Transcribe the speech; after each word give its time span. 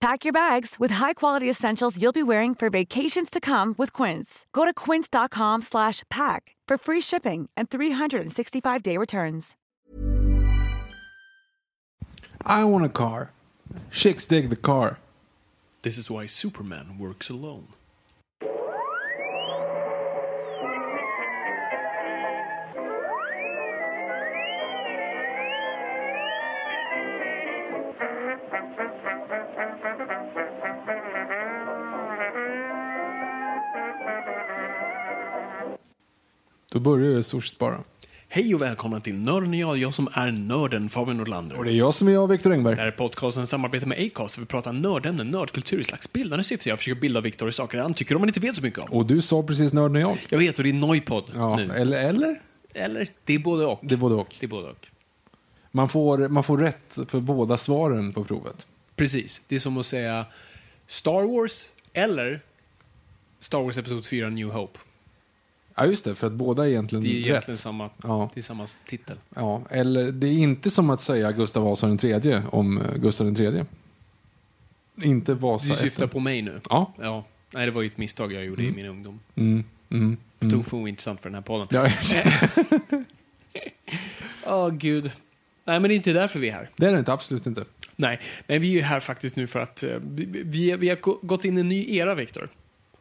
Pack 0.00 0.24
your 0.24 0.32
bags 0.32 0.76
with 0.78 0.92
high-quality 0.92 1.48
essentials 1.48 2.00
you'll 2.00 2.10
be 2.10 2.22
wearing 2.22 2.54
for 2.54 2.70
vacations 2.70 3.28
to 3.28 3.38
come 3.38 3.74
with 3.76 3.92
Quince. 3.92 4.46
Go 4.54 4.64
to 4.64 4.72
quince.com 4.72 5.60
slash 5.60 6.02
pack 6.08 6.56
for 6.66 6.78
free 6.78 7.02
shipping 7.02 7.50
and 7.54 7.68
365-day 7.68 8.96
returns. 8.96 9.56
I 12.46 12.64
want 12.64 12.86
a 12.86 12.88
car. 12.88 13.32
Chicks 13.92 14.24
dig 14.24 14.48
the 14.48 14.56
car. 14.56 14.98
This 15.82 15.98
is 15.98 16.10
why 16.10 16.24
Superman 16.24 16.96
works 16.98 17.28
alone. 17.28 17.66
Då 36.72 36.80
börjar 36.80 37.14
det 37.14 37.22
stort 37.22 37.58
bara. 37.58 37.84
Hej 38.28 38.54
och 38.54 38.62
välkomna 38.62 39.00
till 39.00 39.14
Nörden 39.14 39.54
jag, 39.54 39.78
jag 39.78 39.94
som 39.94 40.08
är 40.12 40.30
nörden 40.30 40.88
Fabian 40.88 41.16
Nordlander. 41.16 41.56
Och 41.56 41.64
det 41.64 41.72
är 41.72 41.74
jag 41.74 41.94
som 41.94 42.08
är 42.08 42.12
jag, 42.12 42.26
Viktor 42.26 42.52
Engberg. 42.52 42.74
Det 42.76 42.80
här 42.80 42.88
är 42.88 42.92
podcasten 42.92 43.46
samarbete 43.46 43.86
med 43.86 44.06
Acast 44.06 44.34
där 44.34 44.40
vi 44.40 44.46
pratar 44.46 44.72
nördämnen, 44.72 45.26
nördkultur 45.30 45.80
i 45.80 45.84
slags 45.84 46.12
bildande 46.12 46.44
syfte. 46.44 46.68
Jag 46.68 46.78
försöker 46.78 47.00
bilda 47.00 47.20
Viktor 47.20 47.48
i 47.48 47.52
saker 47.52 47.78
han 47.78 47.94
tycker 47.94 48.14
om 48.14 48.20
man 48.20 48.28
inte 48.28 48.40
vet 48.40 48.56
så 48.56 48.62
mycket 48.62 48.78
om. 48.78 48.88
Och 48.92 49.06
du 49.06 49.22
sa 49.22 49.42
precis 49.42 49.72
nörden 49.72 50.00
jag. 50.02 50.18
Jag 50.28 50.38
vet, 50.38 50.58
och 50.58 50.64
det 50.64 50.70
är 50.70 50.74
Noipod 50.74 51.24
Ja, 51.34 51.56
nu. 51.56 51.72
eller, 51.72 52.08
eller? 52.08 52.40
Eller? 52.74 53.08
Det 53.24 53.34
är 53.34 53.38
både 53.38 53.66
och. 53.66 53.80
Det 53.82 53.94
är 53.94 53.98
både 53.98 54.14
och. 54.14 54.36
Det 54.40 54.46
är 54.46 54.48
både 54.48 54.68
och. 54.68 54.86
Man 55.70 55.88
får, 55.88 56.28
man 56.28 56.44
får 56.44 56.58
rätt 56.58 56.98
för 57.08 57.20
båda 57.20 57.56
svaren 57.56 58.12
på 58.12 58.24
provet. 58.24 58.66
Precis. 58.96 59.42
Det 59.48 59.54
är 59.54 59.58
som 59.58 59.78
att 59.78 59.86
säga 59.86 60.26
Star 60.86 61.22
Wars 61.22 61.68
eller 61.92 62.40
Star 63.40 63.62
Wars 63.62 63.78
Episod 63.78 64.06
4 64.06 64.28
New 64.28 64.50
Hope. 64.50 64.78
Ja, 65.76 65.86
just 65.86 66.04
det, 66.04 66.14
för 66.14 66.26
att 66.26 66.32
båda 66.32 66.64
är 66.64 66.68
egentligen 66.68 67.02
Det 67.02 67.08
är 67.08 67.10
egentligen 67.10 67.42
rätt. 67.46 67.58
samma, 67.60 67.90
Ja. 68.02 68.30
det 68.34 68.40
är 68.40 68.42
samma 68.42 68.66
titel. 68.86 69.16
Ja, 69.34 69.62
eller 69.70 70.12
det 70.12 70.26
är 70.26 70.32
inte 70.38 70.70
som 70.70 70.90
att 70.90 71.00
säga 71.00 71.32
Gustav 71.32 71.62
Vasa 71.64 71.86
den 71.86 71.98
tredje 71.98 72.42
om 72.52 72.78
eh, 72.78 72.94
Gustav 72.96 73.26
den 73.26 73.34
tredje. 73.34 73.66
Inte 75.02 75.34
Vasa 75.34 75.64
Du 75.68 75.70
syftar 75.74 75.86
efter. 75.86 76.06
på 76.06 76.20
mig 76.20 76.42
nu? 76.42 76.60
Ja. 76.70 76.92
Ja. 77.00 77.24
Nej, 77.54 77.66
det 77.66 77.72
var 77.72 77.82
ju 77.82 77.86
ett 77.86 77.98
misstag 77.98 78.32
jag 78.32 78.44
gjorde 78.44 78.62
i 78.62 78.70
min 78.72 78.86
ungdom. 78.86 79.20
Mm, 79.34 79.64
mm, 79.90 80.16
mm. 80.40 80.52
tok 80.54 80.66
för 80.66 80.76
ointressant 80.76 81.20
för 81.20 81.28
den 81.30 81.34
här 81.34 81.42
podden. 81.42 81.68
Ja, 81.70 81.90
Åh, 84.46 84.70
gud. 84.70 85.04
Nej, 85.64 85.80
men 85.80 85.82
det 85.88 85.94
är 85.94 85.96
inte 85.96 86.12
därför 86.12 86.38
vi 86.38 86.48
är 86.48 86.52
här. 86.54 86.70
det 86.76 86.86
är 86.86 86.92
det 86.92 86.98
inte, 86.98 87.12
absolut 87.12 87.46
inte. 87.46 87.64
Nej, 87.96 88.20
nej 88.46 88.58
vi 88.58 88.68
är 88.68 88.72
ju 88.74 88.82
här 88.82 89.00
faktiskt 89.00 89.36
nu 89.36 89.46
för 89.46 89.60
att 89.60 89.82
eh, 89.82 89.96
vi, 90.02 90.76
vi, 90.76 90.88
har 90.88 90.96
gå- 90.96 91.18
gått 91.22 91.44
in 91.44 91.56
i 91.56 91.60
en 91.60 91.68
ny 91.68 91.96
era, 91.96 92.14
Viktor. 92.14 92.48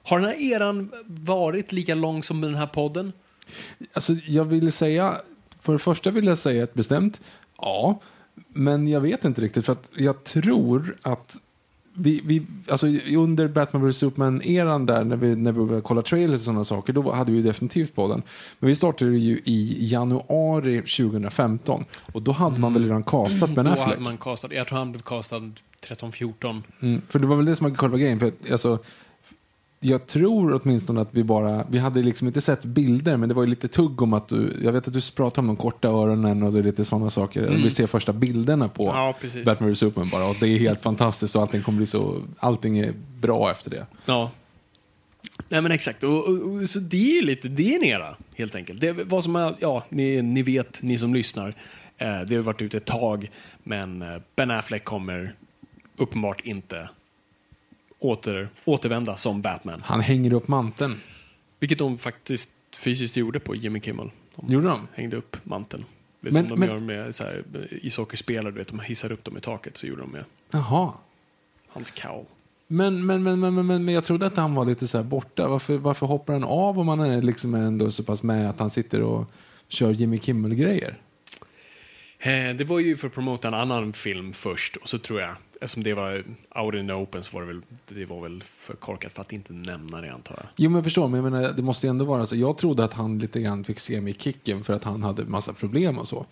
Har 0.10 0.20
den 0.20 0.30
här 0.30 0.42
eran 0.42 0.92
varit 1.08 1.72
lika 1.72 1.96
lång 1.96 2.24
som 2.24 2.42
den 2.42 2.56
här 2.56 2.68
podden? 2.68 3.14
Alltså, 3.94 4.14
jag 4.14 4.46
vill 4.46 4.72
säga, 4.72 5.16
för 5.62 5.74
det 5.74 5.80
första 5.80 6.12
vill 6.12 6.26
jag 6.26 6.38
säga 6.38 6.64
ett 6.64 6.74
bestämt 6.74 7.22
ja, 7.62 8.00
men 8.48 8.88
jag 8.88 9.02
vet 9.02 9.26
inte 9.26 9.42
riktigt 9.42 9.66
för 9.66 9.74
att 9.74 9.92
jag 9.96 10.24
tror 10.24 10.98
att 11.02 11.38
vi, 11.94 12.22
vi, 12.26 12.46
alltså 12.70 12.88
under 13.16 13.48
Batman 13.48 13.90
vs 13.90 13.98
Superman-eran 13.98 14.86
där 14.86 15.04
när 15.04 15.16
vi, 15.16 15.36
när 15.36 15.52
vi 15.52 15.60
började 15.66 15.82
kolla 15.82 16.02
trailers 16.02 16.40
och 16.40 16.46
sådana 16.46 16.64
saker, 16.64 16.94
då 16.94 17.12
hade 17.12 17.32
vi 17.32 17.38
ju 17.38 17.44
definitivt 17.44 17.96
på 17.96 18.08
den. 18.08 18.22
Men 18.60 18.68
vi 18.68 18.76
startade 18.76 19.18
ju 19.18 19.42
i 19.46 19.78
januari 19.80 20.78
2015 20.78 21.86
och 22.14 22.22
då 22.22 22.32
hade 22.32 22.60
man 22.60 22.74
väl 22.74 22.84
redan 22.84 23.04
castat 23.04 23.50
Ben 23.50 23.66
Då 23.66 23.72
Affleck. 23.72 23.88
hade 23.88 24.02
man 24.02 24.18
castat, 24.18 24.52
jag 24.52 24.68
tror 24.68 24.78
han 24.78 24.92
blev 24.92 25.02
castad 25.02 25.52
13-14. 25.88 26.62
Mm, 26.82 27.02
för 27.10 27.20
det 27.20 27.28
var 27.28 27.36
väl 27.36 27.46
det 27.46 27.56
som 27.56 27.70
var 27.70 27.78
själva 27.78 27.98
grejen. 27.98 28.20
För 28.20 28.28
att, 28.28 28.52
alltså, 28.52 28.80
jag 29.80 30.08
tror 30.08 30.62
åtminstone 30.62 31.02
att 31.02 31.10
vi 31.12 31.24
bara, 31.24 31.66
vi 31.70 31.78
hade 31.78 32.02
liksom 32.02 32.28
inte 32.28 32.42
sett 32.42 32.64
bilder 32.64 33.18
men 33.18 33.30
det 33.30 33.36
var 33.36 33.44
ju 33.44 33.50
lite 33.50 33.68
tugg 33.68 34.02
om 34.02 34.14
att 34.14 34.28
du, 34.28 34.60
jag 34.64 34.72
vet 34.72 34.88
att 34.88 34.94
du 34.94 35.02
pratade 35.16 35.40
om 35.40 35.48
de 35.48 35.56
korta 35.56 35.88
öronen 35.88 36.44
och 36.44 36.54
det 36.54 36.60
är 36.60 36.64
lite 36.64 36.86
sådana 36.86 37.10
saker. 37.10 37.50
Vi 37.64 37.70
ser 37.70 37.88
första 37.88 38.14
bilderna 38.14 38.70
på 38.70 38.84
Mm. 38.84 38.96
Ja, 38.96 39.16
precis. 39.22 39.46
Batman 39.46 39.72
vs 39.72 39.80
Superman 39.80 40.10
bara 40.10 40.26
och 40.26 40.36
det 40.40 40.48
är 40.48 40.60
helt 40.60 40.82
fantastiskt 40.82 41.36
och 41.36 41.42
allting 41.42 41.62
kommer 41.62 41.78
bli 41.78 41.86
så, 41.86 42.22
allting 42.40 42.78
är 42.78 42.94
bra 43.20 43.52
efter 43.52 43.70
det. 43.70 43.86
Ja. 44.06 44.32
Nej 45.50 45.62
men 45.62 45.72
exakt, 45.72 46.04
och, 46.04 46.28
och, 46.28 46.36
och, 46.36 46.70
så 46.70 46.80
det 46.80 47.12
är 47.12 47.16
ju 47.16 47.22
lite, 47.22 47.48
det 47.48 47.74
är 47.74 47.78
en 47.78 47.84
era 47.84 48.16
helt 48.36 48.56
enkelt. 48.56 48.82
Det, 48.82 48.92
vad 48.92 49.24
som 49.24 49.36
är, 49.36 49.56
ja, 49.60 49.86
ni, 49.90 50.22
ni 50.22 50.44
vet, 50.44 50.82
ni 50.82 50.98
som 50.98 51.14
lyssnar, 51.14 51.48
eh, 51.98 52.22
det 52.28 52.36
har 52.36 52.42
varit 52.42 52.62
ute 52.62 52.78
ett 52.78 52.86
tag, 52.86 53.32
men 53.64 54.02
eh, 54.02 54.18
Ben 54.36 54.52
Affleck 54.52 54.84
kommer 54.84 55.36
uppenbart 55.98 56.42
inte 56.42 56.90
åter, 58.00 58.50
återvända 58.66 59.18
som 59.18 59.42
Batman. 59.42 59.82
Han 59.86 60.00
hänger 60.00 60.34
upp 60.34 60.48
manteln. 60.48 60.96
Vilket 61.60 61.78
de 61.78 61.98
faktiskt 61.98 62.50
fysiskt 62.76 63.18
gjorde 63.18 63.40
på 63.40 63.56
Jimmy 63.56 63.80
Kimmel. 63.82 64.12
De 64.36 64.54
Gjorde 64.54 64.68
de? 64.68 64.88
hängde 64.94 65.18
upp 65.18 65.38
manteln. 65.44 65.86
Vet, 66.22 66.34
Men- 66.34 66.48
som 66.48 66.50
de 66.50 66.60
men- 66.60 66.70
gör 66.70 66.80
med 66.80 67.16
så 67.16 67.24
här, 67.24 67.44
ishockeyspelare, 67.72 68.52
du 68.52 68.58
vet, 68.58 68.68
de 68.68 68.80
hissar 68.80 69.12
upp 69.12 69.24
dem 69.24 69.38
i 69.38 69.42
taket, 69.42 69.78
så 69.78 69.88
gjorde 69.88 70.02
de 70.02 70.12
med 70.12 70.24
Jaha. 70.52 70.94
hans 71.68 71.92
cowl. 71.92 72.26
Men, 72.68 73.06
men, 73.06 73.24
men, 73.24 73.40
men, 73.40 73.56
men, 73.56 73.66
men, 73.86 73.90
jag 73.94 74.04
trodde 74.04 74.26
att 74.26 74.38
han 74.38 74.56
var 74.56 74.66
lite 74.66 74.88
så 74.88 74.98
här 74.98 75.04
borta. 75.04 75.48
Varför, 75.48 75.78
varför 75.78 76.06
hoppar 76.06 76.34
han 76.34 76.44
av 76.44 76.80
om 76.80 76.88
han 76.88 77.00
är 77.00 77.22
liksom 77.22 77.56
ändå 77.56 77.92
så 77.92 78.04
pass 78.04 78.24
med 78.24 78.50
att 78.50 78.60
han 78.60 78.70
sitter 78.70 79.02
och 79.02 79.32
kör 79.68 79.92
Jimmy 79.92 80.20
Kimmel-grejer? 80.20 80.98
Eh, 82.20 82.56
Det 82.56 82.64
var 82.64 82.80
ju 82.80 82.96
för 82.96 83.08
att 83.08 83.14
promota 83.14 83.48
en 83.48 83.54
annan 83.54 83.94
film 83.94 84.34
först 84.34 84.76
och 84.76 84.90
så 84.90 84.98
tror 84.98 85.22
jag, 85.22 85.36
eftersom 85.62 85.84
det 85.84 85.94
var 85.94 86.24
out 86.56 86.76
in 86.76 86.88
the 86.88 86.94
open 86.94 87.24
så 87.24 87.38
var 87.38 87.42
det 87.42 87.48
väl, 87.48 87.62
det 87.88 88.06
var 88.06 88.22
väl 88.22 88.44
för 88.44 88.74
korkat 88.74 89.14
för 89.14 89.22
att 89.22 89.34
inte 89.34 89.54
nämna 89.54 90.02
det 90.02 90.14
antar 90.14 90.36
jag. 90.38 90.46
Jo 90.56 90.70
men 90.70 90.76
jag 90.76 90.84
förstår, 90.84 91.08
men 91.08 91.24
jag 91.24 91.32
menar, 91.32 91.54
det 91.54 91.62
måste 91.62 91.88
ju 91.88 91.90
ändå 91.90 92.06
vara 92.06 92.26
så. 92.26 92.36
Jag 92.36 92.58
trodde 92.58 92.84
att 92.84 92.94
han 92.94 93.20
lite 93.20 93.42
grann 93.42 93.64
fick 93.64 93.80
se 93.80 94.02
mig 94.02 94.12
i 94.14 94.20
kicken 94.20 94.64
för 94.64 94.74
att 94.74 94.84
han 94.84 95.04
hade 95.04 95.26
massa 95.26 95.54
problem 95.54 95.98
och 95.98 96.08
så. 96.08 96.26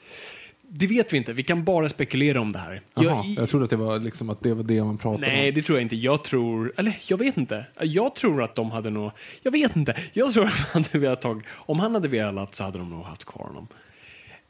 Det 0.70 0.88
vet 0.88 1.14
vi 1.14 1.18
inte, 1.18 1.34
vi 1.34 1.44
kan 1.44 1.64
bara 1.64 1.90
spekulera 1.90 2.42
om 2.42 2.52
det 2.52 2.60
här. 2.60 2.82
Jag- 2.96 3.26
jag, 3.26 3.50
trodde 3.50 3.64
att 3.64 3.70
det 3.70 3.76
var 3.76 4.00
liksom 4.00 4.30
att 4.30 4.42
det 4.44 4.54
var 4.54 4.64
det 4.64 4.84
man 4.84 4.98
pratade 4.98 5.28
Nej, 5.28 5.50
om. 5.50 5.56
det 5.56 5.62
tror 5.62 5.78
jag 5.78 5.84
inte. 5.86 5.96
Jag 5.96 6.24
tror, 6.24 6.74
eller 6.78 6.98
jag 7.10 7.18
vet 7.18 7.38
inte. 7.38 7.66
Jag 7.82 8.16
tror 8.16 8.44
att 8.44 8.56
de 8.56 8.72
hade 8.72 8.90
nog, 8.90 9.12
jag 9.42 9.52
vet 9.52 9.76
inte. 9.76 9.96
Jag 10.14 10.34
tror 10.34 10.46
att 10.46 10.54
de 10.74 10.80
hade 10.80 11.00
velat 11.00 11.22
ta, 11.22 11.42
om 11.54 11.80
han 11.80 11.94
hade 11.94 12.08
velat 12.08 12.56
så 12.56 12.64
hade 12.64 12.78
de 12.78 12.90
nog 12.90 13.04
haft 13.04 13.26
kvar 13.26 13.46
honom. 13.48 13.68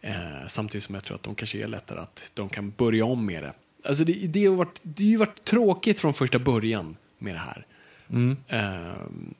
Eh, 0.02 0.14
samtidigt 0.47 0.84
som 0.84 0.96
jag 0.96 1.03
tror 1.03 1.16
att 1.16 1.23
de 1.23 1.35
kanske 1.35 1.64
är 1.64 1.68
lättare 1.68 2.00
att 2.00 2.32
de 2.34 2.50
kan 2.50 2.70
börja 2.78 3.06
om 3.06 3.26
med 3.26 3.44
det. 3.44 3.53
Alltså 3.87 4.03
det, 4.03 4.13
det, 4.13 4.45
har 4.45 4.55
varit, 4.55 4.79
det 4.84 5.03
har 5.03 5.09
ju 5.09 5.17
varit 5.17 5.43
tråkigt 5.43 5.99
från 5.99 6.13
första 6.13 6.39
början 6.39 6.97
med 7.17 7.35
det 7.35 7.39
här. 7.39 7.66
Mm. 8.09 8.37
Eh, 8.47 8.97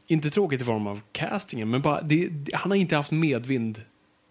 inte 0.08 0.30
tråkigt 0.30 0.62
i 0.62 0.64
form 0.64 0.88
av 0.88 1.02
castingen, 1.12 1.70
men 1.70 1.82
bara, 1.82 2.02
det, 2.02 2.28
det, 2.28 2.56
han 2.56 2.72
har 2.72 2.76
inte 2.76 2.96
haft 2.96 3.12
medvind 3.12 3.82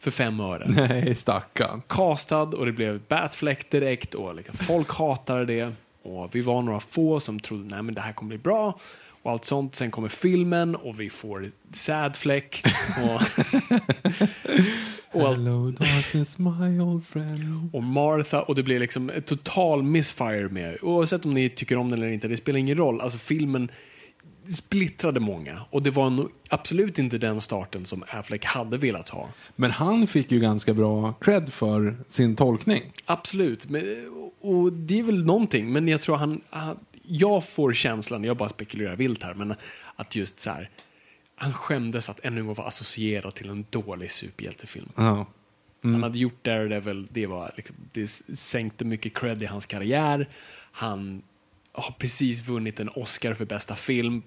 för 0.00 0.10
fem 0.10 0.40
öre. 0.40 0.66
Nej, 0.88 1.14
stackarn. 1.14 1.82
Castad 1.86 2.42
och 2.42 2.66
det 2.66 2.72
blev 2.72 3.00
Batfleck 3.08 3.70
direkt 3.70 4.14
och 4.14 4.34
liksom, 4.34 4.56
folk 4.56 4.90
hatade 4.90 5.44
det. 5.44 5.72
Och 6.02 6.34
vi 6.34 6.40
var 6.40 6.62
några 6.62 6.80
få 6.80 7.20
som 7.20 7.40
trodde 7.40 7.70
nej 7.70 7.82
men 7.82 7.94
det 7.94 8.00
här 8.00 8.12
kommer 8.12 8.28
bli 8.28 8.38
bra. 8.38 8.78
Och 9.26 9.32
allt 9.32 9.44
sånt. 9.44 9.74
Sen 9.74 9.90
kommer 9.90 10.08
filmen 10.08 10.74
och 10.74 11.00
vi 11.00 11.10
får. 11.10 11.50
Och, 13.02 13.22
och, 15.20 15.28
allt, 15.28 15.38
Hello 15.38 15.70
darkness 15.70 16.38
my 16.38 16.80
old 16.80 17.06
friend. 17.06 17.70
och 17.72 17.82
Martha 17.82 18.42
och 18.42 18.54
det 18.54 18.62
blir 18.62 18.80
liksom 18.80 19.10
ett 19.10 19.26
total 19.26 19.82
missfire 19.82 20.48
med. 20.48 20.76
Oavsett 20.82 21.24
om 21.24 21.30
ni 21.30 21.48
tycker 21.48 21.76
om 21.76 21.90
den 21.90 22.02
eller 22.02 22.12
inte, 22.12 22.28
det 22.28 22.36
spelar 22.36 22.58
ingen 22.58 22.76
roll. 22.76 23.00
Alltså 23.00 23.18
filmen, 23.18 23.70
splittrade 24.48 25.20
många. 25.20 25.62
Och 25.70 25.82
det 25.82 25.90
var 25.90 26.10
nog 26.10 26.30
absolut 26.50 26.98
inte 26.98 27.18
den 27.18 27.40
starten 27.40 27.84
som 27.84 28.04
Affleck 28.08 28.44
hade 28.44 28.78
velat 28.78 29.08
ha. 29.08 29.28
Men 29.56 29.70
han 29.70 30.06
fick 30.06 30.32
ju 30.32 30.40
ganska 30.40 30.74
bra 30.74 31.12
cred 31.12 31.52
för 31.52 31.96
sin 32.08 32.36
tolkning. 32.36 32.82
Absolut. 33.04 33.68
Men, 33.68 33.82
och 34.40 34.72
det 34.72 34.98
är 34.98 35.02
väl 35.02 35.24
någonting, 35.24 35.72
men 35.72 35.88
jag 35.88 36.00
tror 36.00 36.16
han 36.16 36.40
jag 37.06 37.48
får 37.48 37.72
känslan, 37.72 38.24
jag 38.24 38.36
bara 38.36 38.48
spekulerar 38.48 38.96
vilt 38.96 39.22
här, 39.22 39.34
men 39.34 39.54
att 39.96 40.16
just 40.16 40.40
så 40.40 40.50
här, 40.50 40.70
han 41.34 41.52
skämdes 41.52 42.10
att 42.10 42.20
ännu 42.24 42.40
en 42.40 42.46
gång 42.46 42.54
vara 42.54 42.66
associerad 42.66 43.34
till 43.34 43.48
en 43.48 43.66
dålig 43.70 44.10
superhjältefilm. 44.10 44.88
Ja. 44.96 45.26
Han 45.82 46.02
hade 46.02 46.18
gjort 46.18 46.44
Daredevil, 46.44 47.06
det, 47.10 47.26
var, 47.26 47.52
liksom, 47.56 47.76
det 47.92 48.06
sänkte 48.08 48.84
mycket 48.84 49.14
cred 49.14 49.42
i 49.42 49.46
hans 49.46 49.66
karriär. 49.66 50.28
Han 50.72 51.22
har 51.72 51.92
precis 51.98 52.44
vunnit 52.44 52.80
en 52.80 52.88
Oscar 52.88 53.34
för 53.34 53.44
bästa 53.44 53.76
film. 53.76 54.22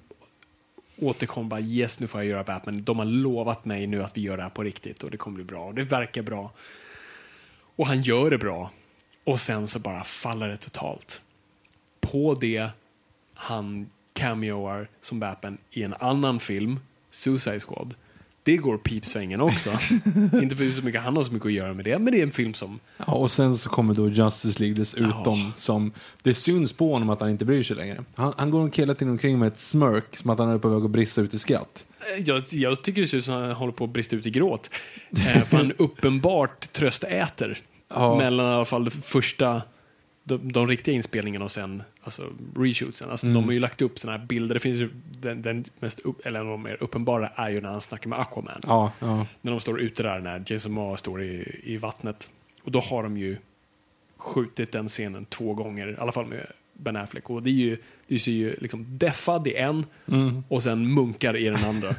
Återkom 0.98 1.50
bara 1.50 1.60
yes, 1.60 2.00
nu 2.00 2.08
får 2.08 2.22
jag 2.22 2.30
göra 2.30 2.44
Batman. 2.44 2.84
De 2.84 3.00
har 3.00 3.06
lovat 3.06 3.66
mig 3.66 3.88
nu 3.88 4.04
att 4.04 4.18
vi 4.18 4.22
gör 4.22 4.38
det 4.38 4.44
här 4.44 4.50
på 4.50 4.64
riktigt 4.64 5.04
och 5.04 5.12
det 5.12 5.18
kommer 5.18 5.36
bli 5.36 5.44
bra. 5.44 5.66
Och 5.66 5.76
det 5.76 5.84
verkar 5.84 6.22
bra. 6.22 6.52
Och 7.76 7.88
han 7.88 8.02
gör 8.02 8.30
det 8.30 8.38
bra. 8.38 8.72
Och 9.24 9.40
sen 9.40 9.68
så 9.68 9.80
bara 9.80 10.04
faller 10.04 10.48
det 10.48 10.58
totalt. 10.58 11.22
På 12.02 12.34
det 12.42 12.70
han 13.34 13.88
cameoar 14.14 14.90
som 15.02 15.20
Batman 15.20 15.58
i 15.72 15.84
en 15.84 15.94
annan 16.00 16.40
film, 16.40 16.80
Suicide 17.12 17.60
Squad. 17.60 17.94
Det 18.44 18.58
går 18.58 18.78
pipsvängen 18.78 19.42
också. 19.42 19.70
Inte 20.42 20.56
för 20.56 20.72
så 20.72 20.82
mycket 20.84 21.02
han 21.02 21.16
har 21.16 21.24
så 21.24 21.34
mycket 21.34 21.46
att 21.46 21.54
göra 21.54 21.74
med 21.74 21.86
det, 21.86 22.00
men 22.00 22.14
det 22.14 22.20
är 22.20 22.24
en 22.24 22.32
film 22.32 22.54
som... 22.54 22.80
Ja, 22.98 23.14
och 23.14 23.32
sen 23.32 23.58
så 23.58 23.70
kommer 23.70 23.94
då 23.94 24.10
Justice 24.10 24.60
League 24.60 24.76
dessutom 24.78 25.12
Ja. 25.40 25.52
som 25.56 25.92
det 26.24 26.34
syns 26.34 26.74
på 26.74 26.94
honom 26.94 27.10
att 27.10 27.22
han 27.22 27.30
inte 27.30 27.46
bryr 27.46 27.64
sig 27.64 27.76
längre. 27.76 28.04
Han, 28.16 28.34
han 28.38 28.52
går 28.52 28.72
hela 28.78 28.96
tiden 28.96 29.12
omkring 29.12 29.40
med 29.40 29.48
ett 29.48 29.58
smirk 29.58 30.16
som 30.18 30.30
att 30.30 30.40
han 30.40 30.50
är 30.50 30.58
på 30.58 30.70
väg 30.70 30.84
att 30.86 30.92
brista 30.92 31.22
ut 31.22 31.34
i 31.34 31.40
skratt. 31.40 31.86
Jag, 32.26 32.44
jag 32.52 32.84
tycker 32.84 33.02
det 33.02 33.08
ser 33.08 33.18
ut 33.18 33.26
som 33.26 33.36
att 33.36 33.42
han 33.42 33.52
håller 33.52 33.74
på 33.74 33.84
att 33.84 33.90
brista 33.90 34.16
ut 34.16 34.26
i 34.26 34.30
gråt. 34.30 34.70
Eh, 35.12 35.44
för 35.44 35.58
han 35.58 35.72
uppenbart 35.78 36.74
tröstäter. 36.74 37.58
Ja. 37.90 38.18
Mellan 38.18 38.46
i 38.46 38.56
alla 38.56 38.66
fall 38.66 38.86
det 38.86 38.92
första, 38.92 39.62
de, 40.24 40.52
de 40.52 40.68
riktiga 40.68 40.96
inspelningarna 40.96 41.46
och 41.46 41.52
sen 41.52 41.84
alltså, 42.02 42.30
reshootsen. 42.56 43.10
Alltså, 43.10 43.28
De 43.28 43.44
har 43.44 43.52
ju 43.52 43.60
lagt 43.60 43.82
upp 43.82 44.00
såna 44.00 44.18
här 44.18 44.26
bilder. 44.26 44.54
Det 44.54 44.60
finns 44.60 44.78
ju, 44.78 44.90
den, 45.22 45.42
den 45.42 45.66
mest 45.80 46.00
upp, 46.00 46.26
eller 46.26 46.40
en 46.40 46.46
av 46.46 46.52
de 46.52 46.64
mer 46.64 46.78
uppenbara 46.84 47.28
är 47.28 47.50
ju 47.50 47.62
när 47.62 47.70
han 47.70 47.82
snackar 47.82 48.10
med 48.10 48.20
Aquaman. 48.20 48.62
Ja, 48.68 48.92
ja. 49.00 49.26
När 49.42 49.52
de 49.52 49.60
står 49.60 49.80
ute 49.80 50.04
där, 50.04 50.20
när 50.20 50.44
Jason 50.48 50.72
Momoa 50.72 50.98
står 50.98 51.24
i, 51.24 51.60
i 51.64 51.78
vattnet. 51.78 52.30
Och 52.64 52.72
då 52.72 52.80
har 52.80 53.04
de 53.04 53.18
ju 53.18 53.38
skjutit 54.18 54.72
den 54.72 54.88
scenen 54.88 55.26
två 55.26 55.54
gånger, 55.54 55.88
i 55.92 55.96
alla 55.98 56.12
fall 56.12 56.26
med 56.26 56.46
Ben 56.74 56.96
Affleck. 56.96 57.30
Och 57.30 57.44
det 57.44 57.50
är 57.50 57.52
ju, 57.52 57.78
det 58.08 58.20
ser 58.20 58.32
ju 58.32 58.56
liksom 58.62 58.98
deffad 58.98 59.48
i 59.48 59.56
en 59.56 59.86
och 60.48 60.64
sen 60.64 60.94
munkar 60.94 61.38
i 61.38 61.46
den 61.46 61.66
andra. 61.66 61.90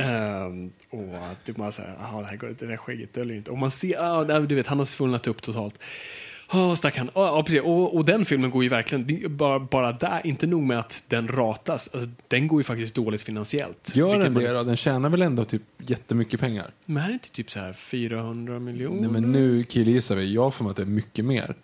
Ehm, 0.00 0.72
och 0.90 1.74
så 1.74 1.82
här, 1.82 1.96
aha, 2.00 2.20
det 2.20 2.26
här 2.26 2.36
går 2.36 2.50
inte, 2.50 2.64
det 2.64 2.72
där 2.72 2.76
skägget 2.76 3.12
döljer 3.12 3.36
inte. 3.36 3.50
Och 3.50 3.58
man 3.58 3.70
ser, 3.70 3.96
ah, 3.98 4.40
du 4.40 4.54
vet, 4.54 4.66
han 4.66 4.78
har 4.78 4.84
svullnat 4.84 5.26
upp 5.26 5.42
totalt. 5.42 5.82
Oh, 6.52 6.74
stackarn. 6.74 7.10
Ja, 7.14 7.42
precis. 7.42 7.62
Och, 7.62 7.96
och 7.96 8.04
den 8.04 8.24
filmen 8.24 8.50
går 8.50 8.62
ju 8.62 8.68
verkligen, 8.68 9.06
det 9.06 9.28
bara, 9.28 9.58
bara 9.60 9.92
där, 9.92 10.26
inte 10.26 10.46
nog 10.46 10.62
med 10.62 10.78
att 10.78 11.04
den 11.08 11.28
ratas, 11.28 11.90
alltså, 11.94 12.08
den 12.28 12.48
går 12.48 12.60
ju 12.60 12.64
faktiskt 12.64 12.94
dåligt 12.94 13.22
finansiellt. 13.22 13.92
Gör 13.96 14.18
den 14.18 14.32
man- 14.32 14.42
det 14.42 14.52
då? 14.52 14.62
Den 14.62 14.76
tjänar 14.76 15.08
väl 15.08 15.22
ändå 15.22 15.44
typ 15.44 15.62
jättemycket 15.78 16.40
pengar? 16.40 16.70
Men 16.86 16.96
här 17.02 17.08
är 17.08 17.12
inte 17.12 17.30
typ 17.30 17.50
så 17.50 17.60
här 17.60 17.72
400 17.72 18.58
miljoner? 18.58 19.00
Nej, 19.00 19.10
men 19.10 19.32
nu 19.32 19.62
killgissar 19.62 20.16
vi. 20.16 20.34
Jag 20.34 20.54
får 20.54 20.64
mig 20.64 20.70
att 20.70 20.76
det 20.76 20.82
är 20.82 20.86
mycket 20.86 21.24
mer. 21.24 21.54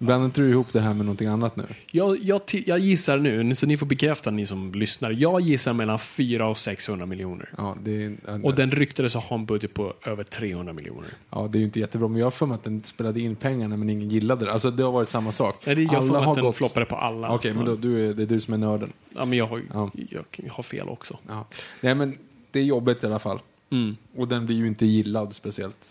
Blandar 0.00 0.24
inte 0.26 0.40
du 0.40 0.50
ihop 0.50 0.72
det 0.72 0.80
här 0.80 0.94
med 0.94 1.06
någonting 1.06 1.28
annat 1.28 1.56
nu? 1.56 1.64
Jag, 1.90 2.18
jag, 2.22 2.40
jag 2.66 2.78
gissar 2.78 3.18
nu, 3.18 3.54
så 3.54 3.66
ni 3.66 3.76
får 3.76 3.86
bekräfta 3.86 4.30
ni 4.30 4.46
som 4.46 4.72
lyssnar. 4.72 5.10
Jag 5.10 5.40
gissar 5.40 5.72
mellan 5.72 5.98
400 5.98 6.48
och 6.48 6.58
600 6.58 7.06
miljoner. 7.06 7.50
Ja, 7.56 7.76
det 7.82 8.04
är, 8.04 8.16
Och 8.44 8.54
den 8.54 8.70
ryktades 8.70 9.14
ha 9.14 9.36
en 9.36 9.46
budget 9.46 9.74
på 9.74 9.94
över 10.04 10.24
300 10.24 10.72
miljoner. 10.72 11.08
ja, 11.30 11.48
det 11.52 11.58
är 11.58 11.60
ju 11.60 11.64
inte 11.66 11.80
jättebra, 11.80 12.08
men 12.08 12.18
jag 12.18 12.26
har 12.26 12.30
för 12.30 12.46
mig 12.46 12.54
att 12.54 12.64
den 12.64 12.82
spelade 12.84 13.20
in 13.20 13.36
pengarna 13.36 13.76
men 13.76 13.90
ingen 13.90 14.08
gillade 14.08 14.44
det. 14.44 14.52
Alltså 14.52 14.70
det 14.70 14.82
har 14.82 14.92
varit 14.92 15.08
samma 15.08 15.32
sak. 15.32 15.62
Nej, 15.66 15.74
det, 15.74 15.82
jag 15.82 15.94
Alla 15.94 16.18
att 16.18 16.24
har 16.26 16.34
den 16.34 16.44
gått- 16.44 16.56
floppade 16.56 16.86
på 16.86 16.96
alla. 16.96 17.30
Okej, 17.34 17.54
men 17.54 17.64
då, 17.64 17.74
du 17.74 18.08
är, 18.10 18.14
det 18.14 18.22
är 18.22 18.26
du 18.26 18.40
som 18.40 18.54
är 18.54 18.58
nörden. 18.58 18.92
Ja, 19.14 19.24
men 19.24 19.38
jag 19.38 19.46
har, 19.46 19.62
Ja. 19.72 19.90
jag 20.10 20.24
har 20.50 20.62
fel 20.62 20.88
också. 20.88 21.18
Ja. 21.28 21.46
Nej, 21.80 21.94
men 21.94 22.18
det 22.50 22.58
är 22.60 22.64
jobbigt 22.64 23.04
i 23.04 23.06
alla 23.06 23.18
fall. 23.18 23.38
Mm. 23.70 23.96
Och 24.16 24.28
den 24.28 24.46
blir 24.46 24.56
ju 24.56 24.66
inte 24.66 24.86
gillad 24.86 25.34
speciellt 25.34 25.88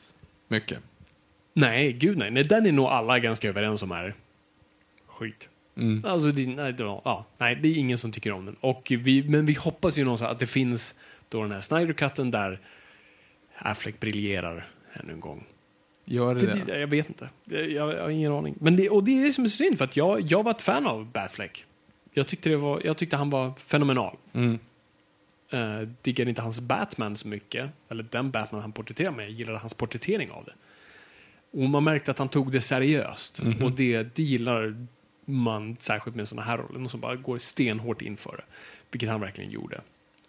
mycket. 0.48 0.80
Nej, 1.58 1.94
gud 1.94 2.18
nej. 2.18 2.32
nej. 2.32 2.44
Den 2.44 2.66
är 2.66 2.72
nog 2.72 2.86
alla 2.86 3.20
ganska 3.20 3.50
överens 3.50 3.84
om 3.84 3.92
är 3.92 4.14
skit. 5.08 5.50
Mm. 5.78 6.06
Alltså, 6.06 6.32
det, 6.32 6.48
nej, 6.48 6.74
det, 6.74 6.84
var- 6.84 7.02
ja, 7.06 7.26
nej, 7.38 7.56
det 7.56 7.68
är 7.68 7.74
ingen 7.74 7.98
som 7.98 8.12
tycker 8.12 8.32
om 8.32 8.46
den. 8.46 8.56
Och 8.60 8.92
vi, 8.98 9.24
men 9.24 9.46
vi 9.46 9.54
hoppas 9.54 9.98
ju 9.98 10.04
någonstans 10.04 10.32
att 10.32 10.40
det 10.40 10.46
finns 10.46 10.96
då 11.30 11.42
den 11.42 11.52
här 11.52 11.60
Snyder-cutten 11.60 12.32
där 12.32 12.60
Affleck 13.58 14.00
briljerar 14.00 14.68
ännu 14.94 15.14
en 15.14 15.20
gång. 15.20 15.44
Gör 16.06 16.36
det, 16.36 16.46
Det, 16.46 16.64
det? 16.68 16.80
jag 16.80 16.88
vet 16.88 17.08
inte. 17.10 17.30
Jag, 17.44 17.72
jag, 17.72 18.02
har 18.02 18.10
ingen 18.10 18.32
aning. 18.32 18.56
Men 18.60 18.76
det, 18.76 18.90
och 18.90 19.04
det 19.04 19.20
är 19.20 19.24
det 19.24 19.32
som 19.34 19.44
är 19.44 19.48
synd, 19.50 19.78
för 19.78 19.86
att 19.86 19.98
jag, 19.98 20.22
jag 20.22 20.44
var 20.44 20.52
ett 20.52 20.62
fan 20.62 20.88
av 20.88 21.12
Batfleck. 21.12 21.66
Jag 22.14 22.28
tyckte, 22.28 22.50
det 22.50 22.58
var, 22.58 22.82
jag 22.86 22.98
tyckte 22.98 23.18
han 23.18 23.30
var 23.30 23.54
fenomenal. 23.54 24.18
Mm. 24.34 24.60
Uh, 25.54 25.88
diggade 26.02 26.30
inte 26.30 26.42
hans 26.42 26.62
Batman 26.62 27.16
så 27.16 27.28
mycket, 27.28 27.70
eller 27.90 28.04
den 28.04 28.32
Batman 28.32 28.62
han 28.62 28.72
porträtterade 28.72 29.16
med, 29.18 29.26
jag 29.26 29.32
gillade 29.32 29.58
hans 29.58 29.74
porträttering 29.74 30.32
av 30.32 30.46
det. 30.46 30.54
Och 31.52 31.60
man 31.70 31.84
märkte 31.84 32.12
att 32.12 32.20
han 32.20 32.28
tog 32.28 32.52
det 32.52 32.62
seriöst. 32.62 33.42
Och 33.62 33.72
det, 33.72 34.04
det 34.16 34.24
gillar 34.24 34.88
man 35.26 35.76
särskilt 35.80 36.16
med 36.16 36.28
såna 36.28 36.42
här 36.42 36.58
roller, 36.58 36.80
någon 36.80 36.90
som 36.90 37.00
bara 37.00 37.16
går 37.16 37.38
stenhårt 37.38 38.02
inför 38.02 38.38
det. 38.38 38.44
Vilket 38.92 39.10
han 39.10 39.22
verkligen 39.22 39.52
gjorde. 39.52 39.82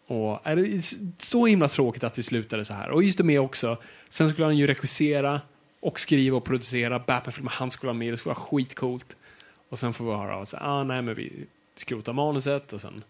Och 0.06 0.40
är 0.44 0.56
det 0.56 0.96
så 1.18 1.46
himla 1.46 1.68
tråkigt 1.68 2.04
att 2.04 2.14
det 2.14 2.22
slutade 2.22 2.64
så 2.64 2.74
här. 2.74 2.90
Och 2.90 3.02
just 3.02 3.18
det 3.18 3.24
med 3.24 3.40
också, 3.40 3.78
sen 4.08 4.30
skulle 4.30 4.44
han 4.44 4.56
ju 4.56 4.66
regissera 4.66 5.40
och 5.80 6.00
skriva 6.00 6.36
och 6.36 6.44
producera 6.44 6.98
Batman-filmer. 6.98 7.50
Han 7.50 7.70
skulle 7.70 7.88
vara 7.88 7.98
med, 7.98 8.12
det 8.12 8.16
skulle 8.16 8.34
vara 8.34 8.44
skitcoolt. 8.44 9.16
Och 9.68 9.78
sen 9.78 9.92
får 9.92 10.04
vi 10.04 10.10
höra 10.10 10.42
att 10.42 10.54
ah, 10.58 10.84
nej, 10.84 11.02
men 11.02 11.14
vi 11.14 11.46
skrotar 11.74 12.12
manuset 12.12 12.72
och 12.72 12.80
sen 12.80 13.04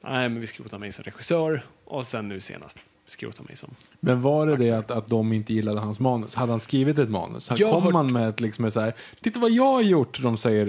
nej, 0.00 0.28
men 0.28 0.40
vi 0.40 0.46
skrotar 0.46 0.78
mig 0.78 0.92
som 0.92 1.04
regissör 1.04 1.62
och 1.84 2.06
sen 2.06 2.28
nu 2.28 2.40
senast 2.40 2.78
skrotar 3.06 3.44
mig 3.44 3.56
som 3.56 3.74
Men 4.00 4.20
var 4.22 4.46
det 4.46 4.56
det 4.56 4.70
att, 4.70 4.90
att 4.90 5.06
de 5.06 5.32
inte 5.32 5.52
gillade 5.54 5.80
hans 5.80 6.00
manus? 6.00 6.34
Hade 6.34 6.52
han 6.52 6.60
skrivit 6.60 6.98
ett 6.98 7.10
manus? 7.10 7.50
Jag 7.56 7.72
Kom 7.72 7.82
hört- 7.82 7.94
han 7.94 8.12
med 8.12 8.28
ett, 8.28 8.40
liksom 8.40 8.64
ett 8.64 8.72
så 8.74 8.80
här, 8.80 8.94
titta 9.20 9.40
vad 9.40 9.50
jag 9.50 9.72
har 9.72 9.82
gjort? 9.82 10.22
De 10.22 10.36
säger 10.36 10.66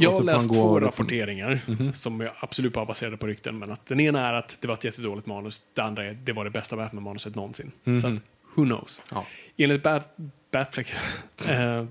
Jag 0.00 0.10
har 0.10 0.22
läst 0.22 0.54
två 0.54 0.78
liksom- 0.78 0.80
rapporteringar 0.80 1.60
som 1.92 2.20
jag 2.20 2.30
absolut 2.40 2.72
bara 2.72 2.84
baserade 2.86 3.16
på 3.16 3.26
rykten. 3.26 3.58
Men 3.58 3.70
att 3.70 3.86
den 3.86 4.00
ena 4.00 4.28
är 4.28 4.32
att 4.32 4.56
det 4.60 4.68
var 4.68 4.74
ett 4.74 4.84
jättedåligt 4.84 5.26
manus. 5.26 5.62
Det 5.74 5.80
andra 5.82 6.04
är 6.04 6.10
att 6.10 6.26
det 6.26 6.32
var 6.32 6.44
det 6.44 6.50
bästa 6.50 6.76
Batman-manuset 6.76 7.34
någonsin. 7.34 7.72
Så 7.84 8.06
att, 8.08 8.14
who 8.54 8.64
knows? 8.64 9.02
Ja. 9.10 9.24
Enligt 9.56 9.82
Bat 9.82 10.16
Batfleck, 10.50 10.86
äh, 11.48 11.84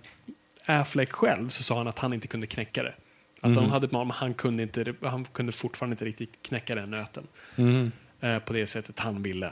Affleck 0.68 1.12
själv 1.12 1.50
så 1.50 1.64
sa 1.64 1.78
han 1.78 1.88
att 1.88 2.00
han 2.00 2.14
inte 2.14 2.28
kunde 2.28 2.48
knäcka 2.48 2.84
det. 2.84 2.94
Att 3.42 3.56
han 3.56 3.70
hade 3.70 3.86
ett 3.86 3.92
manus, 3.92 4.08
men 4.08 4.16
han 4.18 4.34
kunde, 4.34 4.64
inte, 4.64 4.94
han 5.02 5.26
kunde 5.26 5.52
fortfarande 5.52 5.94
inte 5.94 6.06
riktigt 6.06 6.40
knäcka 6.42 6.76
den 6.76 6.92
nöten. 6.92 7.24
Mm. 7.56 7.92
eh, 8.22 8.40
på 8.40 8.54
det 8.54 8.68
sättet 8.68 9.00
han 9.00 9.24
ville. 9.24 9.52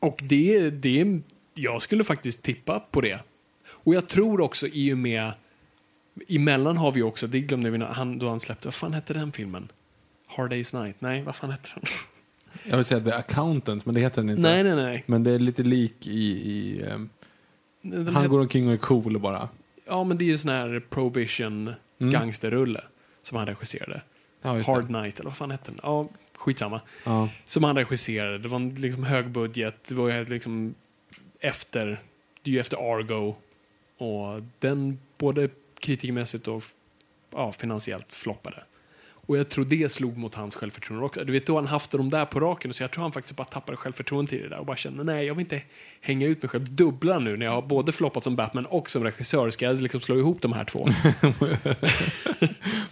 Och 0.00 0.20
det, 0.22 0.70
det, 0.70 1.20
jag 1.54 1.82
skulle 1.82 2.04
faktiskt 2.04 2.42
tippa 2.42 2.80
på 2.80 3.00
det. 3.00 3.20
Och 3.68 3.94
jag 3.94 4.08
tror 4.08 4.40
också 4.40 4.66
i 4.66 4.92
och 4.92 4.98
med, 4.98 5.32
emellan 6.28 6.76
har 6.76 6.92
vi 6.92 7.02
också, 7.02 7.26
det 7.26 7.40
glömde 7.40 7.70
vi 7.70 7.78
han, 7.84 8.18
då 8.18 8.28
han 8.28 8.40
släppte, 8.40 8.66
vad 8.68 8.74
fan 8.74 8.92
hette 8.94 9.14
den 9.14 9.32
filmen? 9.32 9.68
Hard 10.26 10.52
Day's 10.52 10.80
Night? 10.82 10.96
Nej, 11.00 11.22
vad 11.22 11.36
fan 11.36 11.50
hette 11.50 11.68
den? 11.74 11.84
Jag 12.64 12.76
vill 12.76 12.84
säga 12.84 13.00
The 13.00 13.12
Accountant, 13.12 13.86
men 13.86 13.94
det 13.94 14.00
heter 14.00 14.22
den 14.22 14.30
inte. 14.30 14.42
nej, 14.42 14.64
nej, 14.64 14.76
nej. 14.76 15.04
Men 15.06 15.22
det 15.24 15.30
är 15.30 15.38
lite 15.38 15.62
lik 15.62 16.06
i... 16.06 16.20
i 16.20 16.84
Den 17.82 18.08
han 18.08 18.28
går 18.28 18.40
omkring 18.40 18.66
och 18.66 18.72
är 18.72 18.76
cool 18.76 19.18
bara. 19.18 19.48
Ja, 19.86 20.04
men 20.04 20.18
det 20.18 20.24
är 20.24 20.26
ju 20.26 20.38
sån 20.38 20.50
här 20.50 20.82
prohibition 20.90 21.74
Mm. 22.00 22.12
gangsterrulle 22.12 22.84
som 23.22 23.36
han 23.38 23.46
regisserade. 23.46 24.02
Ja, 24.42 24.62
Hard 24.62 24.86
det. 24.86 25.00
Night, 25.02 25.20
eller 25.20 25.30
vad 25.30 25.36
fan 25.36 25.50
hette 25.50 25.70
den? 25.70 25.80
Ja, 25.82 26.08
skitsamma. 26.38 26.80
Ja. 27.04 27.28
Som 27.44 27.64
han 27.64 27.76
regisserade. 27.76 28.38
Det 28.38 28.48
var 28.48 28.56
en 28.56 28.74
liksom 28.74 29.04
hög 29.04 29.30
budget. 29.30 29.84
Det 29.84 29.94
var 29.94 30.08
ju 30.08 30.24
liksom 30.24 30.74
efter, 31.40 32.00
det 32.42 32.50
är 32.50 32.52
ju 32.52 32.60
efter 32.60 32.94
Argo. 32.94 33.34
Och 33.98 34.42
den 34.58 34.98
både 35.18 35.48
kritikermässigt 35.78 36.48
och 36.48 36.64
ja, 37.30 37.52
finansiellt 37.52 38.12
floppade. 38.12 38.64
Och 39.28 39.38
jag 39.38 39.48
tror 39.48 39.64
det 39.64 39.92
slog 39.92 40.16
mot 40.16 40.34
hans 40.34 40.56
självförtroende 40.56 41.06
också. 41.06 41.24
Du 41.24 41.32
vet, 41.32 41.46
då 41.46 41.56
han 41.56 41.66
haft 41.66 41.90
de 41.90 42.10
där 42.10 42.24
på 42.24 42.40
raken, 42.40 42.72
så 42.72 42.82
jag 42.82 42.90
tror 42.90 43.02
han 43.02 43.12
faktiskt 43.12 43.36
bara 43.36 43.44
tappade 43.44 43.76
självförtroende 43.76 44.30
till 44.30 44.42
det 44.42 44.48
där 44.48 44.58
och 44.58 44.66
bara 44.66 44.76
kände 44.76 45.04
nej, 45.04 45.26
jag 45.26 45.34
vill 45.34 45.40
inte 45.40 45.62
hänga 46.00 46.26
ut 46.26 46.42
mig 46.42 46.48
själv 46.48 46.74
dubbla 46.74 47.18
nu 47.18 47.36
när 47.36 47.46
jag 47.46 47.52
har 47.52 47.62
både 47.62 47.92
floppat 47.92 48.24
som 48.24 48.36
Batman 48.36 48.66
och 48.66 48.90
som 48.90 49.04
regissör. 49.04 49.50
Ska 49.50 49.66
jag 49.66 49.80
liksom 49.80 50.00
slå 50.00 50.18
ihop 50.18 50.42
de 50.42 50.52
här 50.52 50.64
två? 50.64 50.88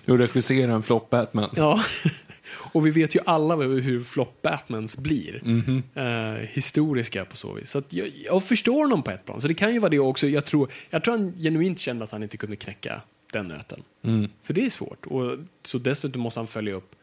Du 0.05 0.19
regisserar 0.19 0.73
en 0.73 0.83
flopp 0.83 1.11
Batman. 1.11 1.51
Ja, 1.57 1.81
och 2.73 2.87
vi 2.87 2.91
vet 2.91 3.17
ju 3.17 3.21
alla 3.27 3.57
hur 3.57 4.03
flopp 4.03 4.43
Batmans 4.43 4.99
blir. 4.99 5.41
Mhm. 5.45 5.83
Eh, 5.95 6.49
historiska 6.49 7.25
på 7.25 7.37
så 7.37 7.53
vis. 7.53 7.71
Så 7.71 7.83
jag, 7.89 8.13
jag 8.25 8.45
förstår 8.45 8.83
honom 8.83 9.03
på 9.03 9.11
ett 9.11 9.25
plan. 9.25 9.41
Så 9.41 9.49
det 9.49 9.55
kan 9.55 9.73
ju 9.73 9.79
vara 9.79 9.91
det 9.91 9.99
också. 9.99 10.27
Jag 10.27 10.45
tror, 10.45 10.71
jag 10.91 11.05
tror 11.05 11.19
han 11.19 11.33
genuint 11.33 11.79
kände 11.79 12.05
att 12.05 12.13
han 12.13 12.23
inte 12.23 12.37
kunde 12.37 12.57
knäcka 12.57 13.03
den 13.33 13.47
nöten. 13.47 13.83
Mm. 14.03 14.31
För 14.43 14.55
det 14.55 14.65
är 14.65 14.71
svårt. 14.71 15.07
Och, 15.07 15.39
så 15.63 15.79
dessutom 15.79 16.23
måste 16.23 16.41
han 16.41 16.47
följa 16.47 16.75
upp. 16.75 16.97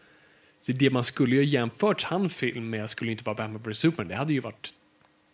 Så 0.61 0.71
det 0.71 0.89
man 0.89 1.03
skulle 1.03 1.35
ju 1.35 1.43
jämfört 1.43 2.03
hans 2.03 2.37
film 2.37 2.69
med 2.69 2.89
skulle 2.89 3.11
inte 3.11 3.23
vara 3.23 3.35
Batman 3.35 3.61
vs 3.61 3.77
Superman. 3.77 4.07
Det 4.07 4.15
hade 4.15 4.33
ju 4.33 4.39
varit 4.39 4.73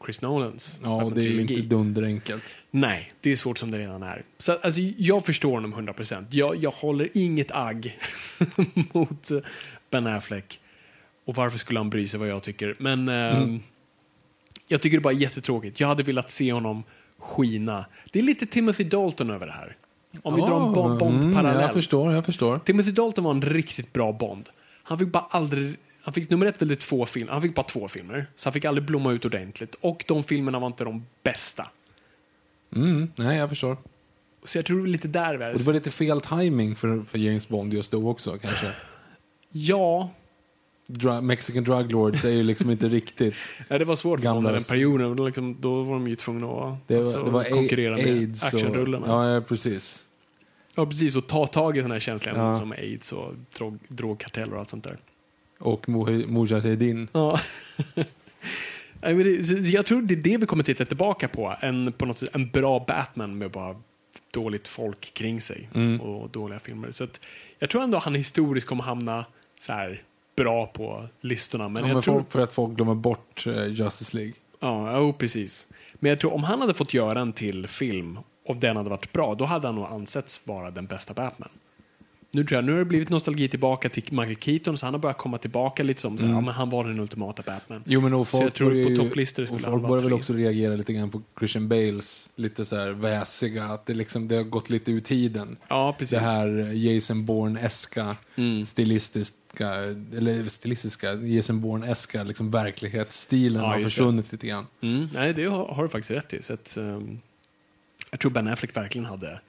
Chris 0.05 0.21
Nolans 0.21 0.79
Ja, 0.83 1.03
och 1.03 1.13
det 1.13 1.21
är 1.21 1.29
ju 1.29 1.41
inte 1.41 1.61
dunderenkelt. 1.61 2.43
Nej, 2.71 3.11
det 3.21 3.31
är 3.31 3.35
svårt 3.35 3.57
som 3.57 3.71
det 3.71 3.77
redan 3.77 4.03
är. 4.03 4.23
Så 4.37 4.51
alltså, 4.51 4.81
jag 4.81 5.25
förstår 5.25 5.51
honom 5.51 5.75
100%. 5.75 6.25
Jag, 6.29 6.55
jag 6.55 6.71
håller 6.71 7.09
inget 7.13 7.51
agg 7.51 7.97
mot 8.93 9.31
eh, 9.31 9.39
Ben 9.89 10.07
Affleck. 10.07 10.59
Och 11.25 11.35
varför 11.35 11.57
skulle 11.57 11.79
han 11.79 11.89
bry 11.89 12.07
sig 12.07 12.19
vad 12.19 12.29
jag 12.29 12.43
tycker? 12.43 12.75
Men 12.79 13.07
eh, 13.07 13.57
jag 14.67 14.81
tycker 14.81 14.97
det 14.97 15.01
bara 15.01 15.13
är 15.13 15.17
jättetråkigt. 15.17 15.79
Jag 15.79 15.87
hade 15.87 16.03
velat 16.03 16.31
se 16.31 16.53
honom 16.53 16.83
skina. 17.17 17.85
Det 18.11 18.19
är 18.19 18.23
lite 18.23 18.45
Timothy 18.45 18.83
Dalton 18.83 19.29
över 19.29 19.45
det 19.45 19.51
här. 19.51 19.77
Om 20.23 20.35
vi 20.35 20.41
drar 20.41 20.67
en 20.67 20.73
Bo- 20.73 20.85
mm, 20.85 20.97
Bond-parallell. 20.97 21.61
jag 21.61 21.73
förstår, 21.73 22.13
jag 22.13 22.25
förstår. 22.25 22.59
Timothy 22.59 22.91
Dalton 22.91 23.23
var 23.23 23.31
en 23.31 23.41
riktigt 23.41 23.93
bra 23.93 24.11
Bond. 24.11 24.49
Han 24.83 24.99
fick 24.99 25.11
bara 25.11 25.25
aldrig... 25.29 25.77
Han 26.01 26.13
fick 26.13 26.29
nummer 26.29 26.45
ett 26.45 26.61
väldigt 26.61 26.79
två 26.79 27.05
filmer. 27.05 27.31
Han 27.33 27.41
fick 27.41 27.55
bara 27.55 27.63
två 27.63 27.87
filmer. 27.87 28.25
Så 28.35 28.47
han 28.49 28.53
fick 28.53 28.65
aldrig 28.65 28.85
blomma 28.87 29.11
ut 29.11 29.25
ordentligt. 29.25 29.75
Och 29.81 30.03
de 30.07 30.23
filmerna 30.23 30.59
var 30.59 30.67
inte 30.67 30.83
de 30.83 31.05
bästa. 31.23 31.67
Mm, 32.75 33.11
nej, 33.15 33.37
jag 33.37 33.49
förstår. 33.49 33.77
Så 34.43 34.57
jag 34.57 34.65
tror 34.65 34.87
lite 34.87 35.07
där 35.07 35.35
vi 35.37 35.43
är. 35.45 35.51
Och 35.51 35.57
det 35.57 35.65
var 35.65 35.73
lite 35.73 35.91
fel 35.91 36.21
timing 36.21 36.75
för, 36.75 37.03
för 37.03 37.17
James 37.17 37.47
Bond 37.47 37.73
just 37.73 37.91
då 37.91 38.09
också 38.09 38.37
kanske. 38.37 38.67
Ja, 39.51 40.09
Dra 40.91 41.21
Mexican 41.21 41.63
Drug 41.63 41.91
Lords 41.91 42.25
är 42.25 42.29
ju 42.29 42.43
liksom 42.43 42.69
inte 42.71 42.87
riktigt... 42.87 43.35
ja, 43.67 43.77
det 43.77 43.85
var 43.85 43.95
svårt 43.95 44.19
för 44.19 44.25
Gamla- 44.27 44.35
honom 44.35 44.53
den 44.53 44.63
perioden. 44.63 45.15
Då, 45.15 45.25
liksom, 45.25 45.57
då 45.59 45.83
var 45.83 45.93
de 45.93 46.07
ju 46.07 46.15
tvungna 46.15 46.47
att 46.47 46.87
Det 46.87 46.95
var, 46.95 47.03
alltså, 47.03 47.23
det 47.23 47.31
var 47.31 47.43
konkurrera 47.43 47.95
med 47.95 48.05
aids 48.05 48.43
actionrullarna. 48.43 49.05
och... 49.05 49.11
Ja. 49.11 49.27
Ja, 49.27 49.33
ja, 49.33 49.41
precis. 49.41 50.05
precis. 50.75 51.15
Och 51.15 51.27
ta 51.27 51.47
tag 51.47 51.77
i 51.77 51.81
sådana 51.81 51.95
här 51.95 51.99
känsliga 51.99 52.35
Ja. 52.37 52.57
som 52.57 52.71
aids 52.71 53.11
och 53.11 53.33
drog, 53.57 53.77
drogkarteller 53.87 54.53
och 54.53 54.59
allt 54.59 54.69
sånt 54.69 54.83
där. 54.83 54.97
Och 55.59 55.89
Mujahedin. 55.89 57.07
Ja. 57.11 57.39
Nej, 59.01 59.71
jag 59.73 59.85
tror 59.85 60.01
det 60.01 60.13
är 60.13 60.15
det 60.15 60.37
vi 60.37 60.45
kommer 60.45 60.63
titta 60.63 60.85
tillbaka 60.85 61.27
på. 61.27 61.55
En, 61.61 61.91
på 61.93 62.05
något 62.05 62.17
sätt, 62.17 62.29
en 62.33 62.49
bra 62.49 62.85
Batman 62.87 63.37
med 63.37 63.51
bara 63.51 63.75
dåligt 64.31 64.67
folk 64.67 65.13
kring 65.13 65.41
sig 65.41 65.69
Mm. 65.75 66.01
och 66.01 66.29
dåliga 66.29 66.59
filmer. 66.59 66.91
Så 66.91 67.03
att, 67.03 67.19
jag 67.59 67.69
tror 67.69 67.81
ändå 67.83 67.97
han 67.97 68.15
historiskt 68.15 68.67
kommer 68.67 68.83
hamna 68.83 69.25
så 69.59 69.73
här 69.73 70.03
bra 70.43 70.67
på 70.67 71.07
listorna. 71.21 71.69
Men 71.69 71.83
Ja, 71.83 71.87
jag 71.89 71.93
men 71.95 72.03
tror, 72.03 72.13
folk, 72.13 72.31
för 72.31 72.39
att 72.39 72.51
folk 72.53 72.75
glömmer 72.75 72.95
bort 72.95 73.47
eh, 73.47 73.67
Justice 73.67 74.17
League. 74.17 74.33
Ja, 74.59 74.97
jo, 74.99 75.13
precis. 75.13 75.67
Men 75.93 76.09
jag 76.09 76.19
tror 76.19 76.33
om 76.33 76.43
han 76.43 76.61
hade 76.61 76.73
fått 76.73 76.93
göra 76.93 77.19
en 77.19 77.33
till 77.33 77.67
film 77.67 78.19
och 78.45 78.57
den 78.57 78.77
hade 78.77 78.89
varit 78.89 79.11
bra, 79.11 79.35
då 79.35 79.45
hade 79.45 79.67
han 79.67 79.75
nog 79.75 79.85
ansetts 79.85 80.47
vara 80.47 80.71
den 80.71 80.85
bästa 80.85 81.13
Batman. 81.13 81.49
Nu 82.31 82.43
tror 82.43 82.57
jag, 82.57 82.65
nu 82.65 82.71
har 82.71 82.79
det 82.79 82.85
blivit 82.85 83.09
nostalgi 83.09 83.47
tillbaka 83.47 83.89
till 83.89 84.03
Michael 84.09 84.35
Keaton, 84.35 84.77
så 84.77 84.85
han 84.85 84.93
har 84.93 85.01
börjat 85.01 85.17
komma 85.17 85.37
tillbaka 85.37 85.83
lite 85.83 86.01
som 86.01 86.17
här, 86.17 86.29
ja, 86.29 86.41
men 86.41 86.53
han 86.53 86.69
var 86.69 86.83
den 86.83 86.99
ultimata 86.99 87.43
Batman. 87.45 87.83
Jo, 87.85 88.01
men 88.01 88.13
och 88.13 88.27
Så 88.27 88.37
jag 88.37 88.41
folk 88.41 88.53
tror 88.53 88.89
på 88.89 89.03
topplistor 89.03 89.45
skulle 89.45 89.59
folk 89.59 89.87
börjar 89.87 90.03
väl 90.03 90.13
också 90.13 90.33
reagera 90.33 90.75
lite 90.75 90.93
grann 90.93 91.09
på 91.09 91.21
Christian 91.39 91.67
Bales 91.67 92.29
lite 92.35 92.65
så 92.65 92.75
här 92.75 92.89
väsiga, 92.89 93.63
att 93.63 93.85
det, 93.85 93.93
liksom, 93.93 94.27
det 94.27 94.35
har 94.35 94.43
gått 94.43 94.69
lite 94.69 94.91
ur 94.91 94.99
tiden. 94.99 95.57
Ja, 95.67 95.95
precis. 95.99 96.19
Det 96.19 96.25
här 96.25 96.71
Jason 96.73 97.25
Bourne-eska, 97.25 98.15
Mm. 98.35 98.65
Stilistiska, 99.53 100.17
eller 100.17 100.49
stilistiska, 100.49 101.13
Jason 101.13 101.61
Bourne-eska 101.61 102.23
liksom 102.23 102.51
verklighetsstilen 102.51 103.61
Ja, 103.61 103.67
har 103.67 103.79
försvunnit 103.79 104.31
lite 104.31 104.47
grann. 104.47 104.67
Mm, 104.81 105.09
nej, 105.13 105.33
det 105.33 105.45
har, 105.45 105.67
har 105.67 105.83
du 105.83 105.89
faktiskt 105.89 106.11
rätt 106.11 106.33
i. 106.33 106.41
Så 106.41 106.53
att, 106.53 106.77
ehm, 106.77 107.19
jag 108.11 108.19
tror 108.19 108.31
Ben 108.31 108.47
Affleck 108.47 108.77
verkligen 108.77 109.05
hade 109.05 109.41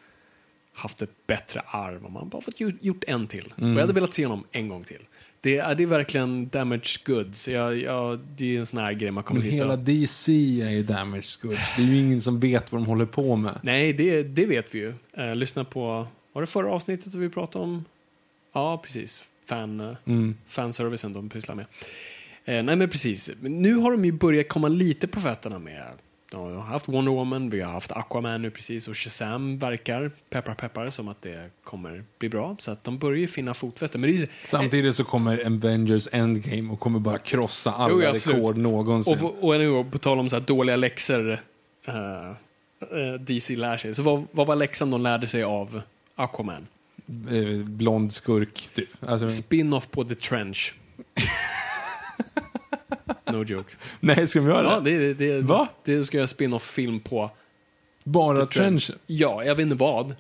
haft 0.72 1.02
ett 1.02 1.26
bättre 1.26 1.60
arv 1.60 2.06
om 2.06 2.16
han 2.16 2.28
bara 2.28 2.42
fått 2.42 2.60
gjort, 2.60 3.04
en 3.06 3.26
till. 3.26 3.52
Och 3.56 3.62
jag 3.62 3.80
hade 3.80 3.92
velat 3.92 4.14
se 4.14 4.26
honom 4.26 4.44
en 4.52 4.68
gång 4.68 4.84
till. 4.84 5.00
Det 5.42 5.56
är, 5.56 5.74
det 5.74 5.82
är 5.82 5.86
verkligen 5.86 6.48
damaged 6.48 7.04
goods. 7.04 7.48
Jag, 7.48 7.78
jag, 7.78 8.18
det 8.36 8.54
är 8.56 8.58
en 8.58 8.66
sån 8.66 8.80
här 8.80 8.92
grej 8.92 9.10
man 9.10 9.24
kommer 9.24 9.40
Men 9.40 9.50
hela 9.50 9.76
DC 9.76 10.32
är 10.62 10.70
ju 10.70 10.82
damage 10.82 11.38
good. 11.42 11.56
Det 11.76 11.82
är 11.82 11.86
ju 11.86 11.98
ingen 11.98 12.20
som 12.20 12.40
vet 12.40 12.72
vad 12.72 12.80
de 12.80 12.86
håller 12.86 13.06
på 13.06 13.36
med. 13.36 13.60
Nej, 13.62 13.92
det, 13.92 14.22
det 14.22 14.46
vet 14.46 14.74
vi 14.74 14.78
ju. 14.78 14.94
Eh, 15.12 15.36
lyssna 15.36 15.64
på, 15.64 16.06
var 16.32 16.40
det 16.40 16.46
förra 16.46 16.72
avsnittet 16.72 17.14
vi 17.14 17.28
pratade 17.28 17.64
om? 17.64 17.84
Ja, 18.52 18.80
precis. 18.84 19.28
Fan, 19.50 19.80
eh, 19.80 19.96
Mm. 20.04 20.36
fanservicen 20.46 21.12
de 21.12 21.28
pysslar 21.28 21.54
med. 21.54 21.66
Eh, 22.44 22.62
nej, 22.62 22.76
men 22.76 22.88
precis. 22.88 23.30
Nu 23.40 23.74
har 23.74 23.90
de 23.90 24.04
ju 24.04 24.12
börjat 24.12 24.48
komma 24.48 24.68
lite 24.68 25.08
på 25.08 25.20
fötterna 25.20 25.58
med 25.58 25.82
de 26.30 26.54
har 26.56 26.62
haft 26.62 26.88
Wonder 26.88 27.12
Woman, 27.12 27.50
vi 27.50 27.60
har 27.60 27.72
haft 27.72 27.92
Aquaman 27.92 28.42
nu 28.42 28.50
precis 28.50 28.88
och 28.88 28.96
Shazam 28.96 29.58
verkar, 29.58 30.10
peppar 30.30 30.54
peppar, 30.54 30.90
som 30.90 31.08
att 31.08 31.22
det 31.22 31.50
kommer 31.64 32.04
bli 32.18 32.28
bra. 32.28 32.56
Så 32.58 32.70
att 32.70 32.84
de 32.84 32.98
börjar 32.98 33.18
ju 33.18 33.26
finna 33.28 33.54
fotfäste. 33.54 33.98
Men 33.98 34.10
är, 34.10 34.28
Samtidigt 34.44 34.96
så 34.96 35.04
kommer 35.04 35.46
Avengers 35.46 36.08
Endgame 36.12 36.72
och 36.72 36.80
kommer 36.80 36.98
bara 36.98 37.18
krossa 37.18 37.72
alla 37.72 37.94
Jo, 37.94 38.00
rekord 38.00 38.56
någonsin. 38.56 39.18
Och, 39.20 39.44
och 39.44 39.54
gång, 39.68 39.90
på 39.90 39.98
tal 39.98 40.18
om 40.18 40.28
så 40.28 40.36
här 40.36 40.42
dåliga 40.42 40.76
läxor 40.76 41.32
eh, 41.86 42.30
eh, 42.30 43.14
DC 43.20 43.56
lär 43.56 43.76
sig. 43.76 43.94
Så 43.94 44.02
vad, 44.02 44.24
vad 44.32 44.46
var 44.46 44.56
läxan 44.56 44.90
de 44.90 45.00
lärde 45.00 45.26
sig 45.26 45.42
av 45.42 45.82
Aquaman? 46.14 46.66
Eh, 47.30 47.64
blond 47.64 48.12
skurk, 48.12 48.68
typ. 48.74 48.88
Alltså, 49.08 49.28
Spin-off 49.28 49.90
på 49.90 50.04
The 50.04 50.14
Trench. 50.14 50.74
no 53.32 53.44
joke. 53.44 53.72
nej, 54.00 54.28
ska 54.28 54.40
vi 54.40 54.46
göra 54.48 54.62
Ja, 54.62 54.80
det? 54.80 54.98
det, 54.98 55.14
det, 55.14 55.40
Va? 55.40 55.68
det 55.84 56.04
ska 56.04 56.18
jag 56.18 56.28
spin-off-film 56.28 57.00
på. 57.00 57.30
Bara 58.04 58.46
The 58.46 58.52
Trench. 58.52 58.86
Trench? 58.86 59.00
Ja, 59.06 59.44
jag 59.44 59.54
vet 59.54 59.62
inte 59.62 59.76
vad. 59.76 60.14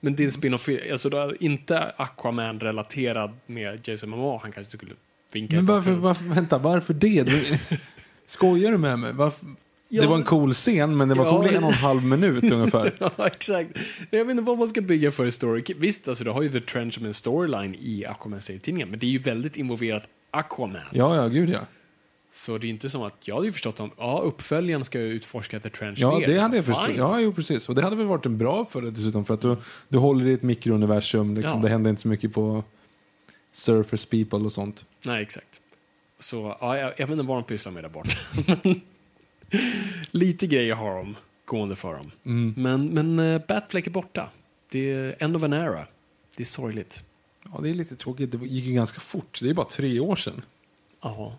Men 0.00 0.16
det 0.16 0.22
är 0.22 0.24
en 0.24 0.32
spin-off 0.32 0.68
alltså 0.92 1.34
inte 1.40 1.92
Aquaman-relaterad 1.96 3.30
med 3.46 3.88
Jason 3.88 4.10
Momoa. 4.10 4.38
Han 4.42 4.52
kanske 4.52 4.72
skulle 4.72 4.92
vinka. 5.32 5.56
Men 5.56 5.66
varför, 5.66 5.90
varför, 5.90 6.24
vänta, 6.24 6.58
varför 6.58 6.94
det? 6.94 7.26
Skojar 8.26 8.70
du 8.72 8.78
med 8.78 8.98
mig? 8.98 9.12
Varför? 9.12 9.46
Ja. 9.92 10.02
Det 10.02 10.08
var 10.08 10.16
en 10.16 10.22
cool 10.22 10.54
scen, 10.54 10.96
men 10.96 11.08
det 11.08 11.14
var 11.14 11.24
Ja. 11.24 11.30
cool 11.36 11.46
i 11.46 11.54
en 11.54 11.64
och 11.64 11.70
en 11.70 11.76
halv 11.78 12.04
minut 12.04 12.44
ungefär. 12.52 12.92
Ja, 12.98 13.26
exakt. 13.26 13.70
Jag 14.10 14.24
vet 14.24 14.30
inte 14.30 14.42
vad 14.42 14.58
man 14.58 14.68
ska 14.68 14.80
bygga 14.80 15.10
för 15.10 15.30
story. 15.30 15.64
Visst, 15.76 16.08
alltså, 16.08 16.24
du 16.24 16.30
har 16.30 16.42
ju 16.42 16.48
The 16.48 16.60
Trench 16.60 16.94
som 16.94 17.04
en 17.06 17.14
storyline 17.14 17.74
i 17.80 18.04
Aquaman-serietidningen, 18.04 18.88
men 18.90 18.98
det 18.98 19.06
är 19.06 19.10
ju 19.10 19.18
väldigt 19.18 19.56
involverat 19.56 20.08
Aquaman. 20.30 20.80
Ja, 20.92 21.16
ja, 21.16 21.28
gud 21.28 21.50
ja. 21.50 21.58
Så 22.32 22.58
det 22.58 22.66
är 22.66 22.68
inte 22.68 22.88
som 22.88 23.02
att, 23.02 23.28
jag 23.28 23.34
hade 23.34 23.46
ju 23.46 23.52
förstått 23.52 23.80
om, 23.80 23.90
ja, 23.98 24.20
uppföljaren 24.24 24.84
ska 24.84 24.98
utforska 24.98 25.60
The 25.60 25.70
Trench 25.70 25.98
Ja, 25.98 26.18
mer. 26.18 26.26
det 26.26 26.38
hade 26.38 26.56
jag 26.56 26.64
förstått. 26.64 26.90
Ja, 26.96 27.20
jo, 27.20 27.32
precis. 27.32 27.68
Och 27.68 27.74
det 27.74 27.82
hade 27.82 27.96
väl 27.96 28.06
varit 28.06 28.26
en 28.26 28.38
bra 28.38 28.66
det 28.72 28.90
dessutom, 28.90 29.24
för 29.24 29.34
att 29.34 29.40
du, 29.40 29.56
du 29.88 29.98
håller 29.98 30.26
i 30.26 30.32
ett 30.32 30.42
mikrouniversum. 30.42 31.34
Liksom. 31.34 31.52
Ja. 31.54 31.62
Det 31.62 31.68
händer 31.68 31.90
inte 31.90 32.02
så 32.02 32.08
mycket 32.08 32.32
på 32.32 32.64
Surface 33.52 34.06
People 34.10 34.38
och 34.38 34.52
sånt. 34.52 34.84
Nej, 35.06 35.22
exakt. 35.22 35.60
Så, 36.18 36.56
ja, 36.60 36.78
jag, 36.78 36.92
jag 36.96 37.06
vet 37.06 37.12
inte 37.12 37.24
vad 37.24 37.36
de 37.36 37.44
pysslar 37.44 37.72
med 37.72 37.84
där 37.84 37.88
borta. 37.88 38.10
Lite 40.10 40.46
grejer 40.46 40.74
har 40.74 40.96
de 40.96 41.16
gående 41.44 41.76
för 41.76 41.94
dem. 41.94 42.10
Mm. 42.24 42.54
Men, 42.56 42.88
men 42.88 43.18
uh, 43.18 43.40
Batfleck 43.48 43.86
är 43.86 43.90
borta. 43.90 44.30
Det 44.70 44.92
är 44.92 45.14
end 45.18 45.36
of 45.36 45.42
an 45.42 45.52
era. 45.52 45.86
Det 46.36 46.42
är 46.42 46.44
sorgligt. 46.44 47.04
Ja, 47.52 47.60
det 47.62 47.70
är 47.70 47.74
lite 47.74 47.96
tråkigt. 47.96 48.32
Det 48.32 48.46
gick 48.46 48.64
ju 48.64 48.74
ganska 48.74 49.00
fort. 49.00 49.38
Det 49.42 49.50
är 49.50 49.54
bara 49.54 49.66
tre 49.66 50.00
år 50.00 50.16
sedan. 50.16 50.42
Ja. 51.02 51.36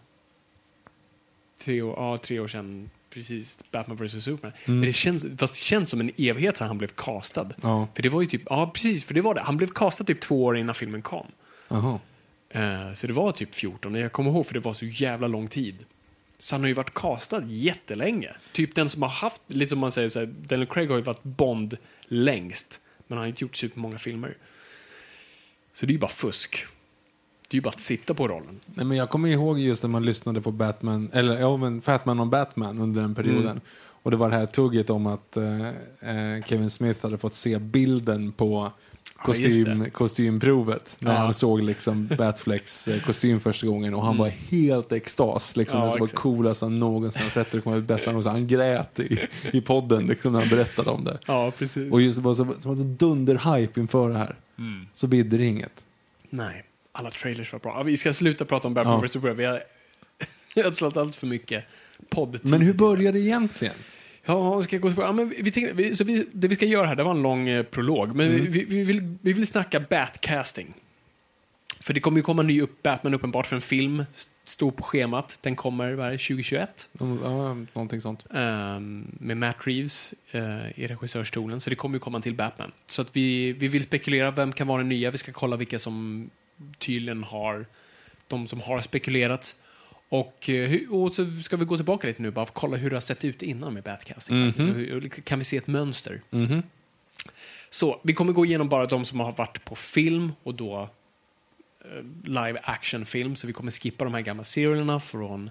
Tre 1.65 1.81
år, 1.81 1.95
ja, 1.97 2.17
tre 2.17 2.39
år 2.39 2.47
sedan, 2.47 2.89
precis, 3.09 3.59
Batman 3.71 3.97
vs. 3.97 4.23
Superman. 4.23 4.53
Mm. 4.67 4.79
Men 4.79 4.87
det 4.87 4.93
känns, 4.93 5.25
fast 5.37 5.53
det 5.53 5.59
känns 5.59 5.89
som 5.89 5.99
en 5.99 6.11
evighet 6.17 6.57
sedan 6.57 6.67
han 6.67 6.77
blev 6.77 6.87
castad. 6.87 7.49
Ja. 7.61 7.87
För 7.95 8.03
det 8.03 8.09
var 8.09 8.21
ju 8.21 8.27
typ, 8.27 8.41
ja 8.45 8.71
precis, 8.73 9.03
för 9.03 9.13
det 9.13 9.21
var 9.21 9.35
det. 9.35 9.41
Han 9.41 9.57
blev 9.57 9.67
castad 9.67 10.03
typ 10.03 10.21
två 10.21 10.43
år 10.43 10.57
innan 10.57 10.75
filmen 10.75 11.01
kom. 11.01 11.27
Jaha. 11.67 11.99
Eh, 12.49 12.93
så 12.93 13.07
det 13.07 13.13
var 13.13 13.31
typ 13.31 13.55
14, 13.55 13.95
jag 13.95 14.11
kommer 14.11 14.31
ihåg 14.31 14.45
för 14.45 14.53
det 14.53 14.59
var 14.59 14.73
så 14.73 14.85
jävla 14.85 15.27
lång 15.27 15.47
tid. 15.47 15.85
Så 16.41 16.55
han 16.55 16.61
har 16.61 16.67
ju 16.67 16.73
varit 16.73 16.93
castad 16.93 17.43
jättelänge. 17.45 18.31
Typ 18.51 18.75
den 18.75 18.89
som 18.89 19.01
har 19.01 19.09
haft, 19.09 19.41
lite 19.47 19.69
som 19.69 19.79
man 19.79 19.91
säger 19.91 20.07
så 20.07 20.19
här, 20.19 20.25
Daniel 20.25 20.67
Craig 20.67 20.89
har 20.89 20.97
ju 20.97 21.03
varit 21.03 21.23
Bond 21.23 21.77
längst. 22.07 22.81
Men 23.07 23.17
han 23.17 23.23
har 23.23 23.27
inte 23.27 23.43
gjort 23.43 23.55
supermånga 23.55 23.97
filmer. 23.97 24.37
Så 25.73 25.85
det 25.85 25.91
är 25.91 25.93
ju 25.93 25.99
bara 25.99 26.07
fusk. 26.07 26.65
Det 27.47 27.55
är 27.55 27.57
ju 27.57 27.61
bara 27.61 27.69
att 27.69 27.79
sitta 27.79 28.13
på 28.13 28.27
rollen. 28.27 28.59
Nej, 28.65 28.85
men 28.85 28.97
jag 28.97 29.09
kommer 29.09 29.29
ihåg 29.29 29.59
just 29.59 29.83
när 29.83 29.89
man 29.89 30.03
lyssnade 30.03 30.41
på 30.41 30.51
Batman, 30.51 31.09
eller 31.13 31.39
ja, 31.39 31.57
men 31.57 31.81
Fatman 31.81 32.19
om 32.19 32.29
Batman 32.29 32.79
under 32.79 33.01
den 33.01 33.15
perioden. 33.15 33.51
Mm. 33.51 33.61
Och 33.79 34.11
det 34.11 34.17
var 34.17 34.29
det 34.29 34.35
här 34.35 34.45
tugget 34.45 34.89
om 34.89 35.07
att 35.07 35.37
eh, 35.37 35.67
eh, 35.67 36.43
Kevin 36.45 36.69
Smith 36.69 37.03
hade 37.03 37.17
fått 37.17 37.35
se 37.35 37.59
bilden 37.59 38.31
på 38.31 38.71
kostym, 39.15 39.79
det. 39.79 39.89
kostymprovet. 39.89 40.95
När 40.99 41.13
Ja. 41.13 41.17
han 41.19 41.33
såg 41.33 41.61
liksom 41.61 42.07
Batflecks 42.17 42.87
eh, 42.87 43.01
kostym 43.01 43.39
första 43.39 43.67
gången 43.67 43.93
och 43.93 44.05
han 44.05 44.17
var 44.17 44.27
helt 44.27 44.91
extas. 44.91 45.55
Liksom, 45.55 45.77
Mm. 45.79 45.87
Ja, 45.89 45.93
det 45.93 45.99
var 45.99 46.07
exakt. 46.07 46.21
coolaste 46.23 46.65
han 46.65 46.79
någonsin 46.79 47.29
sett. 47.29 47.51
Det 47.51 47.61
kommer 47.61 47.79
bästa 47.81 48.09
någonsin. 48.09 48.31
Han 48.31 48.47
grät 48.47 48.99
i, 48.99 49.27
i 49.53 49.61
podden 49.61 50.07
liksom, 50.07 50.33
när 50.33 50.39
han 50.39 50.49
berättade 50.49 50.89
om 50.89 51.03
det. 51.03 51.19
Ja, 51.27 51.51
precis. 51.57 51.91
Och 51.91 52.01
just 52.01 52.17
det 52.17 52.23
var 52.23 52.33
så, 52.33 52.47
så 52.59 52.69
var 52.69 52.75
det 52.75 52.83
dunder-hype 53.05 53.79
inför 53.79 54.09
det 54.09 54.17
här. 54.17 54.35
Mm. 54.57 54.85
Så 54.93 55.07
bidde 55.07 55.37
det 55.37 55.45
inget. 55.45 55.83
Nej, 56.29 56.63
alla 56.91 57.11
trailers 57.11 57.53
var 57.53 57.59
bra. 57.59 57.73
Ja, 57.77 57.83
Vi 57.83 57.97
ska 57.97 58.13
sluta 58.13 58.45
prata 58.45 58.67
om 58.67 58.73
Batman 58.73 58.99
Ja. 59.01 59.07
Superman. 59.07 59.37
Vi 59.37 59.45
har 59.45 59.63
ödslat 60.55 60.97
allt 60.97 61.15
för 61.15 61.27
mycket 61.27 61.63
poddtid. 62.09 62.51
Men 62.51 62.61
hur 62.61 62.73
började 62.73 63.17
det 63.17 63.23
egentligen? 63.25 63.73
Ja, 64.25 64.61
ska 64.61 64.77
gå? 64.77 64.93
Ja, 64.97 65.11
men 65.11 65.29
vi 65.39 65.51
tänkte, 65.51 65.73
vi, 65.73 65.95
så 65.95 66.03
vi, 66.03 66.25
det 66.31 66.47
vi 66.47 66.55
ska 66.55 66.65
göra 66.65 66.87
här, 66.87 66.95
det 66.95 67.03
var 67.03 67.11
en 67.11 67.21
lång 67.21 67.49
eh, 67.49 67.63
prolog, 67.63 68.15
men 68.15 68.29
Mm. 68.31 68.51
vi, 68.51 68.63
vi, 68.65 68.83
vill, 68.83 69.15
vi 69.21 69.33
vill 69.33 69.47
snacka 69.47 69.79
Batcasting. 69.79 70.73
För 71.79 71.93
det 71.93 71.99
kommer 71.99 72.17
ju 72.17 72.23
komma 72.23 72.41
ny 72.43 72.61
upp, 72.61 72.83
Batman 72.83 73.13
uppenbart 73.13 73.47
för 73.47 73.55
en 73.55 73.61
film, 73.61 74.05
stod 74.43 74.75
på 74.75 74.83
schemat. 74.83 75.39
Den 75.41 75.55
kommer 75.55 75.93
vad 75.93 76.07
är 76.07 76.11
det, 76.11 76.17
2021 76.17 76.89
Ja, 76.99 77.05
någonting 77.73 78.01
sånt. 78.01 78.25
ehm, 78.33 79.07
med 79.19 79.37
Matt 79.37 79.67
Reeves 79.67 80.13
eh, 80.31 80.79
i 80.79 80.87
regissörstolen, 80.87 81.61
så 81.61 81.69
det 81.69 81.75
kommer 81.75 81.95
ju 81.95 81.99
komma 81.99 82.17
en 82.17 82.21
till 82.21 82.35
Batman. 82.35 82.71
Så 82.87 83.01
att 83.01 83.15
vi, 83.15 83.53
vi 83.53 83.67
vill 83.67 83.83
spekulera 83.83 84.31
vem 84.31 84.51
kan 84.53 84.67
vara 84.67 84.77
den 84.77 84.89
nya, 84.89 85.11
vi 85.11 85.17
ska 85.17 85.31
kolla 85.31 85.55
vilka 85.55 85.79
som 85.79 86.29
tydligen 86.77 87.23
har, 87.23 87.65
de 88.27 88.47
som 88.47 88.61
har 88.61 88.81
spekulerats. 88.81 89.55
Och, 90.11 90.49
eh, 90.49 90.89
och 90.89 91.13
så 91.13 91.25
ska 91.43 91.57
vi 91.57 91.65
gå 91.65 91.75
tillbaka 91.75 92.07
lite 92.07 92.21
nu 92.21 92.31
bara 92.31 92.43
att 92.43 92.53
kolla 92.53 92.77
hur 92.77 92.89
det 92.89 92.95
har 92.95 93.01
sett 93.01 93.25
ut 93.25 93.41
innan 93.41 93.73
med 93.73 93.83
Batcasting. 93.83 94.37
Mhm. 94.37 94.51
faktiskt. 94.51 95.15
Så 95.15 95.21
Kan 95.21 95.39
vi 95.39 95.45
se 95.45 95.57
ett 95.57 95.67
mönster? 95.67 96.21
Mhm. 96.29 96.63
Så, 97.69 97.99
vi 98.03 98.13
kommer 98.13 98.33
gå 98.33 98.45
igenom 98.45 98.69
bara 98.69 98.85
de 98.85 99.05
som 99.05 99.19
har 99.19 99.31
varit 99.31 99.65
på 99.65 99.75
film 99.75 100.33
och 100.43 100.55
då 100.55 100.89
eh, 101.85 102.03
live 102.23 102.57
action 102.63 103.05
film. 103.05 103.35
Så 103.35 103.47
vi 103.47 103.53
kommer 103.53 103.71
skippa 103.71 104.03
de 104.03 104.13
här 104.13 104.21
gamla 104.21 104.43
serialerna 104.43 104.99
från 104.99 105.49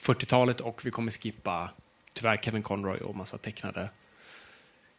40-talet 0.00 0.60
och 0.60 0.86
vi 0.86 0.90
kommer 0.90 1.10
skippa 1.10 1.70
tyvärr 2.12 2.36
Kevin 2.36 2.62
Conroy 2.62 2.98
och 2.98 3.16
massa 3.16 3.38
tecknade 3.38 3.90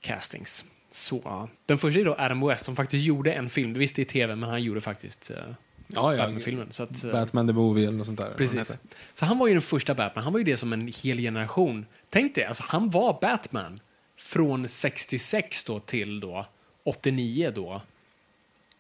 castings. 0.01 0.65
Så, 0.91 1.50
den 1.65 1.77
första 1.77 2.00
är 2.00 2.05
då 2.05 2.15
Adam 2.17 2.48
West 2.48 2.65
som 2.65 2.75
faktiskt 2.75 3.05
gjorde 3.05 3.34
en 3.34 3.50
film, 3.50 3.74
det 3.74 3.79
visste 3.79 4.01
i 4.01 4.05
tv, 4.05 4.36
men 4.36 4.50
han 4.50 4.62
gjorde 4.62 4.82
faktiskt 4.82 5.32
uh, 5.32 5.53
Ja, 5.88 6.16
ja. 6.16 6.18
Batman-filmen. 6.18 6.72
Så 6.72 6.84
att, 6.84 7.04
eh, 7.04 7.12
Batman 7.12 7.48
the 7.48 7.54
Movie 7.54 7.88
eller 7.88 7.98
något 7.98 8.08
sånt 8.08 8.20
där. 8.20 8.34
Precis. 8.38 8.78
Så 9.13 9.25
han 9.25 9.38
var 9.38 9.48
ju 9.48 9.54
den 9.54 9.62
första 9.62 9.96
Batman. 9.96 10.24
Han 10.24 10.34
var 10.34 10.40
ju 10.40 10.46
det 10.46 10.58
som 10.58 10.74
en 10.74 10.92
hel 11.04 11.18
generation. 11.18 11.86
Tänk 12.10 12.36
dig, 12.36 12.46
alltså 12.46 12.63
han 12.68 12.90
var 12.90 13.18
Batman 13.22 13.80
från 14.18 14.68
66 14.68 15.63
då 15.63 15.80
till 15.80 16.20
då 16.20 16.46
89 16.84 17.52
då 17.56 17.82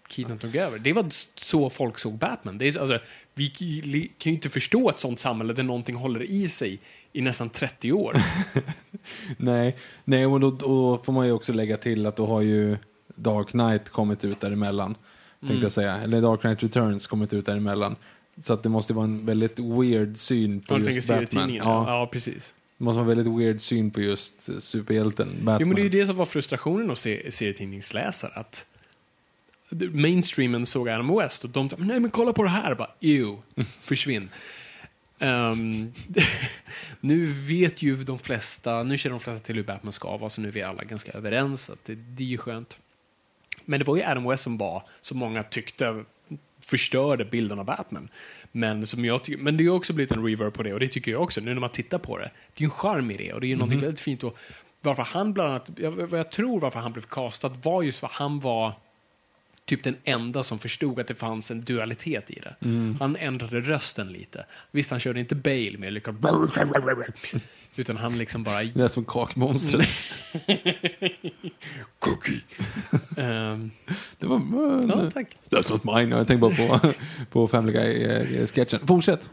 Keaton 0.09 0.37
tog 0.37 0.55
över. 0.55 0.79
Det 0.79 0.93
var 0.93 1.05
så 1.35 1.69
folk 1.69 1.99
såg 1.99 2.13
Batman. 2.13 2.57
Det 2.57 2.67
är, 2.67 2.79
alltså, 2.79 2.99
vi 3.33 3.49
kan 4.17 4.31
ju 4.31 4.35
inte 4.35 4.49
förstå 4.49 4.89
ett 4.89 4.99
sånt 4.99 5.19
samhälle 5.19 5.53
där 5.53 5.63
någonting 5.63 5.95
håller 5.95 6.23
i 6.23 6.47
sig 6.47 6.79
i 7.13 7.21
nästan 7.21 7.49
30 7.49 7.91
år. 7.91 8.17
Nej, 9.37 9.77
nej 10.03 10.25
och 10.25 10.39
då, 10.39 10.51
då 10.51 10.97
får 10.97 11.13
man 11.13 11.25
ju 11.25 11.31
också 11.31 11.53
lägga 11.53 11.77
till 11.77 12.05
att 12.05 12.15
då 12.15 12.25
har 12.25 12.41
ju 12.41 12.77
Dark 13.15 13.49
Knight 13.49 13.89
kommit 13.89 14.25
ut 14.25 14.39
däremellan. 14.39 14.95
Tänkte 15.47 15.53
Mm. 15.53 15.63
jag 15.63 15.71
säga. 15.71 15.95
Eller 15.97 16.21
Dark 16.21 16.41
Knight 16.41 16.63
Returns 16.63 17.07
kommit 17.07 17.33
ut 17.33 17.45
däremellan. 17.45 17.95
Så 18.41 18.53
att 18.53 18.63
det 18.63 18.69
måste 18.69 18.93
vara 18.93 19.05
en 19.05 19.25
väldigt 19.25 19.59
weird 19.59 20.17
syn 20.17 20.61
på 20.61 20.73
tänker 20.73 20.91
just 20.91 21.09
Batman. 21.09 21.53
Ja, 21.53 21.63
Ja. 21.87 22.09
precis. 22.11 22.53
det 22.77 22.83
måste 22.83 22.99
vara 22.99 23.11
en 23.11 23.17
väldigt 23.17 23.39
weird 23.39 23.61
syn 23.61 23.91
på 23.91 24.01
just 24.01 24.49
superhjälten 24.63 25.27
Batman. 25.29 25.57
Jo, 25.59 25.67
men 25.67 25.75
det 25.75 25.81
är 25.81 25.83
ju 25.83 25.89
det 25.89 26.07
som 26.07 26.15
var 26.15 26.25
frustrationen 26.25 26.89
hos 26.89 27.01
se- 27.01 27.31
serietidningsläsare. 27.31 28.31
Att 28.35 28.65
mainstreamen 29.91 30.65
såg 30.65 30.89
Adam 30.89 31.15
West 31.17 31.43
och 31.43 31.49
de 31.49 31.69
sa 31.69 31.75
nej 31.79 31.99
men 31.99 32.11
kolla 32.11 32.33
på 32.33 32.43
det 32.43 32.49
här. 32.49 32.75
Bara, 32.75 32.89
Ew, 32.99 33.37
försvinn. 33.81 34.29
Ehm, 35.19 35.93
nu 36.99 37.25
vet 37.25 37.81
ju 37.81 38.03
de 38.03 38.19
flesta, 38.19 38.83
nu 38.83 38.97
känner 38.97 39.13
de 39.13 39.19
flesta 39.19 39.45
till 39.45 39.55
hur 39.55 39.63
Batman 39.63 39.91
ska 39.93 40.17
vara, 40.17 40.29
så 40.29 40.41
nu 40.41 40.47
är 40.47 40.51
vi 40.51 40.61
alla 40.61 40.83
ganska 40.83 41.11
överens. 41.11 41.69
Att 41.69 41.85
det, 41.85 41.95
det 41.95 42.23
är 42.23 42.27
ju 42.27 42.37
skönt. 42.37 42.77
Men 43.65 43.79
det 43.79 43.85
var 43.85 43.97
ju 43.97 44.03
Adam 44.03 44.23
West 44.23 44.43
som 44.43 44.57
var, 44.57 44.83
som 45.01 45.17
många 45.17 45.43
tyckte 45.43 46.03
förstörde 46.65 47.25
bilden 47.25 47.59
av 47.59 47.65
Batman. 47.65 48.09
Men, 48.51 48.87
som 48.87 49.05
jag 49.05 49.23
tycker, 49.23 49.43
men 49.43 49.57
det 49.57 49.67
har 49.67 49.75
också 49.75 49.93
blivit 49.93 50.11
en 50.11 50.25
reverb 50.25 50.53
på 50.53 50.63
det 50.63 50.73
och 50.73 50.79
det 50.79 50.87
tycker 50.87 51.11
jag 51.11 51.21
också, 51.21 51.41
nu 51.41 51.53
när 51.53 51.61
man 51.61 51.69
tittar 51.69 51.97
på 51.97 52.17
det. 52.17 52.31
Det 52.53 52.59
är 52.59 52.61
ju 52.61 52.65
en 52.65 52.71
charm 52.71 53.11
i 53.11 53.17
det 53.17 53.33
och 53.33 53.41
det 53.41 53.47
är 53.47 53.49
ju 53.49 53.55
någonting 53.55 53.79
väldigt 53.79 53.99
fint. 53.99 54.23
Och 54.23 54.37
varför 54.81 55.03
han 55.03 55.33
bland 55.33 55.49
annat, 55.49 55.71
jag, 55.77 55.91
vad 55.91 56.19
jag 56.19 56.31
tror 56.31 56.59
varför 56.59 56.79
han 56.79 56.93
blev 56.93 57.03
castad 57.03 57.51
var 57.63 57.83
just 57.83 57.99
för 57.99 58.09
han 58.11 58.39
var 58.39 58.73
typ 59.65 59.83
den 59.83 59.95
enda 60.03 60.43
som 60.43 60.59
förstod 60.59 60.99
att 60.99 61.07
det 61.07 61.15
fanns 61.15 61.51
en 61.51 61.61
dualitet 61.61 62.31
i 62.31 62.39
det. 62.39 62.55
Han 62.99 63.15
ändrade 63.15 63.59
rösten 63.61 64.07
lite. 64.07 64.45
Visst, 64.71 64.91
han 64.91 64.99
körde 64.99 65.19
inte 65.19 65.35
Bale 65.35 65.77
med 65.77 65.93
liksom 65.93 66.17
utan 67.75 67.97
han 67.97 68.17
liksom 68.17 68.43
bara... 68.43 68.63
Det 68.63 68.83
är 68.83 68.87
som 68.87 69.05
kakmonstret. 69.05 69.89
Cookie! 71.99 72.41
Ehm, 73.17 73.71
det 74.19 74.27
var... 74.27 74.41
ja, 74.89 75.11
tack. 75.11 75.27
That's 75.49 75.71
not 75.71 75.83
mine. 75.83 76.15
Jag 76.17 76.27
tänkte 76.27 76.37
bara 76.49 76.79
på, 76.79 76.93
på 77.29 77.47
Family 77.47 77.73
Guy-sketchen. 77.73 78.87
Fortsätt. 78.87 79.29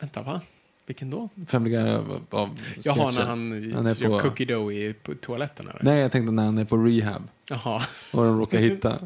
Vänta, 0.00 0.22
va? 0.22 0.40
Vilken 0.86 1.10
då? 1.10 1.28
Family 1.46 1.70
Guy 1.76 1.88
av 1.90 2.22
av 2.30 2.56
Jaha, 2.82 3.10
när 3.10 3.24
han, 3.26 3.72
Han 3.74 3.86
är 3.86 4.02
gör 4.02 4.08
på- 4.08 4.18
cookie 4.18 4.46
dough 4.46 4.74
i 4.74 4.94
toaletten? 5.20 5.68
Eller? 5.68 5.80
Nej, 5.82 5.98
jag 6.00 6.12
tänkte 6.12 6.32
när 6.32 6.44
han 6.44 6.58
är 6.58 6.64
på 6.64 6.76
rehab. 6.76 7.22
Jaha. 7.50 7.80
Och 8.10 8.24
de 8.24 8.38
råkar 8.40 8.58
hitta... 8.58 8.98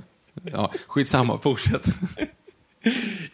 Ja, 0.52 0.72
skitsamma. 0.86 1.38
Fortsätt. 1.38 1.86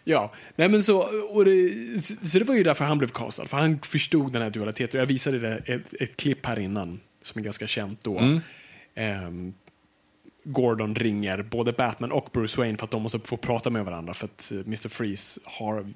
Ja, 0.03 0.33
nej 0.55 0.69
men 0.69 0.83
så, 0.83 0.99
och 1.29 1.45
det, 1.45 1.71
så 2.01 2.39
det 2.39 2.45
var 2.45 2.55
ju 2.55 2.63
därför 2.63 2.85
han 2.85 2.97
blev 2.97 3.07
castad, 3.07 3.45
för 3.45 3.57
han 3.57 3.79
förstod 3.79 4.33
den 4.33 4.41
här 4.41 4.49
dualiteten. 4.49 4.99
Jag 4.99 5.07
visade 5.07 5.39
det 5.39 5.57
ett, 5.57 5.93
ett 5.99 6.17
klipp 6.17 6.45
här 6.45 6.59
innan, 6.59 6.99
som 7.21 7.39
är 7.39 7.43
ganska 7.43 7.67
känt 7.67 8.03
då. 8.03 8.17
Mm. 8.19 8.39
Ehm, 8.95 9.53
Gordon 10.43 10.95
ringer 10.95 11.41
både 11.41 11.71
Batman 11.73 12.11
och 12.11 12.29
Bruce 12.33 12.57
Wayne 12.61 12.77
för 12.77 12.85
att 12.85 12.91
de 12.91 13.01
måste 13.01 13.19
få 13.19 13.37
prata 13.37 13.69
med 13.69 13.85
varandra 13.85 14.13
för 14.13 14.25
att 14.25 14.51
eh, 14.51 14.59
Mr. 14.59 14.87
Freeze 14.89 15.39
har, 15.43 15.93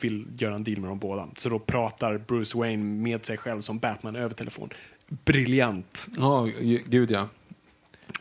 vill, 0.00 0.26
göra 0.38 0.54
en 0.54 0.64
deal 0.64 0.80
med 0.80 0.90
dem 0.90 0.98
båda. 0.98 1.28
Så 1.36 1.48
då 1.48 1.58
pratar 1.58 2.18
Bruce 2.18 2.58
Wayne 2.58 2.84
med 2.84 3.26
sig 3.26 3.36
själv 3.36 3.60
som 3.60 3.78
Batman 3.78 4.16
över 4.16 4.34
telefon. 4.34 4.68
Briljant. 5.08 6.06
Ja, 6.16 6.48
ju- 6.60 6.82
gud 6.86 7.10
ja. 7.10 7.28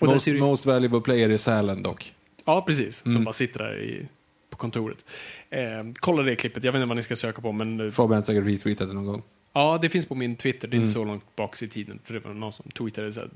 Och 0.02 0.08
Most, 0.08 0.26
du- 0.26 0.40
most 0.40 0.66
valuable 0.66 1.02
player 1.02 1.30
is 1.30 1.48
Allen 1.48 1.82
dock. 1.82 2.14
Ja, 2.48 2.62
precis. 2.62 2.98
Som 2.98 3.12
Mm. 3.12 3.24
bara 3.24 3.34
sitter 3.34 3.60
där 3.60 3.80
i, 3.84 4.08
på 4.50 4.58
kontoret. 4.58 5.06
Eh, 5.50 5.60
kolla 6.00 6.24
det 6.24 6.36
klippet, 6.36 6.64
jag 6.64 6.72
vet 6.72 6.80
inte 6.80 6.88
vad 6.88 6.98
ni 6.98 7.04
ska 7.04 7.16
söka 7.16 7.42
på, 7.42 7.52
men 7.52 7.80
eh, 7.80 7.92
Fabian 7.92 8.16
har 8.22 8.26
säkert 8.26 8.46
retweetat 8.48 8.88
det 8.88 8.94
någon 8.94 9.06
gång. 9.06 9.24
Ja, 9.54 9.80
det 9.82 9.90
finns 9.90 10.06
på 10.06 10.16
min 10.16 10.36
Twitter. 10.36 10.68
Det 10.68 10.74
är 10.76 10.80
inte 10.80 10.92
Mm. 10.92 10.94
så 10.94 11.04
långt 11.06 11.36
bak 11.36 11.62
i 11.62 11.68
tiden. 11.68 12.00
För 12.04 12.14
det 12.14 12.20
var 12.20 12.34
någon 12.34 12.54
som 12.54 12.70
tweetade 12.72 13.12
så 13.12 13.20
här, 13.20 13.30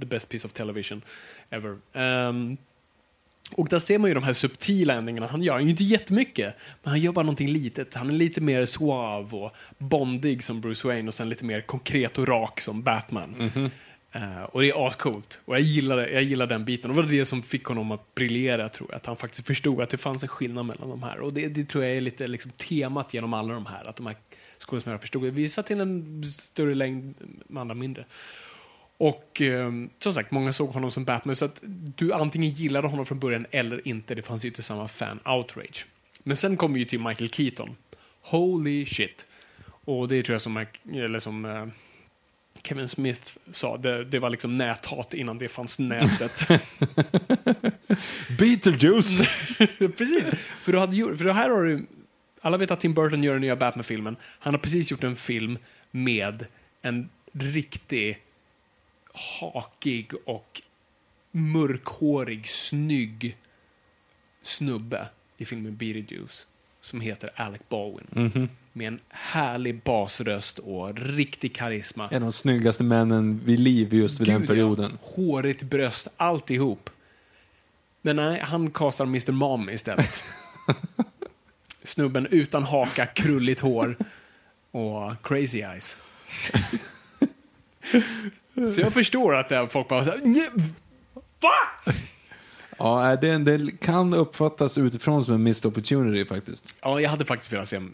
the 0.00 0.06
best 0.06 0.28
piece 0.28 0.46
of 0.48 0.52
television 0.52 1.02
ever. 1.50 1.76
Ehm, 1.92 2.56
och 3.56 3.68
där 3.68 3.78
ser 3.78 3.98
man 3.98 4.10
ju 4.10 4.14
de 4.14 4.22
här 4.22 4.32
subtila 4.32 4.94
ändringarna 4.94 5.26
han 5.26 5.42
gör. 5.42 5.52
Han 5.54 5.62
gör 5.62 5.70
inte 5.70 5.84
jättemycket, 5.84 6.54
men 6.82 6.90
han 6.90 7.00
gör 7.00 7.12
bara 7.12 7.22
någonting 7.22 7.48
litet. 7.48 7.94
Han 7.94 8.08
är 8.10 8.14
lite 8.14 8.40
mer 8.40 8.66
suave 8.66 9.36
och 9.36 9.52
bondig 9.78 10.44
som 10.44 10.60
Bruce 10.60 10.88
Wayne 10.88 11.08
och 11.08 11.14
sen 11.14 11.28
lite 11.28 11.44
mer 11.44 11.60
konkret 11.60 12.18
och 12.18 12.28
rak 12.28 12.60
som 12.60 12.82
Batman. 12.82 13.50
Uh, 14.16 14.42
och 14.42 14.60
det 14.60 14.70
är 14.70 14.86
ascoolt. 14.86 15.40
Och 15.44 15.54
jag 15.54 15.60
gillar, 15.60 15.96
det, 15.96 16.10
jag 16.10 16.22
gillar 16.22 16.46
den 16.46 16.64
biten. 16.64 16.90
Och 16.90 16.96
det 16.96 17.02
var 17.02 17.10
det 17.10 17.24
som 17.24 17.42
fick 17.42 17.64
honom 17.64 17.92
att 17.92 18.14
briljera, 18.14 18.68
tror 18.68 18.90
jag. 18.90 18.96
Att 18.96 19.06
han 19.06 19.16
faktiskt 19.16 19.46
förstod 19.46 19.80
att 19.80 19.90
det 19.90 19.96
fanns 19.96 20.22
en 20.22 20.28
skillnad 20.28 20.66
mellan 20.66 20.88
de 20.88 21.02
här. 21.02 21.20
Och 21.20 21.32
det, 21.32 21.48
det 21.48 21.64
tror 21.64 21.84
jag 21.84 21.96
är 21.96 22.00
lite 22.00 22.26
liksom 22.26 22.50
temat 22.50 23.14
genom 23.14 23.34
alla 23.34 23.54
de 23.54 23.66
här. 23.66 23.88
Att 23.88 23.96
de 23.96 24.06
här 24.06 24.16
skådespelarna 24.58 24.98
förstod 24.98 25.22
Vi 25.22 25.48
satt 25.48 25.66
till 25.66 25.80
en 25.80 26.24
större 26.24 26.74
längd, 26.74 27.14
med 27.46 27.60
andra 27.60 27.74
mindre. 27.74 28.04
Och 28.96 29.40
eh, 29.40 29.70
som 29.98 30.14
sagt, 30.14 30.30
många 30.30 30.52
såg 30.52 30.68
honom 30.68 30.90
som 30.90 31.04
Batman. 31.04 31.36
Så 31.36 31.44
att 31.44 31.60
du 31.96 32.12
antingen 32.12 32.50
gillade 32.50 32.88
honom 32.88 33.06
från 33.06 33.18
början 33.18 33.46
eller 33.50 33.88
inte. 33.88 34.14
Det 34.14 34.22
fanns 34.22 34.44
ju 34.44 34.48
inte 34.48 34.62
samma 34.62 34.88
fan-outrage. 34.88 35.86
Men 36.22 36.36
sen 36.36 36.56
kom 36.56 36.72
vi 36.72 36.78
ju 36.80 36.84
till 36.84 37.00
Michael 37.00 37.30
Keaton. 37.30 37.76
Holy 38.20 38.86
shit. 38.86 39.26
Och 39.84 40.08
det 40.08 40.22
tror 40.22 40.34
jag 40.34 40.40
som, 40.40 40.66
eller 40.92 41.18
som 41.18 41.44
eh, 41.44 41.66
Kevin 42.62 42.88
Smith 42.88 43.36
sa, 43.50 43.76
det, 43.76 44.04
det 44.04 44.18
var 44.18 44.30
liksom 44.30 44.58
näthat 44.58 45.14
innan 45.14 45.38
det 45.38 45.48
fanns 45.48 45.78
nätet. 45.78 46.48
Beetlejuice! 48.38 49.18
precis. 49.96 50.28
För, 50.60 50.72
du 50.72 50.78
hade, 50.78 51.16
för 51.16 51.32
här 51.32 51.50
har 51.50 51.62
du... 51.62 51.86
Alla 52.40 52.56
vet 52.56 52.70
att 52.70 52.80
Tim 52.80 52.94
Burton 52.94 53.22
gör 53.22 53.32
den 53.32 53.40
nya 53.40 53.56
Batman-filmen. 53.56 54.16
Han 54.38 54.54
har 54.54 54.58
precis 54.58 54.90
gjort 54.90 55.04
en 55.04 55.16
film 55.16 55.58
med 55.90 56.46
en 56.82 57.08
riktig 57.32 58.18
hakig 59.40 60.12
och 60.24 60.62
mörkhårig, 61.30 62.48
snygg 62.48 63.36
snubbe 64.42 65.06
i 65.36 65.44
filmen 65.44 65.76
Beetlejuice 65.76 66.46
som 66.80 67.00
heter 67.00 67.30
Alec 67.34 67.62
Baldwin. 67.68 68.06
Mhm. 68.10 68.48
Med 68.72 68.88
en 68.88 69.00
härlig 69.08 69.82
basröst 69.82 70.58
och 70.58 70.96
riktig 70.96 71.54
karisma. 71.54 72.08
En 72.10 72.16
av 72.16 72.20
de 72.20 72.32
snyggaste 72.32 72.84
männen 72.84 73.40
vid 73.44 73.58
liv 73.60 73.94
just 73.94 74.20
vid 74.20 74.28
den 74.28 74.38
Gud, 74.40 74.48
perioden. 74.48 74.98
Ja. 75.00 75.08
Hårigt 75.16 75.62
bröst, 75.62 76.08
alltihop. 76.16 76.90
Men 78.02 78.16
nej, 78.16 78.40
han 78.40 78.70
kastar 78.70 79.04
Mr. 79.04 79.32
Mom 79.32 79.70
istället. 79.70 80.22
Snubben 81.82 82.26
utan 82.30 82.62
haka, 82.62 83.06
krulligt 83.06 83.60
hår 83.60 83.96
och 84.70 85.12
crazy 85.22 85.60
eyes. 85.60 85.98
Så 88.74 88.80
jag 88.80 88.92
förstår 88.92 89.34
att 89.34 89.48
det 89.48 89.68
folk 89.68 89.88
bara 89.88 90.04
så 90.04 90.10
här, 90.10 90.18
"Nj, 90.24 90.48
Va? 91.42 91.92
Ja, 92.82 93.16
det, 93.16 93.38
det 93.38 93.80
kan 93.80 94.14
uppfattas 94.14 94.78
utifrån 94.78 95.24
som 95.24 95.34
en 95.34 95.42
missed 95.42 95.66
opportunity 95.66 96.24
faktiskt. 96.28 96.74
Ja, 96.82 97.00
jag 97.00 97.10
hade 97.10 97.24
faktiskt 97.24 97.52
velat 97.52 97.68
se... 97.68 97.76
Uh, 97.76 97.86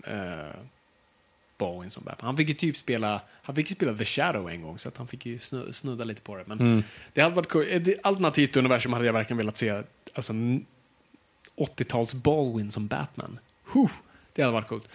Bowen 1.58 1.90
som 1.90 2.04
Batman. 2.04 2.26
Han 2.26 2.36
fick 2.36 2.48
ju 2.48 2.54
typ 2.54 2.76
spela, 2.76 3.20
han 3.42 3.54
fick 3.56 3.70
ju 3.70 3.76
spela 3.76 3.94
The 3.94 4.04
Shadow 4.04 4.50
en 4.50 4.62
gång, 4.62 4.78
så 4.78 4.88
att 4.88 4.96
han 4.96 5.06
fick 5.08 5.26
ju 5.26 5.38
snu- 5.38 5.72
snudda 5.72 6.04
lite 6.04 6.20
på 6.20 6.36
det. 6.36 6.44
Men 6.46 6.60
Mm. 6.60 6.82
det 7.12 7.20
hade 7.20 7.34
varit 7.34 7.48
cool. 7.48 7.66
Ett 7.68 7.98
alternativt 8.02 8.56
universum 8.56 8.92
hade 8.92 9.06
jag 9.06 9.12
verkligen 9.12 9.38
velat 9.38 9.56
se, 9.56 9.82
alltså 10.14 10.32
en 10.32 10.66
80-tals 11.56 12.14
Baldwin 12.14 12.70
som 12.70 12.86
Batman. 12.86 13.38
Huh, 13.72 13.90
det 14.32 14.42
hade 14.42 14.52
varit 14.52 14.68
coolt. 14.68 14.88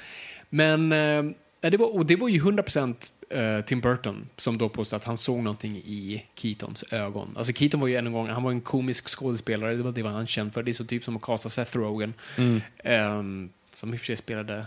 Men 0.50 0.92
eh, 0.92 1.24
det, 1.72 1.78
var, 1.78 1.96
och 1.96 2.06
det 2.06 2.16
var 2.16 2.30
ju 2.30 2.40
100% 2.40 3.14
eh, 3.30 3.66
Tim 3.66 3.82
Burton 3.82 4.30
som 4.38 4.58
då 4.58 4.70
påstod 4.70 4.98
att 4.98 5.04
han 5.04 5.18
såg 5.18 5.38
någonting 5.38 5.76
i 5.76 6.26
Keatons 6.36 6.84
ögon. 6.92 7.34
Alltså 7.38 7.54
Keaton 7.54 7.80
var 7.80 7.88
ju 7.88 7.96
en 7.96 8.12
gång, 8.12 8.28
han 8.28 8.44
var 8.44 8.52
en 8.52 8.62
komisk 8.62 9.08
skådespelare, 9.08 9.76
det 9.76 9.84
var 9.84 9.92
det 9.92 10.04
var 10.04 10.12
han 10.12 10.28
känd 10.28 10.54
för. 10.54 10.64
Det 10.64 10.72
är 10.72 10.74
så 10.74 10.86
typ 10.86 11.04
som 11.04 11.16
att 11.16 11.22
kasta 11.22 11.50
Seth 11.50 11.78
Rogen. 11.78 12.14
Mm. 12.38 12.62
ehm, 12.78 13.50
som 13.74 13.94
i 13.94 13.96
och 13.96 14.00
för 14.00 14.06
sig 14.06 14.16
spelade... 14.16 14.66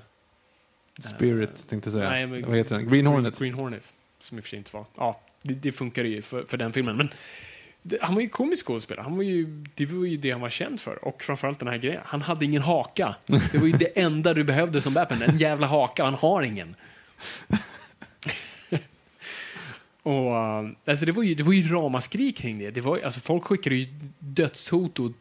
Spirit, 1.04 1.68
tänkte 1.68 1.88
jag 1.88 1.92
säga. 1.94 2.11
Nej, 2.11 2.26
men- 2.26 2.46
Vad 2.46 2.56
heter 2.56 2.76
den? 2.76 2.88
Green 2.88 3.06
Hornet. 3.06 3.38
Green 3.38 3.54
Hornet. 3.54 3.92
Som 4.18 4.38
i 4.38 4.40
och 4.40 4.44
för 4.44 4.48
sig 4.48 4.59
inte 4.59 4.76
var... 4.76 4.87
Ja, 4.96 5.20
det, 5.42 5.54
det 5.54 5.72
funkar 5.72 6.04
ju 6.04 6.22
för, 6.22 6.44
för 6.44 6.56
den 6.56 6.72
filmen. 6.72 6.96
Men 6.96 7.09
han 8.01 8.14
var 8.14 8.22
ju 8.22 8.29
komisk 8.29 8.66
skådespelare. 8.66 9.03
Han 9.03 9.16
var 9.16 9.22
ju, 9.22 9.64
det 9.75 9.87
var 9.87 10.07
ju 10.07 10.16
det 10.16 10.31
han 10.31 10.40
var 10.40 10.51
känd 10.51 10.81
för. 10.81 11.05
Och 11.05 11.22
framförallt 11.22 11.59
den 11.59 11.68
här 11.68 11.79
grejen. 11.79 12.01
Han 12.05 12.22
hade 12.22 12.44
ingen 12.44 12.62
haka. 12.62 13.14
Det 13.27 13.59
var 13.59 13.66
ju 13.66 13.72
det 13.72 13.99
enda 13.99 14.35
du 14.35 14.44
behövde 14.44 14.81
som 14.81 14.94
Batman. 14.94 15.22
En 15.22 15.38
jävla 15.38 15.66
haka. 15.66 16.05
Han 16.05 16.14
har 16.14 16.42
ingen. 16.42 16.77
och, 20.03 20.37
eh, 20.37 20.68
alltså 20.85 21.07
det, 21.07 21.12
var 21.12 21.22
ju, 21.22 21.35
det 21.35 21.42
var 21.42 21.53
ju 21.53 21.75
ramaskri 21.75 22.33
kring 22.33 22.59
det. 22.59 22.70
det 22.70 22.81
var, 22.81 22.99
alltså 22.99 23.20
folk 23.20 23.44
skickade 23.44 23.77
ju 23.77 23.87
dödshot 24.18 24.99
och 24.99 25.12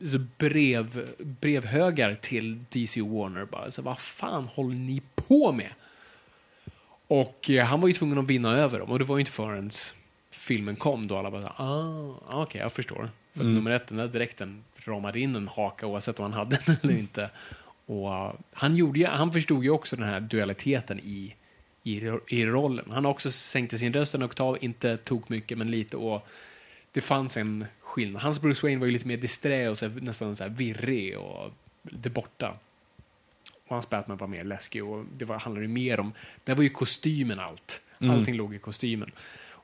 alltså 0.00 0.18
brev, 0.38 1.06
brevhögar 1.18 2.14
till 2.14 2.64
DC 2.68 3.02
och 3.02 3.08
Warner. 3.08 3.44
Bara, 3.44 3.62
alltså, 3.62 3.82
vad 3.82 3.98
fan 3.98 4.44
håller 4.44 4.76
ni 4.76 5.02
på 5.14 5.52
med? 5.52 5.70
Och 7.08 7.50
eh, 7.50 7.64
han 7.64 7.80
var 7.80 7.88
ju 7.88 7.94
tvungen 7.94 8.18
att 8.18 8.26
vinna 8.26 8.52
över 8.52 8.78
dem 8.78 8.90
och 8.90 8.98
det 8.98 9.04
var 9.04 9.16
ju 9.16 9.20
inte 9.20 9.32
förrän 9.32 9.70
filmen 10.30 10.76
kom 10.76 11.06
då 11.06 11.16
alla 11.16 11.30
bara 11.30 11.52
ah, 11.56 12.42
okej, 12.42 12.60
jag 12.60 12.72
förstår. 12.72 13.10
För 13.34 13.40
att 13.40 13.46
nummer 13.46 13.70
ett, 13.70 13.86
den 13.86 13.98
där 13.98 14.08
dräkten 14.08 14.64
ramade 14.76 15.20
in 15.20 15.36
en 15.36 15.48
haka 15.48 15.86
oavsett 15.86 16.20
om 16.20 16.22
han 16.22 16.32
hade 16.32 16.60
den 16.66 16.76
eller 16.82 16.98
inte. 16.98 17.30
Och 17.86 18.08
uh, 18.08 18.32
han, 18.52 18.76
gjorde 18.76 18.98
ju, 18.98 19.06
han 19.06 19.32
förstod 19.32 19.64
ju 19.64 19.70
också 19.70 19.96
den 19.96 20.08
här 20.08 20.20
dualiteten 20.20 21.00
i, 21.00 21.34
i, 21.82 22.10
i 22.28 22.46
rollen. 22.46 22.90
Han 22.90 23.06
också 23.06 23.30
sänkte 23.30 23.78
sin 23.78 23.92
röst 23.92 24.14
en 24.14 24.24
oktav, 24.24 24.58
inte 24.60 24.96
tog 24.96 25.30
mycket 25.30 25.58
men 25.58 25.70
lite 25.70 25.96
och 25.96 26.28
det 26.92 27.00
fanns 27.00 27.36
en 27.36 27.64
skillnad. 27.80 28.22
Hans 28.22 28.40
Bruce 28.40 28.66
Wayne 28.66 28.80
var 28.80 28.86
ju 28.86 28.92
lite 28.92 29.06
mer 29.06 29.16
disträ 29.16 29.68
och 29.68 29.78
så 29.78 29.88
nästan 29.88 30.36
så 30.36 30.44
här 30.44 30.50
virrig 30.50 31.18
och 31.18 31.52
lite 31.82 32.10
borta. 32.10 32.54
Och 33.66 33.74
hans 33.74 33.90
Batman 33.90 34.16
var 34.16 34.26
mer 34.26 34.44
läskig 34.44 34.84
och 34.84 35.04
det 35.18 35.24
var, 35.24 35.38
handlade 35.38 35.66
ju 35.66 35.72
mer 35.72 36.00
om, 36.00 36.12
det 36.44 36.54
var 36.54 36.62
ju 36.62 36.68
kostymen 36.68 37.40
allt. 37.40 37.80
Allting 38.00 38.36
låg 38.36 38.54
i 38.54 38.58
kostymen. 38.58 39.10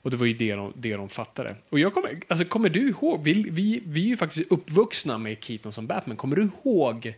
Och 0.05 0.11
det 0.11 0.17
var 0.17 0.27
ju 0.27 0.35
det 0.35 0.55
de, 0.55 0.73
det 0.77 0.97
de 0.97 1.09
fattade. 1.09 1.57
Och 1.71 1.79
jag 1.79 1.95
kommer, 1.95 2.21
alltså 2.29 2.45
kommer 2.45 2.69
du 2.69 2.89
ihåg, 2.89 3.23
vi, 3.23 3.47
vi, 3.51 3.83
vi 3.87 4.05
är 4.05 4.09
ju 4.09 4.17
faktiskt 4.17 4.53
uppvuxna 4.53 5.19
med 5.19 5.45
Keaton 5.45 5.73
som 5.73 5.87
Batman, 5.87 6.17
kommer 6.17 6.37
du 6.37 6.43
ihåg 6.43 7.15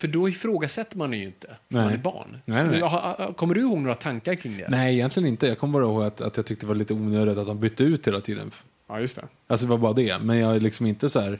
för 0.00 0.08
då 0.08 0.28
ifrågasätter 0.28 0.96
man 0.96 1.12
ju 1.12 1.24
inte, 1.24 1.56
Nej. 1.68 1.84
man 1.84 1.92
är 1.92 1.98
barn. 1.98 2.38
Nej, 2.44 2.64
nej. 2.64 3.34
Kommer 3.34 3.54
du 3.54 3.60
ihåg 3.60 3.78
några 3.78 3.94
tankar 3.94 4.34
kring 4.34 4.56
det? 4.56 4.66
Nej, 4.68 4.94
egentligen 4.94 5.28
inte. 5.28 5.46
Jag 5.46 5.58
kommer 5.58 5.72
bara 5.72 5.84
ihåg 5.84 6.02
att, 6.02 6.20
att 6.20 6.36
jag 6.36 6.46
tyckte 6.46 6.66
det 6.66 6.68
var 6.68 6.74
lite 6.74 6.94
onödigt 6.94 7.38
att 7.38 7.46
de 7.46 7.60
bytte 7.60 7.84
ut 7.84 8.06
hela 8.06 8.20
tiden. 8.20 8.50
Ja, 8.88 9.00
just 9.00 9.16
det. 9.16 9.28
Alltså 9.46 9.66
det 9.66 9.70
var 9.70 9.78
bara 9.78 9.92
det. 9.92 10.18
Men 10.18 10.38
jag 10.38 10.56
är 10.56 10.60
liksom 10.60 10.86
inte 10.86 11.10
så 11.10 11.20
här... 11.20 11.38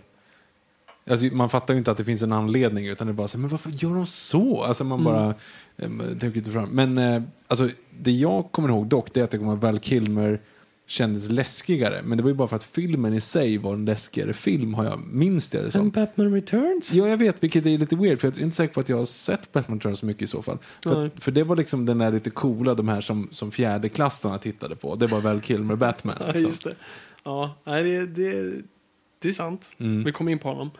Alltså, 1.10 1.26
man 1.26 1.50
fattar 1.50 1.74
ju 1.74 1.78
inte 1.78 1.90
att 1.90 1.96
det 1.96 2.04
finns 2.04 2.22
en 2.22 2.32
anledning 2.32 2.86
utan 2.86 3.06
det 3.06 3.10
är 3.10 3.14
bara 3.14 3.28
så 3.28 3.38
här, 3.38 3.40
men 3.40 3.50
varför 3.50 3.70
gör 3.70 3.94
de 3.94 4.06
så? 4.06 4.62
Alltså 4.62 4.84
man 4.84 5.04
bara 5.04 5.34
eh, 5.76 5.88
tänker 6.20 6.36
inte 6.36 6.50
fram. 6.50 6.68
Men 6.68 6.98
eh, 6.98 7.22
alltså, 7.46 7.68
det 8.00 8.10
jag 8.10 8.52
kommer 8.52 8.68
ihåg 8.68 8.86
dock 8.86 9.14
det 9.14 9.20
är 9.20 9.24
att 9.24 9.30
det 9.30 9.38
kommer 9.38 9.56
Val 9.56 9.78
Kilmer 9.78 10.40
kändes 10.86 11.30
läskigare. 11.30 12.02
Men 12.04 12.18
det 12.18 12.22
var 12.22 12.30
ju 12.30 12.36
bara 12.36 12.48
för 12.48 12.56
att 12.56 12.64
filmen 12.64 13.14
i 13.14 13.20
sig 13.20 13.58
var 13.58 13.74
en 13.74 13.84
läskigare 13.84 14.32
film 14.32 14.74
har 14.74 14.84
jag 14.84 15.00
minst 15.00 15.52
det 15.52 15.70
som. 15.70 15.90
Batman 15.90 16.34
Returns? 16.34 16.92
Ja, 16.92 17.08
jag 17.08 17.16
vet, 17.16 17.42
vilket 17.42 17.66
är 17.66 17.78
lite 17.78 17.96
weird. 17.96 18.20
För 18.20 18.28
jag 18.28 18.38
är 18.38 18.42
inte 18.42 18.56
säker 18.56 18.74
på 18.74 18.80
att 18.80 18.88
jag 18.88 18.96
har 18.96 19.04
sett 19.04 19.52
Batman 19.52 19.78
Returns 19.78 19.98
så 19.98 20.06
mycket 20.06 20.22
i 20.22 20.26
så 20.26 20.42
fall. 20.42 20.58
För, 20.82 21.10
för 21.20 21.32
det 21.32 21.44
var 21.44 21.56
liksom 21.56 21.86
den 21.86 21.98
där 21.98 22.12
lite 22.12 22.30
coola, 22.30 22.74
de 22.74 22.88
här 22.88 23.00
som, 23.00 23.28
som 23.30 23.50
fjärdeklassarna 23.50 24.38
tittade 24.38 24.76
på. 24.76 24.94
Det 24.94 25.06
var 25.06 25.20
Val 25.20 25.40
Kilmer 25.40 25.76
Batman. 25.76 26.16
Ja, 26.20 26.26
liksom. 26.26 26.42
just 26.42 26.64
det. 26.64 26.74
Ja, 27.24 27.54
det, 27.64 28.06
det, 28.06 28.62
det 29.26 29.30
är 29.30 29.32
sant. 29.32 29.74
Mm. 29.78 30.04
Vi 30.04 30.12
kommer 30.12 30.32
in 30.32 30.38
på 30.38 30.48
honom. 30.48 30.70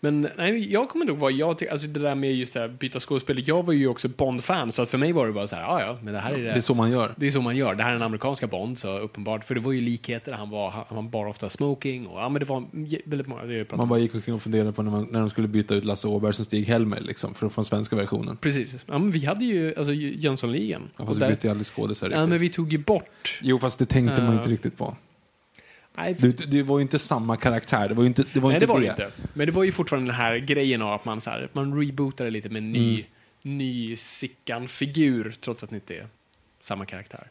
Men 0.00 0.28
nej, 0.36 0.72
jag 0.72 0.88
kommer 0.88 1.04
nog 1.06 1.18
vara, 1.18 1.30
jag 1.30 1.68
alltså 1.70 1.86
det 1.88 2.00
där 2.00 2.14
med 2.14 2.34
just 2.34 2.54
det 2.54 2.60
här 2.60 2.68
byta 2.68 3.00
skådespel. 3.00 3.42
Jag 3.48 3.66
var 3.66 3.72
ju 3.72 3.88
också 3.88 4.08
Bond-fan, 4.08 4.72
så 4.72 4.82
att 4.82 4.88
för 4.88 4.98
mig 4.98 5.12
var 5.12 5.26
det 5.26 5.32
bara 5.32 5.46
så 5.46 5.56
här, 5.56 5.62
ja 5.62 5.80
ja, 5.80 5.98
men 6.02 6.14
det 6.14 6.20
här 6.20 6.32
är 6.32 6.36
det. 6.36 6.42
Det 6.42 6.50
är 6.50 6.60
så 6.60 6.74
man 6.74 6.90
gör. 6.90 7.14
Det 7.16 7.26
är 7.26 7.30
så 7.30 7.42
man 7.42 7.56
gör. 7.56 7.74
Det 7.74 7.82
här 7.82 7.90
är 7.90 7.94
den 7.94 8.02
amerikanska 8.02 8.46
Bond, 8.46 8.78
så 8.78 8.98
uppenbart. 8.98 9.44
För 9.44 9.54
det 9.54 9.60
var 9.60 9.72
ju 9.72 9.80
likheter. 9.80 10.32
Han 10.32 10.50
var, 10.50 10.86
han 10.88 11.10
bara 11.10 11.30
ofta 11.30 11.48
smoking 11.48 12.06
och 12.06 12.20
ja, 12.20 12.28
men 12.28 12.40
det 12.40 12.46
var 12.48 12.64
väldigt 13.08 13.26
många. 13.26 13.44
Det 13.44 13.76
Man 13.76 13.88
bara 13.88 13.98
gick 13.98 14.14
omkring 14.14 14.34
och 14.34 14.42
funderade 14.42 14.72
på 14.72 14.82
när, 14.82 14.90
man, 14.90 15.08
när 15.10 15.20
de 15.20 15.30
skulle 15.30 15.48
byta 15.48 15.74
ut 15.74 15.84
Lasse 15.84 16.08
Åberg 16.08 16.34
som 16.34 16.44
Stig-Helmer 16.44 17.00
liksom, 17.00 17.34
för, 17.34 17.48
från 17.48 17.64
svenska 17.64 17.96
versionen. 17.96 18.36
Precis. 18.36 18.84
Ja, 18.88 18.98
men 18.98 19.10
vi 19.10 19.24
hade 19.24 19.44
ju 19.44 19.74
alltså, 19.76 19.92
Jönssonligan. 19.92 20.82
Ja, 20.96 21.02
Och 21.02 21.06
fast 21.08 21.20
där- 21.20 21.26
vi 21.28 21.34
bytte 21.34 21.46
ju 21.46 21.50
aldrig 21.50 21.66
skådisar 21.66 22.10
Ja, 22.10 22.26
men 22.26 22.38
vi 22.38 22.48
tog 22.48 22.72
ju 22.72 22.78
bort... 22.78 23.40
Jo, 23.42 23.58
fast 23.58 23.78
det 23.78 23.86
tänkte 23.86 24.22
man 24.22 24.32
Ja. 24.32 24.38
inte 24.38 24.50
riktigt 24.50 24.78
på. 24.78 24.96
Nej, 25.96 26.14
för- 26.14 26.46
Det, 26.50 26.62
var 26.62 26.78
ju 26.78 26.82
inte 26.82 26.98
samma 26.98 27.36
karaktär. 27.36 27.88
Det 27.88 27.94
var 27.94 28.02
ju 28.02 28.06
inte 28.06 28.24
det. 28.32 28.40
Var 28.40 28.48
Nej, 28.48 28.56
inte 28.56 28.66
det 28.66 28.72
var 28.72 28.80
det 28.80 28.86
inte. 28.86 29.10
Men 29.34 29.46
det 29.46 29.52
var 29.52 29.64
ju 29.64 29.72
fortfarande 29.72 30.08
den 30.10 30.16
här 30.16 30.36
grejen 30.36 30.82
av 30.82 30.92
att 30.92 31.04
man, 31.04 31.20
så 31.20 31.30
här, 31.30 31.48
man 31.52 31.80
rebootar 31.80 32.30
lite 32.30 32.48
med 32.48 32.58
en 32.58 32.72
ny, 32.72 33.04
Mm. 33.44 33.58
ny 33.58 33.96
Sickan-figur, 33.96 35.34
trots 35.40 35.64
att 35.64 35.70
det 35.70 35.76
inte 35.76 35.94
är 35.96 36.06
samma 36.60 36.84
karaktär. 36.86 37.30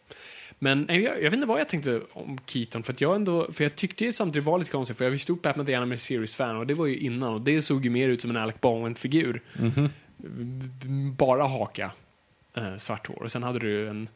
Men 0.60 0.82
nej, 0.82 1.02
jag, 1.04 1.16
jag 1.18 1.24
vet 1.24 1.34
inte 1.34 1.46
vad 1.48 1.60
jag 1.60 1.70
tänkte 1.70 2.02
om 2.14 2.38
Keaton, 2.46 2.84
för, 2.84 2.94
att 2.94 3.02
jag, 3.02 3.16
ändå, 3.16 3.52
för 3.52 3.64
jag 3.64 3.76
tyckte 3.76 4.06
ju 4.06 4.14
samtidigt 4.14 4.46
det 4.46 4.52
var 4.52 4.60
lite 4.60 4.72
konstigt, 4.72 4.98
för 4.98 5.06
jag 5.06 5.10
var 5.12 5.16
ju 5.16 5.20
stort 5.20 5.42
Batman 5.42 5.66
The 5.66 5.76
Animated 5.76 6.00
Series-fan 6.00 6.56
och 6.58 6.68
det 6.68 6.74
var 6.74 6.86
ju 6.86 6.98
innan 6.98 7.34
och 7.34 7.42
det 7.42 7.62
såg 7.62 7.84
ju 7.86 7.90
mer 7.92 8.08
ut 8.10 8.22
som 8.22 8.30
en 8.32 8.38
Alec 8.38 8.56
Baldwin-figur. 8.62 9.42
Mhm. 9.60 9.90
Bara 11.18 11.44
haka, 11.44 11.92
eh, 12.58 12.78
svart 12.78 13.08
hår. 13.08 13.24
Och 13.24 13.32
sen 13.32 13.44
hade 13.44 13.60
du 13.60 13.90
en 13.90 14.08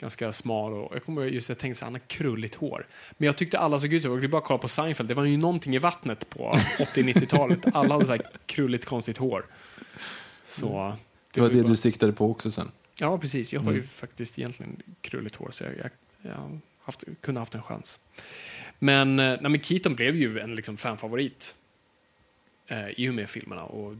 ganska 0.00 0.32
smal 0.32 0.72
och 0.72 0.94
jag 0.96 1.04
kommer 1.04 1.24
just 1.24 1.48
jag 1.48 1.58
tänkte 1.58 1.78
så 1.78 1.84
han 1.86 1.94
har 1.94 2.00
krulligt 2.06 2.54
hår. 2.54 2.86
Men 3.18 3.26
jag 3.26 3.36
tyckte 3.36 3.58
alla 3.58 3.78
såg 3.80 3.92
ut 3.92 4.02
så. 4.02 4.16
Det 4.16 4.26
är 4.26 4.28
bara 4.28 4.38
att 4.38 4.44
kolla 4.44 4.58
på 4.58 4.68
Seinfeld. 4.68 5.08
Det 5.08 5.14
var 5.14 5.24
ju 5.24 5.36
någonting 5.36 5.74
i 5.74 5.78
vattnet 5.78 6.30
på 6.30 6.52
80-90-talet. 6.78 7.58
Alla 7.74 7.94
hade 7.94 8.06
så 8.06 8.12
här 8.12 8.22
krulligt 8.46 8.84
konstigt 8.84 9.16
hår. 9.18 9.46
Så 10.44 10.96
Det 11.34 11.40
var 11.40 11.48
ju 11.48 11.54
det 11.54 11.62
bara- 11.62 11.68
du 11.70 11.76
siktade 11.76 12.12
på 12.12 12.30
också 12.30 12.50
sen. 12.50 12.70
Ja, 13.00 13.18
precis. 13.18 13.52
Jag 13.52 13.60
har 13.60 13.70
ju 13.72 13.78
Mm. 13.78 13.88
faktiskt 13.88 14.38
egentligen 14.38 14.82
krulligt 15.00 15.36
hår 15.36 15.48
så 15.52 15.64
jag, 15.64 15.72
jag, 15.78 15.90
jag 16.32 16.60
haft, 16.82 17.04
kunde 17.20 17.40
haft 17.40 17.54
en 17.54 17.62
chans. 17.62 17.98
Men, 18.78 19.18
eh, 19.18 19.24
nej, 19.40 19.50
men 19.50 19.60
Keaton 19.62 19.94
blev 19.94 20.16
ju 20.16 20.38
en 20.40 20.54
liksom, 20.54 20.76
fanfavorit 20.76 21.54
eh, 22.66 22.88
i 22.90 23.08
och 23.08 23.14
med 23.14 23.28
filmerna. 23.28 23.62
Och 23.64 23.94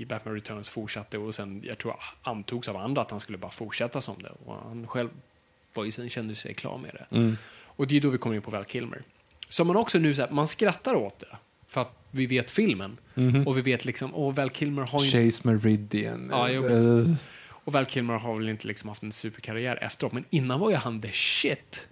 i 0.00 0.06
Batman 0.06 0.34
Returns 0.34 0.68
fortsatte 0.68 1.18
och 1.18 1.34
sen, 1.34 1.62
jag 1.64 1.78
tror 1.78 1.94
antogs 2.22 2.68
av 2.68 2.76
andra 2.76 3.02
att 3.02 3.10
han 3.10 3.20
skulle 3.20 3.38
bara 3.38 3.52
fortsätta 3.52 4.00
som 4.00 4.14
det. 4.22 4.32
Och 4.44 4.54
han 4.54 4.86
själv 4.86 5.08
sen 5.90 6.08
kände 6.08 6.34
sig 6.34 6.54
klar 6.54 6.78
med 6.78 6.90
det. 6.94 7.16
Mm. 7.16 7.36
Och 7.64 7.86
det 7.86 7.96
är 7.96 8.00
då 8.00 8.08
vi 8.08 8.18
kommer 8.18 8.36
in 8.36 8.42
på 8.42 8.50
Val 8.50 8.64
Kilmer. 8.64 9.02
Som 9.48 9.66
man 9.66 9.76
också 9.76 9.98
nu, 9.98 10.14
så 10.14 10.22
här, 10.22 10.30
man 10.30 10.48
skrattar 10.48 10.94
åt 10.94 11.18
det. 11.18 11.36
För 11.66 11.80
att 11.80 11.98
vi 12.10 12.26
vet 12.26 12.50
filmen. 12.50 12.98
Mhm. 13.14 13.46
Och 13.46 13.58
vi 13.58 13.62
vet 13.62 13.84
liksom, 13.84 14.14
åh, 14.14 14.34
Val 14.34 14.50
Kilmer 14.50 14.82
har 14.82 15.04
ju 15.04 15.10
Chase 15.10 15.48
Meridian. 15.48 16.28
Ja, 16.30 16.50
jo, 16.50 16.62
Eh, 16.62 16.68
precis. 16.68 17.16
Och 17.48 17.72
Val 17.72 17.86
Kilmer 17.86 18.14
har 18.18 18.36
väl 18.36 18.48
inte 18.48 18.68
liksom 18.68 18.88
haft 18.88 19.02
en 19.02 19.12
superkarriär 19.12 19.76
efteråt, 19.76 20.12
men 20.12 20.24
innan 20.30 20.60
var 20.60 20.70
ju 20.70 20.76
han 20.76 21.00
the 21.00 21.12
shit. 21.12 21.88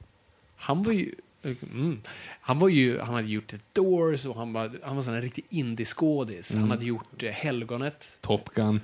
Han 0.57 0.83
var 0.83 0.93
ju... 0.93 1.14
Mm, 1.45 2.01
han 2.41 2.59
var 2.59 2.69
ju, 2.69 2.99
han 2.99 3.15
hade 3.15 3.29
gjort 3.29 3.47
The 3.47 3.59
Doors 3.73 4.27
och 4.27 4.37
han 4.37 4.53
var, 4.53 4.71
han 4.83 4.97
var 4.97 5.09
en 5.13 5.23
riktig 5.23 5.45
indieskådis. 5.49 6.51
Mm. 6.51 6.63
Han 6.63 6.71
hade 6.71 6.85
gjort 6.85 7.23
eh, 7.23 7.31
Helgonet, 7.31 8.19
Top 8.21 8.55
Gun. 8.55 8.81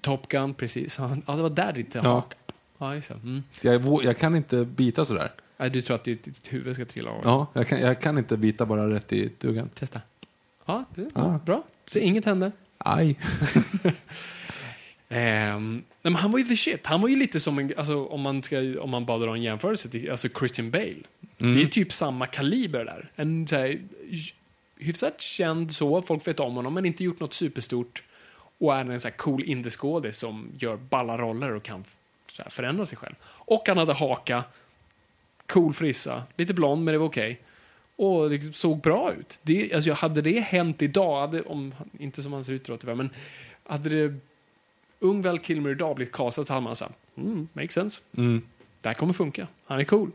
Top 0.00 0.28
Gun, 0.28 0.54
precis. 0.54 0.98
Han, 0.98 1.22
ja, 1.26 1.36
det 1.36 1.42
var 1.42 1.50
där 1.50 1.72
ditt 1.72 1.94
Ja. 1.94 2.26
Ja. 2.78 2.94
Mm. 3.14 3.42
Jag, 3.60 4.04
jag 4.04 4.18
kan 4.18 4.36
inte 4.36 4.64
bita 4.64 5.04
sådär. 5.04 5.32
Nej, 5.56 5.70
du 5.70 5.82
tror 5.82 5.94
att 5.94 6.04
ditt, 6.04 6.24
ditt 6.24 6.52
huvud 6.52 6.74
ska 6.74 6.84
trilla 6.84 7.10
av? 7.10 7.20
Ja, 7.24 7.46
jag 7.52 7.68
kan, 7.68 7.80
jag 7.80 8.00
kan 8.00 8.18
inte 8.18 8.36
bita 8.36 8.66
bara 8.66 8.90
rätt 8.90 9.12
i 9.12 9.28
tuggan. 9.28 9.68
Testa. 9.68 10.00
Ja, 10.66 10.84
det, 10.94 11.08
Ja. 11.14 11.40
bra. 11.46 11.64
Så 11.86 11.98
inget 11.98 12.24
hände. 12.24 12.52
Aj. 12.78 13.18
Ehm, 15.08 15.74
nej, 15.74 16.12
men 16.12 16.14
han 16.14 16.30
var 16.30 16.38
ju 16.38 16.44
the 16.44 16.56
shit. 16.56 16.86
Han 16.86 17.00
var 17.00 17.08
ju 17.08 17.16
lite 17.16 17.40
som 17.40 17.58
en, 17.58 17.72
alltså, 17.76 18.04
om 18.04 18.20
man, 18.20 18.42
ska, 18.42 18.80
om 18.80 18.90
man 18.90 19.06
bara 19.06 19.18
drar 19.18 19.34
en 19.34 19.42
jämförelse 19.42 19.88
till 19.88 20.10
alltså 20.10 20.28
Christian 20.38 20.70
Bale. 20.70 21.02
Mm. 21.40 21.56
Det 21.56 21.62
är 21.62 21.66
typ 21.66 21.92
samma 21.92 22.26
kaliber 22.26 22.84
där. 22.84 23.10
En 23.16 23.46
så 23.46 23.56
här, 23.56 23.80
hyfsat 24.78 25.20
känd 25.20 25.72
så, 25.72 26.02
folk 26.02 26.28
vet 26.28 26.40
om 26.40 26.54
honom, 26.54 26.74
men 26.74 26.86
inte 26.86 27.04
gjort 27.04 27.20
något 27.20 27.34
superstort. 27.34 28.02
Och 28.58 28.76
är 28.76 28.90
en 28.90 29.00
så 29.00 29.08
här 29.08 29.16
cool 29.16 29.44
indieskådis 29.44 30.18
som 30.18 30.48
gör 30.58 30.76
balla 30.76 31.18
roller 31.18 31.52
och 31.52 31.62
kan 31.62 31.84
så 32.28 32.42
här, 32.42 32.50
förändra 32.50 32.86
sig 32.86 32.98
själv. 32.98 33.14
Och 33.24 33.62
han 33.68 33.78
hade 33.78 33.92
haka, 33.92 34.44
cool 35.46 35.74
frissa, 35.74 36.22
lite 36.36 36.54
blond, 36.54 36.84
men 36.84 36.92
det 36.92 36.98
var 36.98 37.06
okej. 37.06 37.40
Och 37.96 38.30
det 38.30 38.56
såg 38.56 38.80
bra 38.80 39.12
ut. 39.12 39.38
Det, 39.42 39.72
alltså, 39.72 39.92
hade 39.92 40.22
det 40.22 40.40
hänt 40.40 40.82
idag, 40.82 41.20
hade, 41.20 41.42
om, 41.42 41.74
inte 41.98 42.22
som 42.22 42.32
han 42.32 42.44
ser 42.44 42.52
ut 42.52 42.64
då 42.64 42.76
tyvärr, 42.76 42.94
men 42.94 43.10
hade 43.64 43.88
det 43.88 44.14
ung 45.00 45.22
Val 45.22 45.38
Kilmer 45.38 45.70
idag 45.70 45.96
blivit 45.96 46.14
castad 46.14 46.44
så 46.44 46.52
hade 46.52 46.64
man 46.64 46.76
sagt, 46.76 46.94
mm, 47.16 47.48
makes 47.52 47.72
sense. 47.72 48.00
Mm. 48.16 48.42
Det 48.80 48.88
här 48.88 48.94
kommer 48.94 49.12
funka. 49.12 49.46
Han 49.66 49.80
är 49.80 49.84
cool. 49.84 50.10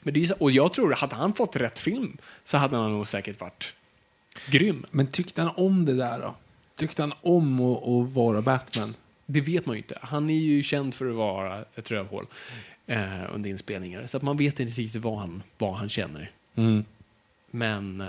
Men 0.00 0.14
det 0.14 0.24
är, 0.24 0.42
och 0.42 0.50
jag 0.50 0.74
tror, 0.74 0.92
hade 0.92 1.14
han 1.14 1.32
fått 1.32 1.56
rätt 1.56 1.78
film 1.78 2.16
så 2.44 2.58
hade 2.58 2.76
han 2.76 2.92
nog 2.92 3.06
säkert 3.06 3.40
varit 3.40 3.74
grym. 4.50 4.86
Men 4.90 5.06
tyckte 5.06 5.42
han 5.42 5.52
om 5.56 5.84
det 5.84 5.94
där 5.94 6.18
då? 6.20 6.34
Tyckte 6.76 7.02
han 7.02 7.12
om 7.22 7.60
att, 7.60 7.88
att 7.88 8.12
vara 8.14 8.42
Batman? 8.42 8.94
Det 9.26 9.40
vet 9.40 9.66
man 9.66 9.76
ju 9.76 9.82
inte. 9.82 9.98
Han 10.02 10.30
är 10.30 10.38
ju 10.38 10.62
känd 10.62 10.94
för 10.94 11.06
att 11.08 11.14
vara 11.14 11.64
ett 11.74 11.90
rövhål 11.90 12.26
eh, 12.86 13.34
under 13.34 13.50
inspelningar. 13.50 14.06
Så 14.06 14.16
att 14.16 14.22
man 14.22 14.36
vet 14.36 14.60
inte 14.60 14.80
riktigt 14.80 15.02
vad 15.02 15.18
han, 15.18 15.42
vad 15.58 15.74
han 15.74 15.88
känner. 15.88 16.30
Mm. 16.54 16.84
Men 17.50 18.00
eh, 18.00 18.08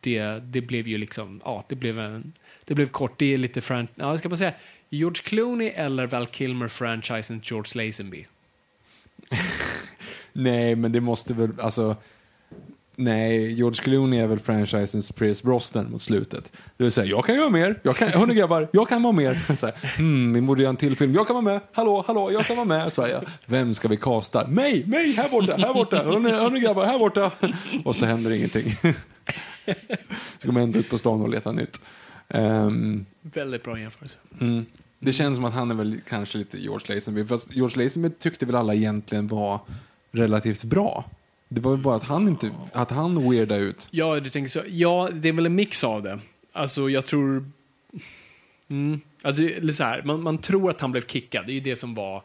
det, 0.00 0.22
det 0.22 0.60
blev 0.60 0.88
ju 0.88 0.98
liksom, 0.98 1.40
ja, 1.44 1.64
det 1.68 1.74
blev 1.74 1.98
en, 1.98 2.32
det 2.64 2.74
blev 2.74 2.86
kort. 2.86 3.18
Det 3.18 3.34
är 3.34 3.38
lite, 3.38 3.60
fran- 3.60 3.88
ja, 3.94 4.18
ska 4.18 4.28
man 4.28 4.38
säga, 4.38 4.54
George 4.90 5.22
Clooney 5.22 5.68
eller 5.68 6.06
Val 6.06 6.26
Kilmer 6.26 6.68
franchisen 6.68 7.40
George 7.44 7.84
Lazenby? 7.84 8.26
Nej, 10.32 10.76
men 10.76 10.92
det 10.92 11.00
måste 11.00 11.34
väl, 11.34 11.50
alltså... 11.60 11.96
Nej, 12.96 13.52
George 13.52 13.82
Clooney 13.82 14.20
är 14.20 14.26
väl 14.26 14.38
franchisens 14.38 15.12
Pierce 15.12 15.42
Brosnan 15.42 15.90
mot 15.90 16.02
slutet. 16.02 16.52
Det 16.76 16.84
vill 16.84 16.92
säga, 16.92 17.06
jag 17.06 17.24
kan 17.24 17.34
göra 17.34 17.48
mer. 17.48 17.80
Jag 17.82 17.96
kan, 17.96 18.08
hörni 18.08 18.34
grabbar, 18.34 18.68
jag 18.72 18.88
kan 18.88 19.02
vara 19.02 19.12
mer. 19.12 19.56
Så 19.56 19.66
här, 19.66 19.96
hmm, 19.96 20.32
vi 20.32 20.40
borde 20.40 20.62
göra 20.62 20.70
en 20.70 20.76
till 20.76 20.96
film. 20.96 21.14
Jag 21.14 21.26
kan 21.26 21.34
vara 21.34 21.44
med. 21.44 21.60
Hallå, 21.72 22.04
hallå, 22.06 22.30
jag 22.32 22.46
kan 22.46 22.56
vara 22.56 22.66
med. 22.66 22.92
Så 22.92 23.02
här. 23.02 23.28
Vem 23.46 23.74
ska 23.74 23.88
vi 23.88 23.96
kasta? 23.96 24.46
Mig, 24.46 24.84
mig, 24.86 25.12
här 25.12 25.28
borta, 25.28 25.56
här 25.56 25.74
borta. 25.74 26.04
Hörni, 26.04 26.30
hörni 26.30 26.60
grabbar, 26.60 26.86
här 26.86 26.98
borta. 26.98 27.30
Och 27.84 27.96
så 27.96 28.06
händer 28.06 28.30
ingenting. 28.30 28.76
Så 30.38 30.46
går 30.46 30.52
man 30.52 30.62
ändå 30.62 30.78
ut 30.78 30.90
på 30.90 30.98
stan 30.98 31.22
och 31.22 31.28
letar 31.28 31.52
nytt. 31.52 31.80
Ehm, 32.30 33.06
Väldigt 33.22 33.62
bra 33.62 33.78
jämförelse. 33.78 34.18
Mm. 34.40 34.66
Det 34.98 35.12
känns 35.12 35.36
som 35.36 35.44
att 35.44 35.54
han 35.54 35.70
är 35.70 35.74
väl 35.74 36.00
kanske 36.08 36.38
lite 36.38 36.58
George 36.58 36.94
Lazenby. 36.94 37.26
Fast 37.26 37.54
George 37.54 37.84
Lazenby 37.84 38.10
tyckte 38.10 38.46
väl 38.46 38.54
alla 38.54 38.74
egentligen 38.74 39.28
var 39.28 39.60
relativt 40.12 40.64
bra. 40.64 41.04
Det 41.48 41.60
var 41.60 41.70
väl 41.70 41.80
bara 41.80 41.96
att 41.96 42.04
han 42.04 42.28
inte, 42.28 42.50
att 42.72 42.90
han 42.90 43.30
weirdade 43.30 43.60
ut. 43.60 43.88
Ja, 43.90 44.20
du 44.20 44.30
tänker 44.30 44.50
så. 44.50 44.60
Ja, 44.68 45.08
det 45.12 45.28
är 45.28 45.32
väl 45.32 45.46
en 45.46 45.54
mix 45.54 45.84
av 45.84 46.02
det. 46.02 46.18
Alltså, 46.52 46.90
jag 46.90 47.06
tror... 47.06 47.50
Mm. 48.68 49.00
Alltså, 49.22 49.42
eller 49.42 49.72
så 49.72 49.84
här, 49.84 50.02
man, 50.02 50.22
man 50.22 50.38
tror 50.38 50.70
att 50.70 50.80
han 50.80 50.92
blev 50.92 51.06
kickad. 51.06 51.46
Det 51.46 51.52
är 51.52 51.54
ju 51.54 51.60
det 51.60 51.76
som 51.76 51.94
var 51.94 52.22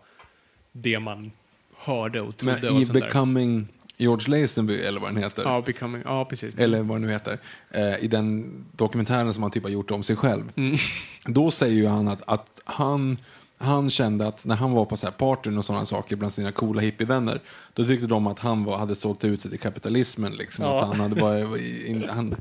det 0.72 1.00
man 1.00 1.32
hörde 1.76 2.22
och 2.22 2.38
trodde. 2.38 2.60
Men 2.62 2.76
och 2.76 2.82
i 2.82 2.86
där. 2.86 2.94
Becoming 2.94 3.68
George 3.97 4.41
Lazenby, 4.41 4.81
eller 4.81 4.99
vad 5.01 5.10
den 5.13 5.23
heter. 5.23 5.43
Ja, 5.43 5.62
becoming, 5.62 6.01
ja, 6.05 6.25
precis. 6.25 6.55
Eller 6.55 6.81
vad 6.84 7.01
det 7.01 7.05
nu 7.08 7.12
heter. 7.13 7.39
Eh, 7.71 7.99
I 8.03 8.08
den 8.08 8.53
dokumentären 8.71 9.34
som 9.34 9.43
han 9.43 9.51
typ 9.51 9.63
har 9.63 9.69
gjort 9.69 9.91
om 9.91 10.03
sig 10.03 10.15
själv. 10.15 10.51
Mm. 10.55 10.77
Då 11.25 11.51
säger 11.51 11.75
ju 11.75 11.88
han 11.88 12.08
att, 12.08 12.23
att 12.27 12.62
han, 12.65 13.17
han 13.58 13.89
kände 13.89 14.27
att 14.27 14.45
när 14.45 14.55
han 14.55 14.71
var 14.71 14.86
på 14.86 14.97
så 14.97 15.08
här 15.08 15.12
partyn 15.13 15.58
och 15.58 15.65
sådana 15.65 15.86
saker 15.86 16.15
bland 16.15 16.34
sina 16.34 16.51
coola 16.51 16.81
hippievänner. 16.81 17.39
Då 17.73 17.86
tyckte 17.86 18.08
de 18.08 18.27
att 18.27 18.39
han 18.39 18.63
var, 18.63 18.77
hade 18.77 18.95
sålt 18.95 19.23
ut 19.23 19.41
sig 19.41 19.51
till 19.51 19.60
kapitalismen. 19.60 20.34
Liksom, 20.34 20.65
Ja. 20.65 20.79
att 20.81 20.88
han 20.88 20.99
hade 20.99 21.15
bara, 21.15 21.58
in, 21.86 22.05
han, 22.10 22.36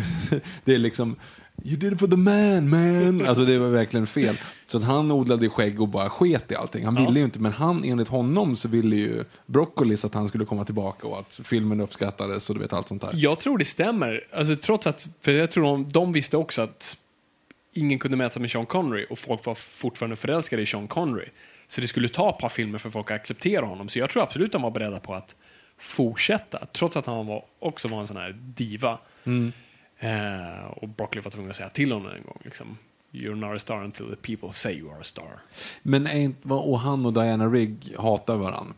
det 0.64 0.74
är 0.74 0.78
liksom 0.78 1.16
You 1.64 1.76
did 1.76 1.92
it 1.92 1.98
for 1.98 2.06
the 2.06 2.16
man, 2.16 2.68
man. 2.68 3.26
Alltså 3.28 3.44
det 3.44 3.58
var 3.58 3.68
verkligen 3.68 4.06
fel. 4.06 4.36
Så 4.66 4.76
att 4.78 4.84
han 4.84 5.10
odlade 5.10 5.48
skägg 5.48 5.80
och 5.80 5.88
bara 5.88 6.10
sket 6.10 6.52
i 6.52 6.54
allting. 6.54 6.84
Han 6.84 6.96
Ja. 6.96 7.06
ville 7.06 7.18
ju 7.18 7.24
inte, 7.24 7.38
men 7.38 7.52
han, 7.52 7.84
enligt 7.84 8.08
honom 8.08 8.56
så 8.56 8.68
ville 8.68 8.96
ju 8.96 9.24
Broccolis 9.46 10.04
att 10.04 10.14
han 10.14 10.28
skulle 10.28 10.44
komma 10.44 10.64
tillbaka 10.64 11.06
och 11.06 11.18
att 11.18 11.40
filmen 11.44 11.80
uppskattades 11.80 12.48
och 12.50 12.56
du 12.56 12.62
vet 12.62 12.72
allt 12.72 12.88
sånt 12.88 13.00
där. 13.02 13.10
Jag 13.14 13.38
tror 13.38 13.58
det 13.58 13.64
stämmer. 13.64 14.24
Alltså, 14.32 14.56
trots 14.56 14.86
att, 14.86 15.08
för 15.20 15.32
jag 15.32 15.50
tror 15.50 15.64
de, 15.64 15.88
de 15.88 16.12
visste 16.12 16.36
också 16.36 16.62
att 16.62 16.96
ingen 17.72 17.98
kunde 17.98 18.16
mäta 18.16 18.30
sig 18.32 18.40
med 18.40 18.50
Sean 18.50 18.66
Connery 18.66 19.06
och 19.10 19.18
folk 19.18 19.44
var 19.44 19.54
fortfarande 19.54 20.16
förälskade 20.16 20.62
i 20.62 20.66
Sean 20.66 20.88
Connery. 20.88 21.28
Så 21.66 21.80
det 21.80 21.86
skulle 21.86 22.08
ta 22.08 22.30
ett 22.30 22.38
par 22.38 22.48
filmer 22.48 22.78
för 22.78 22.90
folk 22.90 23.10
att 23.10 23.14
acceptera 23.14 23.64
honom. 23.66 23.88
Så 23.88 23.98
jag 23.98 24.10
tror 24.10 24.22
absolut 24.22 24.52
de 24.52 24.62
var 24.62 24.70
beredda 24.70 25.00
på 25.00 25.14
att 25.14 25.36
fortsätta, 25.78 26.66
trots 26.72 26.96
att 26.96 27.06
han 27.06 27.26
var, 27.26 27.44
också 27.58 27.88
var 27.88 28.00
en 28.00 28.06
sån 28.06 28.16
här 28.16 28.36
diva. 28.40 28.98
Eh, 29.98 30.64
och 30.76 30.88
Broccoli 30.88 31.20
var 31.20 31.30
tvungen 31.30 31.50
att 31.50 31.56
säga 31.56 31.70
till 31.70 31.92
honom 31.92 32.12
en 32.12 32.22
gång. 32.22 32.38
Liksom, 32.44 32.78
You're 33.12 33.34
not 33.34 33.56
a 33.56 33.58
star 33.58 33.84
until 33.84 34.06
the 34.06 34.16
people 34.16 34.52
say 34.52 34.72
you 34.78 34.90
are 34.90 35.00
a 35.00 35.04
star. 35.04 35.40
Men 35.82 36.06
inte, 36.06 36.48
och 36.48 36.80
han 36.80 37.06
och 37.06 37.12
Diana 37.12 37.46
Rigg 37.48 37.94
hatar 37.98 38.36
varandra. 38.36 38.74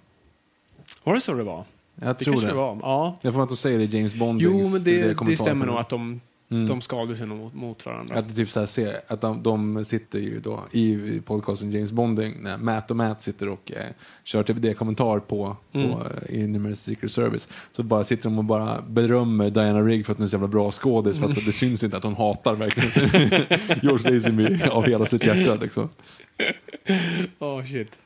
Var 1.04 1.14
det 1.14 1.20
så 1.20 1.34
det 1.34 1.42
var? 1.42 1.64
Jag 1.94 2.08
Det 2.08 2.24
tror 2.24 2.40
det. 2.40 2.46
det 2.46 2.54
var. 2.54 2.78
Ja. 2.82 3.18
Jag 3.22 3.34
får 3.34 3.42
inte 3.42 3.56
säga 3.56 3.78
det 3.78 3.84
i 3.84 3.86
James 3.96 4.14
Bond. 4.14 4.40
Jo, 4.40 4.52
men 4.52 4.84
det, 4.84 5.02
det, 5.08 5.14
kommer 5.14 5.34
stämmer 5.34 5.66
nog 5.66 5.76
att 5.76 5.88
de, 5.88 6.20
de 6.68 6.80
skadade 6.80 7.16
sig 7.16 7.26
nog 7.26 7.38
mot, 7.38 7.54
mot 7.54 7.86
varandra. 7.86 8.16
Att, 8.18 8.36
typ 8.36 8.48
så 8.50 8.60
här, 8.60 8.66
ser, 8.66 9.00
att 9.06 9.20
de, 9.20 9.42
de 9.42 9.84
sitter 9.84 10.18
ju 10.18 10.40
då 10.40 10.64
i, 10.72 10.92
i 10.92 11.20
podcasten 11.24 11.70
James 11.72 11.92
Bonding, 11.92 12.34
när 12.42 12.58
Matt 12.58 12.90
och 12.90 12.96
Matt 12.96 13.22
sitter 13.22 13.48
och 13.48 13.72
eh, 13.72 13.84
kör 14.24 14.42
TVD-kommentar 14.42 15.18
på, 15.20 15.56
Mm. 15.72 15.90
på 15.90 16.06
eh, 16.28 16.40
Inhumane 16.40 16.76
Secret 16.76 17.12
Service. 17.12 17.48
Så 17.72 17.82
bara 17.82 18.04
sitter 18.04 18.22
de 18.24 18.38
och 18.38 18.44
bara 18.44 18.82
berömmer 18.82 19.50
Diana 19.50 19.82
Rigg 19.82 20.06
för 20.06 20.12
att 20.12 20.18
hon 20.18 20.24
är 20.24 20.28
så 20.28 20.34
jävla 20.36 20.48
bra 20.48 20.70
skådis. 20.70 21.18
För 21.18 21.30
att 21.30 21.44
det 21.46 21.52
syns 21.52 21.84
inte 21.84 21.96
att 21.96 22.04
hon 22.04 22.14
hatar 22.14 22.54
verkligen 22.54 23.30
George 23.82 24.10
Lazenby 24.10 24.62
av 24.70 24.86
hela 24.86 25.06
sitt 25.06 25.26
hjärta. 25.26 25.54
Liksom. 25.54 25.88
Oh 27.38 27.64
shit. 27.64 27.98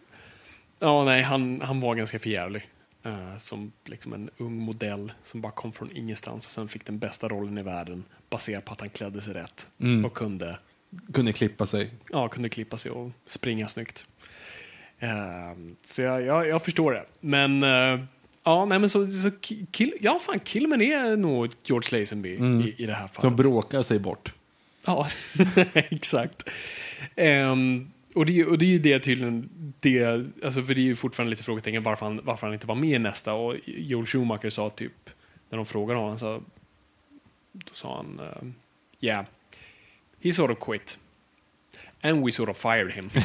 Ja, 0.78 1.04
nej, 1.04 1.22
han, 1.22 1.60
han 1.60 1.80
var 1.80 1.94
ganska 1.94 2.18
förjävlig. 2.18 2.68
Eh, 3.04 3.36
som 3.38 3.72
liksom 3.84 4.12
en 4.12 4.30
ung 4.38 4.58
modell 4.58 5.12
som 5.22 5.40
bara 5.40 5.52
kom 5.52 5.72
från 5.72 5.90
ingenstans 5.96 6.46
och 6.46 6.50
sen 6.52 6.68
fick 6.68 6.84
den 6.86 6.98
bästa 6.98 7.28
rollen 7.28 7.58
i 7.58 7.62
världen 7.62 8.04
baserat 8.30 8.64
på 8.64 8.72
att 8.72 8.80
han 8.80 8.88
klädde 8.88 9.20
sig 9.20 9.34
rätt 9.34 9.66
Mm. 9.80 10.04
och 10.04 10.14
kunde, 10.14 10.58
Kunde 11.12 11.32
klippa 11.32 11.66
sig. 11.66 11.90
ja, 12.12 12.28
kunde 12.28 12.48
klippa 12.48 12.78
sig 12.78 12.90
och 12.92 13.10
springa 13.26 13.68
snyggt. 13.68 14.06
Eh, 14.98 15.10
så 15.82 16.02
jag, 16.02 16.22
jag, 16.22 16.46
jag 16.48 16.64
förstår 16.64 16.92
det. 16.92 17.04
Men 17.20 17.62
uh, 17.62 18.04
ja, 18.44 18.64
nej, 18.64 18.78
men 18.78 18.88
så, 18.88 19.06
så 19.06 19.30
kill, 19.72 19.92
ja, 20.00 20.18
fan, 20.22 20.38
Killman 20.38 20.80
är 20.82 21.16
nog 21.16 21.48
George 21.64 21.98
Lazenby 22.00 22.28
i, 22.28 22.74
i 22.78 22.86
det 22.86 22.94
här 22.94 23.06
fallet. 23.08 23.20
Som 23.20 23.36
bråkar 23.36 23.82
sig 23.82 23.98
bort. 23.98 24.32
Ja, 24.86 25.06
exakt. 25.74 26.42
Ehm, 27.16 27.90
och, 28.14 28.26
det, 28.26 28.40
är- 28.40 28.48
och 28.50 28.58
det 28.58 28.64
är 28.64 28.68
ju 28.70 28.78
det 28.78 29.00
tydligen, 29.00 29.48
det, 29.80 30.04
alltså 30.44 30.62
för 30.62 30.74
det 30.74 30.80
är 30.80 30.84
ju 30.84 30.94
fortfarande 30.94 31.30
lite 31.30 31.42
frågetecken 31.42 31.82
varför 31.82 32.06
han, 32.06 32.20
varför 32.24 32.46
han 32.46 32.54
inte 32.54 32.66
var 32.66 32.74
med 32.74 32.90
i 32.90 32.98
nästa. 32.98 33.34
Och 33.34 33.54
Joel 33.66 34.06
Schumacher 34.06 34.50
sa 34.50 34.70
typ, 34.70 35.10
när 35.50 35.56
de 35.56 35.66
frågade 35.66 36.00
honom, 36.00 36.18
så, 36.18 36.42
då 37.52 37.74
sa 37.74 37.96
han, 37.96 38.20
uh, 38.20 38.50
yeah, 39.00 39.24
he 40.22 40.32
sort 40.32 40.50
of 40.50 40.58
quit. 40.58 40.98
And 42.00 42.24
we 42.24 42.32
sort 42.32 42.48
of 42.48 42.56
fired 42.56 42.92
him. 42.92 43.10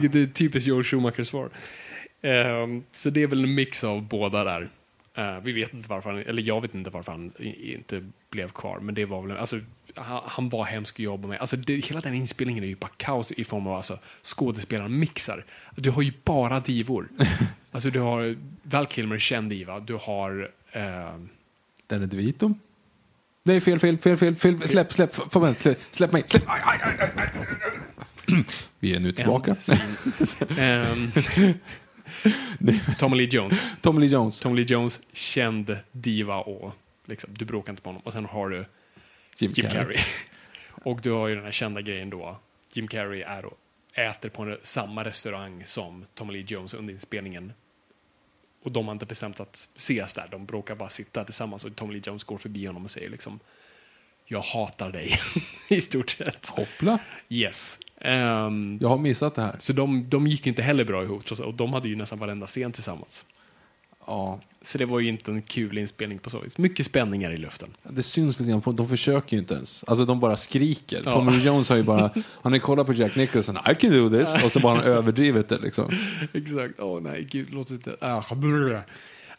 Vilket 0.00 0.14
är 0.14 0.26
typiskt 0.32 0.68
Joel 0.68 0.84
Schumachers 0.84 1.28
svar. 1.28 1.48
Ehm, 2.22 2.82
så 2.90 3.10
det 3.10 3.22
är 3.22 3.26
väl 3.26 3.44
en 3.44 3.54
mix 3.54 3.84
av 3.84 4.02
båda 4.02 4.44
där. 4.44 4.70
Eh, 5.14 5.40
vi 5.40 5.52
vet 5.52 5.74
inte 5.74 5.88
varför 5.88 6.10
han, 6.10 6.18
eller 6.18 6.42
jag 6.42 6.60
vet 6.60 6.74
inte 6.74 6.90
varför 6.90 7.12
han 7.12 7.32
inte 7.56 8.10
blev 8.30 8.48
kvar, 8.48 8.78
men 8.80 8.94
det 8.94 9.04
var 9.04 9.22
väl, 9.26 9.36
alltså, 9.36 9.60
han, 9.96 10.48
var 10.48 10.64
hemsk 10.64 10.94
att 10.94 11.04
jobba 11.04 11.28
med. 11.28 11.40
Alltså, 11.40 11.56
det, 11.56 11.86
hela 11.86 12.00
den 12.00 12.14
inspelningen 12.14 12.64
är 12.64 12.68
ju 12.68 12.76
bara 12.76 12.90
kaos 12.96 13.32
i 13.32 13.44
form 13.44 13.66
av 13.66 13.74
alltså, 13.76 13.98
skådespelaren 14.22 14.98
mixar. 14.98 15.44
Du 15.76 15.90
har 15.90 16.02
ju 16.02 16.12
bara 16.24 16.60
divor. 16.60 17.08
alltså, 17.72 17.90
du 17.90 18.00
har 18.00 18.36
Val 18.62 18.86
Kilmer, 18.86 19.18
känd 19.18 19.50
diva. 19.50 19.80
Du 19.80 19.94
har... 19.94 20.50
Eh, 20.72 21.14
Den 21.86 22.02
är 22.02 22.06
DeVito. 22.06 22.54
Nej, 23.42 23.60
fel, 23.60 23.78
fel, 23.78 23.98
fel, 23.98 24.16
fel, 24.16 24.34
fel. 24.34 24.68
Släpp, 24.68 24.92
släpp, 24.92 25.14
få 25.14 25.38
vänta, 25.38 25.60
släpp, 25.60 25.78
släpp 25.90 26.12
mig. 26.12 26.24
Släpp. 26.26 26.42
Aj, 26.46 26.60
aj, 26.64 27.10
aj. 27.16 27.28
Vi 28.80 28.94
är 28.94 29.00
nu 29.00 29.12
tillbaka. 29.12 29.54
scen. 29.54 29.78
Ehm, 30.58 31.12
Tommy 32.98 33.16
Lee 33.16 33.28
Jones. 33.30 33.60
Tommy 33.80 34.00
Lee 34.00 34.08
Jones. 34.08 34.40
Tom 34.40 34.54
Lee 34.54 34.64
Jones, 34.68 35.00
känd 35.12 35.76
diva 35.92 36.36
och 36.36 36.72
liksom, 37.06 37.30
du 37.34 37.44
bråkar 37.44 37.72
inte 37.72 37.80
med 37.84 37.86
honom. 37.86 38.02
Och 38.04 38.12
sen 38.12 38.24
har 38.24 38.48
du 38.48 38.64
Jim, 39.38 39.52
Jim 39.54 39.70
Carrey. 39.70 39.98
Och 40.84 41.00
du 41.02 41.12
har 41.12 41.28
ju 41.28 41.34
den 41.34 41.44
här 41.44 41.50
kända 41.52 41.82
grejen 41.82 42.10
då. 42.10 42.38
Jim 42.72 42.88
Carrey 42.88 43.22
är 43.22 43.44
och 43.44 43.58
äter 43.94 44.28
på 44.28 44.42
en, 44.42 44.56
samma 44.62 45.04
restaurang 45.04 45.62
som 45.64 46.06
Tom 46.14 46.30
Lee 46.30 46.44
Jones 46.48 46.74
under 46.74 46.94
inspelningen. 46.94 47.52
Och 48.64 48.72
de 48.72 48.86
har 48.86 48.92
inte 48.92 49.06
bestämt 49.06 49.40
att 49.40 49.54
ses 49.76 50.14
där. 50.14 50.28
De 50.30 50.46
bråkar 50.46 50.74
bara 50.74 50.88
sitta 50.88 51.24
tillsammans 51.24 51.64
och 51.64 51.76
Tom 51.76 51.90
Lee 51.90 52.02
Jones 52.04 52.24
går 52.24 52.38
förbi 52.38 52.66
honom 52.66 52.84
och 52.84 52.90
säger 52.90 53.10
liksom 53.10 53.40
Jag 54.26 54.40
hatar 54.40 54.90
dig. 54.90 55.10
I 55.68 55.80
stort 55.80 56.10
sett. 56.10 56.48
Hoppla. 56.48 56.98
Yes. 57.28 57.78
Ehm, 58.00 58.78
Jag 58.80 58.88
har 58.88 58.98
missat 58.98 59.34
det 59.34 59.42
här. 59.42 59.54
så 59.58 59.72
de, 59.72 60.08
de 60.10 60.26
gick 60.26 60.46
inte 60.46 60.62
heller 60.62 60.84
bra 60.84 61.02
ihop. 61.02 61.24
Och 61.40 61.54
de 61.54 61.72
hade 61.72 61.88
ju 61.88 61.96
nästan 61.96 62.18
varenda 62.18 62.46
scen 62.46 62.72
tillsammans. 62.72 63.24
Ja, 64.06 64.40
Så 64.62 64.78
det 64.78 64.84
var 64.84 65.00
ju 65.00 65.08
inte 65.08 65.30
en 65.30 65.42
kul 65.42 65.78
inspelning 65.78 66.18
på 66.18 66.30
så 66.30 66.40
vis. 66.40 66.58
Mycket 66.58 66.86
spänningar 66.86 67.30
i 67.32 67.36
luften. 67.36 67.68
det 67.82 68.02
syns 68.02 68.38
lite 68.40 68.50
grann 68.50 68.60
på 68.60 68.72
De 68.72 68.88
försöker 68.88 69.36
ju 69.36 69.40
inte 69.40 69.54
ens. 69.54 69.84
Alltså 69.84 70.04
de 70.04 70.20
bara 70.20 70.36
skriker. 70.36 71.02
Ja. 71.04 71.12
Tommy 71.12 71.38
Jones 71.38 71.68
har 71.68 71.76
ju 71.76 71.82
bara, 71.82 72.10
han 72.42 72.52
har 72.52 72.58
kollat 72.58 72.86
på 72.86 72.92
Jack 72.92 73.16
Nicholson, 73.16 73.58
I 73.70 73.74
can 73.74 73.90
do 73.90 74.10
this. 74.10 74.44
Och 74.44 74.52
så 74.52 74.60
bara 74.60 74.76
han 74.76 74.84
överdrivet 74.84 75.48
det 75.48 75.58
liksom. 75.58 75.90
Exakt. 76.32 76.80
Åh 76.80 77.00
nej, 77.02 77.26
gud, 77.30 77.48
låt 77.54 77.70
inte... 77.70 77.96
Ah, 78.00 78.22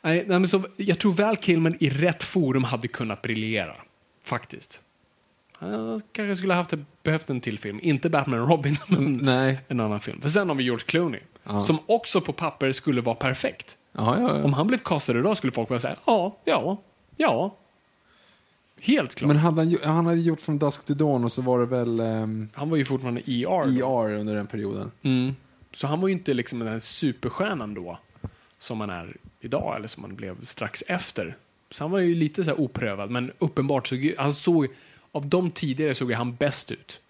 nej, 0.01 0.25
men 0.27 0.47
så, 0.47 0.63
jag 0.77 0.99
tror 0.99 1.13
väl 1.13 1.37
Kilman 1.37 1.75
i 1.79 1.89
rätt 1.89 2.23
forum 2.23 2.63
hade 2.63 2.87
kunnat 2.87 3.21
briljera. 3.21 3.75
Faktiskt. 4.25 4.81
Han 5.57 6.01
kanske 6.11 6.35
skulle 6.35 6.53
ha 6.53 6.61
haft 6.61 6.73
behövt 7.03 7.29
en 7.29 7.41
till 7.41 7.59
film. 7.59 7.79
Inte 7.81 8.09
Batman 8.09 8.39
och 8.39 8.49
Robin, 8.49 8.77
men 8.87 9.13
Nej. 9.13 9.59
en 9.67 9.79
annan 9.79 9.99
film. 9.99 10.21
För 10.21 10.29
sen 10.29 10.49
har 10.49 10.55
vi 10.55 10.63
George 10.63 10.85
Clooney. 10.85 11.19
Ja. 11.43 11.59
Som 11.59 11.79
också 11.85 12.21
på 12.21 12.33
papper 12.33 12.71
skulle 12.71 13.01
vara 13.01 13.15
perfekt. 13.15 13.77
Ja, 13.97 14.19
ja, 14.19 14.37
ja. 14.37 14.43
Om 14.43 14.53
han 14.53 14.67
blev 14.67 14.77
castad 14.77 15.19
idag 15.19 15.37
skulle 15.37 15.53
folk 15.53 15.69
bara 15.69 15.79
säga 15.79 15.95
ja, 16.05 16.37
ja, 16.45 16.81
ja. 17.17 17.57
Helt 18.81 19.15
klart. 19.15 19.27
Men 19.27 19.37
hade 19.37 19.61
han, 19.61 19.95
han 19.95 20.05
hade 20.05 20.19
gjort 20.19 20.41
From 20.41 20.59
Dusk 20.59 20.85
to 20.85 20.93
Dawn 20.93 21.23
och 21.23 21.31
så 21.31 21.41
var 21.41 21.59
det 21.59 21.65
väl 21.65 21.99
ehm, 21.99 22.49
han 22.53 22.69
var 22.69 22.77
ju 22.77 22.85
fortfarande 22.85 23.21
ER. 23.21 23.79
då. 23.79 24.05
ER 24.05 24.13
under 24.13 24.35
den 24.35 24.47
perioden. 24.47 24.91
Mm. 25.01 25.35
Så 25.71 25.87
han 25.87 26.01
var 26.01 26.07
ju 26.07 26.13
inte 26.13 26.33
liksom 26.33 26.59
den 26.59 26.67
här 26.67 26.79
superstjärnan 26.79 27.73
då, 27.73 27.99
som 28.57 28.79
han 28.79 28.89
är 28.89 29.17
idag, 29.39 29.75
eller 29.75 29.87
som 29.87 30.03
han 30.03 30.15
blev 30.15 30.45
strax 30.45 30.83
efter. 30.87 31.37
Så 31.71 31.83
han 31.83 31.91
var 31.91 31.99
ju 31.99 32.15
lite 32.15 32.43
så 32.43 32.51
här 32.51 32.59
oprövad, 32.61 33.09
men 33.11 33.31
uppenbart 33.39 33.87
såg 33.87 34.13
han 34.17 34.33
såg, 34.33 34.67
av 35.11 35.29
de 35.29 35.51
tidigare 35.51 35.93
såg 35.93 36.11
han 36.11 36.35
bäst 36.35 36.71
ut. 36.71 37.01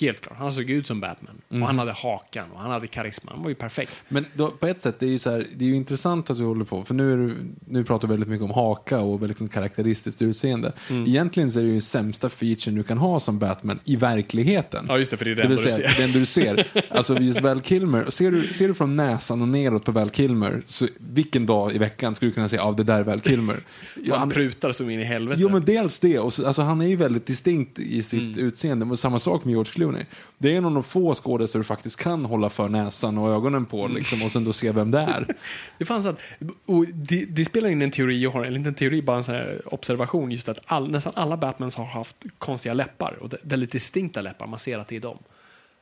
Helt 0.00 0.20
klart. 0.20 0.38
Han 0.38 0.52
såg 0.52 0.70
ut 0.70 0.86
som 0.86 1.00
Batman. 1.00 1.40
Och 1.48 1.58
han 1.66 1.78
hade 1.78 1.92
hakan 1.92 2.44
och 2.52 2.58
han 2.60 2.70
hade 2.70 2.86
karisma. 2.86 3.30
Han 3.34 3.42
var 3.42 3.48
ju 3.48 3.54
perfekt. 3.54 3.92
Men 4.08 4.26
då, 4.34 4.50
på 4.50 4.66
ett 4.66 4.80
sätt, 4.80 4.96
det 5.00 5.06
är 5.06 5.10
ju 5.10 5.18
så 5.18 5.30
här, 5.30 5.46
det 5.56 5.64
är 5.64 5.68
ju 5.68 5.76
intressant 5.76 6.30
att 6.30 6.38
du 6.38 6.44
håller 6.44 6.64
på, 6.64 6.84
för 6.84 6.94
nu, 6.94 7.16
du, 7.16 7.36
nu 7.66 7.84
pratar 7.84 8.08
vi 8.08 8.12
väldigt 8.12 8.28
mycket 8.28 8.44
om 8.44 8.50
haka 8.50 8.98
och 8.98 9.28
liksom 9.28 9.48
karaktäristiskt 9.48 10.22
utseende. 10.22 10.72
Mm. 10.90 11.06
Egentligen 11.06 11.52
så 11.52 11.60
är 11.60 11.64
det 11.64 11.70
ju 11.70 11.80
sämsta 11.80 12.28
featuren 12.28 12.76
du 12.76 12.82
kan 12.82 12.98
ha 12.98 13.20
som 13.20 13.38
Batman 13.38 13.78
i 13.84 13.96
verkligheten. 13.96 14.84
Ja, 14.88 14.98
just 14.98 15.10
det, 15.10 15.16
för 15.16 15.24
det 15.24 15.30
är 15.30 15.34
det 15.34 15.42
Det 15.42 15.48
du 15.48 15.56
säga, 15.58 15.88
ser. 15.88 15.96
det 15.96 16.02
enda 16.04 16.18
du 16.18 16.26
ser. 16.26 16.68
Alltså 16.90 17.18
just 17.18 17.40
Val 17.40 17.60
Kilmer. 17.60 18.10
Ser 18.10 18.30
du, 18.30 18.46
ser 18.46 18.68
du 18.68 18.74
från 18.74 18.96
näsan 18.96 19.42
och 19.42 19.48
neråt 19.48 19.84
på 19.84 19.92
Val 19.92 20.10
Kilmer, 20.10 20.62
så 20.66 20.86
vilken 20.98 21.46
dag 21.46 21.74
i 21.74 21.78
veckan 21.78 22.14
skulle 22.14 22.30
du 22.30 22.34
kunna 22.34 22.48
säga 22.48 22.62
av 22.62 22.76
det 22.76 22.82
där 22.84 23.00
är 23.00 23.04
Val 23.04 23.20
Kilmer? 23.20 23.60
Ja, 23.96 24.10
Han 24.14 24.18
han, 24.20 24.30
prutar 24.30 24.72
som 24.72 24.90
in 24.90 25.00
i 25.00 25.04
helvete. 25.04 25.40
jo 25.40 25.48
men 25.48 25.64
dels 25.64 25.98
det, 25.98 26.18
och 26.18 26.32
så, 26.34 26.46
alltså, 26.46 26.62
han 26.62 26.80
är 26.80 26.86
ju 26.86 26.96
väldigt 26.96 27.26
distinkt 27.26 27.78
i 27.78 28.02
sitt 28.02 28.20
Mm. 28.22 28.38
utseende. 28.46 28.86
Och 28.86 28.98
samma 28.98 29.18
sak 29.18 29.44
med 29.44 29.52
George 29.52 29.72
Clooney. 29.82 30.04
Det 30.38 30.52
är 30.52 30.58
en 30.58 30.64
av 30.64 30.74
de 30.74 30.84
få 30.84 31.14
skådespelare 31.14 31.60
du 31.62 31.64
faktiskt 31.64 31.96
kan 31.96 32.24
hålla 32.24 32.50
för 32.50 32.68
näsan 32.68 33.18
och 33.18 33.30
ögonen 33.30 33.66
på 33.66 33.84
Mm. 33.84 33.96
liksom, 33.96 34.22
och 34.22 34.32
sen 34.32 34.44
då 34.44 34.52
se 34.52 34.72
vem 34.72 34.90
det 34.90 34.98
är. 34.98 35.26
Det 35.78 35.84
fanns 35.84 36.06
att, 36.06 36.18
och 36.66 36.86
det, 36.86 37.24
det 37.24 37.44
spelar 37.44 37.68
in 37.68 37.82
en 37.82 37.90
teori, 37.90 38.22
jag 38.22 38.30
har 38.30 38.44
en 38.44 38.54
liten 38.54 38.74
teori, 38.74 39.02
bara 39.02 39.16
en 39.16 39.24
sån 39.24 39.36
observation, 39.64 40.30
just 40.30 40.48
att 40.48 40.60
all, 40.66 40.90
nästan 40.90 41.12
alla 41.16 41.36
Batmans 41.36 41.76
har 41.76 41.84
haft 41.84 42.16
konstiga 42.38 42.74
läppar, 42.74 43.16
och 43.20 43.34
väldigt 43.42 43.72
distinkta 43.72 44.20
läppar, 44.20 44.46
man 44.46 44.58
ser 44.58 44.78
att 44.78 44.88
det 44.88 44.96
är 44.96 45.00
dem. 45.00 45.18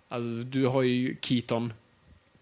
Alltså, 0.08 0.30
du 0.30 0.66
har 0.66 0.82
ju 0.82 1.16
Keaton, 1.20 1.72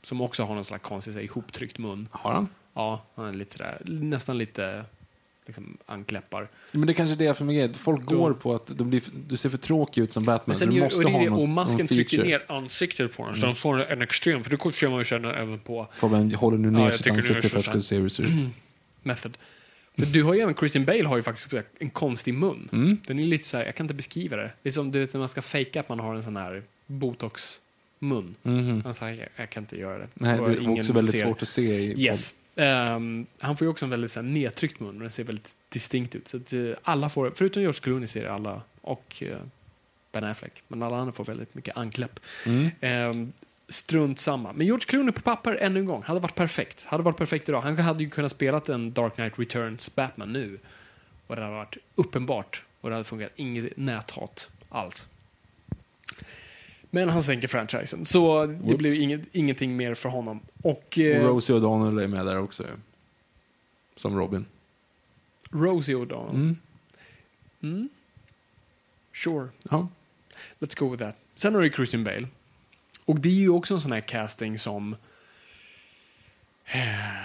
som 0.03 0.21
också 0.21 0.45
har 0.45 0.55
någon 0.55 0.65
slags 0.65 0.85
konstig 0.85 1.13
så 1.15 1.19
här, 1.19 1.25
ihoptryckt 1.25 1.79
mun. 1.79 2.09
Har 2.11 2.33
han? 2.33 2.49
Ja, 2.75 3.03
han 3.15 3.27
är 3.27 3.33
lite 3.33 3.53
sådär, 3.57 3.83
nästan 3.85 4.39
lite 4.39 4.85
liksom, 5.49 5.77
ankläppar. 5.87 6.49
Men 6.73 6.87
det 6.87 6.95
kanske 6.95 7.15
är 7.15 7.29
det 7.29 7.35
för 7.35 7.45
mig. 7.45 7.75
Folk 7.75 8.05
Då- 8.09 8.17
går 8.19 8.33
på 8.33 8.55
att 8.55 8.67
de 8.67 8.91
blir, 8.91 9.03
du 9.29 9.37
ser 9.37 9.51
för 9.51 9.59
tråkig 9.59 10.03
ut 10.03 10.13
som 10.13 10.25
Batman. 10.25 10.57
Så 10.57 10.65
du 10.67 10.77
gör, 10.77 10.85
måste 10.85 10.99
och, 10.99 11.05
det, 11.05 11.11
ha 11.17 11.21
är 11.21 11.25
det, 11.25 11.31
någon, 11.31 11.41
och 11.41 11.49
masken 11.49 11.79
någon 11.79 11.87
trycker 11.89 12.25
ner 12.25 12.45
ansiktet 12.49 13.17
på 13.17 13.27
den, 13.27 13.37
så 13.37 13.47
den 13.47 13.55
får 13.55 13.83
en 13.93 14.03
extrem, 14.03 14.45
för 14.45 14.51
det 14.51 14.73
ser 14.77 14.89
man 14.89 14.99
ju 14.99 15.05
sen 15.05 15.25
även 15.25 15.59
på 15.59 15.87
Fabian 15.93 16.35
håller 16.35 16.59
nu 16.59 16.71
ner 16.71 16.85
Ja, 16.91 16.97
sitt 16.97 17.07
är 17.07 17.11
ansikte 17.11 17.49
för 17.49 17.59
att 17.59 17.65
så 17.65 17.71
ska 17.71 17.81
se 17.81 17.97
hur 17.97 18.05
det 18.05 18.11
ser 18.11 18.23
ut. 18.23 18.31
method. 19.03 19.37
För 19.99 20.07
du 20.07 20.23
har 20.23 20.35
ju 20.35 20.41
även, 20.41 20.55
Christian 20.55 20.85
Bale 20.85 21.05
har 21.09 21.17
ju 21.17 21.23
faktiskt 21.23 21.55
en 21.79 21.91
konstig 21.91 22.35
mun. 22.35 22.69
Mm. 22.73 22.99
Den 23.07 23.19
är 23.19 23.25
lite 23.27 23.45
så 23.45 23.57
här, 23.57 23.65
jag 23.65 23.75
kan 23.75 23.85
inte 23.85 23.95
beskriva 23.95 24.37
det. 24.37 24.51
Det 24.63 24.69
är 24.69 24.73
som 24.73 24.91
du 24.93 24.99
vet, 25.01 25.13
när 25.13 25.19
man 25.19 25.29
ska 25.29 25.43
fejka 25.43 25.81
att 25.81 25.89
man 25.89 26.01
har 26.01 26.15
en 26.15 26.23
sån 26.23 26.37
här 26.37 26.63
botox-mun. 26.87 28.35
Mhm. 28.43 28.81
Han 28.85 28.95
säger, 28.95 29.21
jag, 29.21 29.29
jag 29.37 29.51
kan 29.51 29.63
inte 29.63 29.77
göra 29.79 29.99
det. 29.99 30.09
Nej, 30.15 30.39
det 30.39 30.45
är 30.45 30.79
också 30.81 30.93
väldigt 30.93 31.13
ser- 31.13 31.25
svårt 31.25 31.43
att 31.43 31.49
se 31.49 31.63
i 31.63 32.01
Yes. 32.05 32.35
Ehm, 32.59 33.27
han 33.41 33.57
får 33.57 33.65
ju 33.65 33.71
också 33.71 33.85
en 33.85 33.91
väldigt 33.91 34.11
så 34.11 34.21
här, 34.21 34.27
nedtryckt 34.29 34.81
mun, 34.81 34.91
men 34.91 34.99
den 34.99 35.11
ser 35.11 35.25
väldigt 35.25 35.57
distinkt 35.69 36.15
ut. 36.15 36.29
Så 36.29 36.37
att, 36.37 36.53
eh, 36.53 36.61
alla 36.83 37.09
får, 37.09 37.33
förutom 37.35 37.63
George 37.63 37.81
Clooney 37.81 38.07
ser 38.07 38.27
alla, 38.27 38.63
och 38.81 39.23
uh, 39.23 39.37
Ben 40.13 40.25
Affleck, 40.25 40.63
men 40.69 40.83
alla 40.83 40.97
andra 40.97 41.13
får 41.13 41.25
väldigt 41.25 41.55
mycket 41.55 41.77
ankläpp. 41.77 42.21
Mm. 42.47 42.71
Ehm, 42.81 43.33
strunt 43.69 44.19
samma. 44.19 44.53
Men 44.53 44.67
George 44.67 44.85
Clooney 44.87 45.13
på 45.13 45.21
papper, 45.21 45.55
ännu 45.55 45.81
en 45.81 45.87
gång, 45.87 46.03
hade 46.03 46.21
varit 46.21 46.35
perfekt. 46.35 46.85
Hade 46.85 47.03
varit 47.03 47.17
perfekt 47.17 47.49
idag. 47.49 47.61
Han 47.61 47.79
hade 47.79 48.05
ju 48.05 48.11
kunnat 48.11 48.33
spela 48.33 48.63
en 48.69 48.93
Dark 48.93 49.15
Knight 49.15 49.39
Returns 49.39 49.95
Batman 49.95 50.33
nu. 50.33 50.59
Och 51.27 51.37
det 51.37 51.43
hade 51.43 51.55
varit 51.55 51.77
uppenbart. 51.95 52.63
Och 52.81 52.89
det 52.89 52.95
hade 52.95 53.05
fungerat. 53.05 53.33
Inget 53.37 53.77
näthat 53.77 54.51
alls. 54.69 55.09
Men 56.91 57.09
han 57.09 57.23
sänker 57.23 57.49
franchisen. 57.49 58.05
Så 58.05 58.47
det 58.47 58.53
Whoops. 58.53 58.77
blev 58.77 58.95
inget, 58.95 59.35
ingenting 59.35 59.77
mer 59.77 59.95
för 59.95 60.09
honom. 60.09 60.41
Och, 60.63 60.71
Och 60.71 60.99
eh, 60.99 61.25
Rosie 61.27 61.57
O'Donnell 61.57 62.03
är 62.03 62.09
med 62.09 62.27
där 62.27 62.39
också. 62.39 62.67
Som 63.97 64.17
Robin. 64.19 64.47
Rosie 65.51 65.95
O'Donnell. 65.95 66.31
Mm. 66.35 66.57
Mm. 67.63 67.89
Sure. 69.13 69.49
Ja. 69.71 69.89
Let's 70.59 70.79
go 70.79 70.89
with 70.91 71.03
that. 71.03 71.17
Sen 71.35 71.55
har 71.55 71.63
du 71.63 71.71
Christian 71.71 72.05
Bale. 72.05 72.29
Och 73.05 73.21
det 73.21 73.29
är 73.29 73.33
ju 73.33 73.49
också 73.51 73.75
en 73.75 73.81
sån 73.81 73.93
här 73.93 74.01
casting 74.01 74.59
som 74.59 74.97
eh, 76.67 76.81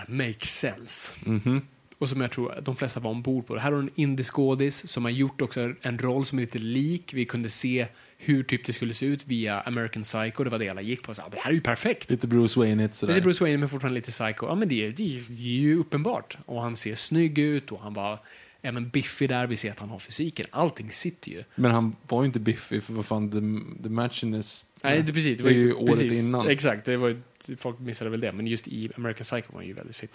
makes 0.08 0.60
sense. 0.60 1.13
Mhm. 1.26 1.62
Och 2.04 2.10
som 2.10 2.22
jag 2.22 2.32
tror 2.32 2.62
de 2.62 2.76
flesta 2.76 3.00
var 3.00 3.12
ombord 3.12 3.48
på. 3.48 3.58
Här 3.58 3.72
har 3.72 3.78
du 3.82 3.84
en 3.84 3.89
indieskådis 3.96 4.88
som 4.88 5.04
har 5.04 5.12
gjort 5.12 5.42
också 5.42 5.74
en 5.82 5.98
roll 5.98 6.26
som 6.26 6.38
är 6.38 6.42
lite 6.42 6.60
lik. 6.60 7.13
Vi 7.13 7.26
kunde 7.26 7.50
se 7.50 7.88
hur 8.18 8.44
typ 8.44 8.66
det 8.66 8.74
skulle 8.74 8.94
se 8.94 9.06
ut 9.06 9.28
via 9.28 9.62
American 9.62 10.04
Psycho. 10.04 10.44
Det 10.44 10.50
var 10.50 10.60
det 10.60 10.70
alla 10.70 10.82
gick 10.82 11.02
på. 11.04 11.13
Så, 11.13 11.22
det 11.32 11.39
här 11.39 11.52
är 11.52 11.56
ju 11.56 11.62
perfekt. 11.62 12.12
Lite 12.12 12.28
Bruce 12.28 12.60
Wayne 12.60 12.89
sådär. 12.92 13.13
Lite 13.13 13.24
Bruce 13.24 13.44
Wayne 13.44 13.58
men 13.58 13.70
fortfarande 13.70 13.96
lite 13.96 14.12
psycho. 14.12 14.46
Ja 14.46 14.56
men 14.56 14.70
det, 14.70 14.88
det, 14.88 14.94
det 15.28 15.44
är 15.44 15.60
ju 15.60 15.78
uppenbart. 15.78 16.38
Och 16.46 16.62
han 16.62 16.76
ser 16.76 16.96
snygg 16.96 17.39
ut 17.39 17.72
och 17.72 17.80
han 17.80 17.94
var 17.94 18.20
även 18.62 18.89
biffig 18.89 19.30
där. 19.30 19.48
Vi 19.48 19.58
ser 19.58 19.72
att 19.72 19.80
han 19.80 19.89
har 19.89 20.00
fysiken. 20.00 20.46
Allting 20.52 20.92
sitter 20.92 21.32
ju. 21.32 21.44
Men 21.56 21.72
han 21.72 21.96
var 22.08 22.22
ju 22.22 22.26
inte 22.26 22.39
biffig 22.39 22.84
för 22.84 22.94
vad 22.94 23.06
fan, 23.06 23.32
the, 23.32 23.84
the 23.84 23.89
matchen 23.89 24.34
is... 24.34 24.68
Nej, 24.84 25.04
det, 25.04 25.13
precis. 25.13 25.38
Det 25.38 25.44
var 25.44 25.52
ju 25.52 25.74
året 25.74 25.88
precis, 25.88 26.28
innan. 26.28 26.48
Exakt, 26.48 26.86
det 26.86 26.98
var, 26.98 27.22
folk 27.58 27.80
missade 27.80 28.10
väl 28.10 28.20
det. 28.20 28.32
Men 28.32 28.48
just 28.48 28.68
i 28.68 28.92
American 28.98 29.24
Psycho 29.24 29.54
var 29.54 29.60
han 29.60 29.68
ju 29.68 29.74
väldigt 29.74 29.96
fit. 29.96 30.12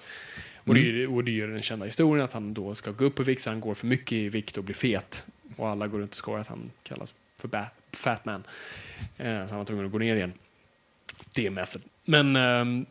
Och, 0.68 0.74
det, 0.74 0.81
är 0.81 0.94
Mm. 1.04 1.14
och 1.14 1.24
det 1.24 1.31
är 1.31 1.33
ju 1.33 1.46
den 1.52 1.62
kända 1.62 1.87
historien 1.87 2.24
att 2.24 2.33
han 2.33 2.54
då 2.54 2.74
ska 2.74 2.90
gå 2.90 3.04
upp 3.04 3.20
i 3.20 3.22
vikt, 3.22 3.42
så 3.42 3.50
han 3.50 3.61
går 3.61 3.74
för 3.74 3.87
mycket 3.87 4.12
i 4.12 4.28
vikt 4.28 4.57
och 4.59 4.64
blir 4.64 4.74
fet. 4.74 5.24
Och 5.57 5.68
alla 5.68 5.87
går 5.87 5.98
runt 5.98 6.11
och 6.11 6.16
skojar 6.16 6.40
att 6.40 6.46
han 6.48 6.70
kallas 6.83 7.14
för 7.37 7.48
ba- 7.48 7.66
Fat 7.92 8.24
Man. 8.24 8.44
Eh, 9.16 9.44
så 9.46 9.50
han 9.50 9.59
var 9.59 9.64
tvungen 9.64 9.87
att 9.87 9.92
gå 9.92 9.98
ner 9.98 10.16
igen. 10.16 10.33
Det 11.35 11.46
är 11.46 11.50
method. 11.50 11.83
Men, 12.04 12.37
ehm, 12.37 12.87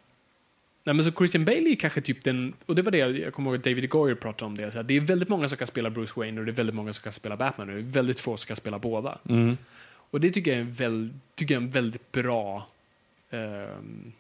nej, 0.83 0.95
men 0.95 1.03
så 1.03 1.11
Christian 1.11 1.45
Bale 1.45 1.69
är 1.71 1.75
kanske 1.75 2.01
typ 2.01 2.23
den, 2.23 2.53
och 2.65 2.75
det 2.75 2.81
var 2.81 2.91
det 2.91 2.97
jag 2.97 3.33
kommer 3.33 3.49
ihåg 3.49 3.57
att 3.57 3.63
David 3.63 3.89
Goyer 3.89 4.15
pratade 4.15 4.45
om 4.45 4.55
det. 4.57 4.71
Så 4.71 4.79
att 4.79 4.87
det 4.87 4.93
är 4.93 5.01
väldigt 5.01 5.29
många 5.29 5.47
som 5.49 5.57
kan 5.57 5.67
spela 5.67 5.89
Bruce 5.89 6.13
Wayne 6.15 6.39
och 6.39 6.45
det 6.45 6.51
är 6.51 6.55
väldigt 6.55 6.75
många 6.75 6.93
som 6.93 7.03
kan 7.03 7.13
spela 7.13 7.37
Batman 7.37 7.69
och 7.69 7.75
det 7.75 7.81
är 7.81 7.83
väldigt 7.83 8.19
få 8.19 8.37
som 8.37 8.47
kan 8.47 8.55
spela 8.55 8.79
båda. 8.79 9.17
Mm. 9.29 9.57
Och 10.09 10.21
det 10.21 10.31
tycker 10.31 10.51
jag 10.51 10.57
är 10.57 10.61
en, 10.61 10.71
väl, 10.71 11.09
tycker 11.35 11.53
jag 11.55 11.61
är 11.61 11.65
en 11.65 11.71
väldigt 11.71 12.11
bra 12.11 12.67
ehm, 13.31 14.11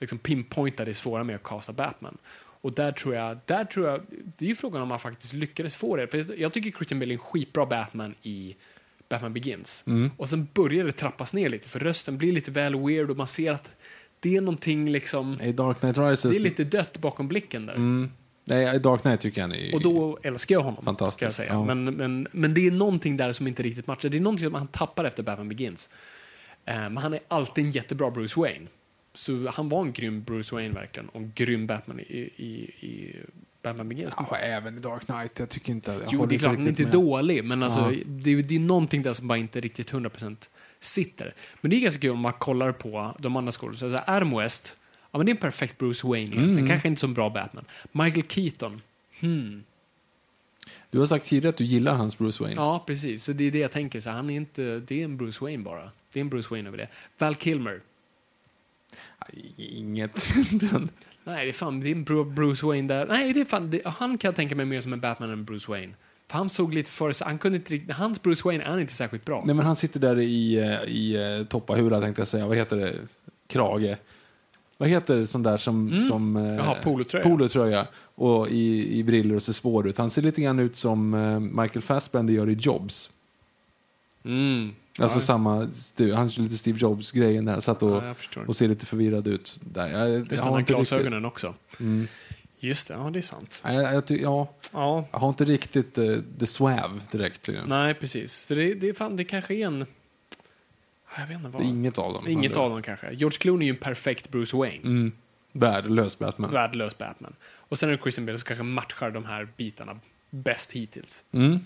liksom 0.00 0.18
pinpointa 0.18 0.84
det 0.84 0.94
svåra 0.94 1.24
med 1.24 1.36
att 1.36 1.42
casta 1.42 1.72
Batman. 1.72 2.18
Och 2.64 2.74
där 2.74 2.90
tror 2.90 3.14
jag, 3.14 3.38
där 3.44 3.64
tror 3.64 3.88
jag, 3.88 4.00
det 4.36 4.44
är 4.44 4.48
ju 4.48 4.54
frågan 4.54 4.82
om 4.82 4.88
man 4.88 4.98
faktiskt 4.98 5.32
lyckades 5.32 5.76
få 5.76 5.96
det. 5.96 6.08
För 6.08 6.18
jag, 6.18 6.38
jag 6.38 6.52
tycker 6.52 6.70
Christian 6.70 7.00
Bale 7.00 7.10
är 7.10 7.12
en 7.12 7.18
skitbra 7.18 7.66
Batman 7.66 8.14
i 8.22 8.56
Batman 9.08 9.32
Begins. 9.32 9.84
Mm. 9.86 10.10
Och 10.16 10.28
sen 10.28 10.48
börjar 10.54 10.84
det 10.84 10.92
trappas 10.92 11.34
ner 11.34 11.48
lite, 11.48 11.68
för 11.68 11.78
rösten 11.78 12.18
blir 12.18 12.32
lite 12.32 12.50
väl 12.50 12.76
weird 12.86 13.10
och 13.10 13.16
man 13.16 13.28
ser 13.28 13.52
att 13.52 13.76
det 14.20 14.36
är 14.36 14.40
någonting 14.40 14.90
liksom, 14.90 15.40
I 15.40 15.52
Dark 15.52 15.80
Knight 15.80 15.98
Rises... 15.98 16.30
det 16.30 16.36
är 16.36 16.40
lite 16.40 16.64
dött 16.64 16.98
bakom 16.98 17.28
blicken 17.28 17.66
där. 17.66 17.74
Mm. 17.74 18.10
Nej, 18.44 18.76
i 18.76 18.78
Dark 18.78 19.02
Knight 19.02 19.20
tycker 19.20 19.40
jag 19.40 19.56
är... 19.56 19.74
Och 19.74 19.82
då 19.82 20.18
älskar 20.22 20.54
jag 20.54 20.62
honom, 20.62 20.84
Fantastisk, 20.84 21.16
ska 21.16 21.26
jag 21.26 21.32
säga. 21.32 21.52
ja. 21.52 21.64
Men, 21.64 21.84
men, 21.84 22.26
men 22.32 22.54
det 22.54 22.66
är 22.66 22.70
någonting 22.70 23.16
där 23.16 23.32
som 23.32 23.46
inte 23.46 23.62
riktigt 23.62 23.86
matchar. 23.86 24.08
Det 24.08 24.16
är 24.16 24.20
någonting 24.20 24.44
som 24.44 24.54
han 24.54 24.66
tappar 24.66 25.04
efter 25.04 25.22
Batman 25.22 25.48
Begins. 25.48 25.90
Eh, 26.64 26.74
men 26.74 26.96
han 26.96 27.14
är 27.14 27.20
alltid 27.28 27.64
en 27.64 27.70
jättebra 27.70 28.10
Bruce 28.10 28.40
Wayne. 28.40 28.66
Så 29.14 29.48
han 29.54 29.68
var 29.68 29.82
en 29.82 29.92
grym 29.92 30.22
Bruce 30.22 30.54
Wayne 30.54 30.74
verkligen, 30.74 31.08
och 31.08 31.20
en 31.20 31.32
grym 31.34 31.66
Batman 31.66 32.00
i, 32.00 32.30
i, 32.36 32.46
i 32.80 33.16
Batman 33.62 33.88
Begins. 33.88 34.14
Ja, 34.16 34.36
även 34.36 34.76
i 34.76 34.80
Dark 34.80 35.06
Knight. 35.06 35.38
Jag 35.38 35.48
tycker 35.48 35.72
inte... 35.72 35.92
Jag 35.92 36.02
jo, 36.10 36.26
det 36.26 36.34
är 36.34 36.38
klart, 36.38 36.56
han 36.56 36.64
är 36.64 36.68
inte 36.68 36.82
med. 36.82 36.92
dålig, 36.92 37.44
men 37.44 37.62
alltså, 37.62 37.80
Ja. 37.80 37.98
det, 38.06 38.42
det 38.42 38.56
är 38.56 38.60
någonting 38.60 39.02
där 39.02 39.12
som 39.12 39.28
bara 39.28 39.38
inte 39.38 39.60
riktigt 39.60 39.92
100% 39.92 40.36
sitter. 40.80 41.34
Men 41.60 41.70
det 41.70 41.76
är 41.76 41.80
ganska 41.80 42.00
kul 42.00 42.10
om 42.10 42.18
man 42.20 42.32
kollar 42.32 42.72
på 42.72 43.14
de 43.18 43.36
andra 43.36 43.52
skådespelarna. 43.52 43.98
Så 44.06 44.12
Adam 44.12 44.36
West, 44.38 44.76
ja, 45.10 45.18
men 45.18 45.26
det 45.26 45.32
är 45.32 45.34
en 45.34 45.40
perfekt 45.40 45.78
Bruce 45.78 46.06
Wayne 46.06 46.26
egentligen. 46.26 46.50
Mm. 46.58 46.68
Kanske 46.68 46.88
inte 46.88 47.00
som 47.00 47.14
bra 47.14 47.30
Batman. 47.30 47.64
Michael 47.92 48.26
Keaton, 48.26 48.80
hmm. 49.20 49.64
Du 50.90 50.98
har 50.98 51.06
sagt 51.06 51.26
tidigare 51.26 51.48
att 51.48 51.56
du 51.56 51.64
gillar 51.64 51.94
hans 51.94 52.18
Bruce 52.18 52.42
Wayne. 52.42 52.56
Ja, 52.56 52.84
precis. 52.86 53.24
Så 53.24 53.32
det 53.32 53.44
är 53.44 53.50
det 53.50 53.58
jag 53.58 53.70
tänker. 53.70 54.00
Så 54.00 54.10
han 54.10 54.30
är 54.30 54.36
inte, 54.36 54.78
det 54.86 55.00
är 55.00 55.04
en 55.04 55.16
Bruce 55.16 55.44
Wayne 55.44 55.62
bara. 55.62 55.90
Det 56.12 56.18
är 56.18 56.20
en 56.20 56.28
Bruce 56.28 56.48
Wayne 56.50 56.68
över 56.68 56.78
det. 56.78 56.88
Val 57.18 57.34
Kilmer. 57.34 57.80
Inget. 59.56 60.28
Nej, 61.24 61.44
det 61.44 61.50
är 61.50 61.52
fan, 61.52 61.80
det 61.80 61.90
är 61.90 62.24
Bruce 62.24 62.66
Wayne 62.66 62.88
där. 62.88 63.06
Nej, 63.06 63.32
det 63.32 63.40
är 63.40 63.44
fan, 63.44 63.70
det, 63.70 63.80
han 63.84 64.18
kan 64.18 64.28
jag 64.28 64.36
tänka 64.36 64.56
mig 64.56 64.66
mer 64.66 64.80
som 64.80 64.92
en 64.92 65.00
Batman 65.00 65.30
än 65.30 65.44
Bruce 65.44 65.70
Wayne. 65.70 65.94
För 66.28 66.38
han 66.38 66.48
såg 66.48 66.74
lite 66.74 66.90
för 66.90 67.12
sig, 67.12 67.26
han 67.26 67.38
kunde 67.38 67.58
inte 67.58 67.72
riktigt, 67.72 67.96
hans 67.96 68.22
Bruce 68.22 68.42
Wayne 68.44 68.64
är 68.64 68.78
inte 68.78 68.92
särskilt 68.92 69.24
bra. 69.24 69.42
Nej, 69.46 69.54
men 69.54 69.66
han 69.66 69.76
sitter 69.76 70.00
där 70.00 70.18
i, 70.18 70.58
eh, 70.58 70.94
i 70.94 71.36
eh, 71.40 71.46
toppahura 71.46 72.00
tänkte 72.00 72.20
jag 72.20 72.28
säga. 72.28 72.46
Vad 72.46 72.56
heter 72.56 72.76
det? 72.76 72.94
Krage. 73.46 73.96
Vad 74.76 74.88
heter 74.88 75.26
sån 75.26 75.42
där 75.42 75.56
som... 75.56 75.88
Mm. 75.88 76.02
som 76.02 76.36
eh, 76.36 76.54
Jaha, 76.54 76.76
polotröja. 76.82 77.24
Polotröja. 77.24 77.86
Och 78.14 78.48
i, 78.48 78.98
i 78.98 79.04
briller 79.04 79.34
och 79.34 79.42
ser 79.42 79.52
svår 79.52 79.88
ut. 79.88 79.98
Han 79.98 80.10
ser 80.10 80.22
lite 80.22 80.42
grann 80.42 80.58
ut 80.58 80.76
som 80.76 81.10
Michael 81.62 81.82
Fassbender 81.82 82.34
gör 82.34 82.50
i 82.50 82.52
Jobs. 82.52 83.10
Mm. 84.24 84.72
Alltså 84.98 85.18
Ja. 85.18 85.22
samma, 85.22 85.54
han 86.14 86.30
kör 86.30 86.42
lite 86.42 86.56
Steve 86.58 86.78
Jobs-grejen 86.78 87.44
där. 87.44 87.60
Satt 87.60 87.82
och, 87.82 87.90
Ja, 87.96 88.14
jag 88.36 88.48
och 88.48 88.56
ser 88.56 88.68
lite 88.68 88.86
förvirrad 88.86 89.26
ut. 89.26 89.60
Där. 89.64 89.88
Jag, 89.88 90.00
jag, 90.10 90.18
Just 90.18 90.30
jag 90.32 90.38
de 90.40 90.42
har 90.44 90.50
här 90.52 90.58
inte 90.58 90.72
riktigt, 90.72 90.88
glasögonen 90.88 91.24
också. 91.24 91.54
mm, 91.80 92.08
Just 92.60 92.88
det, 92.88 92.94
ja 92.94 93.10
det 93.10 93.18
är 93.18 93.22
sant. 93.22 93.62
Jag, 93.64 93.94
jag, 93.94 94.06
ty- 94.06 94.22
ja, 94.22 94.48
Ja, 94.72 95.08
jag 95.12 95.18
har 95.18 95.28
inte 95.28 95.44
riktigt 95.44 95.98
uh, 95.98 96.18
the 96.38 96.46
swav 96.46 97.00
direkt. 97.12 97.48
Nej 97.66 97.94
precis. 97.94 98.32
Så 98.32 98.54
det, 98.54 98.74
det, 98.74 98.94
fan, 98.94 99.16
det 99.16 99.24
kanske 99.24 99.54
är 99.54 99.66
en... 99.66 99.86
Jag 101.18 101.26
vet 101.26 101.36
inte 101.36 101.48
vad. 101.48 101.62
inget 101.62 101.98
av 101.98 102.12
dem. 102.12 102.28
Inget 102.28 102.56
av 102.56 102.70
dem 102.70 102.82
kanske. 102.82 103.12
George 103.12 103.38
Clooney 103.38 103.68
är 103.68 103.72
ju 103.72 103.76
en 103.76 103.82
perfekt 103.82 104.30
Bruce 104.30 104.56
Wayne. 104.56 104.82
Mm, 104.84 105.12
värdelös 105.52 106.18
Batman. 106.18 106.50
Värdelös 106.50 106.98
Batman. 106.98 107.34
Och 107.42 107.78
sen 107.78 107.88
är 107.88 107.92
det 107.96 108.02
Christian 108.02 108.26
Bale 108.26 108.38
som 108.38 108.46
kanske 108.46 108.62
matchar 108.64 109.10
de 109.10 109.24
här 109.24 109.48
bitarna 109.56 109.98
bäst 110.30 110.72
hittills. 110.72 111.24
Mm. 111.32 111.60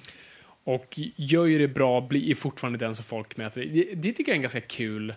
Och 0.69 0.99
gör 1.17 1.47
ju 1.47 1.59
det 1.59 1.69
bra, 1.69 2.01
blir 2.01 2.35
fortfarande 2.35 2.79
den 2.79 2.95
som 2.95 3.05
folk 3.05 3.37
mäter. 3.37 3.65
Det, 3.65 3.95
det 3.95 4.13
tycker 4.13 4.33
jag 4.33 4.35
är 4.35 4.39
en 4.39 4.43
ganska 4.43 4.61
kul 4.61 5.15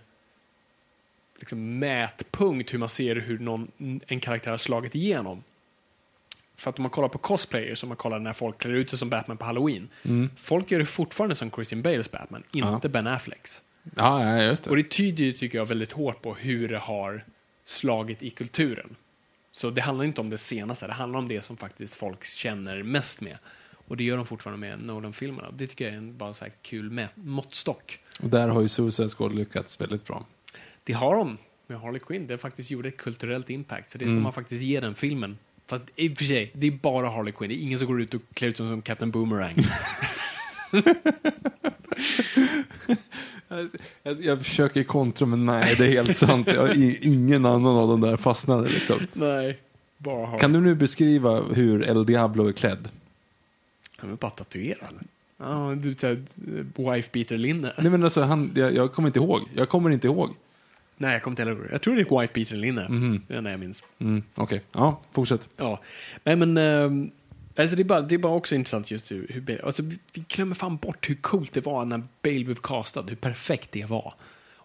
liksom, 1.39 1.79
mätpunkt 1.79 2.73
hur 2.73 2.79
man 2.79 2.89
ser 2.89 3.15
hur 3.15 3.39
någon, 3.39 3.71
en 4.07 4.19
karaktär 4.19 4.51
har 4.51 4.57
slagit 4.57 4.95
igenom. 4.95 5.43
För 6.55 6.69
att 6.69 6.79
om 6.79 6.83
man 6.83 6.89
kollar 6.89 7.09
på 7.09 7.17
cosplayers, 7.17 7.83
om 7.83 7.89
man 7.89 7.97
kollar 7.97 8.19
när 8.19 8.33
folk 8.33 8.57
klär 8.57 8.73
ut 8.73 8.89
sig 8.89 8.99
som 8.99 9.09
Batman 9.09 9.37
på 9.37 9.45
Halloween. 9.45 9.89
Mm. 10.03 10.29
Folk 10.37 10.71
gör 10.71 10.79
det 10.79 10.85
fortfarande 10.85 11.35
som 11.35 11.51
Christian 11.51 11.81
Bales 11.81 12.11
Batman, 12.11 12.43
inte 12.51 12.89
Ben 12.89 13.07
Afflecks. 13.07 13.61
Ja, 13.95 14.25
ja, 14.25 14.43
just 14.43 14.67
Och 14.67 14.75
det. 14.75 14.81
det 14.81 14.89
tyder 14.89 15.23
ju, 15.23 15.31
tycker 15.31 15.57
jag, 15.57 15.65
väldigt 15.65 15.91
hårt 15.91 16.21
på 16.21 16.33
hur 16.33 16.67
det 16.67 16.77
har 16.77 17.23
slagit 17.65 18.23
i 18.23 18.29
kulturen. 18.29 18.95
Så 19.51 19.69
det 19.69 19.81
handlar 19.81 20.05
inte 20.05 20.21
om 20.21 20.29
det 20.29 20.37
senaste, 20.37 20.87
det 20.87 20.93
handlar 20.93 21.19
om 21.19 21.27
det 21.27 21.41
som 21.41 21.57
faktiskt 21.57 21.95
folk 21.95 22.25
känner 22.25 22.83
mest 22.83 23.21
med. 23.21 23.37
Och 23.91 23.97
det 23.97 24.03
gör 24.03 24.17
de 24.17 24.25
fortfarande 24.25 24.59
med 24.67 24.83
Nolan-filmerna. 24.83 25.51
Det 25.57 25.67
tycker 25.67 25.85
jag 25.85 25.93
är 25.93 25.97
en 25.97 26.17
bara 26.17 26.33
så 26.33 26.45
här 26.45 26.53
kul 26.61 27.07
måttstock. 27.15 27.99
Och 28.23 28.29
där 28.29 28.47
har 28.47 28.61
ju 28.61 28.67
Suicide 28.67 29.09
Squad 29.09 29.35
lyckats 29.35 29.81
väldigt 29.81 30.05
bra. 30.05 30.25
Det 30.83 30.93
har 30.93 31.15
de 31.15 31.37
med 31.67 31.79
Harley 31.79 31.99
Quinn. 31.99 32.27
Det 32.27 32.37
faktiskt 32.37 32.71
gjorde 32.71 32.87
ett 32.89 32.97
kulturellt 32.97 33.49
impact. 33.49 33.89
Så 33.89 33.97
det 33.97 34.05
får 34.05 34.11
Mm. 34.11 34.23
man 34.23 34.33
faktiskt 34.33 34.61
ge 34.63 34.79
den 34.79 34.95
filmen. 34.95 35.37
Fast 35.67 35.83
i 35.95 36.13
och 36.13 36.17
för 36.17 36.25
sig, 36.25 36.51
det 36.55 36.67
är 36.67 36.71
bara 36.71 37.09
Harley 37.09 37.31
Quinn. 37.31 37.49
Det 37.49 37.55
är 37.55 37.61
ingen 37.61 37.79
som 37.79 37.87
går 37.87 38.01
ut 38.01 38.13
och 38.13 38.21
klär 38.33 38.47
ut 38.49 38.57
sig 38.57 38.69
som 38.69 38.81
Captain 38.81 39.11
Boomerang. 39.11 39.55
Jag, 44.03 44.21
jag 44.21 44.39
försöker 44.45 44.83
kontra, 44.83 45.25
men 45.25 45.45
nej, 45.45 45.75
det 45.77 45.85
är 45.85 45.89
helt 45.91 46.17
sant. 46.17 46.47
Jag, 46.55 46.75
ingen 47.01 47.45
annan 47.45 47.77
av 47.77 47.87
de 47.87 48.01
där 48.01 48.17
fastnade. 48.17 48.69
Liksom. 48.69 48.97
Nej, 49.13 49.59
bara 49.97 50.25
Harley. 50.25 50.39
Kan 50.39 50.53
du 50.53 50.61
nu 50.61 50.75
beskriva 50.75 51.41
hur 51.41 51.83
El 51.83 52.05
Diablo 52.05 52.47
är 52.47 52.51
klädd? 52.53 52.89
Han 54.01 54.11
är 54.11 54.15
bara 54.15 54.31
tatuerad. 54.31 54.95
Ja, 55.37 55.75
du 55.81 55.93
tar 55.93 56.17
wife 56.95 57.09
beater 57.13 57.37
linne. 57.37 57.73
Nej, 57.77 57.91
men 57.91 58.03
alltså, 58.03 58.21
han, 58.21 58.51
jag, 58.55 58.73
jag 58.75 58.93
kommer 58.93 59.09
inte 59.09 59.19
ihåg. 59.19 59.41
Jag 59.55 59.69
kommer 59.69 59.89
inte 59.89 60.07
ihåg. 60.07 60.29
Nej, 60.97 61.13
jag 61.13 61.23
kommer 61.23 61.31
inte 61.31 61.43
heller. 61.43 61.69
Jag 61.71 61.81
tror 61.81 61.95
det 61.95 62.01
är 62.01 62.21
wife 62.21 62.33
beater 62.33 62.55
linne. 62.55 62.89
Mhm. 62.89 63.21
Det 63.27 63.35
är 63.35 63.41
det 63.41 63.51
jag 63.51 63.59
minns. 63.59 63.83
Mm, 63.99 64.23
Okej, 64.35 64.61
ja, 64.71 64.99
fortsätt. 65.13 65.49
Ja, 65.57 65.81
nej 66.23 66.35
men 66.35 66.57
ehm, 66.57 67.11
alltså 67.57 67.75
det, 67.75 67.81
är 67.81 67.83
bara, 67.83 68.01
det 68.01 68.15
är 68.15 68.19
bara 68.19 68.33
också 68.33 68.55
intressant 68.55 68.91
just 68.91 69.11
hur, 69.11 69.27
hur 69.29 69.41
Bale, 69.41 69.61
alltså 69.63 69.83
vi, 69.83 69.99
vi 70.13 70.23
glömmer 70.27 70.55
fan 70.55 70.77
bort 70.77 71.09
hur 71.09 71.15
coolt 71.15 71.53
det 71.53 71.65
var 71.65 71.85
när 71.85 72.03
Bale 72.23 72.43
blev 72.45 72.55
castad, 72.55 73.03
hur 73.07 73.15
perfekt 73.15 73.71
det 73.71 73.85
var. 73.85 74.13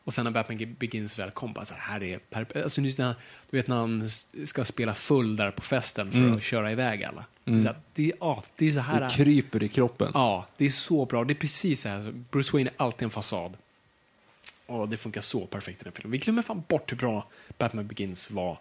Och 0.06 0.14
sen 0.14 0.24
när 0.24 0.30
Batman 0.30 0.76
Begins 0.78 1.18
väl 1.18 1.30
kom, 1.30 1.52
bara 1.52 1.64
så 1.64 1.74
här, 1.74 1.92
här 1.92 2.02
är 2.02 2.18
perfekt. 2.18 2.56
Alltså 2.56 2.80
just 2.80 2.98
när, 2.98 3.14
du 3.50 3.56
vet 3.56 3.68
när 3.68 3.76
han 3.76 4.08
ska 4.44 4.64
spela 4.64 4.94
full 4.94 5.36
där 5.36 5.50
på 5.50 5.62
festen 5.62 6.12
för 6.12 6.36
att 6.36 6.42
köra 6.42 6.72
iväg 6.72 7.04
alla. 7.04 7.24
Är 7.44 7.60
så 7.60 7.66
här, 7.66 7.76
det, 7.94 8.12
ja, 8.20 8.44
det 8.56 8.68
är 8.68 8.72
så 8.72 8.80
här. 8.80 9.00
Det 9.00 9.10
kryper 9.10 9.62
i 9.62 9.68
kroppen. 9.68 10.10
Ja, 10.14 10.46
det 10.56 10.64
är 10.64 10.70
så 10.70 11.04
bra. 11.04 11.24
Det 11.24 11.32
är 11.32 11.34
precis 11.34 11.80
så 11.80 11.88
här. 11.88 12.14
Bruce 12.30 12.52
Wayne 12.52 12.70
är 12.70 12.82
alltid 12.82 13.02
en 13.02 13.10
fasad. 13.10 13.56
Och 14.66 14.88
det 14.88 14.96
funkar 14.96 15.20
så 15.20 15.46
perfekt 15.46 15.80
i 15.80 15.84
den 15.84 15.92
filmen. 15.92 16.12
Vi 16.12 16.18
glömmer 16.18 16.42
fan 16.42 16.62
bort 16.68 16.92
hur 16.92 16.96
bra 16.96 17.26
Batman 17.58 17.86
Begins 17.86 18.30
var. 18.30 18.58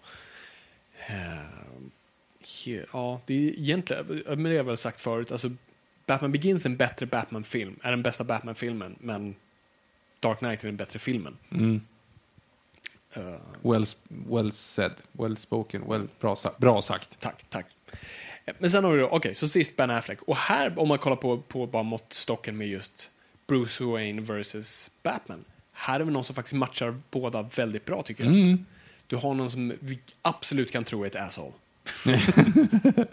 Eh, 1.07 2.75
ja, 2.93 3.21
det 3.25 3.33
är 3.33 3.59
egentligen, 3.59 4.05
men 4.25 4.43
det 4.43 4.49
har 4.49 4.55
jag 4.55 4.63
väl 4.63 4.77
sagt 4.77 4.99
förut, 4.99 5.31
alltså 5.31 5.49
Batman 6.05 6.31
Begins 6.31 6.65
är 6.65 6.69
en 6.69 6.77
bättre 6.77 7.05
Batman-film, 7.05 7.79
är 7.81 7.91
den 7.91 8.03
bästa 8.03 8.23
Batman-filmen, 8.23 8.95
men 8.99 9.35
Dark 10.27 10.39
Knight 10.39 10.63
är 10.63 10.67
den 10.67 10.77
bättre 10.77 10.99
filmen. 10.99 11.37
Mm. 11.51 11.81
Eh, 13.13 13.23
Well, 13.61 13.85
well 14.07 14.51
said, 14.51 14.91
well 15.11 15.37
spoken, 15.37 15.83
well, 15.89 16.07
bra, 16.19 16.35
sa- 16.35 16.53
bra 16.57 16.81
sagt. 16.81 17.19
Tack, 17.19 17.43
tack. 17.49 17.65
Eh, 18.45 18.53
Men 18.59 18.69
sen 18.69 18.83
har 18.83 18.91
vi 18.91 19.01
då, 19.01 19.07
okej, 19.07 19.35
så 19.35 19.47
sist 19.47 19.75
Ben 19.77 19.89
Affleck. 19.91 20.21
Och 20.21 20.37
här, 20.37 20.79
om 20.79 20.87
man 20.87 20.97
kollar 20.97 21.15
på, 21.15 21.37
på 21.41 21.67
bara 21.67 21.83
måttstocken 21.83 22.57
med 22.57 22.67
just 22.67 23.09
Bruce 23.47 23.83
Wayne 23.83 24.21
versus 24.21 24.91
Batman. 25.03 25.45
Här 25.73 25.99
är 25.99 26.03
vi 26.03 26.11
någon 26.11 26.23
som 26.23 26.35
faktiskt 26.35 26.55
matchar 26.55 26.99
båda 27.11 27.41
väldigt 27.41 27.85
bra, 27.85 28.01
tycker 28.01 28.23
jag. 28.23 28.33
Mm. 28.33 28.65
Du 29.07 29.15
har 29.15 29.33
någon 29.33 29.49
som 29.51 29.73
vi 29.79 29.99
absolut 30.21 30.71
kan 30.71 30.83
tro 30.83 31.03
är 31.03 31.07
ett 31.07 31.15
asshole. 31.15 31.53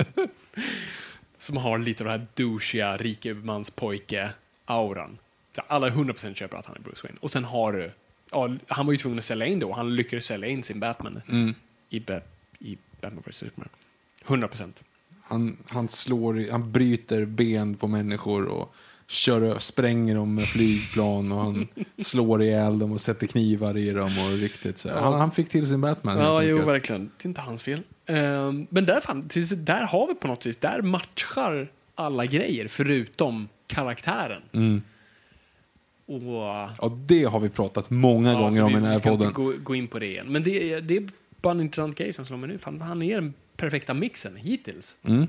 som 1.39 1.57
har 1.57 1.79
lite 1.79 2.05
av 2.05 2.11
den 2.11 2.21
här 2.21 2.27
douchiga 2.35 2.97
rikemanspojke-auran. 2.97 5.19
Alla 5.67 5.89
100% 5.89 6.35
köper 6.35 6.57
att 6.59 6.67
han 6.67 6.77
är 6.77 6.81
Bruce 6.81 7.01
Wayne. 7.03 7.19
Och 7.21 7.31
sen 7.31 7.45
har 7.45 7.73
du, 7.73 7.93
ja, 8.31 8.51
han 8.69 8.87
var 8.87 8.93
ju 8.93 8.99
tvungen 8.99 9.19
att 9.19 9.25
sälja 9.25 9.47
in 9.47 9.59
då. 9.59 9.73
Han 9.73 9.97
lyckades 9.97 10.25
sälja 10.27 10.49
in 10.49 10.63
sin 10.63 10.81
Batman 10.81 11.21
Mm. 11.29 11.55
i, 11.89 12.01
Ba- 12.01 12.21
i 12.59 12.79
Batman 13.01 13.23
vs 13.27 13.37
Superman. 13.37 13.69
100%. 14.27 14.73
Han, 15.23 15.57
han 15.69 15.89
slår, 15.89 16.51
han 16.51 16.73
bryter 16.73 17.25
ben 17.25 17.75
på 17.75 17.87
människor 17.87 18.45
och 18.47 18.75
kör, 19.07 19.59
spränger 19.59 20.15
dem 20.15 20.35
med 20.35 20.45
flygplan 20.45 21.33
och 21.33 21.39
han 21.39 21.69
slår 21.99 22.43
ihjäl 22.43 22.79
dem 22.79 22.93
och 22.93 23.01
sätter 23.01 23.27
knivar 23.27 23.77
i 23.77 23.91
dem 23.91 24.11
och 24.19 24.39
riktigt 24.41 24.79
så. 24.79 24.89
Han, 24.99 25.13
han 25.21 25.31
fick 25.31 25.49
till 25.49 25.67
sin 25.67 25.81
Batman 25.81 26.19
Ja, 26.19 26.43
jo, 26.43 26.65
verkligen. 26.65 27.11
Det 27.17 27.25
är 27.25 27.29
inte 27.29 27.41
hans 27.41 27.63
fel. 27.63 27.83
Ehm, 28.07 28.67
men 28.71 28.87
där, 28.87 29.01
fan, 29.01 29.29
där 29.57 29.83
har 29.83 30.07
vi 30.07 30.15
på 30.15 30.29
något 30.29 30.47
vis, 30.47 30.57
där 30.57 30.83
matchar 30.83 31.71
alla 31.95 32.27
grejer 32.27 32.69
förutom 32.69 33.49
karaktären. 33.67 34.43
Mm. 34.53 34.83
Och, 36.17 36.69
Ja, 36.79 36.99
det 37.07 37.25
har 37.25 37.41
vi 37.41 37.49
pratat 37.49 37.91
många 37.91 38.33
ja, 38.33 38.39
gånger 38.39 38.63
om 38.63 38.67
vi, 38.69 38.73
i 38.73 38.75
den 38.75 38.83
vi 38.83 38.89
här 38.89 38.99
ska 38.99 39.11
podden. 39.11 39.27
inte 39.29 39.41
gå, 39.43 39.53
gå 39.63 39.75
in 39.75 39.89
på 39.89 39.99
det 39.99 40.07
igen. 40.07 40.27
Men 40.33 40.43
det, 40.43 40.73
är- 40.73 40.81
det 40.81 40.97
är 40.97 41.09
bara 41.41 41.51
en 41.51 41.61
intressant 41.61 41.97
grej 41.99 42.13
som 42.13 42.25
slår 42.27 42.37
mig 42.37 42.49
nu. 42.49 42.59
Fan, 42.59 42.81
han 42.81 43.03
är 43.03 43.15
den 43.15 43.35
perfekta 43.57 43.95
mixen 43.95 44.37
hittills. 44.37 44.99
Mm. 45.05 45.27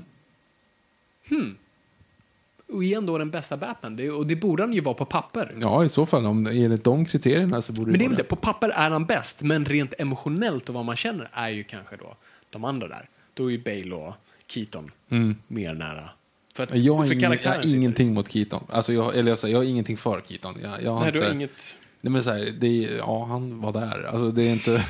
Och 2.72 2.84
igen 2.84 3.06
då 3.06 3.18
den 3.18 3.30
bästa 3.30 3.56
Batman. 3.56 3.96
Det, 3.96 4.10
och 4.10 4.26
det 4.26 4.36
borde 4.36 4.62
han 4.62 4.72
ju 4.72 4.80
vara 4.80 4.94
på 4.94 5.04
papper. 5.04 5.52
Ja, 5.60 5.84
i 5.84 5.88
så 5.88 6.06
fall. 6.06 6.26
Om, 6.26 6.46
enligt 6.46 6.84
de 6.84 7.04
kriterierna 7.06 7.62
så 7.62 7.72
borde 7.72 7.90
Men 7.90 8.00
det 8.10 8.16
det, 8.16 8.24
på 8.24 8.36
papper 8.36 8.68
är 8.68 8.90
han 8.90 9.04
bäst, 9.06 9.42
men 9.42 9.64
rent 9.64 9.94
emotionellt 9.98 10.68
och 10.68 10.74
vad 10.74 10.84
man 10.84 10.96
känner 10.96 11.28
är 11.32 11.48
ju 11.48 11.62
kanske 11.64 11.96
då 11.96 12.16
de 12.50 12.64
andra 12.64 12.88
där. 12.88 13.08
Då 13.34 13.46
är 13.46 13.50
ju 13.50 13.62
Bale 13.62 13.94
och 13.94 14.14
Keaton 14.46 14.90
Mm. 15.10 15.36
mer 15.48 15.74
nära. 15.74 16.10
För, 16.54 16.62
att, 16.62 16.74
Jag 16.74 16.94
har, 16.94 17.06
för 17.06 17.14
ingen, 17.14 17.38
jag 17.42 17.52
har 17.52 17.74
ingenting 17.74 18.14
mot 18.14 18.32
Keaton. 18.32 18.66
Alltså 18.68 18.92
jag, 18.92 19.16
eller 19.16 19.30
jag, 19.30 19.38
säger, 19.38 19.54
jag 19.54 19.60
har 19.60 19.64
ingenting 19.64 19.96
för 19.96 20.20
Keaton. 20.20 20.58
Jag, 20.62 20.82
jag 20.82 20.90
har 20.90 21.00
Nej, 21.00 21.08
inte, 21.08 21.18
du 21.18 21.24
har 21.24 21.32
inget... 21.32 21.78
Nej, 22.00 22.10
men 22.12 22.24
så 22.24 22.30
här, 22.30 22.54
det 22.58 22.84
är, 22.84 22.96
ja, 22.96 23.24
han 23.24 23.60
var 23.60 23.72
där. 23.72 24.04
Alltså, 24.04 24.30
det 24.30 24.42
är 24.42 24.52
inte... 24.52 24.84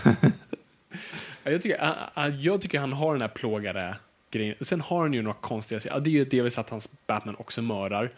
Ja, 1.44 1.50
Jag 1.50 1.62
tycker, 1.62 1.94
jag 2.38 2.60
tycker 2.60 2.80
han 2.80 2.92
har 2.92 3.12
den 3.12 3.20
här 3.20 3.28
plågade 3.28 3.96
grejen. 4.30 4.54
Sen 4.60 4.80
har 4.80 5.00
han 5.00 5.12
ju 5.12 5.22
några 5.22 5.36
konstiga... 5.40 5.80
Ja, 5.84 5.98
det 5.98 6.10
är 6.10 6.12
ju 6.12 6.24
delvis 6.24 6.58
att 6.58 6.70
hans 6.70 6.88
Batman 7.06 7.36
också 7.38 7.62
mördar. 7.62 8.12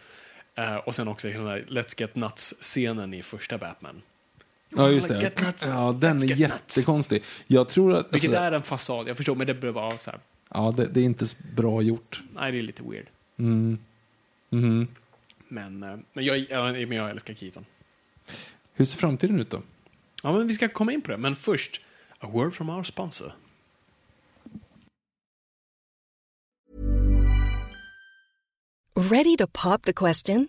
Eh, 0.55 0.77
och 0.77 0.95
sen 0.95 1.09
också 1.09 1.29
här 1.29 1.65
Let's 1.69 2.01
Get 2.01 2.15
Nuts-scenen 2.15 3.15
i 3.15 3.23
första 3.23 3.59
Batman. 3.59 4.03
ja, 4.77 4.91
just 4.91 5.09
det. 5.09 5.21
get 5.23 5.47
nuts? 5.47 5.67
Ja, 5.73 5.97
den 6.01 6.19
Let's 6.19 6.33
är 6.33 6.37
jättekonstig. 6.37 7.23
Jag 7.47 7.69
tror 7.69 7.97
att... 7.97 8.15
Vilket 8.15 8.31
Alltså, 8.31 8.43
är 8.43 8.53
en 8.53 8.63
fasad. 8.63 9.09
Jag 9.09 9.17
förstår, 9.17 9.35
men 9.35 9.47
det 9.47 9.55
behöver 9.55 9.81
vara 9.81 9.99
så 9.99 10.11
här... 10.11 10.21
ja, 10.55 10.73
det, 10.77 10.87
det 10.87 11.01
är 11.01 11.05
inte 11.05 11.27
bra 11.55 11.83
gjort. 11.83 12.23
Nej, 12.35 12.53
det 12.53 12.59
är 12.59 12.63
lite 12.63 12.83
weird. 12.83 13.07
Mm. 13.39 13.79
Mhm. 14.51 14.89
Men, 15.49 15.83
eh, 15.83 15.97
men, 16.13 16.25
jag, 16.25 16.39
ja, 16.39 16.73
men 16.73 16.93
jag 16.93 17.11
älskar 17.11 17.35
Keaton. 17.35 17.65
Hur 18.73 18.85
ser 18.85 18.99
framtiden 18.99 19.41
ut 19.41 19.51
då? 19.51 19.63
Ja, 20.23 20.33
men 20.33 20.47
vi 20.47 20.55
ska 20.55 20.69
komma 20.69 20.93
in 20.93 21.03
på 21.03 21.11
det. 21.11 21.17
Men 21.17 21.37
först, 21.37 21.81
a 22.19 22.29
word 22.33 22.55
from 22.55 22.71
our 22.71 22.83
sponsor. 22.83 23.33
Ready 28.95 29.37
to 29.37 29.47
pop 29.53 29.83
the 29.83 29.93
question? 29.93 30.49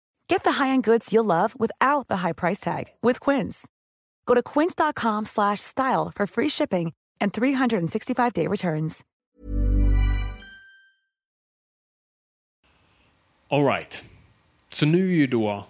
Get 0.31 0.43
the 0.43 0.63
high-end 0.63 0.83
goods 0.83 1.11
you'll 1.13 1.25
love 1.25 1.53
without 1.59 2.07
the 2.07 2.15
high 2.15 2.33
price 2.33 2.59
tag 2.59 2.85
with 3.03 3.19
Quince. 3.19 3.67
Go 4.25 4.33
to 4.33 4.41
quince.com 4.41 5.25
slash 5.25 5.59
style 5.59 6.11
for 6.15 6.25
free 6.27 6.49
shipping 6.49 6.93
and 7.19 7.33
365-day 7.33 8.47
returns. 8.47 9.01
All 13.49 13.63
right. 13.63 14.05
Så 14.67 14.85
nu 14.85 15.07
är 15.07 15.15
ju 15.15 15.27
då 15.27 15.65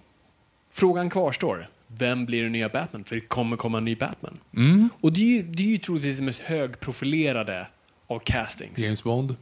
frågan 0.69 1.09
kvarstår. 1.09 1.67
Vem 1.87 2.25
blir 2.25 2.43
den 2.43 2.51
nya 2.51 2.69
Batman? 2.69 3.03
För 3.03 3.15
det 3.15 3.21
kommer 3.21 3.57
komma 3.57 3.77
en 3.77 3.85
ny 3.85 3.95
Batman. 3.95 4.39
Mm. 4.55 4.89
Och 5.01 5.13
det 5.13 5.21
är 5.21 5.25
ju, 5.25 5.43
det 5.43 5.63
är 5.63 5.67
ju 5.67 5.77
troligtvis 5.77 6.17
det 6.17 6.23
mest 6.23 6.41
högprofilerade 6.41 7.67
av 8.07 8.19
castings. 8.19 8.79
James 8.79 9.03
Bond. 9.03 9.35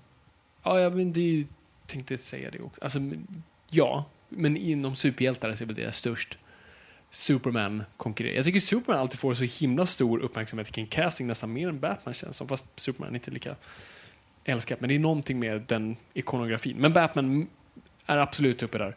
Ja, 0.64 0.80
jag 0.80 0.96
men 0.96 1.14
det 1.14 1.22
är 1.22 1.32
ju, 1.32 1.46
tänkte 1.88 2.18
säga 2.18 2.52
det 2.52 2.60
också. 2.60 2.82
Alltså, 2.84 3.00
men- 3.00 3.44
ja, 3.72 4.06
men 4.30 4.58
inom 4.58 4.96
superhjältar 4.96 5.54
så 5.54 5.64
är 5.64 5.66
väl 5.66 5.76
det 5.76 5.92
störst. 5.92 6.38
Superman 7.10 7.84
konkurrerar. 7.98 8.36
Jag 8.36 8.46
tycker 8.46 8.60
Superman 8.60 9.02
alltid 9.02 9.20
får 9.20 9.34
så 9.34 9.44
himla 9.44 9.86
stor 9.86 10.20
uppmärksamhet 10.20 10.72
kring 10.72 10.88
casting, 10.88 11.28
nästan 11.28 11.54
mer 11.54 11.70
än 11.70 11.80
Batman 11.80 12.14
känns 12.14 12.38
som, 12.38 12.48
fast 12.48 12.80
Superman 12.80 13.10
är 13.10 13.16
inte 13.16 13.32
lika 13.32 13.56
älskad. 14.44 14.78
Men 14.82 14.88
det 14.88 14.96
är 14.96 15.00
någonting 15.00 15.40
med 15.40 15.62
den 15.62 15.96
ikonografin. 16.14 16.78
Men 16.78 16.94
Batman 16.94 17.48
är 18.06 18.18
absolut 18.18 18.64
uppe 18.64 18.78
där. 18.78 18.96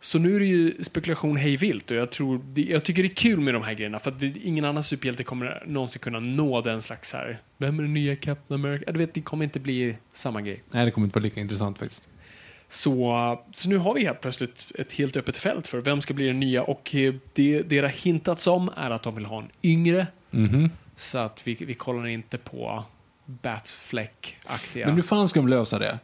Så 0.00 0.18
nu 0.18 0.36
är 0.36 0.40
det 0.40 0.46
ju 0.46 0.82
spekulation 0.82 1.36
hej 1.36 1.56
vilt 1.56 1.90
och 1.90 1.96
jag, 1.96 2.10
tror, 2.10 2.40
jag 2.56 2.84
tycker 2.84 3.02
det 3.02 3.08
är 3.08 3.14
kul 3.14 3.40
med 3.40 3.54
de 3.54 3.62
här 3.62 3.74
grejerna 3.74 3.98
för 3.98 4.10
att 4.10 4.22
ingen 4.22 4.64
annan 4.64 4.82
superhjälte 4.82 5.24
kommer 5.24 5.62
någonsin 5.66 6.00
kunna 6.00 6.20
nå 6.20 6.60
den 6.60 6.82
slags 6.82 7.12
här, 7.12 7.40
vem 7.58 7.78
är 7.78 7.82
den 7.82 7.94
nya 7.94 8.16
Captain 8.16 8.60
America? 8.60 8.92
Du 8.92 8.98
vet, 8.98 9.14
det 9.14 9.20
kommer 9.20 9.44
inte 9.44 9.60
bli 9.60 9.96
samma 10.12 10.40
grej. 10.40 10.62
Nej, 10.70 10.84
det 10.84 10.90
kommer 10.90 11.04
inte 11.04 11.18
vara 11.18 11.24
lika 11.24 11.40
intressant 11.40 11.78
faktiskt. 11.78 12.08
Så, 12.68 13.38
så 13.52 13.68
nu 13.68 13.78
har 13.78 13.94
vi 13.94 14.04
helt 14.04 14.20
plötsligt 14.20 14.72
ett 14.78 14.92
helt 14.92 15.16
öppet 15.16 15.36
fält 15.36 15.66
för 15.66 15.80
vem 15.80 16.00
ska 16.00 16.14
bli 16.14 16.26
den 16.26 16.40
nya 16.40 16.62
och 16.62 16.94
eh, 16.94 17.14
det, 17.32 17.62
det 17.62 17.78
har 17.78 17.88
hintats 17.88 18.46
om 18.46 18.70
är 18.76 18.90
att 18.90 19.02
de 19.02 19.14
vill 19.14 19.24
ha 19.24 19.38
en 19.38 19.48
yngre. 19.62 20.06
Mhm. 20.30 20.70
Så 20.96 21.18
att 21.18 21.42
vi, 21.46 21.54
vi 21.54 21.74
kollar 21.74 22.06
inte 22.06 22.38
på 22.38 22.84
Batfleck-aktiga. 23.26 24.86
Men 24.86 24.94
hur 24.94 25.02
fan 25.02 25.28
ska 25.28 25.40
de 25.40 25.48
lösa 25.48 25.78
det? 25.78 25.98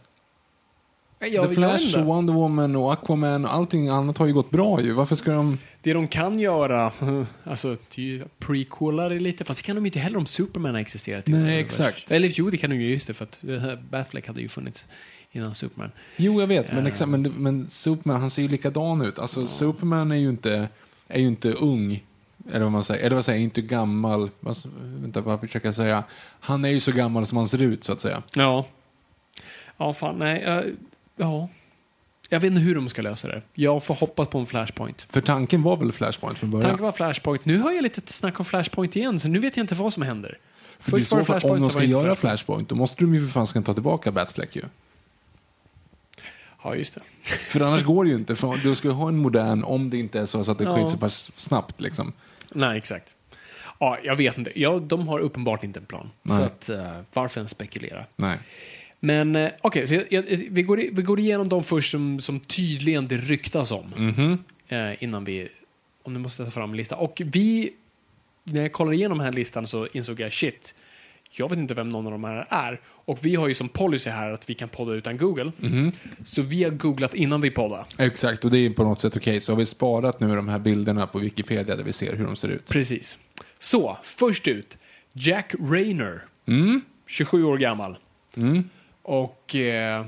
jag, 1.29 1.49
The 1.49 1.55
Flash 1.55 1.99
och 1.99 2.05
Wonder 2.05 2.33
Woman 2.33 2.77
och 2.77 2.93
Aquaman 2.93 3.45
och 3.45 3.55
allting 3.55 3.89
annat 3.89 4.19
har 4.19 4.27
ju 4.27 4.33
gått 4.33 4.51
bra 4.51 4.81
ju. 4.81 4.93
Varför 4.93 5.17
ska 5.17 5.33
de... 5.33 5.59
Det 5.83 5.93
de 5.93 6.09
kan 6.09 6.41
göra, 6.41 6.93
alltså 7.45 7.77
prequelar 8.39 9.11
det 9.11 9.21
lite, 9.21 9.45
fast 9.45 9.59
det 9.61 9.67
kan 9.67 9.77
de 9.77 9.87
inte 9.87 9.99
heller 9.99 10.19
om 10.19 10.27
Superman 10.27 10.75
har 10.75 10.81
existerat. 10.81 11.27
Nej, 11.27 11.61
exakt. 11.61 12.13
Eller 12.13 12.29
jo, 12.33 12.51
det 12.51 12.57
kan 12.57 12.71
de 12.71 12.77
ju 12.77 12.91
just 12.91 13.07
det, 13.07 13.15
för 13.15 13.25
att 13.25 13.45
eh, 13.45 13.75
Batfleck 13.91 14.27
hade 14.27 14.41
ju 14.41 14.49
funnits 14.49 14.89
innan 15.33 15.55
Superman. 15.55 15.91
Jo, 16.16 16.41
jag 16.41 16.47
vet, 16.47 16.72
men, 16.72 16.83
Ja. 16.85 16.91
exakt, 16.91 17.11
men, 17.11 17.22
men 17.22 17.68
Superman, 17.68 18.20
han 18.20 18.31
ser 18.31 18.43
ju 18.43 18.49
likadan 18.49 19.03
ut. 19.03 19.18
Alltså, 19.18 19.47
Superman 19.47 20.12
är 20.12 20.16
ju 20.16 20.28
inte, 20.28 20.68
är 21.09 21.20
ju 21.20 21.26
inte 21.26 21.53
ung. 21.53 22.05
Eller 22.53 22.61
vad 22.62 22.72
man 22.72 22.85
säger. 22.85 23.07
Eller 23.07 23.14
vad 23.16 23.24
säger 23.24 23.39
jag, 23.39 23.45
inte 23.45 23.62
gammal. 23.62 24.31
Alltså, 24.47 24.68
vänta, 24.83 25.20
vad 25.20 25.41
försöker 25.41 25.68
jag 25.68 25.74
säga? 25.74 26.05
Han 26.41 26.64
är 26.64 26.68
ju 26.68 26.81
så 26.81 26.93
gammal 26.93 27.26
som 27.26 27.39
han 27.39 27.49
ser 27.49 27.62
ut, 27.62 27.85
så 27.85 27.93
att 27.93 28.01
säga. 28.01 28.22
Ja. 28.35 28.66
Ja, 29.76 29.93
fan, 29.93 30.18
nej. 30.18 30.43
eh, 30.43 30.62
ja. 31.16 31.49
Jag 32.28 32.41
vet 32.41 32.49
inte 32.51 32.61
hur 32.61 32.74
de 32.74 32.89
ska 32.89 33.03
lösa 33.03 33.28
det. 33.28 33.43
Jag 33.55 33.85
får 33.85 33.95
hoppas 33.95 34.28
på 34.28 34.39
en 34.39 34.47
Flashpoint. 34.47 35.07
För 35.11 35.20
tanken 35.20 35.62
var 35.62 35.76
väl 35.76 35.93
Flashpoint 35.93 36.39
från 36.39 36.51
början? 36.51 36.68
Tanken 36.68 36.85
var 36.85 36.93
Flashpoint. 36.93 37.45
Nu 37.45 37.59
hör 37.59 37.72
jag 37.72 37.83
lite 37.83 38.12
snack 38.12 38.39
om 38.41 38.45
Flashpoint 38.45 38.97
igen, 38.97 39.20
så 39.20 39.28
nu 39.28 39.39
vet 39.39 39.57
jag 39.57 39.64
inte 39.64 39.74
vad 39.74 39.93
som 39.93 40.03
händer. 40.03 40.39
För 40.78 40.91
det 40.91 40.97
är 41.03 41.05
så 41.05 41.24
för 41.24 41.35
om 41.35 41.41
de 41.41 41.41
ska 41.41 41.74
var 41.74 41.81
det 41.81 41.87
inte 41.87 41.87
göra 41.87 42.03
Flashpoint. 42.03 42.18
Flashpoint, 42.20 42.68
då 42.68 42.74
måste 42.74 43.05
de 43.05 43.14
ju 43.14 43.20
för 43.20 43.33
fan 43.33 43.47
ska 43.47 43.62
ta 43.62 43.72
tillbaka 43.74 44.12
Batfleck 44.12 44.57
ju. 44.57 44.62
Ja, 46.63 46.77
just 46.77 46.95
det. 46.95 47.01
För 47.23 47.61
annars 47.61 47.83
går 47.85 48.05
det 48.05 48.11
ju 48.11 48.17
inte. 48.17 48.37
För 48.37 48.57
du 48.63 48.75
ska 48.75 48.91
ha 48.91 49.09
en 49.09 49.17
modern 49.19 49.65
om 49.65 49.91
det 49.91 49.99
inte 49.99 50.21
är 50.21 50.25
så, 50.27 50.45
så 50.45 50.51
att 50.51 50.59
det 50.59 50.65
Ja. 50.65 50.77
sker 50.77 50.87
så 50.89 50.97
pass 50.97 51.31
snabbt 51.37 51.81
liksom. 51.81 52.13
Nej, 52.55 52.79
exakt. 52.79 53.15
Ja, 53.79 53.99
jag 54.05 54.17
vet 54.17 54.39
inte. 54.39 54.61
Ja, 54.61 54.79
de 54.79 55.09
har 55.09 55.19
uppenbart 55.19 55.65
inte 55.65 55.79
en 55.81 55.87
plan. 55.87 56.11
Nej. 56.23 56.37
Så 56.37 56.43
att, 56.43 56.69
eh, 56.69 57.01
varför 57.13 57.41
ens 57.41 57.51
spekulera? 57.51 58.05
Nej. 58.17 58.39
Men 59.01 59.37
eh, 59.37 59.51
okej, 59.61 59.95
jag, 59.95 60.07
jag, 60.11 60.23
vi, 60.51 60.63
går, 60.63 60.77
vi 60.77 61.03
går 61.03 61.21
igenom 61.21 61.49
de 61.49 61.63
först 61.63 61.91
som, 61.91 62.21
som 62.21 62.41
tydligen 62.41 63.07
det 63.07 63.17
ryktas 63.17 63.73
om. 63.73 63.95
Mhm. 63.97 64.45
Eh, 64.69 65.03
innan 65.03 65.25
vi... 65.25 65.49
Om 66.03 66.13
nu 66.15 66.19
måste 66.19 66.45
ta 66.45 66.51
fram 66.51 66.71
en 66.71 66.77
lista. 66.77 66.97
Och 66.97 67.23
vi... 67.25 67.71
När 68.45 68.63
jag 68.63 68.73
kollade 68.73 68.97
igenom 68.97 69.19
den 69.19 69.25
här 69.25 69.33
listan 69.33 69.67
så 69.67 69.87
insåg 69.93 70.21
jag 70.21 70.33
shit, 70.33 70.75
jag 71.31 71.49
vet 71.49 71.59
inte 71.59 71.74
vem 71.74 71.89
någon 71.89 72.07
av 72.07 72.12
de 72.12 72.24
här 72.24 72.47
är. 72.51 72.81
Och 72.85 73.18
vi 73.22 73.35
har 73.35 73.49
ju 73.49 73.55
som 73.55 73.68
policy 73.68 74.11
här 74.11 74.31
att 74.31 74.51
vi 74.51 74.55
kan 74.55 74.68
podda 74.68 74.93
utan 74.93 75.16
Google. 75.16 75.53
Mhm. 75.57 75.93
Så 76.24 76.43
vi 76.43 76.64
har 76.64 76.70
googlat 76.70 77.14
innan 77.14 77.41
vi 77.41 77.51
poddar. 77.51 77.87
Exakt, 77.99 78.45
och 78.45 78.51
det 78.51 78.59
är 78.59 78.70
på 78.70 78.85
något 78.85 79.01
sätt 79.01 79.16
okej. 79.16 79.41
Så 79.41 79.53
har 79.53 79.57
vi 79.57 79.66
sparat 79.66 80.20
nu 80.20 80.37
de 80.37 80.49
här 80.49 80.59
bilderna 80.59 81.07
på 81.07 81.18
Wikipedia 81.18 81.76
där 81.76 81.85
vi 81.85 81.93
ser 81.93 82.16
hur 82.16 82.24
de 82.24 82.37
ser 82.37 82.49
ut. 82.49 82.68
Precis. 82.68 83.18
Så, 83.59 83.99
först 84.03 84.49
ut. 84.49 84.78
Jack 85.12 85.55
Rayner. 85.61 86.22
Mm. 86.47 86.81
27 87.07 87.45
år 87.45 87.59
gammal. 87.59 87.97
Mm. 88.37 88.68
Och 89.03 89.55
eh, 89.55 90.07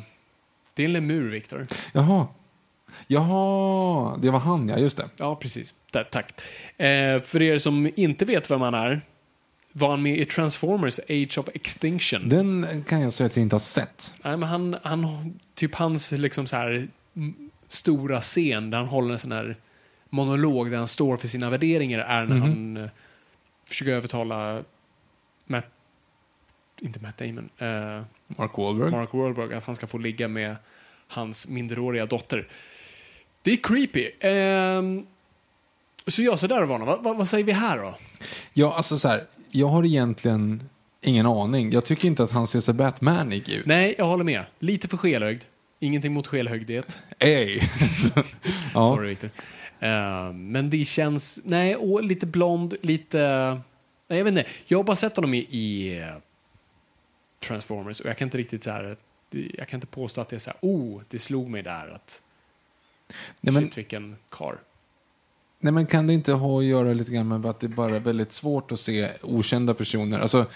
det 0.75 0.83
är 0.83 0.87
en 0.87 0.93
lemur, 0.93 1.31
Viktor. 1.31 1.67
Jaha. 1.93 2.27
Jaha, 3.07 4.17
det 4.17 4.31
var 4.31 4.39
han 4.39 4.69
ja, 4.69 4.79
just 4.79 4.97
det. 4.97 5.09
Ja, 5.19 5.37
precis. 5.37 5.75
Där, 5.93 6.05
tack. 6.05 6.43
Eh, 6.77 7.21
för 7.21 7.43
er 7.43 7.59
som 7.59 7.91
inte 7.97 8.25
vet 8.25 8.51
vem 8.51 8.61
han 8.61 8.75
är, 8.75 9.01
var 9.73 9.91
han 9.91 10.03
med 10.03 10.19
i 10.19 10.25
Transformers 10.25 10.99
Age 11.09 11.39
of 11.39 11.49
Extinction. 11.55 12.29
Den 12.29 12.85
kan 12.89 13.01
jag 13.01 13.13
säga 13.13 13.27
att 13.27 13.37
jag 13.37 13.43
inte 13.43 13.55
har 13.55 13.61
sett. 13.61 14.15
Nej, 14.25 14.37
men 14.37 14.49
han, 14.49 14.77
han, 14.83 15.35
typ 15.55 15.75
hans 15.75 16.13
liksom 16.13 16.47
så 16.47 16.57
här, 16.57 16.89
stora 17.67 18.21
scen 18.21 18.71
där 18.71 18.79
han 18.79 18.87
håller 18.87 19.13
en 19.13 19.19
sån 19.19 19.33
här 19.33 19.57
monolog 20.11 20.71
där 20.71 20.79
han 20.79 20.87
står 20.89 21.17
för 21.17 21.29
sina 21.29 21.51
värderingar 21.51 21.99
är 21.99 22.27
när 22.27 22.37
Mhm. 22.37 22.43
han 22.43 22.77
eh, 22.77 22.91
försöker 23.69 23.93
övertala 23.93 24.63
Matt, 25.47 25.67
inte 26.81 27.01
Matt 27.01 27.19
Damon, 27.19 27.49
eh, 27.59 28.03
Mark 28.27 28.59
Wahlberg. 28.59 28.91
Mark 28.91 29.13
Wahlberg 29.15 29.55
att 29.55 29.65
han 29.65 29.77
ska 29.77 29.87
få 29.87 29.99
ligga 29.99 30.29
med 30.29 30.57
hans 31.09 31.49
minderåriga 31.49 32.07
dotter. 32.07 32.49
Det 33.43 33.53
är 33.53 33.57
creepy. 33.57 34.11
Ehm, 34.21 35.07
så 36.07 36.23
ja, 36.23 36.37
så 36.37 36.47
där 36.47 36.63
var 36.63 36.79
det. 36.79 36.85
Vad, 36.85 37.03
vad, 37.03 37.17
vad 37.17 37.29
säger 37.29 37.45
vi 37.45 37.53
här 37.53 37.79
då? 37.79 37.95
Ja, 38.53 38.75
alltså 38.75 38.99
så 38.99 39.09
här. 39.09 39.27
Jag 39.55 39.69
har 39.69 39.85
egentligen 39.85 40.63
ingen 41.01 41.27
aning. 41.27 41.73
Jag 41.73 41.85
tycker 41.85 42.09
inte 42.09 42.25
att 42.25 42.31
han 42.31 42.47
ser 42.47 42.61
så 42.61 42.73
Batmanig 42.73 43.49
ut. 43.49 43.67
Nej, 43.67 43.95
jag 43.99 44.05
håller 44.05 44.25
med. 44.25 44.45
Lite 44.59 44.89
för 44.89 44.97
skelögd. 44.97 45.45
Ingenting 45.79 46.13
mot 46.13 46.27
skelögdhet. 46.27 47.03
Ej. 47.19 47.61
ja. 48.75 48.89
Sorry, 48.89 49.09
Victor. 49.09 49.31
Ehm, 49.81 50.53
men 50.53 50.71
det 50.71 50.85
känns... 50.85 51.41
Nej, 51.45 51.77
och 51.77 52.05
lite 52.05 52.27
blond, 52.27 52.75
lite... 52.83 53.19
Nej, 54.09 54.19
jag 54.19 54.25
vet 54.25 54.31
inte. 54.39 54.51
Jag 54.67 54.79
har 54.79 54.85
bara 54.85 54.97
sett 54.97 55.17
honom 55.17 55.35
i, 55.35 55.39
i 55.39 55.99
eh, 56.01 56.09
Transformers 57.49 58.01
och 58.01 58.07
jag 58.07 58.19
kan 58.19 58.27
inte 58.27 58.39
riktigt 58.39 58.65
så 58.65 58.71
här... 58.71 58.97
Jag 59.31 59.69
kan 59.69 59.77
inte 59.77 59.87
påstå 59.87 60.21
att 60.21 60.29
det 60.29 60.37
är 60.37 60.41
så 60.41 60.51
här, 60.51 60.59
oh, 60.61 61.03
det 61.09 61.19
slog 61.19 61.49
mig 61.49 61.63
där 61.63 61.89
att... 61.95 62.23
Nej, 63.41 63.55
men, 63.55 63.63
shit, 63.63 63.79
vilken 63.79 64.17
karl. 64.29 64.55
Nej, 65.63 65.73
men 65.73 65.87
kan 65.87 66.07
det 66.07 66.15
inte 66.15 66.33
ha 66.33 66.59
att 66.59 66.65
göra 66.65 66.93
lite 66.93 67.13
grann 67.13 67.29
med 67.29 67.47
att 67.47 67.61
det 67.61 67.69
bara 67.69 67.97
är 67.97 68.01
väldigt 68.01 68.33
svårt 68.33 68.73
att 68.73 68.81
se 68.81 69.09
okända 69.23 69.75
personer? 69.75 70.19
Alltså, 70.21 70.47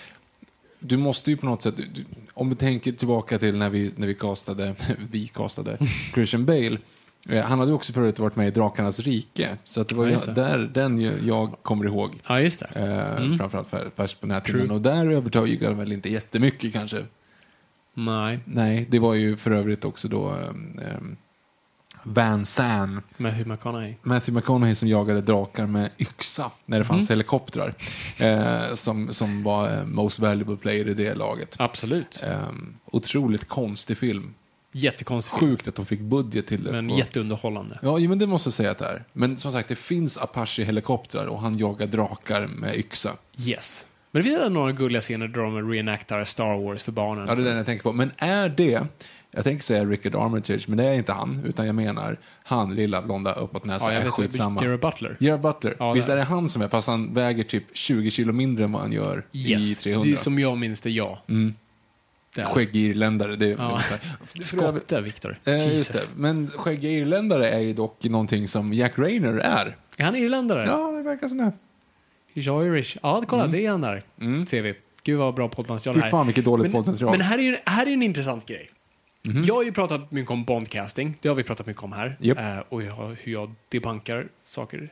du 0.81 0.97
måste 0.97 1.31
ju 1.31 1.37
på 1.37 1.47
något 1.47 1.63
sätt, 1.63 1.77
du, 1.77 2.05
om 2.35 2.51
du 2.51 2.55
tänker 2.57 2.93
tillbaka 2.93 3.39
till 3.39 3.57
när 3.57 3.71
vi, 3.71 3.93
när 3.97 4.07
vi 4.07 4.15
castade, 4.15 4.75
vi 5.11 5.27
castade 5.27 5.79
Christian 6.15 6.45
Bale, 6.47 6.79
Eh, 7.29 7.45
Han 7.45 7.59
hade 7.59 7.73
också 7.73 7.93
för 7.93 8.01
övrigt 8.01 8.19
varit 8.19 8.37
med 8.37 8.49
i 8.49 8.51
Drakarnas 8.51 9.01
rike. 9.01 9.49
Så 9.65 9.81
att 9.81 9.89
det 9.89 9.95
var 9.95 10.07
Ja, 10.09 10.19
det. 10.27 10.33
där 10.33 10.59
den 10.75 11.01
ju, 11.01 11.13
jag 11.25 11.57
kommer 11.63 11.85
ihåg. 11.85 12.11
Ja, 12.29 12.41
just 12.41 12.61
det. 12.61 12.67
Eh, 12.81 13.23
Mm. 13.25 13.39
Framförallt 13.39 13.69
för, 13.69 14.21
på 14.21 14.27
näthinnan. 14.27 14.41
True. 14.67 14.75
Och 14.75 14.81
där 14.81 15.07
övertygade 15.13 15.75
väl 15.75 15.93
inte 15.93 16.13
jättemycket 16.13 16.73
kanske. 16.73 17.05
Nej, 17.95 18.39
Nej, 18.45 18.87
det 18.91 18.99
var 18.99 19.15
ju 19.15 19.37
för 19.37 19.51
övrigt 19.51 19.85
också 19.85 20.09
då 20.09 20.31
um, 20.51 21.17
Van 22.09 23.03
med 23.17 23.35
Hugh 23.37 23.49
McConaughey. 23.49 23.95
Matthew 24.03 24.33
McConaughey 24.41 24.75
som 24.75 24.89
jagade 24.89 25.21
drakar 25.21 25.67
med 25.67 25.91
yxa 25.99 26.51
när 26.67 26.79
det 26.79 26.85
fanns 26.85 27.11
Mm. 27.11 27.17
helikoptrar. 27.19 27.75
Eh, 28.19 28.75
som, 28.75 29.13
som 29.15 29.43
var 29.43 29.69
eh, 29.79 29.85
most 29.85 30.19
valuable 30.19 30.57
player 30.57 30.89
i 30.89 30.95
det 30.95 31.15
laget. 31.15 31.57
Absolut. 31.59 32.25
Um, 32.49 32.75
otroligt 32.87 33.49
konstig 33.49 33.99
film. 33.99 34.35
Jättekonstig 34.73 35.39
Sjukt 35.41 35.69
att 35.69 35.75
de 35.75 35.87
fick 35.87 36.01
budget 36.01 36.47
till 36.47 36.65
det. 36.65 36.73
men 36.73 36.89
på- 36.89 36.99
jätteunderhållande. 36.99 37.79
Ja, 37.83 37.99
men 37.99 38.19
det 38.19 38.27
måste 38.27 38.47
jag 38.47 38.55
säga 38.55 38.71
att 38.71 38.79
det 38.79 38.85
är. 38.87 39.05
Men 39.13 39.37
som 39.37 39.53
sagt, 39.53 39.69
det 39.69 39.75
finns 39.77 40.19
Apache-helikoptrar 40.19 41.25
och 41.27 41.41
han 41.41 41.59
jagar 41.59 41.87
drakar 41.87 42.47
med 42.47 42.75
yxa. 42.77 43.11
Yes. 43.47 43.87
Men 44.11 44.23
det 44.23 44.29
finns 44.31 44.51
några 44.51 44.73
gulliga 44.73 45.01
scener 45.01 45.29
där 45.29 45.43
de 45.43 45.71
reenactar 45.73 46.25
Star 46.25 46.65
Wars 46.65 46.83
för 46.83 46.93
barnen. 46.93 47.27
Ja, 47.29 47.35
det 47.35 47.43
är 47.43 47.45
den 47.47 47.57
jag 47.57 47.67
tänker 47.67 47.83
på. 47.83 47.93
Men 47.93 48.13
är 48.17 48.49
det, 48.49 48.83
jag 49.37 49.45
tänker 49.45 49.65
säga 49.65 49.85
Rickard 49.85 50.15
Armitage, 50.15 50.69
men 50.69 50.77
det 50.79 50.85
är 50.85 50.95
inte 50.95 51.13
han, 51.13 51.43
utan 51.47 51.67
jag 51.67 51.75
menar 51.75 52.17
han, 52.45 52.75
lilla 52.75 53.03
blonda 53.03 53.33
uppåt 53.33 53.65
näsa, 53.65 53.87
ja, 53.93 53.95
jag 53.99 54.05
vet 54.05 54.13
skitsamma. 54.13 54.63
Gerard 54.63 54.81
Butler. 54.81 55.17
Gerard 55.21 55.41
Butler. 55.41 55.77
Ja, 55.79 55.93
Visst 55.93 56.09
är 56.09 56.17
det 56.17 56.23
han 56.23 56.49
som 56.49 56.63
är, 56.63 56.69
fast 56.69 56.89
han 56.89 57.15
väger 57.15 57.45
typ 57.45 57.65
20 57.73 58.11
kilo 58.11 58.33
mindre 58.33 58.65
än 58.65 58.73
vad 58.73 58.83
han 58.83 58.93
gör 58.93 59.25
i 59.33 59.51
Yes, 59.53 59.81
300. 59.83 60.05
det 60.05 60.13
är 60.13 60.17
som 60.17 60.39
jag 60.39 60.59
minns 60.59 60.81
det, 60.81 60.91
ja. 60.91 61.23
Mm. 61.29 61.55
Skäggig 62.45 62.83
irländare, 62.91 63.37
det 63.37 63.47
Ja. 63.49 63.81
Skotte, 64.43 65.01
Victor. 65.01 65.39
Eh, 65.45 65.55
just 65.55 65.67
Jesus. 65.67 65.89
det. 66.07 66.11
Men 66.17 66.49
skäggiga 66.49 66.93
irländare 66.93 67.49
är 67.51 67.61
ju 67.61 67.73
dock 67.73 68.05
någonting 68.05 68.49
som 68.49 68.73
Jack 68.73 68.99
Rayner 68.99 69.35
är. 69.39 69.77
Är 69.99 70.05
han 70.05 70.17
irländare? 70.17 70.65
Ja, 70.67 70.91
det 70.91 71.03
verkar 71.03 71.29
som 71.29 71.39
det. 71.39 71.53
He's 72.35 72.67
Irish. 72.67 72.97
Ja, 73.03 73.23
kolla, 73.27 73.47
det 73.47 73.67
är 73.67 73.71
han 73.71 73.81
där. 73.81 74.03
Mm. 74.21 74.47
Ser 74.47 74.63
vi. 74.63 74.75
Gud 75.03 75.19
vad 75.19 75.35
bra 75.35 75.49
poddmaterial 75.49 75.95
Fy 75.95 75.99
det 76.01 76.05
här. 76.05 76.11
fan 76.11 76.27
vilket 76.27 76.45
dåligt 76.45 76.63
men, 76.63 76.73
poddmaterial. 76.73 77.11
Men 77.11 77.21
här 77.21 77.39
är, 77.39 77.43
ju- 77.43 77.59
här 77.67 77.87
är 77.87 77.93
en 77.93 78.03
intressant 78.03 78.47
grej. 78.47 78.71
Mhm. 79.27 79.45
Jag 79.45 79.55
har 79.55 79.63
ju 79.63 79.73
pratat 79.73 80.11
mycket 80.11 80.31
om 80.31 80.45
Bondcasting. 80.45 81.17
Det 81.21 81.29
har 81.29 81.35
vi 81.35 81.43
pratat 81.43 81.67
mycket 81.67 81.83
om 81.83 81.93
här. 81.93 82.17
Japp. 82.21 82.39
Eh, 82.39 82.59
och 82.69 82.83
jag, 82.83 83.17
hur 83.23 83.33
jag 83.33 83.55
debankar 83.69 84.29
saker. 84.45 84.89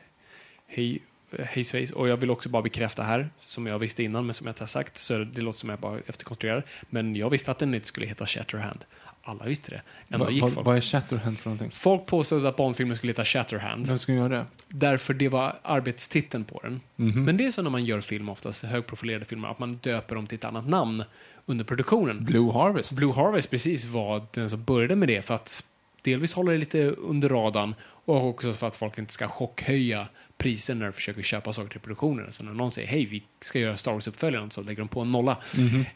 Hej, 0.67 0.99
eh, 1.31 1.45
hej 1.45 1.63
svejs. 1.63 1.91
Och 1.91 2.07
jag 2.07 2.17
vill 2.17 2.29
också 2.29 2.49
bara 2.49 2.61
bekräfta 2.61 3.03
här, 3.03 3.29
som 3.39 3.67
jag 3.67 3.79
visste 3.79 4.03
innan 4.03 4.25
men 4.25 4.33
som 4.33 4.47
jag 4.47 4.51
inte 4.51 4.61
har 4.61 4.67
sagt, 4.67 4.97
så 4.97 5.17
det 5.17 5.41
låter 5.41 5.59
som 5.59 5.69
jag 5.69 5.79
bara 5.79 5.99
efterkonstruerar. 6.07 6.63
Men 6.89 7.15
jag 7.15 7.29
visste 7.29 7.51
att 7.51 7.59
den 7.59 7.73
inte 7.73 7.87
skulle 7.87 8.05
heta 8.07 8.25
Shatterhand. 8.25 8.85
Alla 9.27 9.45
visste 9.45 9.71
det. 10.07 10.17
Va- 10.17 10.31
gick 10.31 10.41
vad- 10.41 10.53
folk. 10.53 10.65
Vad 10.65 10.77
är 10.77 10.81
Shatterhand 10.81 11.39
för 11.39 11.49
någonting? 11.49 11.71
Folk 11.71 12.05
påstod 12.05 12.45
att 12.45 12.55
Bondfilmen 12.55 12.97
skulle 12.97 13.09
heta 13.11 13.25
Shatterhand. 13.25 13.87
Vem 13.87 13.99
ska 13.99 14.13
göra 14.13 14.29
det? 14.29 14.45
Därför 14.67 15.13
det 15.13 15.29
var 15.29 15.55
arbetstiteln 15.61 16.43
på 16.45 16.59
den. 16.63 16.81
Mhm. 16.95 17.23
Men 17.25 17.37
det 17.37 17.45
är 17.45 17.51
så 17.51 17.61
när 17.61 17.69
man 17.69 17.85
gör 17.85 18.01
film, 18.01 18.29
oftast 18.29 18.63
högprofilerade 18.63 19.25
filmer, 19.25 19.47
att 19.47 19.59
man 19.59 19.73
döper 19.75 20.15
dem 20.15 20.27
till 20.27 20.35
ett 20.35 20.45
annat 20.45 20.67
namn 20.67 21.03
under 21.45 21.65
produktionen. 21.65 22.25
Blue 22.25 22.51
Harvest. 22.51 22.93
Blue 22.93 23.13
Harvest 23.13 23.49
precis 23.49 23.85
var 23.85 24.25
den 24.33 24.49
som 24.49 24.63
började 24.63 24.95
med 24.95 25.07
det 25.07 25.21
för 25.21 25.33
att 25.33 25.63
delvis 26.01 26.33
hålla 26.33 26.51
det 26.51 26.57
lite 26.57 26.89
under 26.89 27.29
radarn 27.29 27.75
och 27.81 28.27
också 28.27 28.53
för 28.53 28.67
att 28.67 28.75
folk 28.75 28.97
inte 28.97 29.13
ska 29.13 29.27
chockhöja 29.27 30.07
priser 30.37 30.75
när 30.75 30.85
de 30.85 30.93
försöker 30.93 31.21
köpa 31.21 31.53
saker 31.53 31.69
till 31.69 31.79
produktionen. 31.79 32.33
Så 32.33 32.43
när 32.43 32.53
någon 32.53 32.71
säger 32.71 32.87
hej, 32.87 33.05
vi 33.05 33.23
ska 33.41 33.59
göra 33.59 33.77
Star 33.77 33.93
Wars-uppföljaren 33.93 34.49
så 34.49 34.61
lägger 34.61 34.77
de 34.77 34.87
på 34.87 35.01
en 35.01 35.11
nolla. 35.11 35.37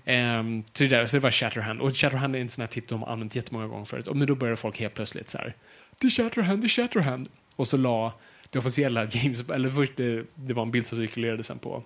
Ehm, 0.06 0.64
så, 0.74 0.84
det 0.84 0.89
där, 0.89 1.06
så 1.06 1.18
det 1.18 1.24
var 1.24 1.32
Shatterhand. 1.32 1.82
Och 1.82 1.97
Shatterhand 1.97 2.36
är 2.36 2.39
en 2.39 2.50
sån 2.50 2.62
här 2.62 2.68
titel 2.68 2.88
de 2.89 3.02
har 3.02 3.14
använt 3.14 3.36
jättemånga 3.36 3.68
gånger 3.68 3.86
förut. 3.86 4.08
Och 4.08 4.18
men 4.18 4.28
då 4.28 4.36
började 4.36 4.58
folk 4.58 4.80
helt 4.80 4.93
plötsligt 4.93 5.30
så 5.30 5.38
här. 5.38 5.56
Det 6.02 6.08
är 6.08 6.12
Shatterhand, 6.12 6.62
det 6.62 6.66
är 6.66 6.70
Shatterhand. 6.70 7.30
Och 7.56 7.68
så 7.68 7.78
la 7.78 8.14
det 8.52 8.60
officiella 8.60 9.06
James, 9.12 9.50
eller 9.50 9.70
först 9.70 9.95
det, 9.95 10.26
det 10.36 10.54
var 10.54 10.64
en 10.64 10.72
bild 10.72 10.86
som 10.86 10.97
cirkulerade 10.97 11.43
sen 11.43 11.60
på 11.60 11.84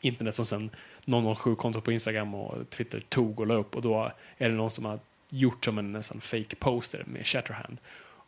internet 0.00 0.34
som 0.34 0.46
sen 0.46 0.70
007-konto 1.06 1.80
på 1.80 1.92
Instagram 1.92 2.34
och 2.34 2.70
Twitter 2.70 3.04
tog 3.08 3.40
och 3.40 3.46
la 3.46 3.54
upp 3.54 3.76
och 3.76 3.82
då 3.82 4.12
är 4.38 4.48
det 4.48 4.54
någon 4.54 4.70
som 4.70 4.84
har 4.84 4.98
gjort 5.30 5.64
som 5.64 5.78
en 5.78 5.92
nästan 5.92 6.20
fake 6.20 6.56
poster 6.56 7.04
med 7.06 7.26
Shatterhand 7.26 7.78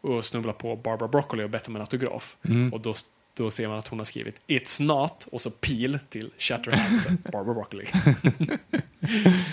och 0.01 0.25
snubblat 0.25 0.59
på 0.59 0.77
Barbara 0.77 1.09
Broccoli 1.09 1.45
och 1.45 1.51
bett 1.51 1.69
om 1.69 1.77
en 1.77 1.83
autograf. 1.83 2.37
Mm. 2.45 2.73
Och 2.73 2.81
då, 2.81 2.95
då 3.37 3.51
ser 3.51 3.69
man 3.69 3.79
att 3.79 3.89
hon 3.89 3.99
har 3.99 4.05
skrivit 4.05 4.41
It's 4.47 4.83
not 4.83 5.29
och 5.33 5.41
så 5.41 5.51
pil 5.51 5.99
till 6.09 6.31
Shatterhand 6.39 6.97
och 6.97 7.03
så 7.03 7.11
Barbara 7.33 7.55
Broccoli. 7.55 7.87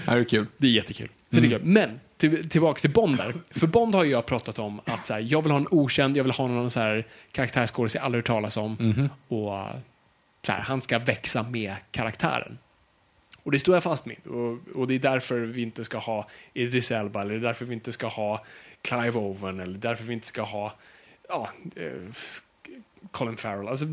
Det 0.06 0.12
är 0.12 0.24
kul. 0.24 0.46
Det 0.58 0.68
är 0.68 0.72
jättekul. 0.72 1.10
Så 1.30 1.40
det 1.40 1.48
är 1.48 1.50
kul. 1.50 1.62
Men 1.64 2.00
till, 2.18 2.50
tillbaks 2.50 2.82
till 2.82 2.92
Bond 2.92 3.18
där. 3.18 3.34
För 3.52 3.68
Bond 3.68 3.96
har 3.96 4.04
ju 4.04 4.12
jag 4.12 4.26
pratat 4.26 4.60
om 4.60 4.82
att 4.86 5.06
så 5.06 5.14
här, 5.14 5.26
jag 5.28 5.42
vill 5.42 5.52
ha 5.52 5.60
en 5.60 5.68
okänd, 5.72 6.18
jag 6.18 6.24
vill 6.24 6.34
ha 6.34 6.48
någon 6.48 6.70
så 6.70 6.80
här 6.80 7.08
karaktärsskådis 7.32 7.96
jag 7.96 8.04
aldrig 8.04 8.22
hört 8.22 8.28
talas 8.28 8.58
om. 8.58 8.78
Mhm. 8.80 9.10
Och 9.28 9.68
så 10.46 10.52
här, 10.52 10.62
han 10.62 10.82
ska 10.82 11.00
växa 11.00 11.44
med 11.44 11.76
karaktären. 11.92 12.58
Och 13.44 13.52
det 13.52 13.60
står 13.60 13.76
jag 13.76 13.84
fast 13.84 14.06
med. 14.06 14.28
Och, 14.28 14.58
och 14.76 14.88
det 14.88 14.94
är 14.94 15.00
därför 15.00 15.40
vi 15.40 15.62
inte 15.62 15.84
ska 15.84 15.98
ha 15.98 16.28
Idris 16.54 16.92
Elba, 16.92 17.22
eller 17.22 17.40
därför 17.40 17.66
vi 17.66 17.74
inte 17.74 17.92
ska 17.92 18.08
ha 18.08 18.46
Clive 18.82 19.20
Owen, 19.20 19.60
eller 19.60 19.78
därför 19.78 20.04
vi 20.04 20.14
inte 20.14 20.28
ska 20.28 20.42
ha 20.42 20.74
ja, 21.30 21.50
eh, 21.76 21.92
Colin 23.12 23.38
Farrell. 23.38 23.68
Alltså, 23.68 23.86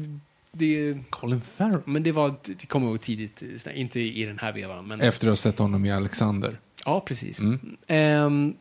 det, 0.52 0.98
Colin 1.10 1.40
Farrell. 1.40 1.80
men 1.84 2.02
det, 2.02 2.12
var, 2.12 2.34
det 2.42 2.66
kom 2.66 2.84
ihåg 2.84 3.00
tidigt, 3.00 3.42
inte 3.74 4.00
i 4.00 4.24
den 4.24 4.38
här 4.38 4.52
vevan. 4.52 4.86
Men, 4.88 5.00
Efter 5.00 5.26
att 5.26 5.30
ha 5.30 5.36
sett 5.36 5.58
honom 5.58 5.84
i 5.84 5.92
Alexander. 5.92 6.58
Ja, 6.84 7.00
precis. 7.00 7.40
Mm. 7.40 7.76
Ehm, 7.86 8.54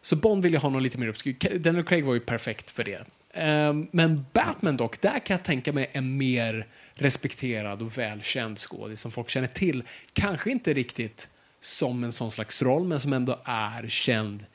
så 0.00 0.16
Bond 0.16 0.42
vill 0.42 0.52
jag 0.52 0.60
ha 0.60 0.70
någon 0.70 0.82
lite 0.82 0.98
mer 0.98 1.08
uppskur. 1.08 1.58
Daniel 1.58 1.84
Craig 1.84 2.04
var 2.04 2.14
ju 2.14 2.20
perfekt 2.20 2.70
för 2.70 2.84
det. 2.84 3.04
Ehm, 3.32 3.86
men 3.90 4.26
Batman 4.32 4.76
dock, 4.76 5.00
där 5.00 5.18
kan 5.18 5.34
jag 5.36 5.44
tänka 5.44 5.72
mig 5.72 5.90
en 5.92 6.16
mer 6.16 6.66
respekterad 6.94 7.82
och 7.82 7.98
välkänd 7.98 8.58
skådis 8.58 9.00
som 9.00 9.10
folk 9.10 9.28
känner 9.28 9.46
till. 9.48 9.82
Kanske 10.12 10.50
inte 10.50 10.72
riktigt 10.74 11.28
som 11.60 12.04
en 12.04 12.12
sån 12.12 12.30
slags 12.30 12.62
roll, 12.62 12.84
men 12.84 13.00
som 13.00 13.12
ändå 13.12 13.38
är 13.44 13.88
känd 13.88 14.46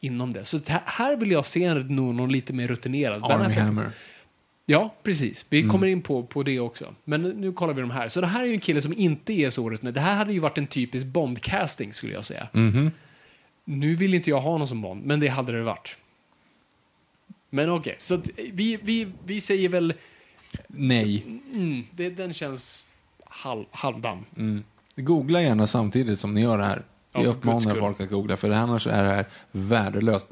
inom 0.00 0.32
det. 0.32 0.44
Så 0.44 0.60
här 0.84 1.16
vill 1.16 1.30
jag 1.30 1.46
se 1.46 1.74
någon, 1.74 2.16
någon 2.16 2.32
lite 2.32 2.52
mer 2.52 2.68
rutinerad. 2.68 3.22
Army 3.22 3.54
Hammer. 3.54 3.86
Ja, 4.66 4.94
precis. 5.02 5.46
Vi 5.48 5.58
Mm. 5.58 5.70
kommer 5.70 5.86
in 5.86 6.02
på, 6.02 6.22
på 6.22 6.42
det 6.42 6.60
också. 6.60 6.94
Men 7.04 7.22
nu 7.22 7.52
kollar 7.52 7.74
vi 7.74 7.80
de 7.80 7.90
här. 7.90 8.08
Så 8.08 8.20
det 8.20 8.26
här 8.26 8.40
är 8.42 8.46
ju 8.46 8.52
en 8.52 8.58
kille 8.60 8.82
som 8.82 8.92
inte 8.98 9.32
är 9.32 9.50
så 9.50 9.70
rutinerad. 9.70 9.94
Det 9.94 10.00
här 10.00 10.14
hade 10.16 10.32
ju 10.32 10.38
varit 10.38 10.58
en 10.58 10.66
typisk 10.66 11.06
Bond-casting, 11.06 11.90
skulle 11.92 12.12
jag 12.12 12.24
säga. 12.24 12.48
Mhm. 12.52 12.90
Nu 13.64 13.94
vill 13.96 14.14
inte 14.14 14.30
jag 14.30 14.40
ha 14.40 14.58
någon 14.58 14.68
som 14.68 14.82
Bond, 14.82 15.04
men 15.06 15.20
det 15.20 15.28
hade 15.28 15.52
det 15.52 15.62
varit. 15.62 15.96
Men 17.50 17.70
okej, 17.70 17.96
så 17.98 18.14
att 18.14 18.28
vi, 18.52 18.78
vi, 18.82 19.08
vi 19.26 19.40
säger 19.40 19.68
väl... 19.68 19.94
Nej. 20.66 21.24
Mm, 21.54 21.84
det, 21.90 22.10
den 22.10 22.32
känns 22.32 22.84
halv, 23.24 23.64
halvdan. 23.70 24.24
Mm. 24.36 24.64
Googla 24.96 25.42
gärna 25.42 25.66
samtidigt 25.66 26.18
som 26.20 26.34
ni 26.34 26.40
gör 26.40 26.58
det 26.58 26.64
här. 26.64 26.82
Ja, 27.12 27.20
Vi 27.20 27.24
guds 27.26 27.36
uppmanar 27.36 27.74
folk 27.74 28.00
att 28.00 28.10
googla, 28.10 28.36
för 28.36 28.50
annars 28.50 28.86
är 28.86 29.02
det 29.04 29.10
här 29.10 29.26
värdelöst 29.52 30.30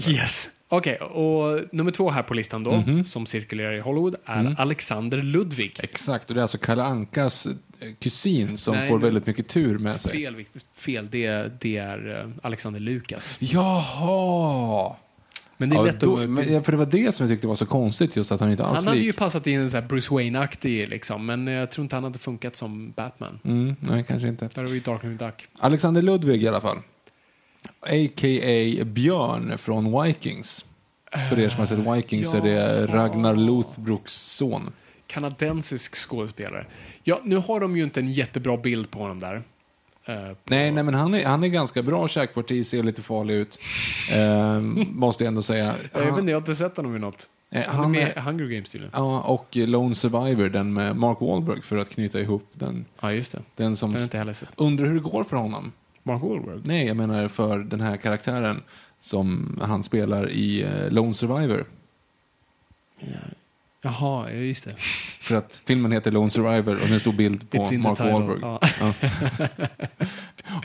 säga. 0.00 0.16
Yes. 0.16 0.48
Okej, 0.68 0.96
och 0.96 1.60
nummer 1.72 1.90
två 1.90 2.10
här 2.10 2.22
på 2.22 2.34
listan 2.34 2.64
då, 2.64 2.72
Mhm. 2.76 3.04
som 3.04 3.26
cirkulerar 3.26 3.72
i 3.74 3.80
Hollywood, 3.80 4.14
är 4.24 4.40
Mm. 4.40 4.54
Alexander 4.58 5.22
Ludwig. 5.22 5.80
Exakt, 5.82 6.28
och 6.30 6.34
det 6.34 6.40
är 6.40 6.42
alltså 6.42 6.58
Kalle 6.58 6.82
Ankas 6.82 7.46
eh, 7.46 7.52
kusin 8.00 8.58
som 8.58 8.74
Nej, 8.74 8.88
får 8.88 8.98
väldigt 8.98 9.26
mycket 9.26 9.48
tur 9.48 9.78
med 9.78 9.96
sig. 9.96 10.12
Fel, 10.12 10.44
fel. 10.76 11.08
Det, 11.10 11.52
det 11.60 11.76
är 11.76 12.20
eh, 12.20 12.30
Alexander 12.42 12.80
Lukas. 12.80 13.36
Jaha! 13.40 14.96
Men 15.60 15.68
det 15.68 15.74
är 15.76 15.78
Ja, 15.78 15.84
lätt 15.84 16.00
då, 16.00 16.18
att... 16.18 16.30
men, 16.30 16.52
ja, 16.52 16.62
för 16.62 16.72
det 16.72 16.78
var 16.78 16.86
det 16.86 17.14
som 17.14 17.24
jag 17.26 17.34
tyckte 17.34 17.46
var 17.46 17.54
så 17.54 17.66
konstigt, 17.66 18.16
just 18.16 18.32
att 18.32 18.40
han 18.40 18.50
inte 18.50 18.64
alls 18.64 18.76
Han 18.76 18.86
hade 18.86 18.96
lik. 18.98 19.06
ju 19.06 19.12
passat 19.12 19.46
in 19.46 19.60
en 19.60 19.68
här 19.68 19.82
Bruce 19.82 20.14
Wayne-aktig, 20.14 20.88
liksom, 20.88 21.26
men 21.26 21.46
jag 21.46 21.70
tror 21.70 21.82
inte 21.82 21.96
han 21.96 22.04
hade 22.04 22.18
funkat 22.18 22.56
som 22.56 22.92
Batman. 22.96 23.38
Mm, 23.44 23.76
nej, 23.80 24.04
kanske 24.08 24.28
inte. 24.28 24.48
Där 24.54 24.64
var 24.64 24.70
ju 24.72 24.80
Darkwing 24.80 25.16
Duck. 25.16 25.46
Alexander 25.58 26.02
Ludwig 26.02 26.42
i 26.42 26.48
alla 26.48 26.60
fall. 26.60 26.78
A.k.a. 27.80 28.84
Björn 28.84 29.58
från 29.58 30.02
Vikings. 30.02 30.64
För 31.30 31.38
er 31.40 31.48
som 31.48 31.60
har 31.60 31.66
sett 31.66 31.78
Vikings 31.96 32.30
så 32.30 32.36
är 32.36 32.40
det 32.42 32.86
Ragnar 32.86 33.36
Lothbroks 33.36 34.12
son. 34.14 34.70
Kanadensisk 35.06 35.94
skådespelare. 36.08 36.66
Ja, 37.04 37.20
nu 37.24 37.36
har 37.36 37.60
de 37.60 37.76
ju 37.76 37.82
inte 37.84 38.00
en 38.00 38.12
jättebra 38.12 38.56
bild 38.56 38.90
på 38.90 38.98
honom 38.98 39.18
där. 39.18 39.42
Eh, 40.08 40.14
Nej, 40.44 40.70
nej 40.72 40.84
men 40.84 40.94
han 40.94 41.14
är, 41.14 41.24
han 41.24 41.44
är 41.44 41.48
ganska 41.48 41.82
bra 41.82 42.08
käkparti, 42.08 42.66
ser 42.66 42.82
lite 42.82 43.02
farlig 43.02 43.34
ut. 43.34 43.58
Ehm, 44.12 44.86
måste 44.94 45.24
jag 45.24 45.28
ändå 45.28 45.42
säga. 45.42 45.64
Jag 45.92 46.00
vet 46.00 46.10
Han, 46.10 46.18
inte, 46.18 46.30
jag 46.30 46.36
har 46.36 46.40
inte 46.40 46.54
sett 46.54 46.76
honom 46.76 46.96
i 46.96 46.98
något. 46.98 47.28
eh, 47.50 47.62
Han 47.66 47.74
är 47.76 47.82
han 47.82 47.90
med 47.90 48.12
i 48.16 48.20
Hunger 48.20 48.46
Games 48.46 48.70
tydligen. 48.72 48.92
ja, 48.96 49.20
och 49.20 49.56
Lone 49.56 49.94
Survivor, 49.94 50.48
den 50.48 50.72
med 50.72 50.96
Mark 50.96 51.20
Wahlberg 51.20 51.62
för 51.62 51.76
att 51.76 51.88
knyta 51.90 52.20
ihop 52.20 52.46
den. 52.52 52.84
Ja, 53.00 53.12
just 53.12 53.32
det. 53.32 53.42
Den 53.56 53.76
som... 53.76 53.90
Den 53.92 54.02
inte 54.02 54.18
heller 54.18 54.32
sett. 54.32 54.48
Undrar 54.56 54.86
hur 54.86 54.94
det 54.94 55.00
går 55.00 55.24
för 55.24 55.36
honom? 55.36 55.72
Mark 56.02 56.22
Wahlberg? 56.22 56.60
Nej, 56.64 56.86
jag 56.86 56.96
menar 56.96 57.28
för 57.28 57.58
den 57.58 57.80
här 57.80 57.96
karaktären 57.96 58.62
som 59.00 59.58
han 59.62 59.82
spelar 59.82 60.30
i 60.30 60.62
eh, 60.62 60.90
Lone 60.90 61.14
Survivor. 61.14 61.64
Jaha, 63.82 64.30
ja, 64.30 64.36
just 64.36 64.64
det. 64.64 64.74
För 65.20 65.36
att 65.36 65.60
filmen 65.64 65.92
heter 65.92 66.10
Lone 66.10 66.30
Survivor 66.30 66.74
och 66.74 66.80
det 66.80 66.90
är 66.90 66.94
en 66.94 67.00
stor 67.00 67.12
bild 67.12 67.50
på 67.50 67.56
Mark. 67.58 68.00
Wahlberg. 68.00 68.38
Ja. 68.42 68.60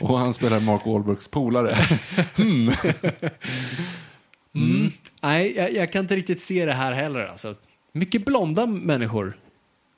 Och 0.00 0.18
han 0.18 0.34
spelar 0.34 0.60
Mark 0.60 0.86
Wahlbergs 0.86 1.28
polare. 1.28 1.74
hmm. 2.36 2.72
Mm. 4.54 4.90
Nej, 5.22 5.56
jag, 5.56 5.72
jag 5.72 5.92
kan 5.92 6.00
inte 6.00 6.16
riktigt 6.16 6.40
se 6.40 6.64
det 6.64 6.72
här 6.72 6.92
heller. 6.92 7.26
Alltså. 7.26 7.54
Mycket 7.92 8.24
blonda 8.24 8.66
människor. 8.66 9.38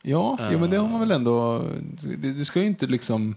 Ja, 0.02 0.38
ja, 0.52 0.58
men 0.58 0.70
det 0.70 0.76
har 0.76 0.88
man 0.88 1.00
väl 1.00 1.10
ändå... 1.10 1.64
Det, 2.18 2.32
det 2.32 2.44
ska 2.44 2.60
ju 2.60 2.66
inte 2.66 2.86
liksom... 2.86 3.34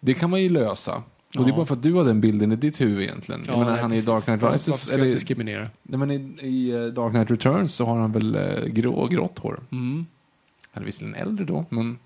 Det 0.00 0.14
kan 0.14 0.30
man 0.30 0.42
ju 0.42 0.48
lösa. 0.48 1.02
Och 1.38 1.44
det 1.44 1.48
är 1.48 1.52
Ja. 1.52 1.56
bara 1.56 1.66
för 1.66 1.74
att 1.74 1.82
du 1.82 1.92
har 1.92 2.04
den 2.04 2.20
bilden 2.20 2.52
i 2.52 2.56
ditt 2.56 2.80
huvud 2.80 3.02
egentligen. 3.02 3.42
Jag 3.46 3.58
menar, 3.58 3.72
nej, 3.72 3.80
han 3.82 3.92
är 3.92 3.96
i. 3.96 4.00
Dark 4.00 4.24
Knight 4.24 4.42
Rises. 4.42 4.68
Varför 4.68 4.86
ska 4.86 4.94
jag 4.96 5.00
Eller, 5.02 5.12
diskriminera? 5.12 5.70
nej, 5.82 5.98
men 5.98 6.10
i, 6.10 6.36
I 6.42 6.70
eh, 6.70 6.84
Dark 6.84 7.12
Knight 7.12 7.30
Returns 7.30 7.74
så 7.74 7.84
har 7.86 7.98
han 7.98 8.12
väl 8.12 8.34
eh, 8.34 8.64
grå, 8.66 9.06
grått 9.06 9.38
hår. 9.38 9.60
Mm. 9.72 10.06
Han 10.72 10.82
är 10.82 10.86
visserligen 10.86 11.14
äldre 11.14 11.44
då, 11.44 11.64
men... 11.68 11.98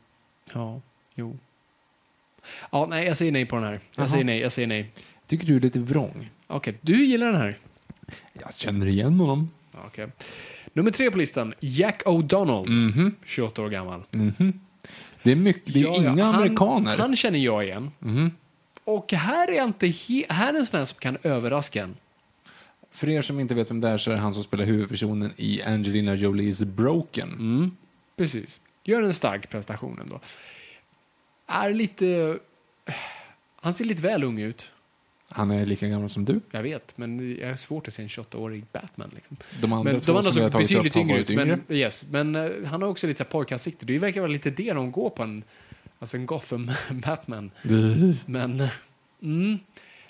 Ja, 0.55 0.81
jo. 1.14 1.39
Ja, 2.72 2.87
nej, 2.91 3.07
jag 3.07 3.16
säger 3.16 3.33
nej 3.33 3.47
på 3.47 3.57
den 3.57 3.64
här. 3.64 3.72
Jag 3.72 3.81
Jaha. 3.97 4.09
säger 4.09 4.24
nej, 4.24 4.41
jag 4.41 4.53
säger 4.53 4.68
nej. 4.68 4.91
Tycker 5.27 5.47
du 5.47 5.57
är 5.57 5.61
lite 5.61 5.79
vrång? 5.79 6.31
Okej, 6.47 6.79
du 6.81 7.05
gillar 7.05 7.27
den 7.27 7.37
här? 7.41 7.59
Jag 8.33 8.55
känner 8.55 8.87
igen 8.87 9.20
honom. 9.20 9.51
Okej. 9.87 10.09
Nummer 10.72 10.91
tre 10.91 11.11
på 11.11 11.18
listan, 11.18 11.55
Jack 11.61 12.03
O'Donnell, 12.07 12.68
Mhm. 12.68 13.14
28 13.24 13.62
år 13.62 13.68
gammal. 13.68 14.03
Mhm. 14.11 14.61
Det 15.22 15.33
är, 15.33 15.37
mycket, 15.37 15.74
det 15.74 15.81
är 15.81 15.85
Ja, 15.85 15.97
ja, 16.03 16.12
inga 16.12 16.24
han- 16.24 16.35
amerikaner. 16.35 16.97
Han 16.99 17.16
känner 17.16 17.39
jag 17.39 17.64
igen. 17.64 17.91
Mhm. 17.99 18.31
Och 18.87 19.12
här 19.12 19.49
är 19.49 19.53
jag 19.53 19.66
inte 19.66 19.87
här 20.28 20.55
är 20.55 20.59
en 20.59 20.66
sån 20.66 20.87
som 20.87 20.99
kan 20.99 21.16
överraska 21.22 21.82
en. 21.82 21.97
För 22.91 23.09
er 23.09 23.22
som 23.22 23.41
inte 23.41 23.55
vet 23.55 23.70
vem 23.70 23.80
det 23.80 23.89
är 23.89 23.99
så 23.99 24.11
är 24.11 24.14
det 24.14 24.20
han 24.20 24.34
som 24.34 24.45
spelar 24.45 24.64
huvudpersonen 24.64 25.32
i 25.37 25.62
Angelina 25.62 26.14
Jolies 26.14 26.62
Broken. 26.62 27.28
Mm. 27.32 27.76
Precis. 28.16 28.61
Gör 28.84 29.03
en 29.03 29.14
stark 29.14 29.51
prestation 29.51 29.99
ändå. 30.01 30.20
Är 31.47 31.72
lite... 31.72 32.39
Han 33.57 33.74
ser 33.74 33.84
lite 33.84 34.03
väl 34.03 34.24
ung 34.24 34.41
ut. 34.41 34.72
Han 35.28 35.51
är 35.51 35.66
lika 35.66 35.89
gammal 35.89 36.09
som 36.09 36.24
du. 36.24 36.41
Jag 36.51 36.62
vet, 36.62 36.99
men 36.99 37.37
jag 37.41 37.51
är 37.51 37.57
svårt 37.57 37.89
att 37.89 37.95
se 37.95 38.03
en 38.03 38.09
28-årig 38.09 38.64
Batman. 38.72 39.11
Liksom. 39.14 39.37
De 39.61 39.72
andra 39.72 39.93
Men 39.93 40.01
två 40.01 40.12
de 40.12 40.18
andra 40.18 40.32
som 40.32 40.43
såg 40.43 40.53
tagit 40.53 40.70
upp 40.70 40.95
har 40.95 41.01
yngre 41.01 41.14
varit 41.14 41.30
ut. 41.30 41.30
yngre. 41.30 41.59
Men, 41.66 41.76
yes, 41.76 42.07
men 42.11 42.34
eh, 42.34 42.51
han 42.66 42.82
har 42.82 42.89
också 42.89 43.07
lite 43.07 43.24
pojkansikte. 43.24 43.87
Det 43.87 43.99
verkar 43.99 44.20
vara 44.20 44.30
lite 44.32 44.51
det 44.51 44.72
de 44.72 44.93
går 44.93 45.11
på 45.11 45.22
en, 45.22 45.43
alltså 45.99 46.16
en 46.16 46.26
Gotham-Batman. 46.26 47.51
Men, 48.26 48.61
eh, 48.61 48.68
mm. 49.22 49.59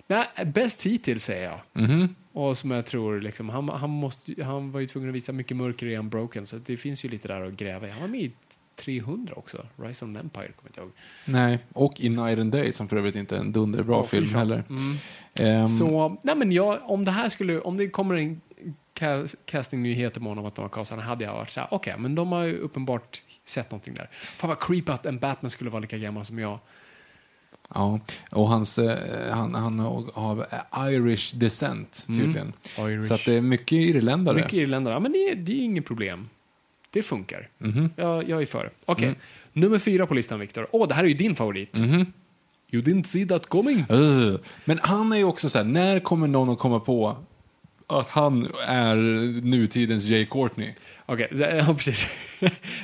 Nej, 0.09 0.27
bäst 0.47 0.87
hittills 0.87 1.25
säger 1.25 1.45
jag. 1.45 1.83
Mhm. 1.83 2.15
Och 2.33 2.57
som 2.57 2.71
jag 2.71 2.87
tror, 2.87 3.21
liksom, 3.21 3.49
han, 3.49 3.69
han, 3.69 3.91
måste, 3.91 4.45
han 4.45 4.71
var 4.73 4.81
ju 4.81 4.87
tvungen 4.87 5.11
att 5.11 5.17
visa 5.17 5.33
mycket 5.33 5.57
mörker 5.57 5.87
i 5.87 5.97
Unbroken, 5.97 6.47
så 6.47 6.57
det 6.57 6.77
finns 6.77 7.05
ju 7.05 7.09
lite 7.09 7.29
där 7.29 7.41
att 7.43 7.53
gräva 7.53 7.87
i. 7.89 7.91
Han 7.91 8.01
var 8.01 8.09
med 8.09 8.21
i 8.21 8.33
300 8.77 9.33
också, 9.37 9.67
Rise 9.77 10.05
of 10.05 10.09
an 10.09 10.17
Empire, 10.17 10.49
kommer 10.57 10.71
jag 10.75 10.83
ihåg. 10.85 10.93
Nej, 11.29 11.59
och 11.73 12.01
i 12.01 12.09
Night 12.09 12.39
and 12.39 12.53
Day 12.53 12.73
som 12.73 12.89
för 12.89 12.97
övrigt 12.97 13.15
inte 13.15 13.37
är 13.37 13.41
en 13.41 13.53
dunderbra 13.53 14.05
fy 14.05 14.17
film 14.17 14.35
heller. 14.35 14.65
Mm. 14.69 14.97
Ehm, 15.41 15.69
Så, 15.69 16.17
nej 16.23 16.37
men 16.37 16.53
jag, 16.53 16.79
om 16.91 17.05
det 17.05 17.11
här 17.11 17.29
skulle, 17.29 17.61
om 17.61 17.77
det 17.77 17.89
kommer 17.89 18.15
en 18.15 18.41
ca- 18.99 19.35
castingnyhet 19.45 20.17
imorgon 20.17 20.39
om 20.39 20.47
att 20.47 20.55
de 20.55 20.63
har 20.63 20.69
castat 20.69 21.01
hade 21.01 21.25
jag 21.25 21.33
varit 21.33 21.51
så 21.51 21.61
här, 21.61 21.69
okej, 21.71 21.95
men 21.99 22.15
de 22.15 22.33
har 22.33 22.43
ju 22.45 22.57
uppenbart 22.59 23.23
sett 23.49 23.71
någonting 23.71 23.95
där. 23.95 24.09
Fan 24.13 24.49
vad 24.49 24.61
creepy 24.61 24.93
att 24.93 25.07
en 25.07 25.19
Batman 25.19 25.51
skulle 25.51 25.71
vara 25.71 25.81
lika 25.81 25.99
gammal 25.99 26.25
som 26.25 26.39
jag. 26.39 26.59
Ja, 27.75 28.01
och 28.31 28.49
hans, 28.49 28.79
eh, 28.79 29.35
han, 29.35 29.55
han 29.55 29.79
har 30.15 30.47
Irish 30.91 31.35
descent 31.35 32.05
tydligen. 32.07 32.53
Mm. 32.79 32.91
Irish. 32.93 33.09
Så 33.09 33.15
att 33.15 33.25
det 33.25 33.35
är 33.35 33.41
mycket 33.41 33.73
irländare. 33.73 34.37
Mycket 34.37 34.53
irländare, 34.53 34.95
ja, 34.95 35.01
men 35.01 35.13
det, 35.13 35.19
är- 35.19 35.35
det 35.35 35.53
är 35.53 35.65
inget 35.65 35.85
problem. 35.87 36.29
Det 36.91 37.03
funkar. 37.03 37.49
Mhm. 37.59 37.91
Jag, 37.97 38.29
jag 38.29 38.43
är 38.43 38.47
för. 38.47 38.71
Okej, 38.85 39.05
Mm. 39.09 39.19
nummer 39.53 39.79
fyra 39.79 40.07
på 40.07 40.15
listan, 40.15 40.41
Viktor. 40.41 40.67
Åh, 40.73 40.89
det 40.89 40.95
här 40.95 41.05
är 41.05 41.09
ju 41.09 41.15
din 41.15 41.37
favorit. 41.37 41.79
Mhm. 41.79 42.13
You 42.71 42.83
didn't 42.83 43.03
see 43.03 43.27
that 43.27 43.47
coming. 43.47 43.85
Ugh. 43.89 44.41
Men 44.65 44.79
han 44.83 45.13
är 45.13 45.17
ju 45.17 45.25
också 45.25 45.49
så 45.51 45.59
här, 45.59 45.65
när 45.65 46.01
kommer 46.01 46.29
någon 46.29 46.51
att 46.51 46.59
komma 46.59 46.81
på 46.81 47.17
att 47.87 48.09
han 48.09 48.49
är 48.67 48.97
nutidens 49.43 50.05
Jay 50.05 50.27
Courtney? 50.27 50.73
Okej, 51.07 51.29
det- 51.33 51.57
ja, 51.69 51.75
precis. 51.75 52.09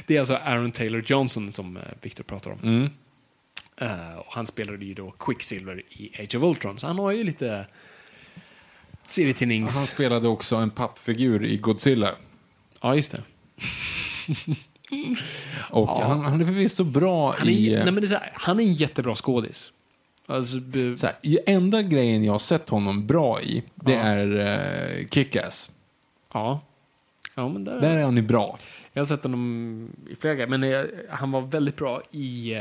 Det 0.06 0.14
är 0.16 0.18
alltså 0.18 0.34
Aaron 0.34 0.72
Taylor 0.72 1.02
Johnson 1.06 1.52
som 1.52 1.76
eh, 1.76 1.82
Victor 2.02 2.24
pratar 2.24 2.50
om. 2.50 2.58
Mm. 2.62 2.90
Eh, 3.80 4.16
och 4.18 4.26
han 4.34 4.46
spelade 4.46 4.84
ju 4.84 4.94
då 4.94 5.10
Quicksilver 5.10 5.82
i 5.88 6.10
Age 6.22 6.34
of 6.36 6.42
Ultron, 6.42 6.78
så 6.78 6.86
han 6.86 6.98
har 6.98 7.12
ju 7.12 7.24
lite 7.24 7.48
Han 7.50 7.64
serietidnings... 9.06 9.86
spelade 9.88 10.28
också 10.28 10.56
en 10.56 10.70
pappfigur 10.70 11.44
i 11.44 11.56
Godzilla. 11.56 12.14
Ja, 12.82 12.94
just 12.94 13.12
det. 13.12 13.22
Och 15.70 15.88
Ja. 15.88 16.04
han, 16.06 16.20
han 16.24 16.40
är 16.40 16.44
förvisso 16.46 16.84
bra 16.84 17.34
Han 17.38 17.48
är, 17.48 17.52
i... 17.52 17.74
eh, 17.74 17.84
nej, 17.84 17.92
men 17.92 18.02
det 18.02 18.10
är 18.10 18.18
här, 18.18 18.30
han 18.34 18.60
är 18.60 18.64
en 18.64 18.72
jättebra 18.72 19.14
skådis. 19.14 19.72
Alltså, 20.26 20.60
be- 20.60 20.96
Så 20.96 21.06
här, 21.06 21.16
enda 21.46 21.82
grejen 21.82 22.24
jag 22.24 22.32
har 22.32 22.38
sett 22.38 22.68
honom 22.68 23.06
bra 23.06 23.42
i, 23.42 23.62
det 23.74 23.92
Ja. 23.92 23.98
är 23.98 24.26
uh, 25.00 25.06
Kick-Ass. 25.08 25.70
ja. 26.32 26.60
Ja, 27.34 27.48
men 27.48 27.64
där, 27.64 27.80
Där 27.80 27.96
är 27.96 28.02
han 28.02 28.16
ju 28.16 28.22
bra. 28.22 28.58
Jag 28.92 29.00
har 29.00 29.06
sett 29.06 29.22
honom 29.22 29.90
i 30.10 30.16
flera 30.16 30.34
gånger, 30.34 30.58
men 30.58 30.62
eh, 30.72 30.84
han 31.10 31.30
var 31.30 31.40
väldigt 31.40 31.76
bra 31.76 32.02
i... 32.10 32.54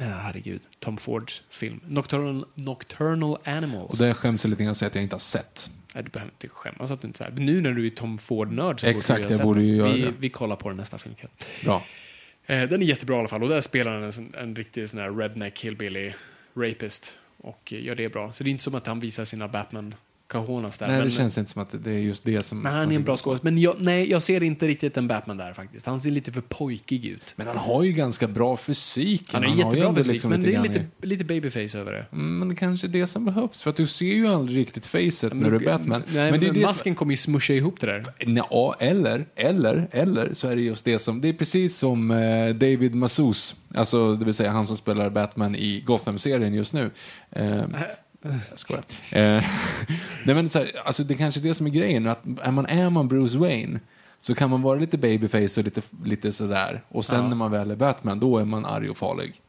Uh, 0.00 0.06
herregud, 0.06 0.62
Tom 0.78 0.96
Fords 0.96 1.42
film. 1.48 1.80
Nocturnal, 1.86 2.44
Nocturnal 2.54 3.38
Animals. 3.44 3.90
Och 3.90 4.06
det 4.06 4.14
skäms 4.14 4.44
jag 4.44 4.50
lite 4.50 4.62
grann 4.62 4.70
att 4.70 4.76
säga 4.76 4.86
att 4.86 4.94
jag 4.94 5.04
inte 5.04 5.14
har 5.14 5.20
sett. 5.20 5.70
Nej, 5.94 6.04
du 6.04 6.10
behöver 6.10 6.32
inte 6.32 6.48
skämmas 6.48 6.90
att 6.90 7.00
du 7.00 7.06
inte 7.06 7.18
säger. 7.18 7.32
Men 7.32 7.46
nu 7.46 7.60
när 7.60 7.72
du 7.72 7.86
är 7.86 7.90
Tom 7.90 8.18
Ford-nörd 8.18 8.80
så 8.80 8.86
borde 8.86 8.98
Exakt, 8.98 9.22
du 9.22 9.28
ha 9.28 9.32
jag 9.32 9.42
borde 9.46 9.62
ju 9.62 9.76
göra 9.76 9.92
vi, 9.92 10.02
det. 10.02 10.12
vi 10.18 10.28
kollar 10.28 10.56
på 10.56 10.68
den 10.68 10.76
nästa 10.76 10.98
filmkväll. 10.98 11.30
Bra. 11.64 11.82
Eh, 12.46 12.68
den 12.68 12.82
är 12.82 12.86
jättebra 12.86 13.16
i 13.16 13.18
alla 13.18 13.28
fall 13.28 13.42
och 13.42 13.48
där 13.48 13.60
spelar 13.60 13.92
han 13.92 14.02
en, 14.04 14.34
en 14.34 14.56
riktig 14.56 14.88
sån 14.88 14.98
här 14.98 15.10
redneck 15.10 15.64
hillbilly 15.64 16.12
rapist 16.54 17.18
och 17.36 17.72
gör 17.72 17.94
det 17.94 18.08
bra. 18.08 18.32
Så 18.32 18.44
det 18.44 18.50
är 18.50 18.52
inte 18.52 18.64
som 18.64 18.74
att 18.74 18.86
han 18.86 19.00
visar 19.00 19.24
sina 19.24 19.48
Batman 19.48 19.94
cajonas 20.30 20.78
där. 20.78 20.86
Nej, 20.86 20.96
men, 20.96 21.04
det 21.04 21.10
känns 21.10 21.38
inte 21.38 21.50
som 21.50 21.62
att 21.62 21.84
det 21.84 21.90
är 21.90 21.98
just 21.98 22.24
det 22.24 22.46
som... 22.46 22.58
men 22.60 22.72
han 22.72 22.90
är 22.92 22.96
en 22.96 23.02
bra 23.04 23.16
skådis. 23.16 23.42
Men 23.42 23.58
jag, 23.58 23.74
nej, 23.78 24.10
jag 24.10 24.22
ser 24.22 24.42
inte 24.42 24.66
riktigt 24.66 24.96
en 24.96 25.08
Batman 25.08 25.36
där 25.36 25.52
faktiskt. 25.52 25.86
Han 25.86 26.00
ser 26.00 26.10
lite 26.10 26.32
för 26.32 26.40
pojkig 26.40 27.04
ut. 27.06 27.32
Men 27.36 27.46
han 27.46 27.56
har 27.56 27.82
ju 27.82 27.92
ganska 27.92 28.28
bra 28.28 28.56
fysik. 28.56 29.22
Han 29.32 29.44
är 29.44 29.48
har 29.48 29.56
jättebra 29.56 29.88
ändå 29.88 29.96
fysik, 29.96 30.12
liksom 30.12 30.30
men 30.30 30.42
det 30.42 30.54
är 30.54 30.62
lite, 30.62 30.78
i- 31.02 31.06
lite 31.06 31.24
babyface 31.24 31.78
över 31.78 31.92
det. 31.92 32.06
Mm, 32.12 32.38
Men 32.38 32.48
det 32.48 32.54
kanske 32.54 32.86
är 32.86 32.88
det 32.88 33.06
som 33.06 33.24
behövs, 33.24 33.62
för 33.62 33.70
att 33.70 33.76
du 33.76 33.86
ser 33.86 34.06
ju 34.14 34.26
aldrig 34.26 34.58
riktigt 34.58 34.86
facet 34.86 35.22
när 35.22 35.34
Men- 35.34 35.50
du 35.50 35.56
är 35.56 35.78
Batman. 35.78 36.02
Nej, 36.12 36.30
men 36.30 36.40
det 36.40 36.60
masken 36.62 36.94
kommer 36.94 37.12
ju 37.12 37.16
smusha 37.16 37.52
ihop 37.54 37.80
det 37.80 37.86
där. 37.86 38.04
Som, 38.22 38.36
ja, 38.36 38.76
eller, 38.78 39.26
eller, 39.36 39.88
eller 39.90 40.34
så 40.34 40.48
är 40.48 40.56
det 40.56 40.62
just 40.62 40.84
det 40.84 40.98
som, 40.98 41.20
det 41.20 41.28
är 41.28 41.32
precis 41.32 41.76
som 41.76 42.10
eh, 42.10 42.48
David 42.54 42.94
Massouz, 42.94 43.56
alltså 43.74 44.14
det 44.14 44.24
vill 44.24 44.34
säga 44.34 44.50
han 44.50 44.66
som 44.66 44.76
spelar 44.76 45.10
Batman 45.10 45.54
i 45.54 45.80
Gotham-serien 45.86 46.54
just 46.54 46.74
nu. 46.74 46.90
Eh, 47.30 47.62
jag 48.22 48.58
skojar. 48.58 48.84
Eh, 49.10 49.44
nej 50.24 50.34
men 50.34 50.50
så 50.50 50.58
här, 50.58 50.70
alltså 50.84 51.04
det 51.04 51.14
är 51.14 51.18
kanske 51.18 51.40
är 51.40 51.42
det 51.42 51.54
som 51.54 51.66
är 51.66 51.70
grejen, 51.70 52.06
att 52.06 52.20
är 52.42 52.50
man, 52.50 52.66
är 52.66 52.90
man 52.90 53.08
Bruce 53.08 53.38
Wayne 53.38 53.80
så 54.20 54.34
kan 54.34 54.50
man 54.50 54.62
vara 54.62 54.78
lite 54.78 54.98
babyface 54.98 55.60
och 55.60 55.64
lite, 55.64 55.82
lite 56.04 56.32
sådär. 56.32 56.82
Och 56.88 57.04
sen 57.04 57.22
Ja. 57.22 57.28
när 57.28 57.36
man 57.36 57.50
väl 57.50 57.70
är 57.70 57.76
Batman, 57.76 58.20
då 58.20 58.38
är 58.38 58.44
man 58.44 58.64
arg 58.66 58.90
och 58.90 58.96
farlig. 58.98 59.40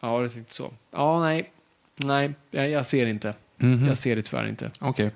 Ja, 0.00 0.20
det 0.20 0.28
tänkte 0.28 0.54
så. 0.54 0.72
Ja, 0.90 1.20
nej. 1.20 1.52
Nej, 2.04 2.34
jag, 2.50 2.70
jag 2.70 2.86
ser 2.86 3.06
inte. 3.06 3.34
Mhm. 3.56 3.86
Jag 3.86 3.96
ser 3.98 4.16
det 4.16 4.22
tyvärr 4.22 4.48
inte. 4.48 4.70
Okej. 4.78 5.10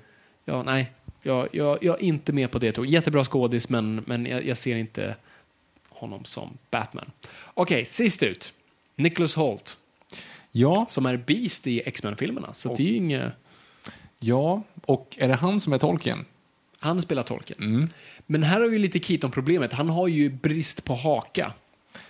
Ja, 0.44 0.62
nej. 0.62 0.92
Jag, 1.22 1.48
jag, 1.52 1.78
jag 1.84 1.94
är 1.94 2.02
inte 2.02 2.32
med 2.32 2.50
på 2.50 2.58
det. 2.58 2.72
tåget. 2.72 2.90
Jättebra 2.90 3.24
skådis, 3.24 3.68
men, 3.68 4.02
men 4.06 4.26
jag, 4.26 4.44
jag 4.46 4.56
ser 4.56 4.76
inte 4.76 5.16
honom 5.88 6.24
som 6.24 6.58
Batman. 6.70 7.10
Okej, 7.54 7.84
sist 7.84 8.22
ut. 8.22 8.52
Nicholas 8.96 9.34
Holt, 9.36 9.76
Ja, 10.58 10.86
som 10.88 11.06
är 11.06 11.16
Beast 11.16 11.66
i 11.66 11.82
X-Men-filmerna. 11.86 12.54
Så 12.54 12.74
det 12.74 12.82
är 12.82 12.86
ju 12.86 12.96
inget... 12.96 13.32
ja, 14.20 14.62
och 14.84 15.16
är 15.20 15.28
det 15.28 15.34
han 15.34 15.60
som 15.60 15.72
är 15.72 15.78
tolken? 15.78 16.24
Han 16.78 17.02
spelar 17.02 17.22
tolken. 17.22 17.56
Mm. 17.60 17.88
Men 18.26 18.42
här 18.42 18.60
har 18.60 18.68
vi 18.68 18.78
lite 18.78 18.98
Keaton-problemet. 18.98 19.72
Han 19.72 19.88
har 19.88 20.08
ju 20.08 20.30
brist 20.30 20.84
på 20.84 20.94
haka. 20.94 21.52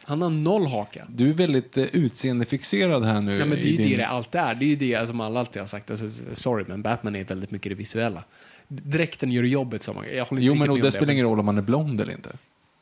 Han 0.04 0.22
har 0.22 0.30
noll 0.30 0.66
haka. 0.66 1.06
Du 1.08 1.30
är 1.30 1.34
väldigt 1.34 1.76
eh, 1.76 1.84
utseendefixerad 1.84 3.04
här 3.04 3.20
nu. 3.20 3.32
Ja, 3.36 3.46
men 3.46 3.50
det 3.58 3.64
är 3.64 3.70
ju 3.70 3.76
din- 3.76 3.90
det 3.90 3.96
det 3.96 4.06
alltid 4.06 4.40
är. 4.40 4.54
Det 4.54 4.64
är 4.64 4.68
ju 4.68 4.76
det 4.76 5.06
som 5.06 5.20
alla 5.20 5.40
alltid 5.40 5.62
har 5.62 5.66
sagt. 5.66 5.90
Alltså, 5.90 6.08
sorry, 6.34 6.64
men 6.68 6.82
Batman 6.82 7.16
är 7.16 7.24
väldigt 7.24 7.50
mycket 7.50 7.70
det 7.70 7.74
visuella. 7.76 8.24
Dräkten 8.68 9.32
gör 9.32 9.42
jobbet, 9.42 9.94
man. 9.94 10.04
Jag 10.14 10.24
håller 10.24 10.42
inte 10.42 10.46
Jo, 10.46 10.54
men 10.54 10.70
och 10.70 10.78
det 10.78 10.86
om 10.86 10.92
spelar 10.92 11.12
ingen 11.12 11.26
roll 11.26 11.38
om 11.38 11.46
man 11.46 11.58
är 11.58 11.62
blond 11.62 12.00
eller 12.00 12.12
inte. 12.12 12.30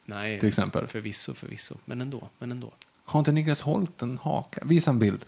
Nej, 0.04 0.40
till 0.40 0.48
exempel. 0.48 0.86
Förvisso, 0.86 1.34
förvisso. 1.34 1.74
Men 1.84 2.00
ändå, 2.00 2.28
men 2.38 2.50
ändå. 2.50 2.72
Har 3.04 3.18
inte 3.18 3.32
Niklas 3.32 3.60
Holt 3.60 4.02
en 4.02 4.18
haka? 4.22 4.60
Visa 4.64 4.90
en 4.90 4.98
bild. 4.98 5.24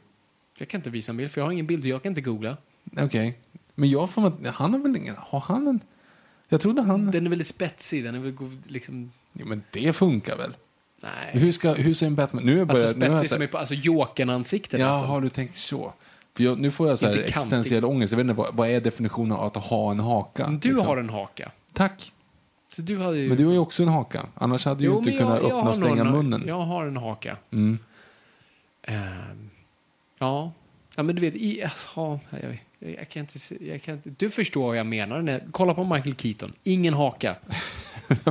Jag 0.59 0.69
kan 0.69 0.79
inte 0.79 0.91
visa 0.91 1.13
en 1.13 1.17
bild, 1.17 1.31
för 1.31 1.41
jag 1.41 1.47
har 1.47 1.53
ingen 1.53 1.67
bild. 1.67 1.87
Jag 1.87 2.03
kan 2.03 2.11
inte 2.11 2.21
googla. 2.21 2.57
Okej. 3.01 3.39
Men 3.75 3.91
jag 3.91 4.11
får 4.11 4.27
att 4.27 4.47
han 4.55 4.73
har 4.73 4.81
väl 4.81 4.97
ingen... 4.97 5.15
Har 5.19 5.41
han 5.41 5.69
en... 5.69 5.81
Jag 6.49 6.61
trodde 6.61 6.83
han... 6.83 7.11
Den 7.11 7.27
är 7.27 7.31
väldigt 7.31 7.47
spetsig. 7.47 8.05
Den 8.05 8.15
är 8.15 8.19
väl 8.19 8.31
go- 8.33 8.51
liksom... 8.67 9.13
Jo, 9.33 9.47
men 9.47 9.63
det 9.71 9.93
funkar 9.93 10.37
väl? 10.37 10.57
Nej. 11.03 11.31
Hur, 11.33 11.53
ska, 11.53 11.73
hur 11.73 11.95
ser 11.95 12.07
en 12.07 12.15
Batman... 12.15 12.43
Nu 12.45 12.53
är 12.53 12.59
jag 12.59 12.71
Alltså 12.71 12.99
nu 12.99 13.07
jag 13.07 13.13
spetsig 13.19 13.31
som 13.31 13.43
är 13.43 13.47
på 13.47 13.59
alltså, 13.59 13.75
Jokern-ansiktet 13.75 14.81
Ja, 14.81 14.87
har 14.93 15.21
du 15.21 15.29
tänkt 15.29 15.57
så? 15.57 15.93
För 16.35 16.45
jag, 16.45 16.59
nu 16.59 16.71
får 16.71 16.89
jag 16.89 16.99
så 16.99 17.07
här 17.07 17.15
existentiell 17.19 17.85
ångest. 17.85 18.13
Jag 18.13 18.17
vet 18.17 18.25
inte, 18.31 18.51
vad, 18.53 18.69
är 18.69 18.81
definitionen 18.81 19.33
av 19.33 19.45
att 19.45 19.57
ha 19.57 19.91
en 19.91 20.01
haka? 20.01 20.49
Men 20.49 20.59
Du 20.59 20.69
liksom? 20.69 20.87
har 20.87 20.97
en 20.97 21.11
haka. 21.11 21.51
Tack. 21.73 22.13
Så 22.69 22.83
du 22.83 22.99
hade 22.99 23.19
ju... 23.19 23.29
Men 23.29 23.37
du 23.37 23.47
har 23.47 23.53
ju 23.53 23.59
också 23.59 23.83
en 23.83 23.89
haka. 23.89 24.27
Annars 24.35 24.65
hade 24.65 24.81
du 24.81 24.85
ju 24.85 24.99
inte 24.99 25.11
men 25.11 25.19
kunnat 25.19 25.43
öppna 25.43 25.57
och 25.71 25.77
stänga 25.77 26.05
nog 26.05 26.07
en- 26.07 26.13
munnen. 26.13 26.45
Jag 26.47 26.61
har 26.61 26.87
en 26.87 26.97
haka. 26.97 27.37
Mm. 27.51 27.79
Ehm, 28.83 29.51
ja. 30.19 30.53
ja, 30.97 31.03
men 31.03 31.15
du 31.17 31.21
vet, 31.21 31.35
i, 31.35 31.61
ja, 31.97 32.21
jag, 32.31 32.59
Jag 32.97 33.09
kan 33.09 33.21
inte, 33.21 33.65
jag 33.65 33.83
kan 33.83 33.95
inte, 33.95 34.11
du 34.11 34.31
förstår 34.31 34.67
vad 34.67 34.77
jag 34.77 34.87
menar. 34.87 35.23
När, 35.23 35.43
kolla 35.51 35.75
på 35.75 35.85
Michael 35.85 36.15
Keaton. 36.17 36.53
Ingen 36.65 36.95
haka. 36.95 37.37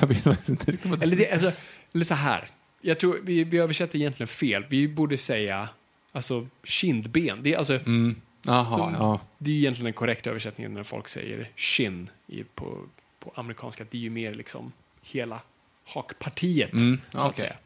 jag 0.00 0.06
vet 0.06 0.22
faktiskt 0.22 0.48
inte 0.48 0.88
Eller, 1.02 1.16
det, 1.16 1.30
alltså, 1.32 1.52
eller 1.94 2.04
så 2.04 2.14
här. 2.14 2.44
Jag 2.80 2.98
tror 3.00 3.20
vi, 3.22 3.44
vi 3.44 3.58
översätter 3.58 3.98
egentligen 3.98 4.28
fel. 4.28 4.64
Vi 4.68 4.88
borde 4.88 5.18
säga 5.18 5.68
alltså, 6.12 6.46
kindben. 6.64 7.38
Det 7.42 7.54
är, 7.54 7.58
alltså, 7.58 7.74
Mm. 7.74 8.20
Jaha, 8.42 8.76
de- 8.78 8.94
ja. 8.94 9.20
det 9.38 9.50
är 9.50 9.54
egentligen 9.54 9.84
den 9.84 9.92
korrekta 9.92 10.30
översättningen 10.30 10.74
när 10.74 10.82
folk 10.82 11.08
säger 11.08 11.50
shin 11.56 12.10
i, 12.26 12.44
på, 12.44 12.78
på 13.18 13.32
amerikanska. 13.34 13.84
Det 13.90 13.98
är 13.98 14.02
ju 14.02 14.10
mer 14.10 14.34
liksom 14.34 14.72
hela 15.02 15.40
hakpartiet. 15.84 16.72
Mm, 16.72 17.00
så 17.12 17.18
att 17.18 17.24
okej. 17.24 17.40
säga. 17.40 17.56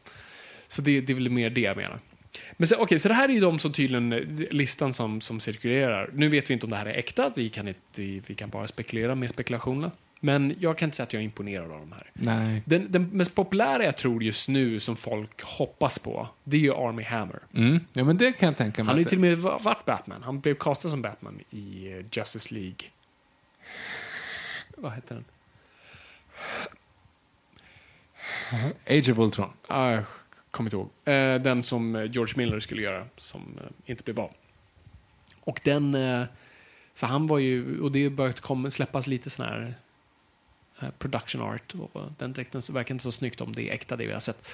Så 0.67 0.81
det, 0.81 1.01
det 1.01 1.13
är 1.13 1.15
väl 1.15 1.29
mer 1.29 1.49
det 1.49 1.61
jag 1.61 1.77
menar. 1.77 1.99
Men 2.57 2.67
så, 2.67 2.75
okej, 2.75 2.99
så 2.99 3.07
det 3.07 3.13
här 3.13 3.29
är 3.29 3.33
ju 3.33 3.39
de 3.39 3.59
som 3.59 3.71
tydligen, 3.71 4.13
eh, 4.13 4.19
listan 4.51 4.93
som, 4.93 5.21
som 5.21 5.39
cirkulerar. 5.39 6.09
Nu 6.13 6.29
vet 6.29 6.49
vi 6.49 6.53
inte 6.53 6.65
om 6.65 6.69
det 6.69 6.75
här 6.75 6.85
är 6.85 6.97
äkta, 6.97 7.31
vi 7.35 7.49
kan, 7.49 7.67
inte, 7.67 8.01
vi 8.01 8.35
kan 8.35 8.49
bara 8.49 8.67
spekulera 8.67 9.15
med 9.15 9.29
spekulationerna. 9.29 9.91
Men 10.19 10.55
jag 10.59 10.77
kan 10.77 10.87
inte 10.87 10.97
säga 10.97 11.03
att 11.03 11.13
jag 11.13 11.19
är 11.19 11.23
imponerad 11.25 11.71
av 11.71 11.79
de 11.79 11.91
här. 11.91 12.11
Nej. 12.13 12.61
Den, 12.65 12.91
den 12.91 13.09
mest 13.09 13.35
populära 13.35 13.83
jag 13.83 13.97
tror 13.97 14.23
just 14.23 14.49
nu 14.49 14.79
som 14.79 14.95
folk 14.95 15.41
hoppas 15.43 15.99
på, 15.99 16.29
det 16.43 16.57
är 16.57 16.61
ju 16.61 16.73
Army 16.73 17.03
Hammer. 17.03 17.39
Mm. 17.53 17.79
Ja, 17.93 18.03
men 18.03 18.17
det 18.17 18.31
kan 18.31 18.47
jag 18.47 18.57
tänka 18.57 18.83
mig. 18.83 18.87
Han 18.87 18.95
har 18.95 18.99
ju 18.99 19.05
till 19.05 19.17
och 19.17 19.21
med 19.21 19.37
varit 19.37 19.85
Batman. 19.85 20.23
Han 20.23 20.39
blev 20.39 20.55
castad 20.55 20.89
som 20.89 21.01
Batman 21.01 21.39
i 21.49 21.91
eh, 21.91 22.05
Justice 22.11 22.53
League. 22.53 22.89
Vad 24.77 24.93
heter 24.93 25.15
den? 25.15 25.25
Age 28.89 29.09
of 29.09 29.17
Ultron. 29.17 29.49
Jag 29.69 30.03
kommer 30.55 30.67
inte 30.67 30.77
ihåg. 30.77 30.89
Eh, 31.15 31.41
den 31.41 31.63
som 31.63 31.95
eh, 31.95 32.11
George 32.11 32.33
Miller 32.37 32.59
skulle 32.59 32.81
göra, 32.81 33.05
som 33.17 33.41
eh, 33.61 33.91
inte 33.91 34.03
blev 34.03 34.19
av. 34.19 34.31
Och 35.39 35.59
den... 35.63 35.95
Eh, 35.95 36.23
så 36.93 37.05
han 37.05 37.27
var 37.27 37.39
ju... 37.39 37.79
Och 37.79 37.91
det 37.91 38.03
har 38.03 38.09
börjat 38.09 38.73
släppas 38.73 39.07
lite 39.07 39.29
sån 39.29 39.45
här 39.45 39.75
production 40.97 41.41
art. 41.41 41.73
Och 41.75 42.01
den 42.17 42.33
dräkten 42.33 42.61
verkar 42.71 42.95
inte 42.95 43.03
så 43.03 43.11
snyggt 43.11 43.41
om 43.41 43.53
det 43.53 43.69
är 43.69 43.73
äkta, 43.73 43.95
det 43.95 44.07
vi 44.07 44.13
har 44.13 44.19
sett. 44.19 44.51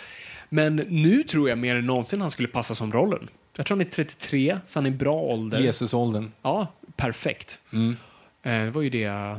Men 0.49 0.75
nu 0.75 1.23
tror 1.23 1.49
jag 1.49 1.57
mer 1.57 1.75
än 1.75 1.85
någonsin 1.85 2.21
han 2.21 2.31
skulle 2.31 2.47
passa 2.47 2.75
som 2.75 2.91
rollen. 2.91 3.29
Jag 3.57 3.65
tror 3.65 3.77
han 3.77 3.87
är 3.87 3.91
33, 3.91 4.59
så 4.65 4.79
han 4.79 4.85
är 4.85 4.89
i 4.89 4.93
bra 4.93 5.15
ålder. 5.15 5.59
Jesusåldern. 5.59 6.31
Ja, 6.41 6.67
perfekt. 6.95 7.61
Mm. 7.73 7.97
Det 8.41 8.69
var 8.69 8.81
ju 8.81 8.89
det... 8.89 9.35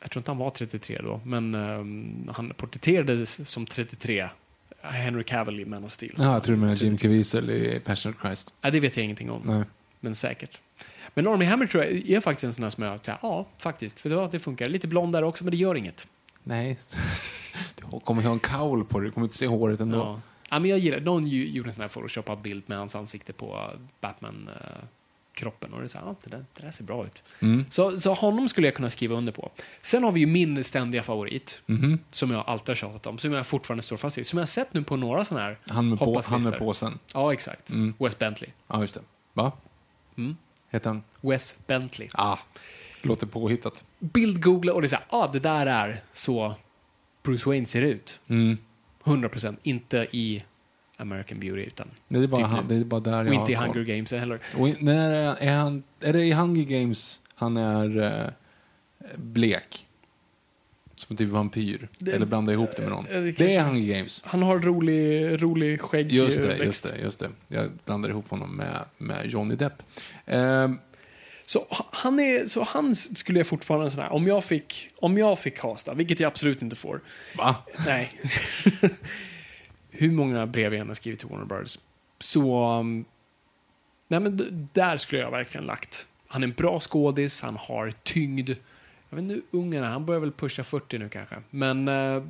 Jag 0.00 0.10
tror 0.10 0.20
inte 0.20 0.30
han 0.30 0.38
var 0.38 0.50
33 0.50 1.00
då, 1.02 1.20
men 1.24 1.54
eh, 1.54 2.32
han 2.34 2.52
porträtterades 2.56 3.50
som 3.50 3.66
33. 3.66 4.28
Henry 4.82 5.24
Cavill 5.24 5.60
i 5.60 5.64
Man 5.64 5.84
of 5.84 5.92
Steel. 5.92 6.14
Ja, 6.18 6.32
jag 6.32 6.42
tror 6.42 6.54
du 6.54 6.60
menar 6.60 6.74
Jim 6.74 6.96
Caviezel 6.96 7.50
i 7.50 7.80
Passion 7.84 8.12
of 8.12 8.20
Christ. 8.22 8.54
Nej, 8.60 8.72
det 8.72 8.80
vet 8.80 8.96
jag 8.96 9.04
ingenting 9.04 9.30
om, 9.30 9.42
Nej. 9.44 9.64
men 10.00 10.14
säkert. 10.14 10.60
Men 11.14 11.26
Army 11.26 11.44
Hammer 11.44 11.66
tror 11.66 11.84
jag 11.84 12.10
är 12.10 12.20
faktiskt 12.20 12.44
en 12.44 12.52
sån 12.52 12.62
här 12.62 12.70
som 12.70 12.84
jag 12.84 13.00
ja, 13.22 13.46
faktiskt. 13.58 14.00
För 14.00 14.10
det, 14.10 14.28
det 14.32 14.38
funkar. 14.38 14.66
Lite 14.66 14.86
blond 14.86 15.12
där 15.12 15.22
också, 15.22 15.44
men 15.44 15.50
det 15.50 15.56
gör 15.56 15.74
inget. 15.74 16.08
Nej. 16.42 16.78
Du 17.74 18.00
kommer 18.00 18.22
ha 18.22 18.32
en 18.32 18.38
kaul 18.38 18.84
på 18.84 19.00
dig, 19.00 19.08
du 19.08 19.12
kommer 19.12 19.24
inte 19.24 19.36
se 19.36 19.46
håret 19.46 19.80
ändå. 19.80 19.98
Ja. 19.98 20.20
Ja, 20.50 20.58
men 20.58 20.70
jag 20.70 20.78
gillar, 20.78 21.00
någon 21.00 21.26
gjorde 21.26 21.68
en 21.68 21.72
sån 21.72 21.80
här 21.82 21.88
photoshopad 21.88 22.38
bild 22.38 22.62
med 22.66 22.78
hans 22.78 22.96
ansikte 22.96 23.32
på 23.32 23.72
Batman-kroppen. 25.44 25.72
och 25.72 25.78
det, 25.80 25.86
är 25.86 25.88
så 25.88 25.98
här, 25.98 26.06
ja, 26.06 26.14
det, 26.24 26.30
där, 26.30 26.44
det 26.56 26.62
där 26.62 26.70
ser 26.72 26.84
bra 26.84 27.06
ut. 27.06 27.22
Mm. 27.40 27.64
Så, 27.70 28.00
så 28.00 28.14
honom 28.14 28.48
skulle 28.48 28.66
jag 28.66 28.74
kunna 28.74 28.90
skriva 28.90 29.16
under 29.16 29.32
på. 29.32 29.50
Sen 29.82 30.02
har 30.04 30.12
vi 30.12 30.20
ju 30.20 30.26
min 30.26 30.64
ständiga 30.64 31.02
favorit, 31.02 31.62
Mhm. 31.66 31.98
som 32.10 32.30
jag 32.30 32.44
alltid 32.46 32.68
har 32.68 32.74
tjatat 32.74 33.06
om, 33.06 33.18
som 33.18 33.32
jag 33.32 33.46
fortfarande 33.46 33.82
står 33.82 33.96
fast 33.96 34.18
i, 34.18 34.24
som 34.24 34.38
jag 34.38 34.42
har 34.42 34.46
sett 34.48 34.74
nu 34.74 34.82
på 34.82 34.96
några 34.96 35.24
sådana 35.24 35.44
här 35.46 35.58
Han, 35.66 35.88
med 35.88 35.98
på, 35.98 36.20
han 36.28 36.42
med 36.44 36.58
påsen. 36.58 36.98
Ja, 37.14 37.32
exakt. 37.32 37.70
Mm. 37.70 37.94
Wes 37.98 38.18
Bentley. 38.18 38.50
Ja, 38.68 38.80
just 38.80 38.94
det. 38.94 39.00
Va? 39.32 39.52
Mm. 40.16 40.36
Heter 40.70 40.90
han? 40.90 41.02
Wes 41.20 41.58
Bentley. 41.66 42.08
Ah, 42.12 42.38
låter 43.02 43.26
påhittat. 43.26 43.84
Bildgoogla 43.98 44.72
och 44.72 44.80
det 44.82 44.86
är 44.86 44.88
så 44.88 44.96
här, 44.96 45.04
ah, 45.08 45.26
det 45.32 45.38
där 45.38 45.66
är 45.66 46.00
så 46.12 46.54
Bruce 47.22 47.48
Wayne 47.48 47.66
ser 47.66 47.82
ut. 47.82 48.20
Mm. 48.28 48.58
100% 49.04 49.56
inte 49.62 49.96
i 50.12 50.42
American 51.00 51.40
Beauty, 51.40 51.62
utan 51.62 51.88
Det 52.08 52.18
är 52.18 52.26
bara, 52.26 52.40
Typ 52.40 52.46
han, 52.56 52.68
det 52.68 52.74
är 52.74 52.84
bara 52.84 53.00
där 53.00 53.20
och 53.20 53.26
jag 53.26 53.34
inte 53.34 53.52
i. 53.52 53.54
Hunger 53.54 53.84
Games 53.84 54.12
heller. 54.12 54.40
Och 54.58 54.82
när 54.82 55.36
är, 55.40 55.56
han, 55.56 55.82
är 56.00 56.12
det 56.12 56.24
i 56.24 56.32
Hunger 56.32 56.64
Games 56.64 57.20
han 57.34 57.56
är 57.56 58.00
eh, 58.02 58.30
blek? 59.16 59.84
Som 60.96 61.16
typ 61.16 61.28
vampyr? 61.28 61.88
Det- 61.98 62.12
Eller 62.12 62.26
blandar 62.26 62.52
ihop 62.52 62.70
det 62.76 62.82
med 62.82 62.90
någon? 62.90 63.06
Eh, 63.06 63.12
det 63.12 63.20
det 63.20 63.32
kanske- 63.32 63.54
är 63.54 63.62
Hunger 63.62 63.94
Games. 63.96 64.22
Han 64.24 64.42
har 64.42 64.58
rolig, 64.58 65.42
rolig 65.42 65.80
skägg 65.80 66.12
Just 66.12 66.36
det, 66.36 66.46
växt. 66.46 66.64
just 66.64 66.92
det, 66.92 66.98
just 67.02 67.18
det. 67.18 67.28
Jag 67.48 67.70
blandar 67.84 68.08
ihop 68.10 68.30
honom 68.30 68.56
med, 68.56 68.84
med 68.98 69.26
Johnny 69.26 69.54
Depp. 69.54 69.82
Ehm, 70.26 70.78
Så 71.46 71.66
han, 71.90 72.20
är, 72.20 72.44
så 72.46 72.62
han 72.64 72.94
skulle 72.94 73.38
jag 73.38 73.46
fortfarande 73.46 73.90
sån 73.90 74.00
här, 74.02 74.12
om 74.12 74.26
jag 74.26 74.44
fick, 74.44 74.90
om 74.98 75.18
jag 75.18 75.38
fick 75.38 75.58
casta, 75.58 75.94
vilket 75.94 76.20
jag 76.20 76.28
absolut 76.28 76.62
inte 76.62 76.76
får. 76.76 77.00
va? 77.36 77.54
Nej. 77.86 78.10
Hur 79.90 80.12
många 80.12 80.46
brev 80.46 80.74
jag 80.74 80.80
än 80.80 80.86
har 80.88 80.94
skrivit 80.94 81.20
till 81.20 81.28
Warner 81.28 81.44
Brothers. 81.44 81.78
Så, 82.18 82.72
um, 82.78 83.04
nej 84.08 84.20
men 84.20 84.68
där 84.72 84.96
skulle 84.96 85.22
jag 85.22 85.30
verkligen 85.30 85.66
lagt. 85.66 86.06
Han 86.28 86.42
är 86.42 86.46
en 86.46 86.54
bra 86.54 86.80
skådis, 86.80 87.42
han 87.42 87.56
har 87.56 87.92
tyngd. 88.02 88.50
Jag 89.10 89.16
vet 89.16 89.22
inte 89.22 89.34
hur 89.34 89.60
ung 89.60 89.74
han 89.76 89.84
är, 89.84 89.88
han 89.88 90.06
börjar 90.06 90.20
väl 90.20 90.32
pusha 90.32 90.64
40 90.64 90.98
nu 90.98 91.08
kanske. 91.08 91.36
Men, 91.50 91.88
eh, 91.88 92.22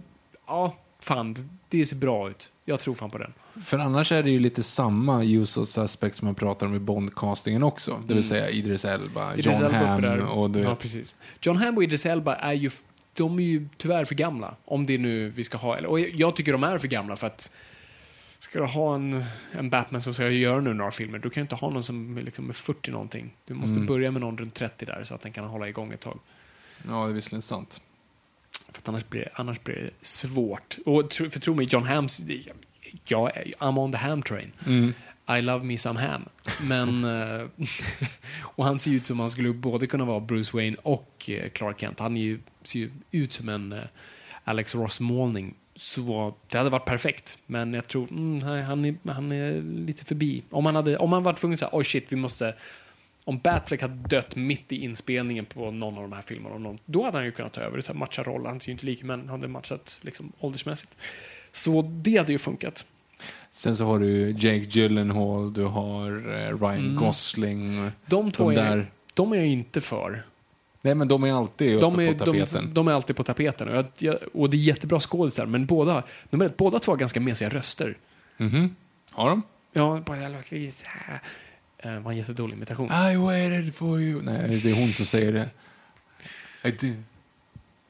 ja, 0.47 0.77
fan, 1.01 1.37
det 1.69 1.87
ser 1.87 1.97
bra 1.97 2.31
ut. 2.31 2.51
Jag 2.65 2.81
tror 2.81 2.95
fan 2.95 3.11
på 3.11 3.19
den. 3.19 3.33
För 3.65 3.79
annars 3.79 4.13
är 4.13 4.23
det 4.23 4.31
ju 4.31 4.39
lite 4.39 4.63
samma 4.63 5.25
usual 5.25 5.67
suspect 5.67 6.17
som 6.17 6.27
man 6.27 6.35
pratar 6.35 6.67
om 6.67 6.75
i 6.75 6.79
Bond-castingen 6.79 7.63
också. 7.63 8.03
Det 8.07 8.15
vill 8.15 8.23
säga 8.29 8.51
Idris 8.51 8.85
Elba, 8.85 9.25
Mm. 9.25 9.39
Idris 9.39 9.61
John 9.61 9.65
Elba 9.75 9.87
Hamm 9.87 10.29
och 10.29 10.51
du 10.51 10.61
Ja, 10.61 10.75
precis. 10.75 11.17
John 11.41 11.57
Hamm 11.57 11.77
och 11.77 11.83
Idris 11.83 12.07
Elba 12.07 12.35
är 12.35 12.53
ju, 12.53 12.71
de 13.19 13.39
är 13.39 13.43
ju 13.43 13.69
tyvärr 13.77 14.05
för 14.05 14.15
gamla. 14.15 14.55
Om 14.65 14.87
det 14.87 14.99
nu 14.99 15.29
vi 15.29 15.45
ska 15.45 15.59
ha, 15.59 15.77
eller, 15.77 15.89
och 15.89 16.01
jag 16.01 16.37
tycker 16.37 16.53
de 16.53 16.65
är 16.65 16.79
för 16.79 16.89
gamla 16.89 17.17
för 17.17 17.27
att 17.27 17.53
ska 18.39 18.59
du 18.59 18.65
ha 18.65 18.95
en, 18.95 19.25
en 19.53 19.71
Batman 19.71 20.01
som 20.01 20.15
ska 20.15 20.31
göra 20.31 20.61
nu 20.61 20.75
några 20.75 20.91
filmer, 20.91 21.19
du 21.19 21.31
kan 21.31 21.41
ju 21.41 21.43
inte 21.45 21.55
ha 21.55 21.71
någon 21.71 21.83
som 21.83 22.19
liksom 22.19 22.49
är 22.49 22.53
40 22.53 22.91
någonting. 22.91 23.31
Du 23.47 23.55
måste 23.55 23.75
Mm. 23.77 23.87
börja 23.87 24.11
med 24.11 24.21
någon 24.21 24.39
runt 24.39 24.55
30 24.55 24.85
där 24.85 25.05
så 25.05 25.15
att 25.15 25.21
den 25.23 25.33
kan 25.33 25.45
hålla 25.45 25.69
igång 25.69 25.93
ett 25.93 26.01
tag. 26.01 26.19
Ja, 26.89 27.05
det 27.05 27.11
är 27.11 27.15
visserligen 27.15 27.43
sant. 27.43 27.81
För 28.73 28.79
att 28.79 28.89
annars 28.89 29.09
blir, 29.09 29.21
det- 29.21 29.31
annars 29.35 29.61
blir 29.61 29.75
det 29.77 30.07
svårt. 30.07 30.79
Och 30.87 31.13
för 31.13 31.41
tro 31.41 31.55
mig, 31.55 31.67
John 31.71 31.85
Hams, 31.87 32.23
jag 33.05 33.37
är 33.37 33.45
I'm 33.59 33.79
on 33.79 33.93
the 33.93 33.99
ham 33.99 34.23
train. 34.23 34.53
Mm. 34.67 34.95
I 35.29 35.43
love 35.43 35.65
me 35.65 35.79
some 35.79 36.01
ham. 36.01 36.29
Men... 36.63 37.05
Eh, 37.05 37.47
och 38.43 38.65
han 38.65 38.79
ser 38.79 38.91
ut 38.91 39.07
som 39.07 39.21
han 39.21 39.31
skulle 39.31 39.53
både 39.53 39.87
kunna 39.87 40.05
vara 40.05 40.21
Bruce 40.21 40.57
Wayne 40.57 40.77
och 40.83 41.31
eh, 41.31 41.49
Clark 41.49 41.81
Kent. 41.81 42.01
Han 42.01 42.17
ju, 42.17 42.41
ser 42.63 42.79
ju 42.79 42.91
ut 43.11 43.33
som 43.33 43.49
en 43.49 43.73
eh, 43.73 43.83
Alex 44.45 44.75
Ross-målning. 44.75 45.55
Så 45.77 46.35
det 46.49 46.59
hade 46.59 46.71
varit 46.71 46.85
perfekt. 46.85 47.39
Men 47.47 47.75
jag 47.75 47.89
tror, 47.89 48.09
mm, 48.11 48.43
han, 48.43 48.85
är, 48.85 49.13
han 49.13 49.33
är 49.33 49.63
lite 49.63 50.05
förbi. 50.05 50.43
Om 50.51 50.67
han 50.67 50.77
hade, 50.77 50.97
om 50.97 51.13
han 51.13 51.23
var 51.23 51.33
tvungen 51.33 51.53
att 51.53 51.59
säga, 51.59 51.71
oh 51.73 51.83
shit, 51.83 52.13
vi 52.13 52.17
måste... 52.17 52.55
Om 53.25 53.39
Batfleck 53.39 53.83
hade 53.83 53.95
dött 54.09 54.37
mitt 54.37 54.73
i 54.73 54.85
inspelningen 54.85 55.45
på 55.45 55.71
någon 55.71 55.97
av 55.97 56.03
de 56.03 56.13
här 56.13 56.23
filmerna, 56.23 56.55
och 56.55 56.61
någon, 56.61 56.79
då 56.85 57.05
hade 57.05 57.19
han 57.19 57.25
ju 57.25 57.33
kunnat 57.33 57.53
ta 57.53 57.61
över, 57.61 57.95
matcha 57.95 58.23
roll. 58.23 58.47
Han 58.47 58.61
ser 58.61 58.69
ju 58.69 58.73
inte 58.73 58.87
lik, 58.87 59.03
men 59.03 59.21
han 59.21 59.29
hade 59.29 59.49
matchat 59.49 59.99
liksom, 60.03 60.33
åldersmässigt. 60.39 60.97
Så 61.53 61.83
det 61.83 62.17
hade 62.17 62.33
ju 62.33 62.39
funkat. 62.39 62.85
Sen 63.51 63.77
så 63.77 63.85
har 63.85 63.99
du 63.99 64.31
Jake 64.31 64.67
Gyllenhaal, 64.71 65.53
du 65.53 65.65
har 65.65 66.07
eh, 66.11 66.59
Ryan 66.61 66.79
Mm. 66.79 66.97
Gosling. 66.97 67.91
De 68.07 68.31
två 68.31 68.51
De 68.51 68.57
är, 68.61 68.65
där- 68.77 68.91
de 69.15 69.33
är 69.33 69.37
jag 69.37 69.47
inte 69.47 69.81
för. 69.81 70.27
Nej, 70.83 70.95
men 70.95 71.09
de 71.09 71.25
är 71.25 71.33
alltid 71.33 71.81
De 71.81 71.99
är, 72.01 72.13
på 72.13 72.19
tapeten. 72.25 72.65
de, 72.65 72.75
de 72.75 72.89
är 72.89 72.93
alltid 72.93 73.17
på 73.17 73.23
tapeten. 73.23 73.69
Och, 73.69 73.75
jag, 73.77 73.87
jag, 73.99 74.17
och 74.35 74.51
det 74.51 74.57
är 74.57 74.59
jättebra 74.59 75.01
skådisar, 75.01 75.47
men 75.47 75.67
båda, 75.67 76.03
nummer 76.31 76.45
ett, 76.47 76.57
båda 76.57 76.79
två 76.79 76.93
har 76.93 76.97
ganska 76.97 77.21
mesiga 77.21 77.49
röster. 77.49 77.97
Mhm. 78.37 78.77
Har 79.11 79.29
de? 79.31 79.43
Ja, 79.73 80.03
bara 80.07 80.29
låter 80.29 80.57
lite 80.57 80.77
så 80.79 80.87
här. 80.89 81.21
Eh, 81.79 82.01
var 82.01 82.11
en 82.13 82.17
jättedålig 82.19 82.55
imitation. 82.57 82.87
I 82.93 83.17
waited 83.17 83.75
for 83.75 84.01
you. 84.01 84.23
Nej, 84.23 84.61
det 84.63 84.71
är 84.71 84.75
hon 84.81 84.89
som 84.93 85.07
säger 85.07 85.33
det. 85.33 85.49
I 86.69 86.71
did. 86.71 87.03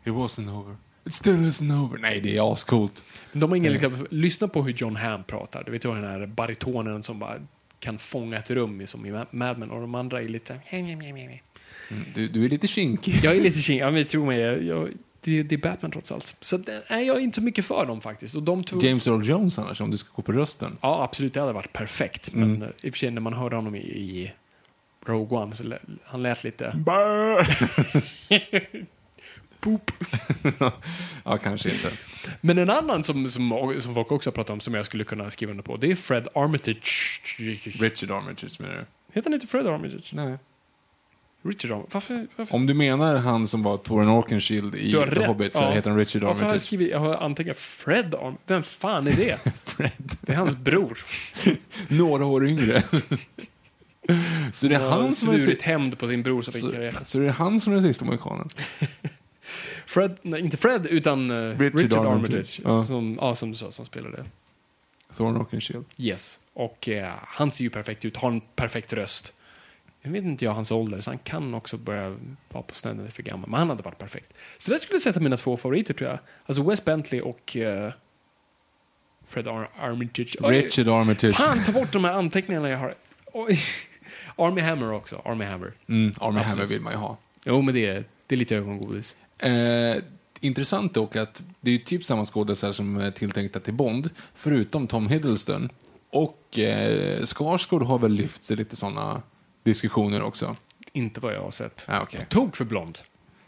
It 0.04 0.12
wasn't 0.12 0.50
over. 0.61 0.76
It 1.07 1.14
still 1.14 1.36
isn't 1.36 1.84
over. 1.84 1.99
Nej, 1.99 2.20
det 2.20 2.36
är 2.36 2.53
ascoolt. 2.53 3.05
Men 3.32 3.40
De 3.40 3.51
har 3.51 3.57
ingen, 3.57 3.72
liksom, 3.72 4.07
lyssna 4.11 4.49
på 4.49 4.62
hur 4.62 4.72
John 4.72 4.96
Hamm 4.96 5.24
pratar. 5.24 5.64
Du 5.64 5.72
vet 5.72 5.84
ju 5.84 5.94
den 5.94 6.05
här 6.05 6.26
baritonen 6.26 7.03
som 7.03 7.18
bara 7.18 7.34
kan 7.80 7.99
fånga 7.99 8.36
ett 8.38 8.51
rum 8.51 8.86
som 8.86 9.07
i 9.07 9.11
Mad 9.30 9.59
Men 9.59 9.70
och 9.70 9.80
de 9.80 9.94
andra 9.94 10.20
är 10.20 10.24
lite... 10.24 10.61
Mm, 11.90 12.05
Du, 12.14 12.28
du 12.28 12.44
är 12.44 12.49
lite 12.49 12.66
kinkig. 12.66 13.20
Jag 13.22 13.36
är 13.36 13.40
lite 13.40 13.59
king, 13.62 13.78
ja 13.78 13.90
men 13.90 14.05
tro 14.05 14.26
mig, 14.26 14.38
jag, 14.38 14.62
jag, 14.62 14.88
det, 15.20 15.42
det 15.42 15.55
är 15.55 15.59
Batman 15.59 15.90
trots 15.90 16.12
allt. 16.12 16.36
Så 16.40 16.57
det, 16.57 16.82
nej, 16.90 17.07
jag 17.07 17.16
är 17.16 17.20
inte 17.20 17.34
så 17.34 17.42
mycket 17.42 17.64
för 17.64 17.86
dem 17.86 18.01
faktiskt. 18.01 18.34
Och 18.34 18.42
de 18.42 18.64
två, 18.64 18.80
James 18.82 19.07
Earl 19.07 19.24
Jones 19.28 19.59
annars, 19.59 19.80
om 19.80 19.90
du 19.90 19.96
ska 19.96 20.09
gå 20.14 20.22
på 20.22 20.32
rösten. 20.32 20.78
Ja, 20.80 21.05
absolut, 21.05 21.34
det 21.34 21.40
hade 21.40 21.53
varit 21.53 21.72
perfekt. 21.72 22.32
Mm. 22.32 22.53
Men 22.53 22.62
eh, 22.62 22.68
i 22.82 22.90
och 22.90 22.94
för 22.94 22.99
sig 22.99 23.11
när 23.11 23.20
man 23.20 23.32
hörde 23.32 23.57
honom 23.57 23.74
i, 23.74 23.78
i 23.78 24.32
Rogue 25.07 25.38
One 25.38 25.55
så 25.55 25.64
lä, 25.64 25.78
han 26.05 26.22
lät 26.22 26.44
lite... 26.44 26.74
Poop. 29.61 29.90
ja, 31.24 31.38
kanske 31.38 31.70
inte. 31.70 31.90
Men 32.40 32.59
en 32.59 32.70
annan 32.70 33.04
som, 33.04 33.28
som, 33.28 33.74
som 33.80 33.94
folk 33.94 34.12
också 34.12 34.30
har 34.30 34.32
pratat 34.34 34.50
om 34.50 34.61
som 34.61 34.74
jag 34.74 34.86
skulle 34.86 35.04
kunna 35.04 35.30
skriva 35.30 35.50
under 35.50 35.64
på, 35.64 35.76
det 35.76 35.90
är 35.90 35.94
Fred 35.94 36.28
Armitage. 36.34 37.36
Richard 37.80 38.11
Armitage 38.11 38.61
menar 38.61 38.74
du? 38.74 38.84
Heter 39.12 39.30
han 39.30 39.34
inte 39.34 39.46
Fred 39.46 39.66
Armitage? 39.66 40.11
Nej. 40.12 40.38
Richard 41.42 41.70
Armitage? 41.70 41.94
Varför? 41.94 42.26
varför? 42.36 42.54
Om 42.54 42.66
du 42.66 42.74
menar 42.74 43.16
han 43.16 43.46
som 43.46 43.62
var 43.62 43.76
Toren 43.76 44.09
Orkenshield 44.09 44.74
i 44.74 44.96
har 44.96 45.06
The 45.06 45.14
rätt, 45.14 45.26
Hobbit 45.26 45.54
så 45.54 45.62
ja. 45.62 45.70
heter 45.70 45.90
han 45.90 45.98
Richard 45.98 46.22
Varför 46.22 46.34
har 46.34 46.40
jag 46.40 46.50
Armitage. 46.50 46.66
skrivit, 46.66 46.92
jag 46.92 46.98
har 46.98 47.14
antecknat 47.14 47.56
Fred 47.59 48.14
Armitage? 48.14 48.38
Vem 48.46 48.62
fan 48.62 49.06
är 49.06 49.12
det? 49.12 49.38
Fred. 49.64 50.16
Det 50.20 50.32
är 50.32 50.36
hans 50.36 50.56
bror. 50.56 50.98
Några 51.88 52.24
år 52.24 52.46
yngre. 52.46 52.82
så 54.52 54.68
det 54.68 54.74
är 54.74 54.80
Han 54.80 54.90
han 54.90 55.02
har 55.02 55.11
som 55.11 55.34
är, 55.34 55.38
svurit 55.38 55.62
hämnd 55.62 55.98
på 55.98 56.06
sin 56.06 56.22
bror 56.22 56.42
så, 56.42 56.52
karriär. 56.52 56.94
så 57.04 57.18
det 57.18 57.26
är 57.26 57.30
han 57.30 57.61
som 57.61 57.72
är 57.72 57.76
den 57.76 57.84
sista 57.84 58.04
mohikanen. 58.04 58.48
Fred, 59.89 60.18
nej, 60.22 60.41
inte 60.41 60.57
Fred, 60.57 60.86
utan 60.86 61.30
eh, 61.30 61.59
Richard 61.59 62.07
Armitage. 62.07 62.61
Armitage. 62.64 62.86
Som, 62.86 63.18
ja, 63.20 63.34
som 63.34 63.51
du 63.51 63.57
sa, 63.57 63.70
som 63.70 63.86
spelade. 63.86 64.24
Thorin 65.16 65.36
Orkenshield. 65.36 65.84
Yes. 65.97 66.41
Och 66.53 66.89
eh, 66.89 67.12
han 67.26 67.51
ser 67.51 67.64
ju 67.64 67.70
perfekt 67.70 68.05
ut, 68.05 68.16
har 68.16 68.30
en 68.30 68.41
perfekt 68.41 68.93
röst. 68.93 69.34
Jag 70.03 70.11
vet 70.11 70.24
inte 70.24 70.45
jag 70.45 70.53
hans 70.53 70.70
ålder, 70.70 71.01
så 71.01 71.11
han 71.11 71.18
kan 71.18 71.55
också 71.55 71.76
börja 71.76 72.16
vara 72.51 72.62
på 72.62 72.74
snedden 72.74 73.11
för 73.11 73.22
gammal. 73.22 73.51
Men 73.51 73.59
han 73.59 73.68
hade 73.68 73.82
varit 73.82 73.99
perfekt. 73.99 74.39
Så 74.59 74.70
där 74.70 74.78
skulle 74.78 74.95
jag 74.95 75.03
sätta 75.03 75.20
mina 75.20 75.36
två 75.36 75.57
favoriter 75.57 75.95
tror 75.95 76.11
jag. 76.11 76.18
Alltså 76.47 76.62
Wes 76.62 76.84
Bentley 76.84 77.20
och 77.20 77.57
eh, 77.57 77.93
Fred 79.26 79.49
Ar 79.49 79.68
Armitage. 79.80 80.36
Richard 80.41 80.89
Armitage. 80.89 81.34
Fan, 81.34 81.64
ta 81.64 81.72
bort 81.72 81.93
de 81.93 82.05
här 82.05 82.12
anteckningarna 82.12 82.68
jag 82.68 82.78
har. 82.78 82.95
Oj. 83.32 83.59
Army 84.36 84.61
Hammer 84.61 84.93
också. 84.93 85.22
Army 85.24 85.45
Hammer. 85.45 85.72
Mm, 85.89 86.14
Army. 86.20 86.41
Hammer 86.41 86.66
vill 86.66 86.80
man 86.80 86.93
ju 86.93 86.99
ha. 86.99 87.16
Jo, 87.45 87.62
men 87.62 87.74
det 87.74 87.86
är, 87.86 88.05
det 88.26 88.34
är 88.34 88.39
lite 88.39 88.57
ögongodis. 88.57 89.16
Eh, 89.39 90.03
intressant 90.41 90.95
dock 90.95 91.16
att 91.16 91.43
det 91.61 91.70
är 91.70 91.78
typ 91.78 92.05
samma 92.05 92.24
skådespelare 92.24 92.74
som 92.74 92.97
är 92.97 93.11
tilltänkta 93.11 93.61
till 93.61 93.74
Bond, 93.74 94.11
förutom 94.34 94.86
Tom 94.86 95.09
Hiddleston. 95.09 95.68
Och 96.11 96.59
eh, 96.59 97.24
Skarsgård 97.24 97.82
har 97.82 97.99
väl 97.99 98.12
lyft 98.12 98.45
sig 98.45 98.57
lite 98.57 98.76
sådana 98.76 99.22
diskussioner 99.62 100.22
också. 100.22 100.57
Inte 100.93 101.20
vad 101.20 101.34
jag 101.34 101.43
har 101.43 101.51
sett. 101.51 101.84
Ja, 101.89 102.03
okej. 102.03 102.26
Tog 102.28 102.57
för 102.57 102.64
blond. 102.64 102.99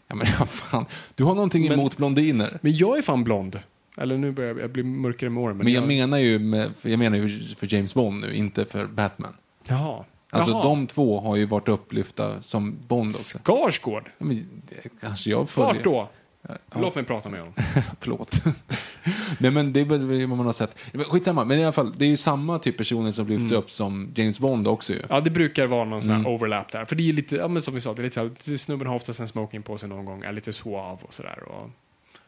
Ja, 0.07 0.15
men 0.15 0.27
fan. 0.47 0.85
Du 1.15 1.23
har 1.23 1.35
någonting 1.35 1.63
Men- 1.63 1.71
emot 1.79 1.97
blondiner. 1.97 2.59
Men 2.61 2.77
jag 2.77 2.97
är 2.97 3.01
fan 3.01 3.23
blond. 3.23 3.59
Eller 3.97 4.17
nu 4.17 4.31
börjar 4.31 4.49
jag, 4.49 4.59
jag 4.59 4.69
bli 4.71 4.83
mörkare 4.83 5.29
med 5.29 5.43
åren. 5.43 5.57
Men 5.57 5.73
jag 5.73 5.87
menar 5.87 6.17
ju 6.17 6.39
med, 6.39 6.71
jag 6.81 6.99
menar 6.99 7.17
ju 7.17 7.55
för 7.55 7.73
James 7.73 7.93
Bond 7.93 8.21
nu, 8.21 8.33
inte 8.35 8.65
för 8.65 8.85
Batman. 8.85 9.33
Jaha. 9.67 10.05
Alltså 10.33 10.51
Jaha. 10.51 10.63
de 10.63 10.87
två 10.87 11.19
har 11.19 11.35
ju 11.35 11.45
varit 11.45 11.67
upplyfta 11.67 12.41
som 12.41 12.77
Bond 12.87 13.07
också. 13.09 13.37
Skarsgård? 13.37 14.11
Ja, 14.17 14.25
men, 14.25 14.47
det 14.69 14.89
kanske 15.01 15.29
jag 15.29 15.49
följer. 15.49 15.73
Vart 15.73 15.83
då? 15.83 16.09
Ja. 16.47 16.55
Låt 16.81 16.95
mig 16.95 17.03
prata 17.03 17.29
med 17.29 17.39
honom. 17.39 17.53
Förlåt. 17.99 18.41
Nej 19.39 19.51
men 19.51 19.73
det 19.73 19.79
är 19.81 19.85
väl 19.85 20.27
vad 20.27 20.37
man 20.37 20.45
har 20.45 20.53
sett. 20.53 20.75
Skitsamma, 21.07 21.45
men 21.45 21.59
i 21.59 21.63
alla 21.63 21.71
fall, 21.71 21.93
det 21.97 22.05
är 22.05 22.09
ju 22.09 22.17
samma 22.17 22.59
typ 22.59 22.77
personer 22.77 23.11
som 23.11 23.27
lyfts 23.27 23.51
upp 23.51 23.71
som 23.71 24.11
James 24.15 24.39
Bond 24.39 24.67
också 24.67 24.93
ju. 24.93 25.01
Ja, 25.09 25.19
det 25.19 25.29
brukar 25.29 25.67
vara 25.67 25.85
någon 25.85 26.01
sån 26.01 26.11
här 26.11 26.19
Mm. 26.19 26.31
overlap 26.33 26.71
där. 26.71 26.85
För 26.85 26.95
det 26.95 27.09
är 27.09 27.13
lite, 27.13 27.35
ja 27.35 27.47
men 27.47 27.61
som 27.61 27.73
vi 27.73 27.81
sa, 27.81 27.93
det 27.93 28.01
är 28.01 28.03
lite 28.03 28.19
här, 28.19 28.57
snubben 28.57 28.87
har 28.87 28.95
oftast 28.95 29.19
en 29.19 29.27
smoking 29.27 29.63
på 29.63 29.77
sig 29.77 29.89
någon 29.89 30.05
gång, 30.05 30.23
är 30.23 30.31
lite 30.31 30.53
suav 30.53 30.99
och 31.03 31.13
sådär 31.13 31.43
och 31.49 31.69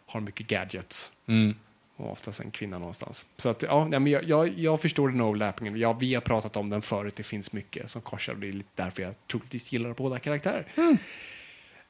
har 0.05 0.19
mycket 0.21 0.47
gadgets. 0.47 1.11
Mm. 1.27 1.55
Och 2.03 2.11
oftast 2.11 2.39
en 2.39 2.51
kvinna 2.51 2.77
någonstans. 2.77 3.25
Så 3.37 3.49
att, 3.49 3.63
ja, 3.63 3.87
nej, 3.87 3.99
men 3.99 4.11
jag, 4.11 4.23
jag, 4.23 4.47
jag 4.59 4.81
förstår 4.81 5.09
den 5.09 5.21
overlappingen. 5.21 5.77
Ja, 5.77 5.93
vi 5.93 6.13
har 6.13 6.21
pratat 6.21 6.57
om 6.57 6.69
den 6.69 6.81
förut, 6.81 7.15
det 7.15 7.23
finns 7.23 7.53
mycket 7.53 7.89
som 7.89 8.01
korsar 8.01 8.33
och 8.33 8.39
det 8.39 8.47
är 8.47 8.51
lite 8.51 8.69
därför 8.83 9.03
jag 9.03 9.13
troligtvis 9.31 9.71
gillar 9.71 9.93
båda 9.93 10.19
karaktärer. 10.19 10.67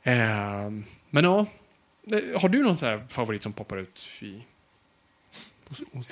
Ehm, 0.03 0.83
men 1.09 1.23
ja, 1.23 1.45
eh, 2.11 2.41
har 2.41 2.49
du 2.49 2.63
någon 2.63 2.77
sån 2.77 2.89
här 2.89 3.05
favorit 3.09 3.43
som 3.43 3.53
poppar 3.53 3.77
ut 3.77 4.07
i... 4.19 4.43
hos- 5.69 5.81
hos- 5.93 6.07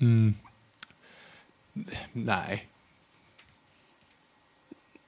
Mm. 0.00 0.34
Nej. 2.12 2.66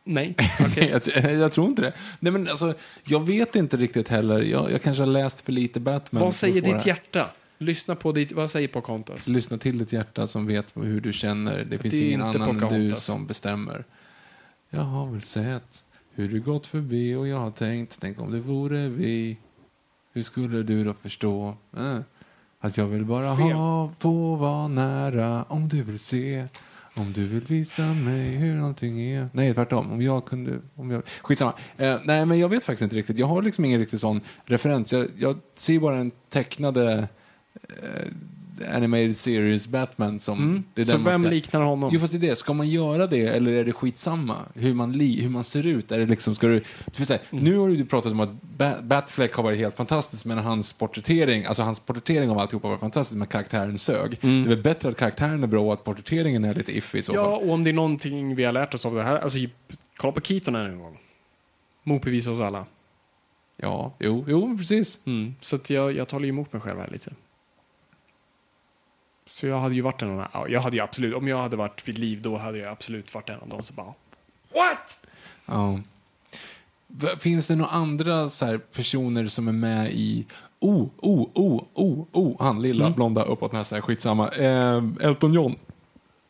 Nej, 0.05 0.35
jag, 0.77 1.33
jag 1.33 1.53
tror 1.53 1.67
inte 1.69 1.83
det. 1.83 1.93
Nej 2.21 2.33
men 2.33 2.49
alltså, 2.49 2.75
jag 3.05 3.27
vet 3.27 3.57
inte 3.57 3.77
riktigt 3.77 4.09
heller. 4.09 4.41
Jag, 4.43 4.71
jag 4.73 4.83
kanske 4.83 5.03
har 5.03 5.07
läst 5.09 5.41
för 5.41 5.53
lite 5.53 5.81
Batman. 5.81 6.23
vad 6.23 6.35
säger 6.35 6.61
ditt 6.63 6.87
hjärta? 6.87 7.31
Lyssna 7.63 7.97
på 7.97 8.13
ditt, 8.13 8.33
vad 8.33 8.51
säger 8.51 8.69
Pocahontas? 8.69 9.29
Lyssna 9.29 9.59
till 9.59 9.79
ditt 9.79 9.93
hjärta 9.93 10.27
som 10.27 10.47
vet 10.47 10.77
hur 10.77 11.01
du 11.01 11.13
känner. 11.13 11.65
Det 11.65 11.79
finns 11.79 11.95
det 11.95 11.99
är 12.01 12.07
ingen 12.07 12.27
inte 12.27 12.39
annan 12.39 12.49
än 12.49 12.55
du 12.55 12.61
Pocahontas. 12.61 13.05
som 13.05 13.27
bestämmer. 13.27 13.85
Jag 14.71 14.81
har 14.81 15.07
väl 15.07 15.21
sett 15.21 15.85
hur 16.15 16.29
du 16.29 16.41
gått 16.41 16.67
förbi 16.67 17.15
och 17.15 17.29
jag 17.29 17.39
har 17.39 17.51
tänkt, 17.51 17.99
tänk 18.01 18.21
om 18.21 18.33
det 18.33 18.41
vore 18.41 18.89
vi. 18.89 19.39
Hur 20.13 20.23
skulle 20.23 20.63
du 20.63 20.85
då 20.85 20.95
förstå? 20.95 21.57
Eh, 21.77 21.99
att 22.61 22.77
jag 22.77 22.87
vill 22.87 23.05
bara 23.05 23.37
Fel. 23.37 23.53
ha, 23.53 23.93
få 23.99 24.37
vara 24.37 24.69
nära 24.69 25.45
om 25.49 25.69
du 25.69 25.83
vill 25.83 25.99
se. 25.99 26.47
Om 26.95 27.13
du 27.13 27.27
vill 27.27 27.41
visa 27.41 27.83
mig 27.95 28.31
hur 28.31 28.55
någonting 28.55 29.01
är. 29.01 29.29
Nej, 29.33 29.55
tvärtom. 29.55 29.93
Om 29.93 30.03
jag 30.03 30.25
kunde... 30.25 30.61
Om 30.75 30.91
jag... 30.91 31.03
Skitsamma. 31.23 31.55
Eh, 31.77 31.97
nej, 32.05 32.27
men 32.27 32.39
jag 32.39 32.49
vet 32.49 32.65
faktiskt 32.65 32.83
inte 32.83 32.97
riktigt. 32.97 33.19
Jag 33.19 33.27
har 33.27 33.43
liksom 33.43 33.65
ingen 33.65 33.81
riktigt 33.81 34.01
sån 34.01 34.21
referens. 34.45 34.93
Jag, 34.93 35.09
jag 35.17 35.39
ser 35.55 35.81
bara 35.81 35.97
den 35.97 36.11
tecknade 36.29 37.09
animated 38.69 39.17
series 39.17 39.67
Batman 39.67 40.19
som... 40.19 40.39
Mm. 40.39 40.65
Det 40.75 40.81
är 40.81 40.85
Så 40.85 40.93
den 40.93 41.05
vem 41.05 41.23
ska... 41.23 41.31
liknar 41.31 41.61
honom? 41.61 41.91
Jo, 41.93 42.01
fast 42.01 42.13
det 42.13 42.27
är 42.27 42.31
det. 42.31 42.37
Ska 42.37 42.53
man 42.53 42.69
göra 42.69 43.07
det 43.07 43.27
eller 43.27 43.53
är 43.53 43.65
det 43.65 43.73
skitsamma? 43.73 44.37
Hur 44.55 44.75
man, 44.75 44.93
li, 44.93 45.21
hur 45.23 45.31
man 45.31 45.45
ser 45.45 45.67
ut? 45.67 45.93
Är 45.93 45.99
det 45.99 46.07
liksom, 46.07 46.35
ska 46.35 46.47
du, 46.47 46.55
vet, 46.55 47.07
så 47.07 47.13
här, 47.13 47.21
Mm. 47.31 47.45
Nu 47.45 47.59
har 47.59 47.69
du 47.69 47.85
pratat 47.85 48.13
om 48.13 48.21
att 48.21 48.43
ba 48.43 48.75
Batfleck 48.83 49.35
har 49.35 49.43
varit 49.43 49.59
helt 49.59 49.77
fantastisk, 49.77 50.25
men 50.25 50.39
hans 50.39 50.73
porträttering, 50.73 51.45
alltså 51.45 51.63
hans 51.63 51.81
porträttering 51.81 52.31
av 52.31 52.39
alltihopa 52.39 52.69
var 52.69 52.79
fantastisk, 52.79 53.19
men 53.19 53.27
karaktären 53.29 53.79
sög. 53.79 54.19
Det 54.21 54.27
är 54.29 54.49
väl 54.49 54.63
bättre 54.63 54.89
att 54.89 54.97
karaktären 54.97 55.43
är 55.43 55.47
bra 55.47 55.63
och 55.63 55.73
att 55.73 55.85
porträtteringen 55.85 56.45
är 56.45 56.55
lite 56.55 56.77
iffy 56.77 56.99
i 56.99 57.03
så 57.03 57.13
Ja, 57.15 57.25
fall. 57.25 57.49
och 57.49 57.51
om 57.55 57.65
det 57.65 57.71
är 57.71 57.75
någonting 57.75 58.35
vi 58.35 58.45
har 58.45 58.53
lärt 58.53 58.75
oss 58.75 58.87
av 58.87 58.95
det 58.95 59.03
här, 59.03 59.19
alltså 59.19 59.39
kolla 59.97 60.13
på 60.13 60.21
Keaton 60.21 60.55
en 60.57 60.79
gång. 60.79 60.99
Motbevisa 61.85 62.31
oss 62.31 62.41
alla. 62.41 62.67
Ja, 63.57 63.93
jo, 64.01 64.25
jo, 64.29 64.57
precis. 64.59 64.99
Mm. 65.05 65.35
Så 65.41 65.59
jag, 65.69 65.93
jag 65.97 66.09
talar 66.09 66.27
emot 66.27 66.53
mig 66.53 66.63
själv 66.63 66.79
här 66.81 66.89
lite. 66.93 67.13
Så 69.43 69.49
jag 69.49 69.61
hade 69.61 69.75
ju 69.75 69.81
varit 69.81 70.03
en 70.03 70.11
av 70.21 70.29
de 70.33 70.53
jag 70.53 70.61
hade 70.61 70.77
ju 70.77 70.83
absolut, 70.83 71.15
om 71.15 71.29
jag 71.29 71.39
hade 71.39 71.57
varit 71.57 71.89
vid 71.89 71.99
liv 71.99 72.23
då 72.23 72.37
hade 72.37 72.59
jag 72.59 72.73
absolut 72.73 73.15
varit 73.15 73.29
en 73.31 73.41
av 73.41 73.49
dem 73.49 73.63
som 73.63 73.77
bara 73.77 73.95
What? 74.55 75.07
Ja. 75.47 75.79
Finns 77.21 77.47
det 77.47 77.57
några 77.57 77.71
andra 77.71 78.29
så 78.29 78.47
här, 78.47 78.59
personer 78.59 79.27
som 79.29 79.49
är 79.49 79.53
med 79.53 79.93
i 79.93 80.27
Oh, 80.61 80.89
oh, 80.97 81.29
oh, 81.35 81.63
oh, 81.75 82.05
oh, 82.13 82.43
han 82.43 82.63
lilla 82.63 82.85
Mm. 82.85 82.97
blonda 82.97 83.23
uppåt 83.23 83.53
näsa, 83.53 83.83
skitsamma. 83.83 84.29
Eh, 84.29 84.83
Elton 85.01 85.33
John. 85.33 85.57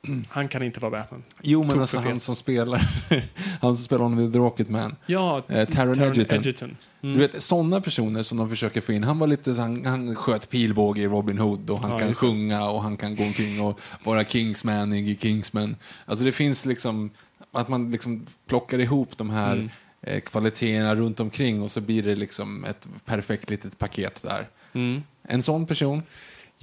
Han 0.28 0.48
kan 0.48 0.62
inte 0.62 0.80
vara 0.80 0.90
Batman. 0.90 1.22
Jo, 1.42 1.64
men 1.64 1.80
alltså 1.80 1.98
han 1.98 2.20
som 2.20 2.36
spelar 2.36 2.78
han 3.60 3.76
som 3.76 3.84
spelar 3.84 4.02
honom 4.02 4.28
i 4.28 4.32
The 4.32 4.38
Rocketman. 4.38 4.96
Ja, 5.06 5.42
Eh, 5.48 5.68
Taron 5.68 6.00
Egerton. 6.00 6.76
Mm. 7.02 7.14
Du 7.14 7.20
vet, 7.20 7.42
sådana 7.42 7.80
personer 7.80 8.22
som 8.22 8.38
de 8.38 8.48
försöker 8.48 8.80
få 8.80 8.92
in. 8.92 9.04
Han 9.04 9.18
var 9.18 9.26
lite 9.26 9.54
så, 9.54 9.60
han, 9.62 9.86
han 9.86 10.14
sköt 10.14 10.50
pilbåge 10.50 11.00
i 11.02 11.06
Robin 11.06 11.38
Hood 11.38 11.70
och 11.70 11.78
han 11.78 11.90
Ja, 11.90 11.98
kan 11.98 12.14
sjunga 12.14 12.68
och 12.68 12.82
han 12.82 12.96
kan 12.96 13.16
gå 13.16 13.22
omkring 13.24 13.60
och 13.60 13.80
vara 14.04 14.24
Kingsmanig 14.24 15.08
i 15.08 15.16
Kingsman. 15.16 15.76
Alltså 16.06 16.24
det 16.24 16.32
finns 16.32 16.66
liksom, 16.66 17.10
att 17.52 17.68
man 17.68 17.90
liksom 17.90 18.26
plockar 18.46 18.78
ihop 18.78 19.18
de 19.18 19.30
här 19.30 19.52
Mm. 19.54 19.70
eh, 20.02 20.20
kvaliteterna 20.20 20.94
runt 20.94 21.20
omkring 21.20 21.62
och 21.62 21.70
så 21.70 21.80
blir 21.80 22.02
det 22.02 22.14
liksom 22.16 22.64
ett 22.64 22.88
perfekt 23.04 23.50
litet 23.50 23.78
paket 23.78 24.22
där. 24.22 24.48
Mm. 24.72 25.02
En 25.22 25.42
sån 25.42 25.66
person. 25.66 26.02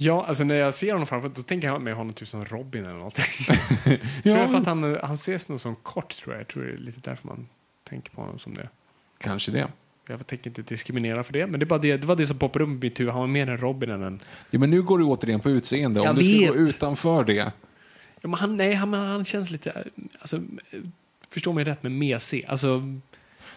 Ja, 0.02 0.24
alltså 0.26 0.44
när 0.44 0.54
jag 0.54 0.74
ser 0.74 0.92
honom 0.92 1.06
framför 1.06 1.28
då 1.28 1.42
tänker 1.42 1.68
jag 1.68 1.82
mig 1.82 1.92
honom 1.92 2.12
typ 2.12 2.28
som 2.28 2.44
Robin 2.44 2.84
eller 2.86 2.96
någonting. 2.96 3.24
tror 4.22 4.36
jag 4.36 4.50
för 4.50 4.58
att 4.58 4.66
han, 4.66 4.98
han 5.02 5.14
ses 5.14 5.48
nog 5.48 5.60
som 5.60 5.76
kort, 5.76 6.16
tror 6.16 6.34
jag. 6.34 6.40
Jag 6.40 6.48
tror 6.48 6.64
det 6.64 6.72
är 6.72 6.76
lite 6.76 7.10
därför 7.10 7.28
man 7.28 7.48
tänker 7.88 8.10
på 8.10 8.20
honom 8.20 8.38
som 8.38 8.54
det. 8.54 8.68
Kanske 9.18 9.52
det. 9.52 9.68
Jag 10.08 10.26
tänker 10.26 10.50
inte 10.50 10.62
diskriminera 10.62 11.24
för 11.24 11.32
det, 11.32 11.46
men 11.46 11.60
det, 11.60 11.66
bara 11.66 11.78
det, 11.78 11.96
det 11.96 12.06
var 12.06 12.16
det 12.16 12.26
som 12.26 12.38
poppade 12.38 12.64
upp 12.64 12.70
i 12.70 12.72
mitt 12.72 13.00
huvud. 13.00 13.12
Han 13.12 13.20
var 13.20 13.26
mer 13.28 13.50
en 13.50 13.58
Robin 13.58 13.90
än 13.90 14.02
en... 14.02 14.20
Ja, 14.50 14.58
men 14.58 14.70
nu 14.70 14.82
går 14.82 14.98
du 14.98 15.04
återigen 15.04 15.40
på 15.40 15.50
utseende. 15.50 16.00
Om 16.00 16.06
Jag 16.06 16.16
du 16.16 16.22
skulle 16.22 16.46
gå 16.46 16.54
utanför 16.54 17.24
det. 17.24 17.34
Ja, 17.34 18.28
men 18.28 18.34
han, 18.34 18.56
nej, 18.56 18.74
han, 18.74 18.92
han 18.92 19.24
känns 19.24 19.50
lite... 19.50 19.84
Alltså, 20.20 20.40
förstå 21.28 21.52
mig 21.52 21.64
rätt, 21.64 21.82
men 21.82 21.98
mesig. 21.98 22.44
Alltså, 22.48 22.82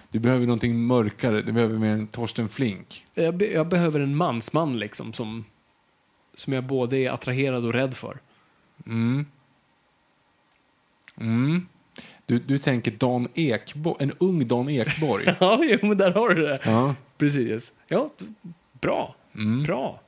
Du 0.10 0.20
behöver 0.20 0.46
någonting 0.46 0.88
mörkare. 0.88 1.42
Du 1.42 1.52
behöver 1.52 1.80
mer 1.80 1.92
en 1.94 2.08
Torsten 2.08 2.50
Flink. 2.50 3.06
jag, 3.14 3.38
be, 3.38 3.46
jag 3.46 3.68
behöver 3.68 4.00
en 4.00 4.16
mansman 4.16 4.80
liksom 4.80 5.14
som, 5.14 5.46
som 6.34 6.54
jag 6.54 6.64
både 6.64 6.98
är 6.98 7.12
attraherad 7.12 7.66
och 7.66 7.74
rädd 7.74 7.94
för. 7.94 8.18
Mm. 8.86 9.26
Mm. 11.22 11.68
Du, 12.26 12.40
du 12.40 12.58
tänker 12.58 12.92
Dan 12.92 13.28
Ekborg, 13.34 13.96
en 14.04 14.12
ung 14.20 14.48
Dan 14.48 14.70
Ekborg. 14.70 15.26
Ja, 15.40 15.60
jo, 15.64 15.78
men 15.88 15.98
där 15.98 16.12
har 16.12 16.30
du 16.30 16.42
det. 16.48 16.60
ja. 16.66 16.96
Precis. 17.18 17.74
Ja, 17.88 18.10
bra. 18.82 19.16
Mm. 19.36 19.64
Bra. 19.64 20.00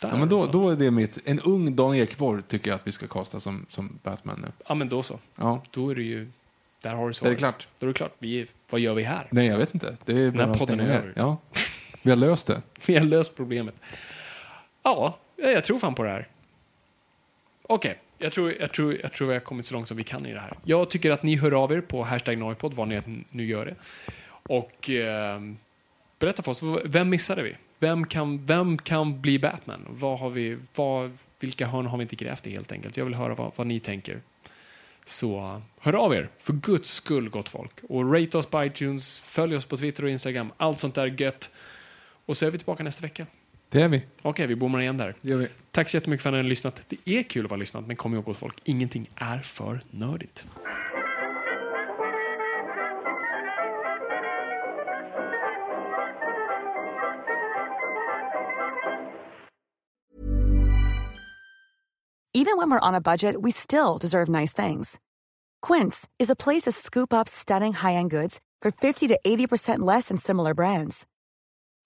Där 0.00 0.08
ja, 0.08 0.16
men 0.16 0.28
då, 0.28 0.44
då 0.44 0.70
är 0.70 0.76
det 0.76 0.90
mitt. 0.90 1.18
En 1.24 1.40
ung 1.40 1.76
Dan 1.76 1.94
Ekborg 1.94 2.42
tycker 2.42 2.70
jag 2.70 2.74
att 2.74 2.86
vi 2.86 2.92
ska 2.92 3.06
kasta 3.06 3.40
som, 3.40 3.66
som 3.68 3.98
Batman 4.02 4.40
nu. 4.46 4.52
Ja, 4.68 4.74
men 4.74 4.88
då 4.88 5.02
så. 5.02 5.18
Ja. 5.36 5.62
Då 5.70 5.90
är 5.90 5.94
det 5.94 6.02
ju... 6.02 6.30
Där 6.82 6.94
har 6.94 7.02
du 7.04 7.08
Är 7.08 7.12
svaret. 7.12 7.32
det 7.34 7.38
klart? 7.38 7.68
Då 7.78 7.86
är 7.86 7.88
det 7.88 7.94
klart. 7.94 8.14
Vi, 8.18 8.40
är- 8.40 8.48
vad 8.70 8.80
gör 8.80 8.94
vi 8.94 9.02
här? 9.02 9.28
Nej, 9.30 9.46
jag 9.46 9.58
vet 9.58 9.74
inte. 9.74 9.96
Det 10.04 10.18
är 10.18 10.30
bara 10.30 10.46
här 10.46 10.54
podden 10.54 10.80
är 10.80 10.84
över. 10.88 11.12
Ja. 11.16 11.36
Vi 12.02 12.10
har 12.10 12.16
löst 12.16 12.46
det. 12.46 12.62
Vi 12.86 12.96
har 12.98 13.04
löst 13.04 13.36
problemet. 13.36 13.74
Ja, 14.82 15.18
jag 15.42 15.64
tror 15.64 15.78
fan 15.78 15.94
på 15.94 16.02
det 16.02 16.10
här. 16.10 16.28
Okej, 17.62 17.98
Jag 18.18 18.32
tror, 18.32 18.54
jag, 18.60 18.72
tror, 18.72 18.98
jag 19.02 19.12
tror 19.12 19.28
vi 19.28 19.34
har 19.34 19.40
kommit 19.40 19.66
så 19.66 19.74
långt 19.74 19.88
som 19.88 19.96
vi 19.96 20.04
kan 20.04 20.26
i 20.26 20.32
det 20.32 20.40
här. 20.40 20.56
Jag 20.64 20.90
tycker 20.90 21.10
att 21.10 21.22
ni 21.22 21.36
hör 21.36 21.62
av 21.62 21.72
er 21.72 21.80
på 21.80 22.02
hashtag 22.04 22.38
Noipod, 22.38 22.74
vad 22.74 22.88
ni 22.88 23.24
nu 23.30 23.46
gör 23.46 23.66
det. 23.66 23.74
Och 24.28 24.90
eh, 24.90 25.40
berätta 26.18 26.42
för 26.42 26.50
oss, 26.50 26.62
vem 26.84 27.08
missade 27.08 27.42
vi? 27.42 27.56
Vem 27.78 28.06
kan, 28.06 28.44
vem 28.44 28.78
kan 28.78 29.20
bli 29.20 29.38
Batman? 29.38 29.86
Vad 29.90 30.18
har 30.18 30.30
vi, 30.30 30.58
vad, 30.74 31.18
vilka 31.40 31.66
hörn 31.66 31.86
har 31.86 31.98
vi 31.98 32.02
inte 32.02 32.16
grävt 32.16 32.46
i 32.46 32.50
helt 32.50 32.72
enkelt? 32.72 32.96
Jag 32.96 33.04
vill 33.04 33.14
höra 33.14 33.34
vad, 33.34 33.52
vad 33.56 33.66
ni 33.66 33.80
tänker. 33.80 34.20
Så 35.04 35.62
hör 35.80 35.92
av 35.92 36.14
er, 36.14 36.28
för 36.38 36.52
guds 36.52 36.90
skull 36.90 37.28
gott 37.28 37.48
folk. 37.48 37.72
Och 37.88 38.12
rate 38.14 38.38
oss 38.38 38.46
på 38.46 38.64
iTunes, 38.64 39.20
följ 39.20 39.56
oss 39.56 39.64
på 39.64 39.76
Twitter 39.76 40.04
och 40.04 40.10
Instagram, 40.10 40.52
allt 40.56 40.78
sånt 40.78 40.94
där 40.94 41.14
gött. 41.22 41.50
Och 42.26 42.36
så 42.36 42.46
är 42.46 42.50
vi 42.50 42.58
tillbaka 42.58 42.82
nästa 42.82 43.02
vecka. 43.02 43.26
Det 43.70 43.82
är 43.82 43.88
vi. 43.88 44.02
Okej, 44.22 44.46
vi 44.46 44.56
bommar 44.56 44.80
igen 44.80 44.96
där. 44.96 45.14
Det 45.20 45.30
gör 45.30 45.38
vi. 45.38 45.48
Tack 45.70 45.88
så 45.88 45.96
jättemycket 45.96 46.22
för 46.22 46.30
att 46.30 46.34
ni 46.34 46.38
har 46.38 46.48
lyssnat. 46.48 46.82
Det 46.88 46.96
är 47.04 47.22
kul 47.22 47.44
att 47.44 47.50
vara 47.50 47.60
lyssnat, 47.60 47.86
men 47.86 47.96
kom 47.96 48.14
ihåg 48.14 48.24
gott 48.24 48.36
folk, 48.36 48.60
ingenting 48.64 49.10
är 49.16 49.38
för 49.38 49.80
nördigt. 49.90 50.46
Even 62.32 62.56
when 62.56 62.70
we're 62.70 62.88
on 62.88 62.94
a 62.94 63.00
budget, 63.00 63.36
we 63.42 63.50
still 63.50 63.98
deserve 63.98 64.28
nice 64.28 64.66
things. 64.66 64.98
Quince 65.60 66.08
is 66.18 66.30
a 66.30 66.36
place 66.36 66.62
to 66.62 66.72
scoop 66.72 67.12
up 67.12 67.28
stunning 67.28 67.74
high-end 67.74 68.10
goods 68.10 68.40
for 68.62 68.70
50 68.70 69.08
to 69.08 69.18
80% 69.26 69.78
less 69.80 70.08
than 70.08 70.16
similar 70.16 70.54
brands. 70.54 71.06